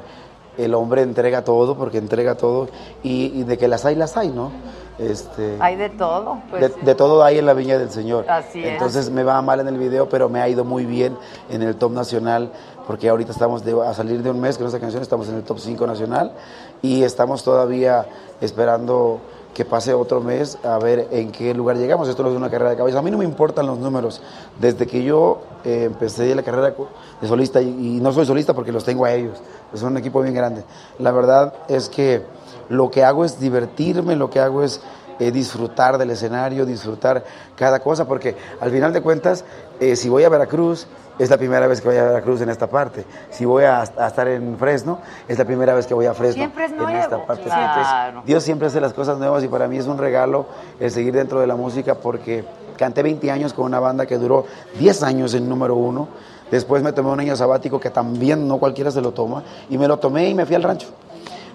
[0.58, 2.68] el hombre entrega todo, porque entrega todo,
[3.04, 4.52] y, y de que las hay, las hay, ¿no?
[5.00, 6.40] Este, Hay de todo.
[6.50, 8.26] Pues, de, de todo hay en la viña del Señor.
[8.28, 8.72] Así es.
[8.74, 11.16] Entonces me va mal en el video, pero me ha ido muy bien
[11.52, 12.52] en el top nacional,
[12.88, 15.44] porque ahorita estamos de- a salir de un mes con esta canción, estamos en el
[15.44, 16.32] top 5 nacional,
[16.82, 18.08] y estamos todavía
[18.42, 19.20] esperando
[19.58, 22.08] que pase otro mes a ver en qué lugar llegamos.
[22.08, 22.96] Esto no es una carrera de caballos.
[22.96, 24.22] A mí no me importan los números.
[24.62, 26.76] Desde que yo eh, empecé la carrera
[27.20, 29.40] de solista, y, no soy solista porque los tengo a ellos,
[29.74, 30.64] es un equipo bien grande.
[31.00, 32.22] La verdad es que
[32.70, 34.80] lo que hago es divertirme, lo que hago es
[35.18, 39.44] eh, disfrutar del escenario, disfrutar cada cosa, porque al final de cuentas,
[39.80, 40.86] eh, si voy a Veracruz,
[41.20, 43.06] es la primera vez que voy a Veracruz en esta parte.
[43.30, 46.36] Si voy a, a estar en Fresno, es la primera vez que voy a Fresno
[46.36, 47.44] Siempre es en nuevo, esta parte.
[47.44, 48.24] claro.
[48.26, 50.46] Dios siempre hace las cosas nuevas y para mí es un regalo
[50.80, 52.46] el seguir dentro de la música porque
[52.78, 54.46] canté 20 años con una banda que duró
[54.80, 56.08] 10 años en número uno.
[56.52, 59.88] Después me tomé un año sabático que también no cualquiera se lo toma y me
[59.88, 60.88] lo tomé y me fui al rancho.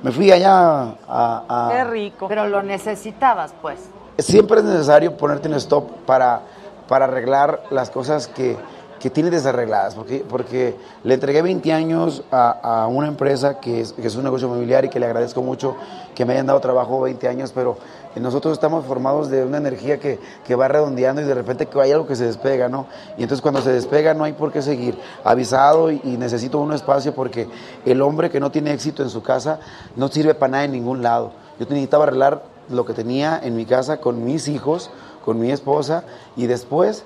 [0.03, 0.97] Me fui allá a...
[1.09, 2.27] a- Qué rico.
[2.29, 3.79] Pero lo necesitabas, pues.
[4.19, 6.41] siempre es necesario ponerte un stop para,
[6.89, 8.57] para arreglar las cosas que,
[9.03, 13.95] que tienes desarregladas, porque, porque le entregué 20 años a, a una empresa que es,
[13.95, 15.75] que es un negocio familiar y que le agradezco mucho
[16.15, 17.77] que me hayan dado trabajo 20 años, pero
[18.15, 21.91] nosotros estamos formados de una energía que, que va redondeando y de repente que hay
[21.91, 22.87] algo que se despega, ¿no?
[23.19, 24.97] Y entonces cuando se despega no hay por qué seguir.
[25.25, 27.49] Avisado y necesito un espacio porque
[27.85, 29.59] el hombre que no tiene éxito en su casa
[29.97, 31.33] no sirve para nada en ningún lado.
[31.59, 34.93] Yo necesitaba arreglar lo que tenía en mi casa con mis hijos,
[35.25, 36.05] con mi esposa
[36.37, 37.05] y después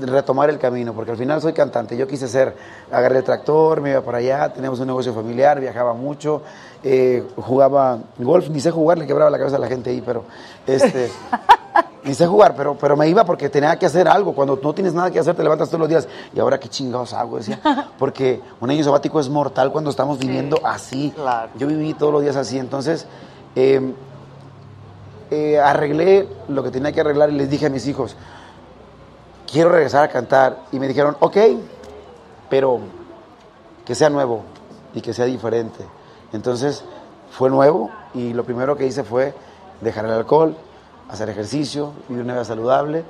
[0.00, 1.96] retomar el camino, porque al final soy cantante.
[1.96, 2.54] Yo quise ser,
[2.90, 6.42] agarré el tractor, me iba para allá, teníamos un negocio familiar, viajaba mucho,
[6.82, 10.24] eh, jugaba golf, ni sé jugar, le quebraba la cabeza a la gente ahí, pero
[10.66, 11.10] este,
[12.04, 14.34] ni sé jugar, pero, pero me iba porque tenía que hacer algo.
[14.34, 16.08] Cuando no tienes nada que hacer, te levantas todos los días.
[16.34, 17.38] ¿Y ahora qué chingados hago?
[17.38, 17.60] Decía,
[17.98, 21.14] porque un año sabático es mortal cuando estamos viviendo así.
[21.56, 23.06] Yo viví todos los días así, entonces...
[23.54, 23.92] eh,
[25.30, 28.14] eh, arreglé lo que tenía que arreglar y les dije a mis hijos,
[29.50, 30.64] quiero regresar a cantar.
[30.72, 31.36] Y me dijeron, ok,
[32.48, 32.80] pero
[33.84, 34.42] que sea nuevo
[34.94, 35.84] y que sea diferente.
[36.32, 36.84] Entonces
[37.30, 39.34] fue nuevo y lo primero que hice fue
[39.80, 40.56] dejar el alcohol,
[41.08, 43.04] hacer ejercicio, vivir una vida saludable,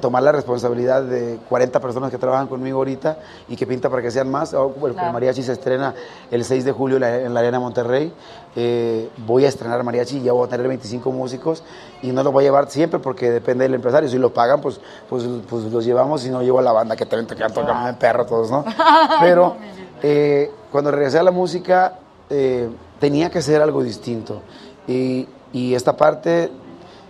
[0.00, 4.10] tomar la responsabilidad de 40 personas que trabajan conmigo ahorita y que pinta para que
[4.10, 4.54] sean más.
[4.54, 5.12] Oh, El, el Claro.
[5.12, 5.94] mariachi se estrena
[6.30, 8.12] el 6 de julio en la, en la Arena Monterrey.
[8.54, 11.62] Eh, voy a estrenar mariachi, ya voy a tener 25 músicos
[12.02, 14.08] y no lo voy a llevar siempre porque depende del empresario.
[14.08, 17.06] Si lo pagan, pues, pues, pues los llevamos y no llevo a la banda que
[17.06, 18.64] te tocan en perro todos, ¿no?
[19.20, 19.56] Pero
[20.02, 21.94] eh, cuando regresé a la música
[22.30, 22.68] eh,
[23.00, 24.42] tenía que ser algo distinto.
[24.86, 26.50] Y, y esta parte,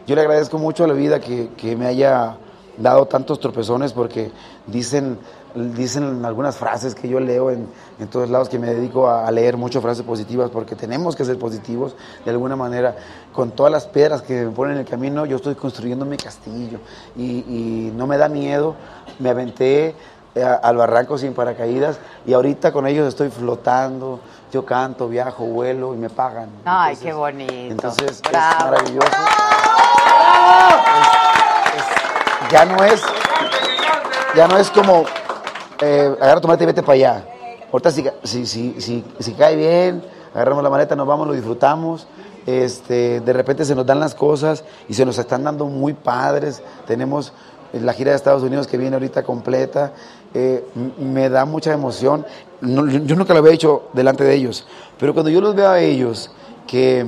[0.07, 2.37] yo le agradezco mucho a la vida que, que me haya
[2.83, 4.31] dado tantos tropezones porque
[4.67, 5.19] dicen,
[5.55, 7.69] dicen algunas frases que yo leo en,
[8.01, 11.25] en todos lados que me dedico a, a leer muchas frases positivas porque tenemos que
[11.25, 11.95] ser positivos
[12.25, 12.97] de alguna manera.
[13.33, 16.81] Con todas las piedras que me ponen en el camino, yo estoy construyendo mi castillo
[17.17, 18.75] y, y no me da miedo.
[19.21, 19.95] Me aventé
[20.35, 24.21] eh, al barranco sin paracaídas y ahorita con ellos estoy flotando.
[24.53, 26.49] Yo canto, viajo, vuelo y me pagan.
[26.65, 27.53] Ay, qué bonito.
[27.53, 28.55] Entonces Bravo.
[28.59, 29.09] es maravilloso.
[32.53, 33.03] Ya no es,
[34.37, 35.05] ya no es como
[35.81, 37.25] eh, agarra tu maleta y vete para allá.
[37.73, 38.47] Ahorita si, si,
[38.79, 42.07] si, si, cae bien, agarramos la maleta, nos vamos, lo disfrutamos.
[42.45, 46.63] Este, de repente se nos dan las cosas y se nos están dando muy padres.
[46.87, 47.33] Tenemos
[47.73, 49.95] la gira de Estados Unidos que viene ahorita completa.
[50.35, 50.63] Eh,
[50.99, 52.27] me da mucha emoción.
[52.61, 54.67] Yo nunca lo había hecho delante de ellos,
[54.99, 56.31] pero cuando yo los veo a ellos,
[56.67, 57.07] que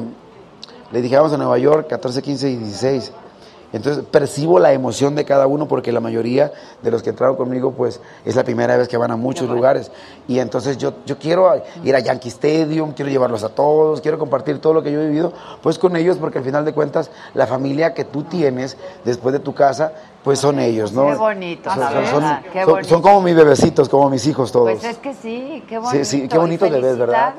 [0.90, 3.12] le dije, vamos a Nueva York, 14, 15 y 16.
[3.74, 7.72] Entonces percibo la emoción de cada uno porque la mayoría de los que entraron conmigo
[7.72, 9.90] pues es la primera vez que van a muchos lugares.
[10.28, 14.60] Y entonces yo, yo quiero ir a Yankee Stadium, quiero llevarlos a todos, quiero compartir
[14.60, 17.48] todo lo que yo he vivido pues con ellos porque al final de cuentas la
[17.48, 19.92] familia que tú tienes después de tu casa
[20.24, 21.06] pues son ellos, ¿no?
[21.06, 22.10] Qué bonito, Son, la son- verdad,
[22.42, 22.88] son- qué son- bonito.
[22.88, 24.70] son como mis bebecitos, como mis hijos todos.
[24.70, 26.04] Pues es que sí, qué bonito.
[26.04, 27.34] sí, sí, qué bonito ves, ¿verdad?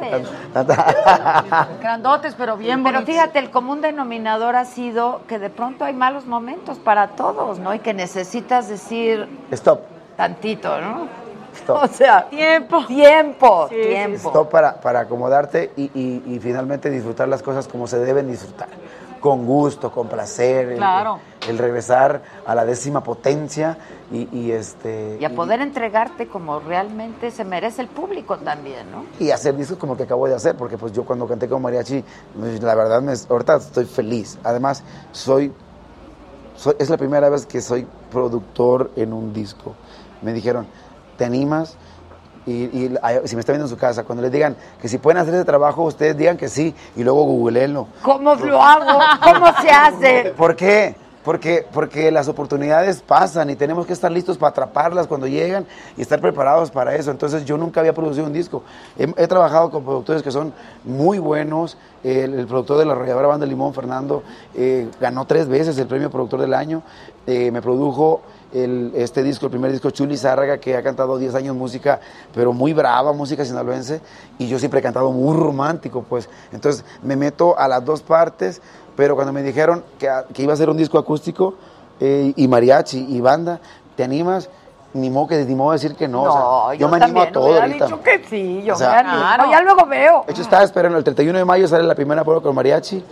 [1.81, 3.15] Grandotes, pero bien Pero bonitos.
[3.15, 7.73] fíjate, el común denominador ha sido que de pronto hay malos momentos para todos, ¿no?
[7.73, 9.81] Y que necesitas decir Stop.
[10.15, 11.07] tantito, ¿no?
[11.55, 11.80] Stop.
[11.83, 12.85] O sea, tiempo.
[12.85, 14.27] Tiempo, sí, tiempo.
[14.30, 18.67] Stop para, para acomodarte y, y- y finalmente disfrutar las cosas como se deben disfrutar.
[19.26, 20.70] Con gusto, con placer.
[20.74, 21.20] el- Claro.
[21.50, 23.76] El, regresar a la décima potencia
[24.12, 25.18] y, y, este.
[25.20, 29.04] Y a poder entregarte como realmente se merece el público también, ¿no?
[29.20, 31.60] y hacer discos como el que acabo de hacer, porque pues yo cuando canté con
[31.64, 32.04] mariachi,
[32.40, 34.38] pues, la verdad, me, ahorita estoy feliz.
[34.44, 35.52] Además, soy,
[36.56, 39.74] soy- es la primera vez que soy productor en un disco.
[40.22, 40.68] Me dijeron,
[41.18, 41.78] ¿te animas?
[42.48, 45.17] Y, y si me está viendo en su casa, cuando les digan que si pueden
[45.17, 47.88] hacer ese trabajo, ustedes digan que sí y luego googleenlo.
[48.03, 48.99] ¿Cómo lo hago?
[49.24, 50.33] ¿Cómo se hace?
[50.38, 50.95] ¿Por qué?
[51.24, 55.65] Porque, porque las oportunidades pasan y tenemos que estar listos para atraparlas cuando llegan
[55.98, 57.09] y estar preparados para eso.
[57.09, 58.61] Entonces yo nunca había producido un disco.
[58.95, 61.80] He, he trabajado con productores que son muy buenos.
[62.03, 64.22] El, el productor de la arrolladora Banda Limón, Fernando,
[64.53, 66.83] eh, ganó tres veces el premio Productor del Año.
[67.25, 68.22] Eh, me produjo
[68.64, 72.00] el- este disco, el primer disco, Chuli Zárraga, que ha cantado 10 años música,
[72.34, 74.01] pero muy brava, música sinaloense,
[74.38, 76.30] y yo siempre he cantado muy romántico, pues.
[76.51, 78.61] Entonces me meto a las dos partes,
[78.95, 81.56] pero cuando me dijeron que, que iba a ser un disco acústico
[82.00, 83.59] eh, y mariachi y banda,
[83.95, 84.50] ¿te animas?
[84.93, 86.24] Ni modo que ni modo de decir que no.
[86.24, 87.85] o sea, No, yo, me animo a todo hubiera ahorita.
[87.85, 89.16] dicho que sí, yo O sea, me animo.
[89.17, 89.51] Claro.
[89.51, 90.24] Ya luego veo.
[90.25, 93.03] De hecho, estaba esperando, el 31 de mayo sale la primera prueba con mariachi.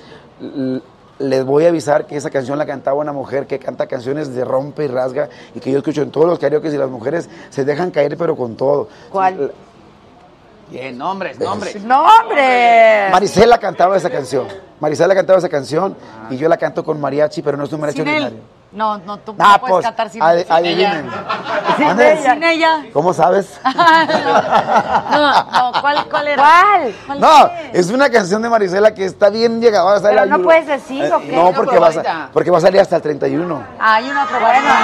[1.24, 4.44] Les voy a avisar que esa canción la cantaba una mujer que canta canciones de
[4.44, 7.64] rompe y rasga y que yo escucho en todos los karaoke y las mujeres se
[7.64, 8.90] dejan caer pero con todo.
[9.10, 9.54] ¿Cuál?
[10.70, 11.82] Bien, nombres, nombres.
[11.84, 13.08] ¡No, hombre!
[13.10, 14.48] Marisela cantaba esa canción.
[14.82, 15.96] Marisela cantaba esa canción
[16.30, 18.42] y yo la canto con mariachi, pero no es un mariachi Sin él.
[18.74, 21.04] No, no, tú Ah, no puedes pues, cantar sin, adi- sin ella.
[21.78, 22.34] Sin ella.
[22.34, 22.84] Sin ella.
[22.92, 23.60] ¿Cómo sabes?
[25.14, 26.44] No, no, ¿cuál, cuál era?
[27.06, 27.20] ¿Cuál?
[27.20, 30.02] No, es una canción de Marisela que está bien llegada.
[30.02, 31.36] Pero no puedes decir, ¿o qué?
[31.36, 33.64] No, porque va, a, porque va a salir hasta el 31.
[33.80, 34.78] Hay una probadita.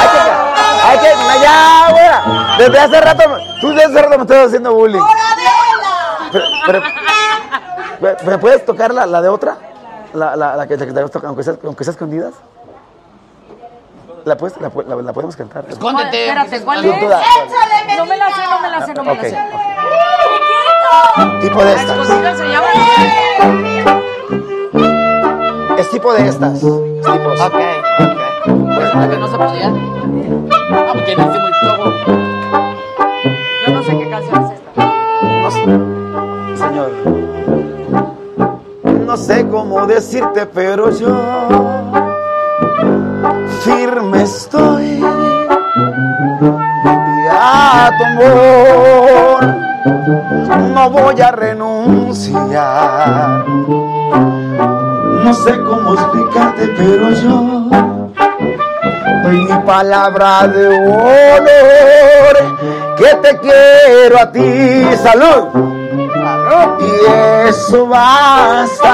[0.00, 0.18] Hay que,
[0.86, 2.56] hay que, ya.
[2.58, 3.22] Desde hace rato,
[3.60, 5.00] tú desde hace rato me estás haciendo bullying.
[6.32, 6.82] Pero, pero-
[8.00, 9.56] ¿me- ¿Me puedes tocar la, la de otra?
[10.14, 10.74] La, la, la que,
[11.24, 12.34] aunque sea, aunque sea escondidas.
[14.24, 15.64] La, puedes- la, la- la podemos cantar.
[15.68, 16.26] Escóndete.
[16.28, 17.00] Espérate, ¿cuál es?
[17.08, 17.20] da-
[17.96, 19.38] No me la sé, no me la sé, no me la sé.
[21.40, 22.06] Tipo de estas.
[22.38, 22.66] Se llama.
[25.78, 26.54] Es tipo de estas.
[26.54, 26.74] Es tipo
[27.08, 27.10] Ok,
[27.44, 27.54] ok.
[28.74, 29.68] Pues, ¿la que no se podía?
[30.72, 31.92] Ah, porque no hice muy poco.
[33.66, 34.84] Yo no sé qué canción es esta.
[35.24, 35.60] No sé.
[36.56, 36.90] Señor.
[39.10, 41.18] No sé cómo decirte, pero yo
[43.64, 45.00] firme estoy.
[45.00, 45.04] Y
[47.28, 49.44] a tu amor
[50.72, 52.28] no voy a renunciar.
[55.24, 57.68] No sé cómo explicarte, pero yo
[59.24, 62.36] doy mi palabra de honor
[62.96, 64.84] que te quiero a ti.
[65.02, 65.80] Salud.
[66.50, 68.90] Y eso basta.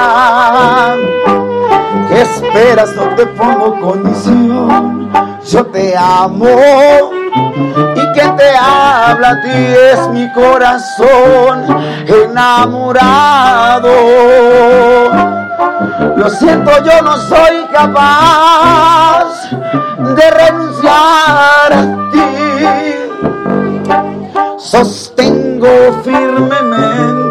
[2.09, 2.95] ¿Qué esperas?
[2.95, 5.11] No te pongo condición.
[5.49, 6.45] Yo te amo.
[7.95, 9.49] Y que te habla a ti
[9.93, 11.65] es mi corazón
[12.05, 13.89] enamorado.
[16.15, 19.49] Lo siento, yo no soy capaz
[19.99, 22.21] de renunciar a ti.
[24.57, 27.26] Sostengo firmemente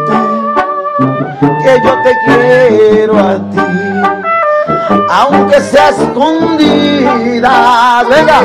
[0.98, 4.35] que yo te quiero a ti,
[5.10, 7.50] aunque sea escondida.
[8.08, 8.42] Venga,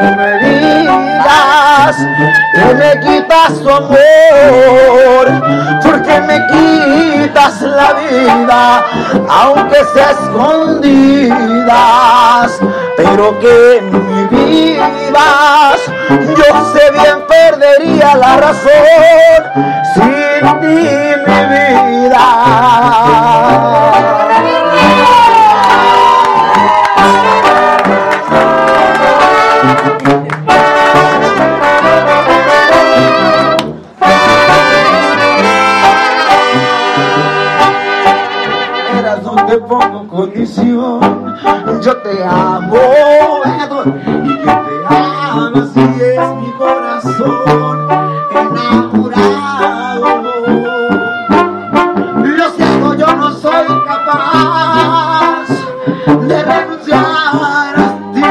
[0.00, 1.96] no me digas
[2.54, 5.26] que me quitas tu amor,
[5.82, 8.84] porque me quitas la vida,
[9.28, 11.38] aunque sea escondidas,
[12.96, 15.80] pero que me vivas.
[16.10, 19.42] Yo sé bien perdería la razón
[19.94, 20.76] sin ti,
[21.26, 22.24] mi vida.
[40.18, 40.98] Condición,
[41.80, 42.76] yo te amo,
[44.24, 47.88] y que te amo, así es mi corazón
[48.32, 50.06] enamorado.
[52.24, 55.46] Lo siento, yo no soy capaz
[56.26, 57.80] de renunciar a
[58.12, 58.24] ti.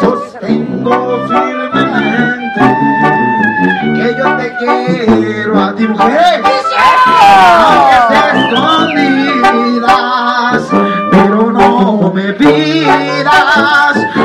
[0.00, 0.96] Sostengo
[1.28, 2.62] firmemente
[3.94, 6.42] que yo te quiero a ti, mujer.
[7.16, 7.93] Aunque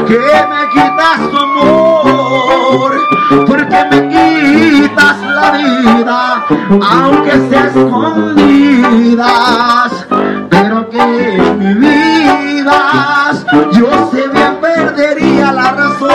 [0.07, 2.91] que me quitas tu amor,
[3.47, 6.45] porque me quitas la vida,
[6.81, 8.87] aunque sea escondidas,
[10.49, 11.05] pero que
[11.57, 16.09] me vivas, yo sé bien perdería la razón.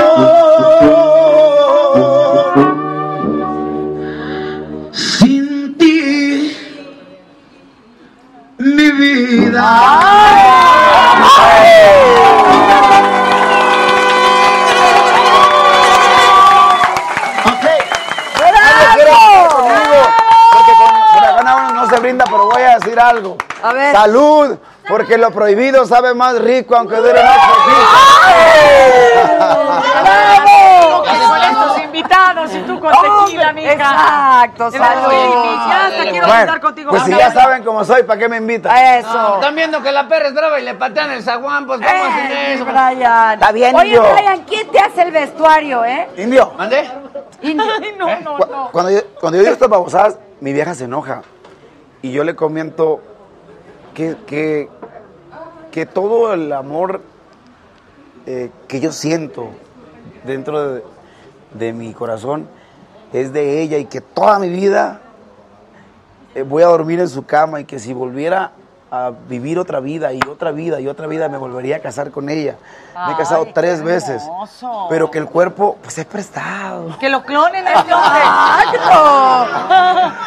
[4.93, 6.57] Sin ti,
[8.59, 9.35] mi vida.
[9.45, 11.44] Porque con, con la gana uno no se
[22.05, 23.39] brinda, pero voy a decir algo.
[23.63, 23.95] A ver.
[23.95, 27.39] Salud, porque lo prohibido sabe más rico, aunque dure más
[30.05, 30.54] ¡Bravo!
[31.95, 33.73] Invitados y tú con tequila, mija.
[33.73, 35.13] Exacto, salud.
[35.13, 36.91] Ya hasta quiero Bueno, estar contigo.
[36.91, 37.25] pues si Vamos.
[37.27, 38.73] ya saben cómo soy, ¿para qué me invitan?
[39.03, 42.05] No, están viendo que la perra es brava y le patean el zaguán, pues ¿cómo
[42.05, 42.65] hacen Eh, eso?
[42.65, 43.35] Brian.
[43.35, 44.03] Está bien, Oye, indio.
[44.13, 46.09] Brian, ¿quién te hace el vestuario, eh?
[46.17, 46.91] Indio, ¿Mandé?
[47.43, 47.65] Indio.
[47.99, 48.69] no, no, cu- no.
[48.73, 51.23] cuando yo, cuando yo digo estas babosadas, mi vieja se enoja.
[52.03, 53.01] Y yo le comento
[53.95, 54.69] que, que,
[55.71, 57.01] que todo el amor
[58.27, 59.49] eh, que yo siento
[60.25, 60.85] dentro de,
[61.55, 62.49] de mi corazón
[63.13, 65.01] es de ella y que toda mi vida
[66.35, 68.51] eh, voy a dormir en su cama y que si volviera
[68.91, 72.29] a vivir otra vida y otra vida y otra vida me volvería a casar con
[72.29, 72.57] ella.
[73.07, 74.87] Me he casado Ay, tres qué veces, hermoso.
[74.89, 76.97] pero que el cuerpo pues es prestado.
[77.01, 77.95] Que lo clonen hombre.
[78.75, 79.47] Exacto.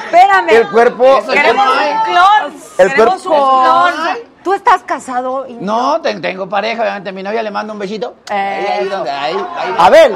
[0.05, 0.49] Espérame.
[0.49, 2.53] El cuerpo, Queremos un clon.
[2.77, 4.17] El Queremos un Con- clon.
[4.47, 5.45] ¿Tú estás casado?
[5.45, 5.65] Indio?
[5.65, 7.11] No, ten- tengo pareja, obviamente.
[7.11, 8.13] Mi novia le manda un besito.
[8.29, 9.75] Ahí, ahí donde, ahí, ahí.
[9.77, 10.15] Abel,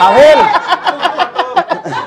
[0.00, 0.38] Abel,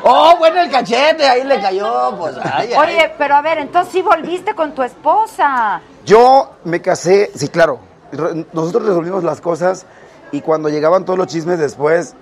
[0.03, 2.35] Oh, bueno, el cachete, ahí le cayó, pues.
[2.41, 2.79] Ay, ay.
[2.79, 5.81] Oye, pero a ver, entonces sí volviste con tu esposa.
[6.03, 7.77] Yo me casé, sí, claro.
[8.11, 9.85] re- Nosotros resolvimos las cosas
[10.31, 12.15] y cuando llegaban todos los chismes después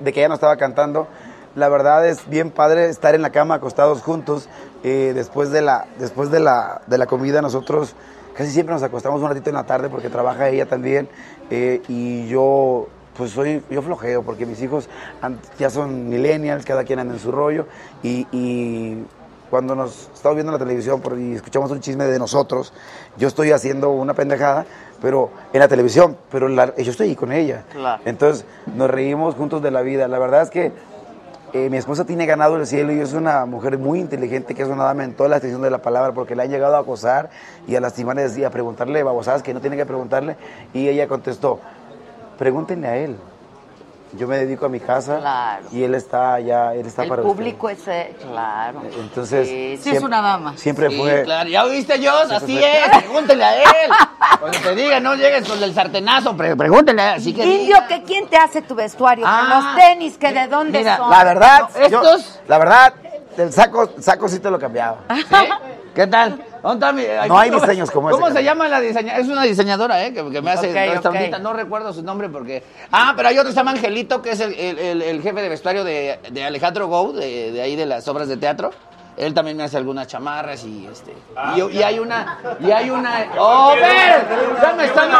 [0.00, 1.06] de que ella no estaba cantando,
[1.54, 4.48] la verdad es bien padre estar en la cama acostados juntos.
[4.82, 7.94] Eh, después de la, después de la, de la comida nosotros
[8.40, 11.08] casi siempre nos acostamos un ratito en la tarde porque trabaja ella también
[11.50, 14.88] eh, y yo pues soy yo flojeo porque mis hijos
[15.58, 17.66] ya son millennials, cada quien anda en su rollo
[18.02, 19.04] y, y
[19.50, 22.72] cuando nos estamos viendo la televisión y escuchamos un chisme de nosotros,
[23.18, 24.64] yo estoy haciendo una pendejada,
[25.02, 27.64] pero en la televisión, pero la- yo estoy ahí con ella.
[27.72, 28.00] Claro.
[28.06, 30.08] Entonces nos reímos juntos de la vida.
[30.08, 30.72] La verdad es que
[31.52, 34.68] eh, mi esposa tiene ganado el cielo y es una mujer muy inteligente, que es
[34.68, 37.30] una dama en toda la extensión de la palabra, porque le han llegado a acosar
[37.66, 40.36] y a lastimar y a preguntarle babosadas que no tiene que preguntarle.
[40.72, 41.60] Y ella contestó,
[42.38, 43.16] pregúntenle a él.
[44.12, 47.70] Yo me dedico a mi casa y él está allá, él está El para público
[47.70, 48.82] es, eh, claro.
[48.98, 50.56] Entonces, Sí, sí es siempre- una dama.
[50.56, 51.22] Siempre Sí, fue...
[51.22, 51.48] claro.
[51.48, 51.96] ¿Ya oíste?
[51.96, 52.98] Siempre Así fue- es.
[52.98, 53.90] Pregúntele a él.
[54.40, 56.36] Cuando te diga, no llegues con el sartenazo.
[56.36, 57.02] pre- pregúntele.
[57.02, 60.48] Así que Indio, que quién te hace tu vestuario, que Ah, los tenis, que de
[60.48, 61.08] dónde Mira, son.
[61.10, 62.94] la verdad, No, yo- estos- la verdad,
[63.36, 64.98] el saco, saco sí te lo cambiaba.
[65.94, 66.42] ¿Qué tal?
[66.62, 69.18] ¿Dónde está mi- No hay ¿cómo- diseños como ese, ¿Cómo se llama la diseñadora?
[69.22, 70.12] Es una diseñadora, ¿eh?
[70.12, 71.14] Que, que me hace Ok, toda esta ok.
[71.16, 71.38] ondita.
[71.38, 72.62] No recuerdo su nombre porque...
[72.92, 75.40] Ah, pero hay otro que se llama Angelito, que es el, el- el- el jefe
[75.42, 78.70] de vestuario de, de Alejandro Gou, de, de ahí de las obras de teatro.
[79.16, 81.14] Él también me hace algunas chamarras y este...
[81.54, 82.38] y, yo- y hay una...
[82.60, 83.26] Y hay una...
[83.38, 84.26] ¡Oh, ver!
[84.62, 85.10] Ya me están...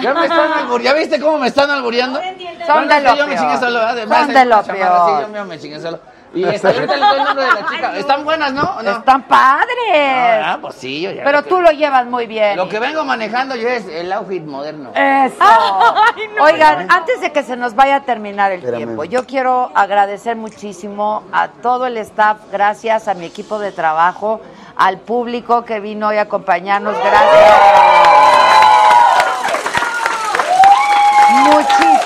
[0.00, 2.20] Ya me están albur- ¿Ya viste cómo me están albureando?
[2.66, 2.94] Son de
[4.06, 5.34] Son de lo peor.
[5.34, 5.98] yo me chingué solo.
[6.34, 7.96] Y este, ahorita doy el nombre de la chica.
[7.96, 8.62] Están buenas, ¿no?
[8.78, 8.90] ¿O no?
[8.90, 10.42] Están padres.
[10.44, 12.56] Ah, pues sí, yo ya Pero lo que- tú lo llevas muy bien.
[12.56, 14.90] Lo que vengo manejando yo es el outfit moderno.
[14.94, 15.36] Eso.
[16.40, 18.78] Oigan, antes de que se nos vaya a terminar el Espérame.
[18.78, 24.40] tiempo, yo quiero agradecer muchísimo a todo el staff, gracias a mi equipo de trabajo,
[24.76, 27.54] al público que vino hoy a acompañarnos, gracias.
[31.30, 32.00] Muchísimo,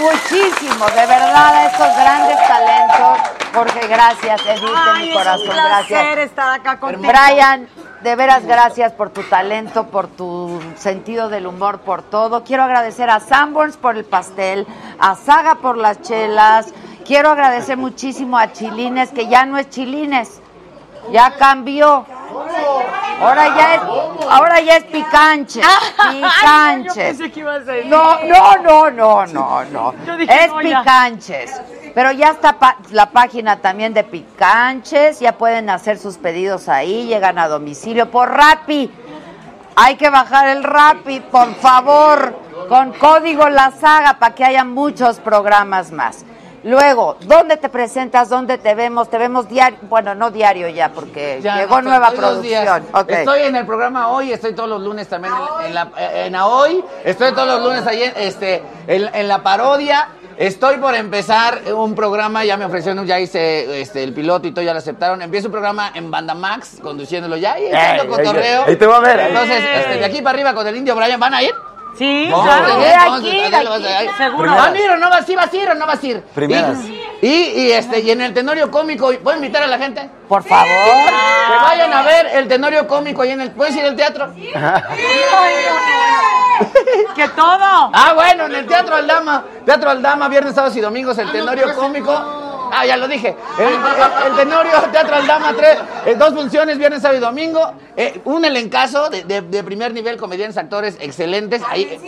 [0.00, 3.35] muchísimo, de verdad, a estos grandes talentos.
[3.56, 6.18] Jorge, gracias, Edith, de Ay, mi es un corazón, placer gracias.
[6.18, 7.02] estar acá contigo.
[7.02, 7.68] Brian,
[8.02, 12.44] de veras gracias por tu talento, por tu sentido del humor, por todo.
[12.44, 14.66] Quiero agradecer a Sanborns por el pastel,
[14.98, 16.72] a Saga por las chelas.
[17.06, 20.40] Quiero agradecer muchísimo a Chilines, que ya no es Chilines,
[21.10, 22.04] ya cambió.
[23.20, 23.80] Ahora ya es,
[24.28, 25.62] ahora ya es picanche,
[26.10, 26.94] picanches.
[26.96, 27.86] Yo pensé que ibas a decir.
[27.90, 29.94] No, no, no, no, no, no.
[30.18, 31.52] Es picanches.
[31.96, 37.06] Pero ya está pa- la página también de picanches, ya pueden hacer sus pedidos ahí,
[37.06, 38.90] llegan a domicilio por Rappi.
[39.76, 45.20] Hay que bajar el Rappi, por favor, con código La Saga para que haya muchos
[45.20, 46.26] programas más.
[46.64, 48.28] Luego, ¿dónde te presentas?
[48.28, 49.08] ¿Dónde te vemos?
[49.08, 52.84] Te vemos diario, bueno, no diario ya, porque Ya, llegó nueva producción.
[53.08, 56.34] Estoy en el programa hoy, estoy todos los lunes también en, en la en
[57.04, 60.08] estoy todos los lunes ahí en, este en, en la parodia.
[60.38, 64.64] Estoy por empezar un programa, ya me ofrecieron, ya hice este, el piloto y todo,
[64.64, 65.22] ya lo aceptaron.
[65.22, 68.64] Empiezo un programa en Banda Max, conduciéndolo ya y echando cotorreo.
[68.66, 69.20] ahí te voy a ver.
[69.20, 71.54] Entonces, este, de aquí para arriba con el indio Brian, ¿van a ir?
[71.98, 72.64] Sí, No, claro.
[73.14, 74.54] aquí, Adela, vas a- aquí, seguro.
[74.54, 75.36] ¿Van a ir o no vas a ir?
[75.38, 76.22] ¿Vas a ir o no vas a ir?
[76.34, 76.78] Primeras.
[77.22, 80.08] Y, y, y, este, y en el Tenorio Cómico, ¿puedo invitar a la gente?
[80.28, 80.66] Por favor.
[80.66, 83.50] Que vayan a ver el Tenorio Cómico ahí en el...
[83.52, 84.32] ¿Puedes ir al teatro?
[87.14, 87.90] que todo.
[87.92, 89.44] Ah, bueno, en el Teatro Aldama.
[89.64, 92.12] Teatro Aldama, viernes, sábados y domingos, el Tenorio Cómico.
[92.72, 93.36] Ah, ya lo dije.
[93.58, 97.72] El, el- el Tenorio, Teatro Aldama, tres, eh, dos funciones, viernes, sábado y domingo.
[97.96, 101.62] Eh, un elencazo de, de- de primer nivel, comediantes, actores excelentes.
[101.68, 101.98] Ahí,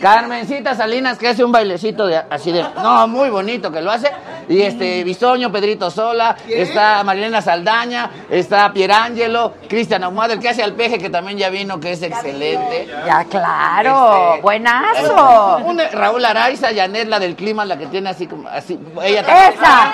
[0.00, 2.62] Carmencita Salinas, que hace un bailecito de, así de...
[2.82, 4.10] No, muy bonito que lo hace.
[4.48, 10.62] Y este, Bisoño, Pedrito Sola, está Marilena Saldaña, está Pierangelo, Cristian Ahumada, el que hace
[10.62, 12.88] al peje, que también ya vino, que es excelente.
[13.06, 15.58] Ya, claro, buenazo.
[15.64, 18.78] Un- Raúl Araiza, Janet, la del clima, la que tiene así como así.
[19.02, 19.92] Ella Esa,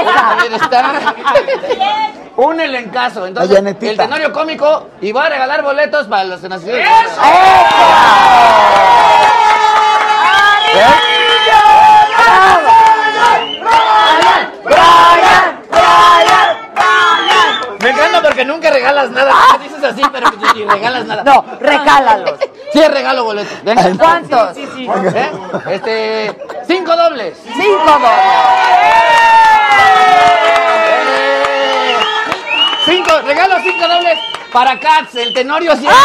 [0.00, 0.28] Ella esa.
[0.28, 1.14] también está.
[2.38, 3.26] Un elencazo.
[3.26, 6.80] Entonces, el tenorio cómico y voy a regalar boletos para los que nacieron.
[17.80, 19.32] Me encanta porque nunca regalas nada.
[19.60, 21.24] Dices así, pero ni regalas nada.
[21.24, 22.38] No, regálalos.
[22.70, 23.64] Sí, regalo boletos.
[23.64, 23.82] Venga.
[23.98, 24.54] ¿Cuántos?
[24.58, 25.30] ¿Eh?
[25.70, 27.38] Este, cinco dobles.
[27.42, 29.18] Cinco dobles.
[32.88, 34.18] Cinco, regalo cinco dobles
[34.50, 35.86] para Cats, el Tenorio sí.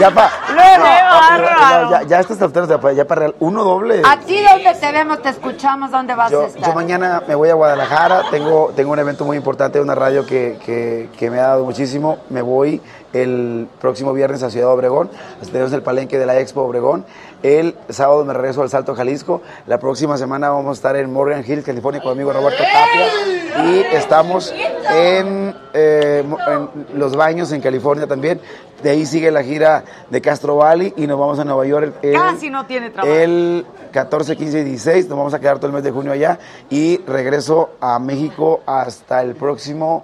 [0.00, 0.30] Ya para.
[0.48, 1.90] Bárbaro.
[1.90, 3.34] ya, ya estas alturas, ya para, ya para real.
[3.38, 4.02] Uno doble.
[4.04, 6.64] ¿A ti dónde te vemos, te escuchamos, dónde vas a Yo, estar?
[6.64, 10.26] yo mañana me voy a Guadalajara, tengo, tengo un evento muy importante de una radio
[10.26, 12.80] que, que, que me ha dado muchísimo, me voy
[13.12, 15.10] el próximo viernes a Ciudad Obregón.
[15.52, 17.04] Tenemos el palenque de la Expo Obregón.
[17.44, 19.42] El sábado me regreso al Salto Jalisco.
[19.66, 23.66] La próxima semana vamos a estar en Morgan Hill, California, con mi amigo Roberto Tapia.
[23.66, 24.50] Y estamos
[24.90, 28.40] en, eh, en Los Baños, en California también.
[28.82, 31.94] De ahí sigue la gira de Castro Valley y nos vamos a Nueva York.
[32.00, 33.14] el- Casi no tiene trabajo.
[33.14, 36.38] el 14, 15 y 16 nos vamos a quedar todo el mes de junio allá
[36.70, 40.02] y regreso a México hasta el próximo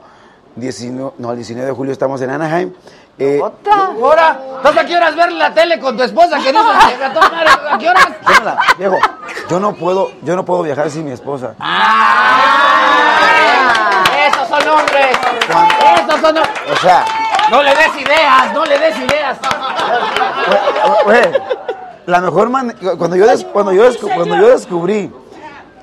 [0.56, 2.72] 19, no, el 19 de julio estamos en Anaheim.
[3.23, 3.39] Eh,
[3.70, 7.78] Ahora, ¿vas a qué horas ver la tele con tu esposa que no se a
[7.78, 8.08] qué horas?
[8.26, 8.97] Déjala, viejo,
[9.50, 11.55] yo no puedo, yo no puedo viajar sin mi esposa.
[14.26, 15.18] Esos son hombres.
[15.97, 16.49] Esos son hombres.
[16.73, 17.05] O sea,
[17.50, 19.39] No le des ideas, no le des ideas.
[22.07, 23.84] la mejor manera, cuando yo, des- cuando, yo
[24.15, 25.12] cuando yo descubrí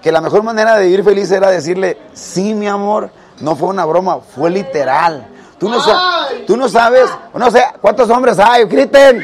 [0.01, 3.85] que la mejor manera de vivir feliz era decirle, sí, mi amor, no fue una
[3.85, 5.27] broma, fue literal.
[5.59, 9.23] Tú no, sa- tú no sabes, no sé cuántos hombres hay, griten.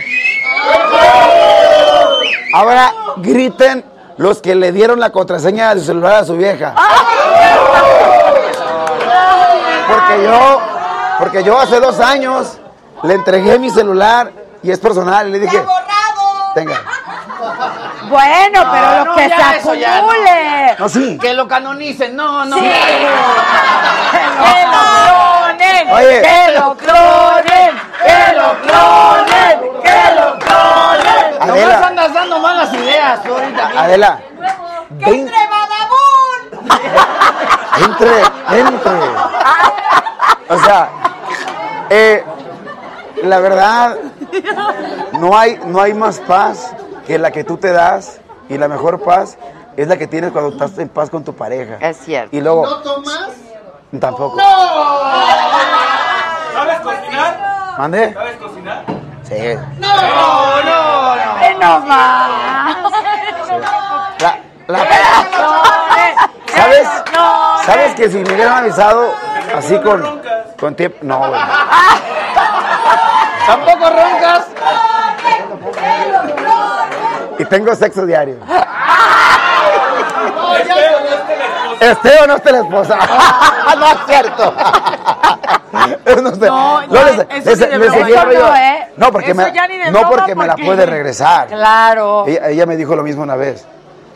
[2.54, 3.86] Ahora griten
[4.18, 6.74] los que le dieron la contraseña de su celular a su vieja.
[9.88, 10.62] Porque yo,
[11.20, 12.58] porque yo hace dos años
[13.04, 14.32] le entregué mi celular
[14.64, 15.28] y es personal.
[15.30, 15.64] Y le dije,
[16.56, 16.82] tenga.
[18.10, 20.10] Bueno, pero No, lo no, que ya, se eso ya no.
[20.10, 20.76] acumule.
[20.80, 21.18] No, sí.
[21.20, 22.58] Que lo canonicen, no, no.
[22.58, 22.66] Sí.
[25.64, 25.94] ¡Que lo clonen!
[25.94, 26.22] Oye.
[26.22, 27.72] ¡Que lo clonen!
[28.04, 29.56] ¡Que lo clonen!
[29.84, 31.42] ¡Que lo clonen!
[31.42, 31.74] Adela.
[31.74, 33.72] Nomás andas dando malas ideas tú ahorita.
[33.78, 34.20] Adela,
[34.92, 35.30] vein-
[37.86, 38.22] entre,
[38.60, 39.00] entre.
[40.50, 40.90] O sea,
[41.90, 42.24] eh,
[43.24, 43.98] la verdad,
[45.14, 46.74] no hay, no hay más paz
[47.08, 48.20] que la que tú te das
[48.50, 49.38] y la mejor paz
[49.76, 51.78] es la que tienes cuando estás en paz con tu pareja.
[51.82, 52.36] Es cierto.
[52.36, 53.30] Y luego, ¿No tomas?
[54.00, 54.38] Tampoco.
[56.54, 57.38] ¿Sabes cocinar?
[57.78, 58.14] ¿Mande?
[58.14, 58.84] ¿Sabes cocinar?
[59.24, 59.56] Sí.
[59.80, 59.96] No,
[60.64, 61.40] no, no.
[61.40, 62.30] ¡Ven nomás!
[64.20, 64.80] La- la-
[66.56, 66.88] ¿Sabes?
[67.66, 69.14] ¿Sabes que si me hubieran avisado
[69.58, 70.22] así con,
[70.60, 70.98] con tiempo?
[71.02, 71.42] No, güey.
[73.48, 74.48] Tampoco roncas.
[77.40, 78.38] Y tengo sexo diario.
[80.60, 80.93] ¿Esté
[81.92, 82.98] o no esté la esposa?
[83.80, 84.54] no es cierto.
[86.24, 86.46] no sé.
[86.48, 88.10] No, No, ya, les- eso les- les broma.
[88.10, 88.88] yo- no, ¿eh?
[88.98, 91.48] No, porque, Eso me, ya ni de no broma, porque me la puede regresar.
[91.48, 92.26] Claro.
[92.28, 93.66] Ella, ella me dijo lo mismo una vez.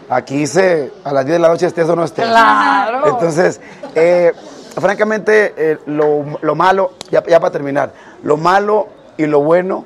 [0.09, 2.25] Aquí hice a las 10 de la noche estés o no estés.
[2.25, 3.07] Claro.
[3.07, 3.59] Entonces,
[3.95, 4.31] eh,
[4.79, 7.91] francamente, eh, lo, lo malo, ya, ya para terminar,
[8.23, 8.87] lo malo
[9.17, 9.85] y lo bueno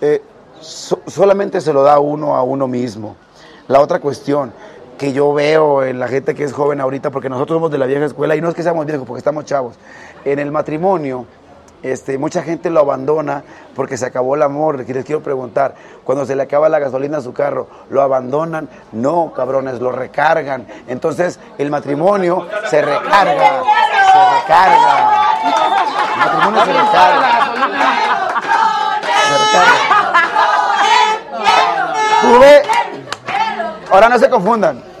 [0.00, 0.20] eh,
[0.60, 3.14] so- solamente se lo da uno a uno mismo.
[3.68, 4.52] La otra cuestión
[5.02, 7.86] que yo veo en la gente que es joven ahorita, porque nosotros somos de la
[7.86, 9.74] vieja escuela, y no es que seamos viejos, porque estamos chavos,
[10.24, 11.26] en el matrimonio,
[11.82, 13.42] este, mucha gente lo abandona
[13.74, 14.78] porque se acabó el amor.
[14.78, 15.74] Les quiero preguntar,
[16.04, 18.68] cuando se le acaba la gasolina a su carro, ¿lo abandonan?
[18.92, 20.68] No, cabrones, lo recargan.
[20.86, 23.64] Entonces, el matrimonio se recarga,
[24.12, 25.32] se recarga.
[26.12, 27.28] El matrimonio se recarga.
[29.26, 29.82] Se recarga.
[32.20, 32.62] Tuve,
[33.90, 34.91] ahora no se confundan,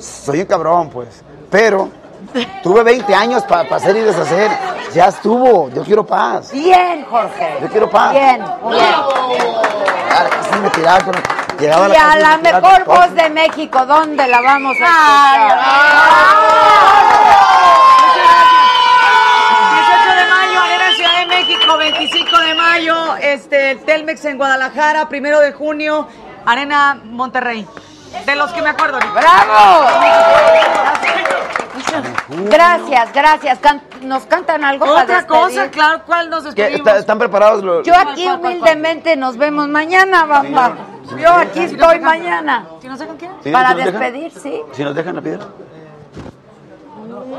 [0.00, 1.88] soy un cabrón, pues, pero
[2.62, 4.50] tuve 20 años para hacer y deshacer.
[4.94, 6.50] Ya estuvo, yo quiero paz.
[6.52, 7.58] Bien, Jorge.
[7.62, 8.12] Yo quiero paz.
[8.12, 8.94] Bien, bien.
[10.08, 11.14] Claro, que sí me tiraba con-
[11.60, 16.60] llegaba Y a la mejor voz de México, ¿dónde la vamos a escuchar?
[19.74, 25.40] 18 de mayo, Arena Ciudad de México, 25 de mayo, este, Telmex en Guadalajara, primero
[25.40, 26.08] de junio,
[26.46, 27.66] Arena Monterrey.
[28.26, 28.98] De los que me acuerdo.
[29.14, 29.86] ¡Bravo!
[32.50, 33.58] Gracias, gracias.
[33.58, 36.78] Can- ¿Nos cantan algo para Otra cosa, claro, ¿cuál nos despedimos?
[36.78, 37.62] ¿Está- ¿Están preparados?
[37.62, 40.72] los- Yo aquí humildemente nos vemos mañana, Bamba.
[41.18, 42.66] Yo aquí estoy mañana.
[42.80, 43.16] ¿Si nos dejan.
[43.52, 44.62] Para despedir, sí.
[44.72, 45.46] Si nos dejan la piedra.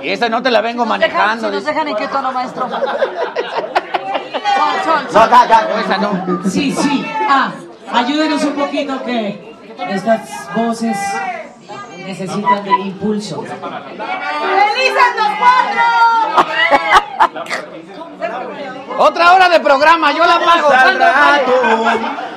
[0.01, 1.49] Y esa no te la vengo Si nos dejan- manejando.
[1.49, 2.67] Si nos dejan en qué tono, maestro.
[5.13, 6.43] No, acá, acá, esa no.
[6.49, 7.05] Sí, sí.
[7.29, 7.51] Ah,
[7.93, 9.50] ayúdenos un poquito que
[9.89, 10.97] estas voces
[11.97, 13.41] necesitan de impulso.
[13.41, 13.59] ¡Felices
[15.17, 15.31] los
[18.97, 20.69] Otra hora de programa, yo la pago.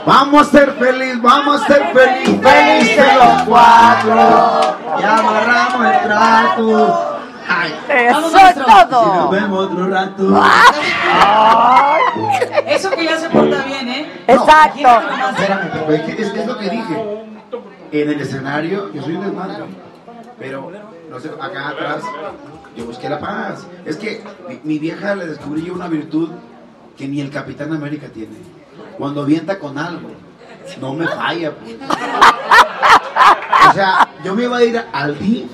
[0.07, 4.77] Vamos a ser feliz, vamos a ser feliz, felices los cuatro.
[5.01, 7.14] Ya amarramos el trato.
[7.49, 7.75] Ay.
[7.89, 9.05] Eso es todo.
[9.05, 10.23] Si nos vemos otro rato.
[12.67, 14.13] Eso que ya se porta bien, ¿eh?
[14.27, 14.83] Exacto.
[14.83, 17.25] No, espérame, pero es, que- es- es lo que dije.
[17.93, 19.65] En el escenario, yo soy un desmadre.
[20.39, 20.71] Pero,
[21.11, 22.03] no sé, acá atrás,
[22.77, 23.67] yo busqué la paz.
[23.85, 26.31] Es que mi, mi vieja le descubrí yo una virtud
[26.97, 28.37] que ni el Capitán América tiene.
[28.99, 30.09] Cuando avienta con algo,
[30.81, 31.53] no me falla.
[31.53, 31.77] pues.
[33.71, 35.51] O sea, yo me iba a ir al DIF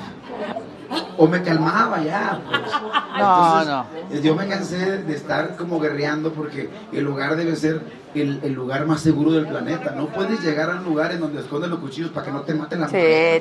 [1.18, 2.40] o me calmaba ya.
[2.48, 2.60] Pues.
[3.20, 7.82] No, Entonces, Yo me cansé de estar como guerreando porque el lugar debe ser
[8.14, 9.90] el, el lugar más seguro del planeta.
[9.94, 12.54] No puedes llegar a un lugar en donde esconden los cuchillos para que no te
[12.54, 12.96] maten la Sí,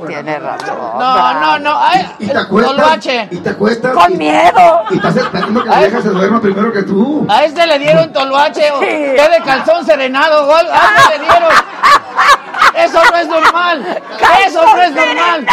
[0.07, 0.75] tiene razón.
[0.99, 1.77] No, no, no.
[1.79, 4.83] Ay, y te acuestas, y te acuestas Con y- miedo.
[4.89, 7.25] Y estás esperando que la vieja se duerma primero que tú.
[7.29, 8.85] A este le dieron toloache o Sí.
[8.87, 10.65] qué de calzón serenado, gol.
[10.71, 11.49] A este le dieron.
[12.83, 14.01] Eso no es normal.
[14.45, 15.45] Eso no es normal.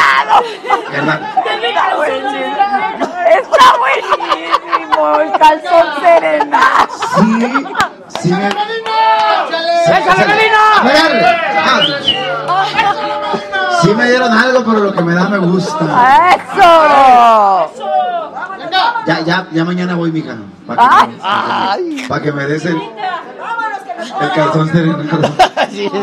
[0.90, 1.20] ¿Verdad?
[3.28, 6.88] Está buenísimo el calzón serenado.
[7.28, 7.66] Sí,
[8.22, 8.48] sí me...
[11.68, 11.80] Ah,
[13.82, 15.84] Sí me dieron algo, pero lo que me da me gusta.
[16.34, 17.72] ¡Eso!
[19.06, 20.36] Ya, ya, ya mañana voy, mija.
[22.08, 22.80] Para que me des el,
[24.20, 25.28] el calzón serenado.
[25.70, 26.00] Sí, sí,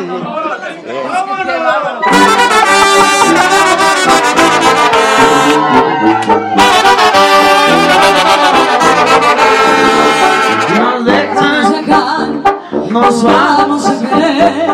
[12.94, 14.68] nos vamos a querer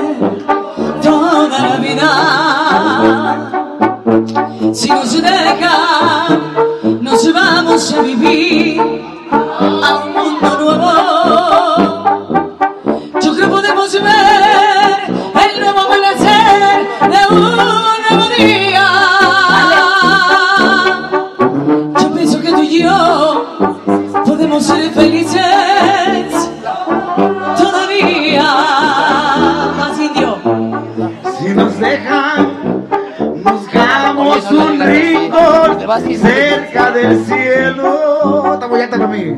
[1.02, 2.12] toda la vida.
[4.74, 6.42] Si nos dejan,
[7.02, 8.82] nos vamos a vivir
[9.32, 10.89] a un mundo nuevo.
[13.90, 18.86] Podemos ver el nuevo amanecer de un nuevo día.
[22.00, 23.46] Yo pienso que tú y yo
[24.26, 26.50] podemos ser felices
[27.58, 28.44] todavía.
[29.78, 30.38] Más indio.
[31.40, 32.49] Si nos dejan,
[34.40, 35.78] buscamos un rincón
[36.22, 38.54] cerca del cielo.
[38.54, 39.36] Estamos ya para mí.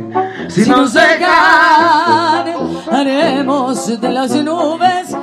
[0.49, 2.45] Si nos dejan,
[2.91, 5.15] haremos de las nubes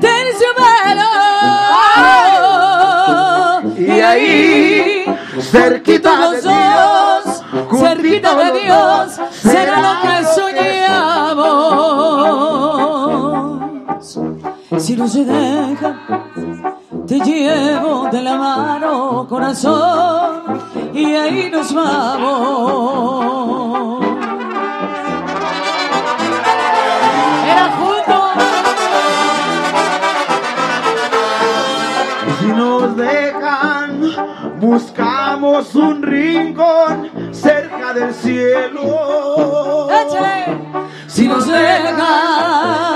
[0.00, 1.10] terciopelo.
[3.78, 5.04] Y ahí,
[5.40, 7.42] cerquita de Dios,
[7.78, 10.85] cerquita de Dios, será lo que soñamos.
[14.68, 15.96] Si no se deja,
[17.06, 20.42] te llevo de la mano, corazón,
[20.92, 22.84] y ahí nos vamos.
[27.44, 28.32] Era juntos.
[32.40, 34.00] Si nos dejan,
[34.60, 39.86] buscamos un rincón cerca del cielo.
[41.06, 42.95] Si nos dejan,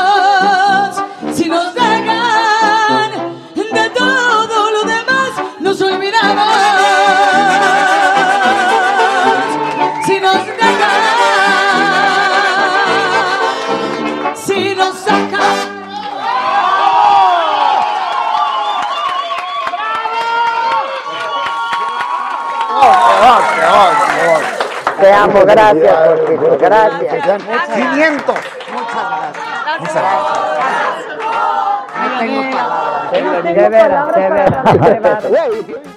[25.23, 27.41] Amo, gracias, Jorge, gracias.
[27.73, 28.33] Cimiento.
[28.73, 30.21] Muchas gracias.
[31.99, 33.43] No tengo palabras.
[33.43, 35.90] De veras, de veras.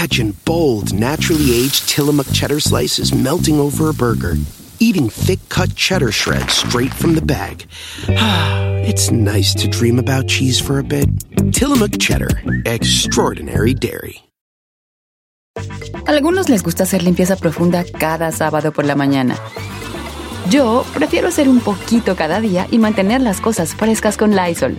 [0.00, 4.36] Imagine bold, naturally aged Tillamook cheddar slices melting over a burger,
[4.78, 7.66] eating thick cut cheddar shreds straight from the bag.
[8.88, 11.06] it's nice to dream about cheese for a bit.
[11.52, 12.30] Tillamook cheddar,
[12.64, 14.22] extraordinary dairy.
[16.06, 19.36] Algunos les gusta hacer limpieza profunda cada sábado por la mañana.
[20.48, 24.78] Yo prefiero hacer un poquito cada día y mantener las cosas frescas con Lysol.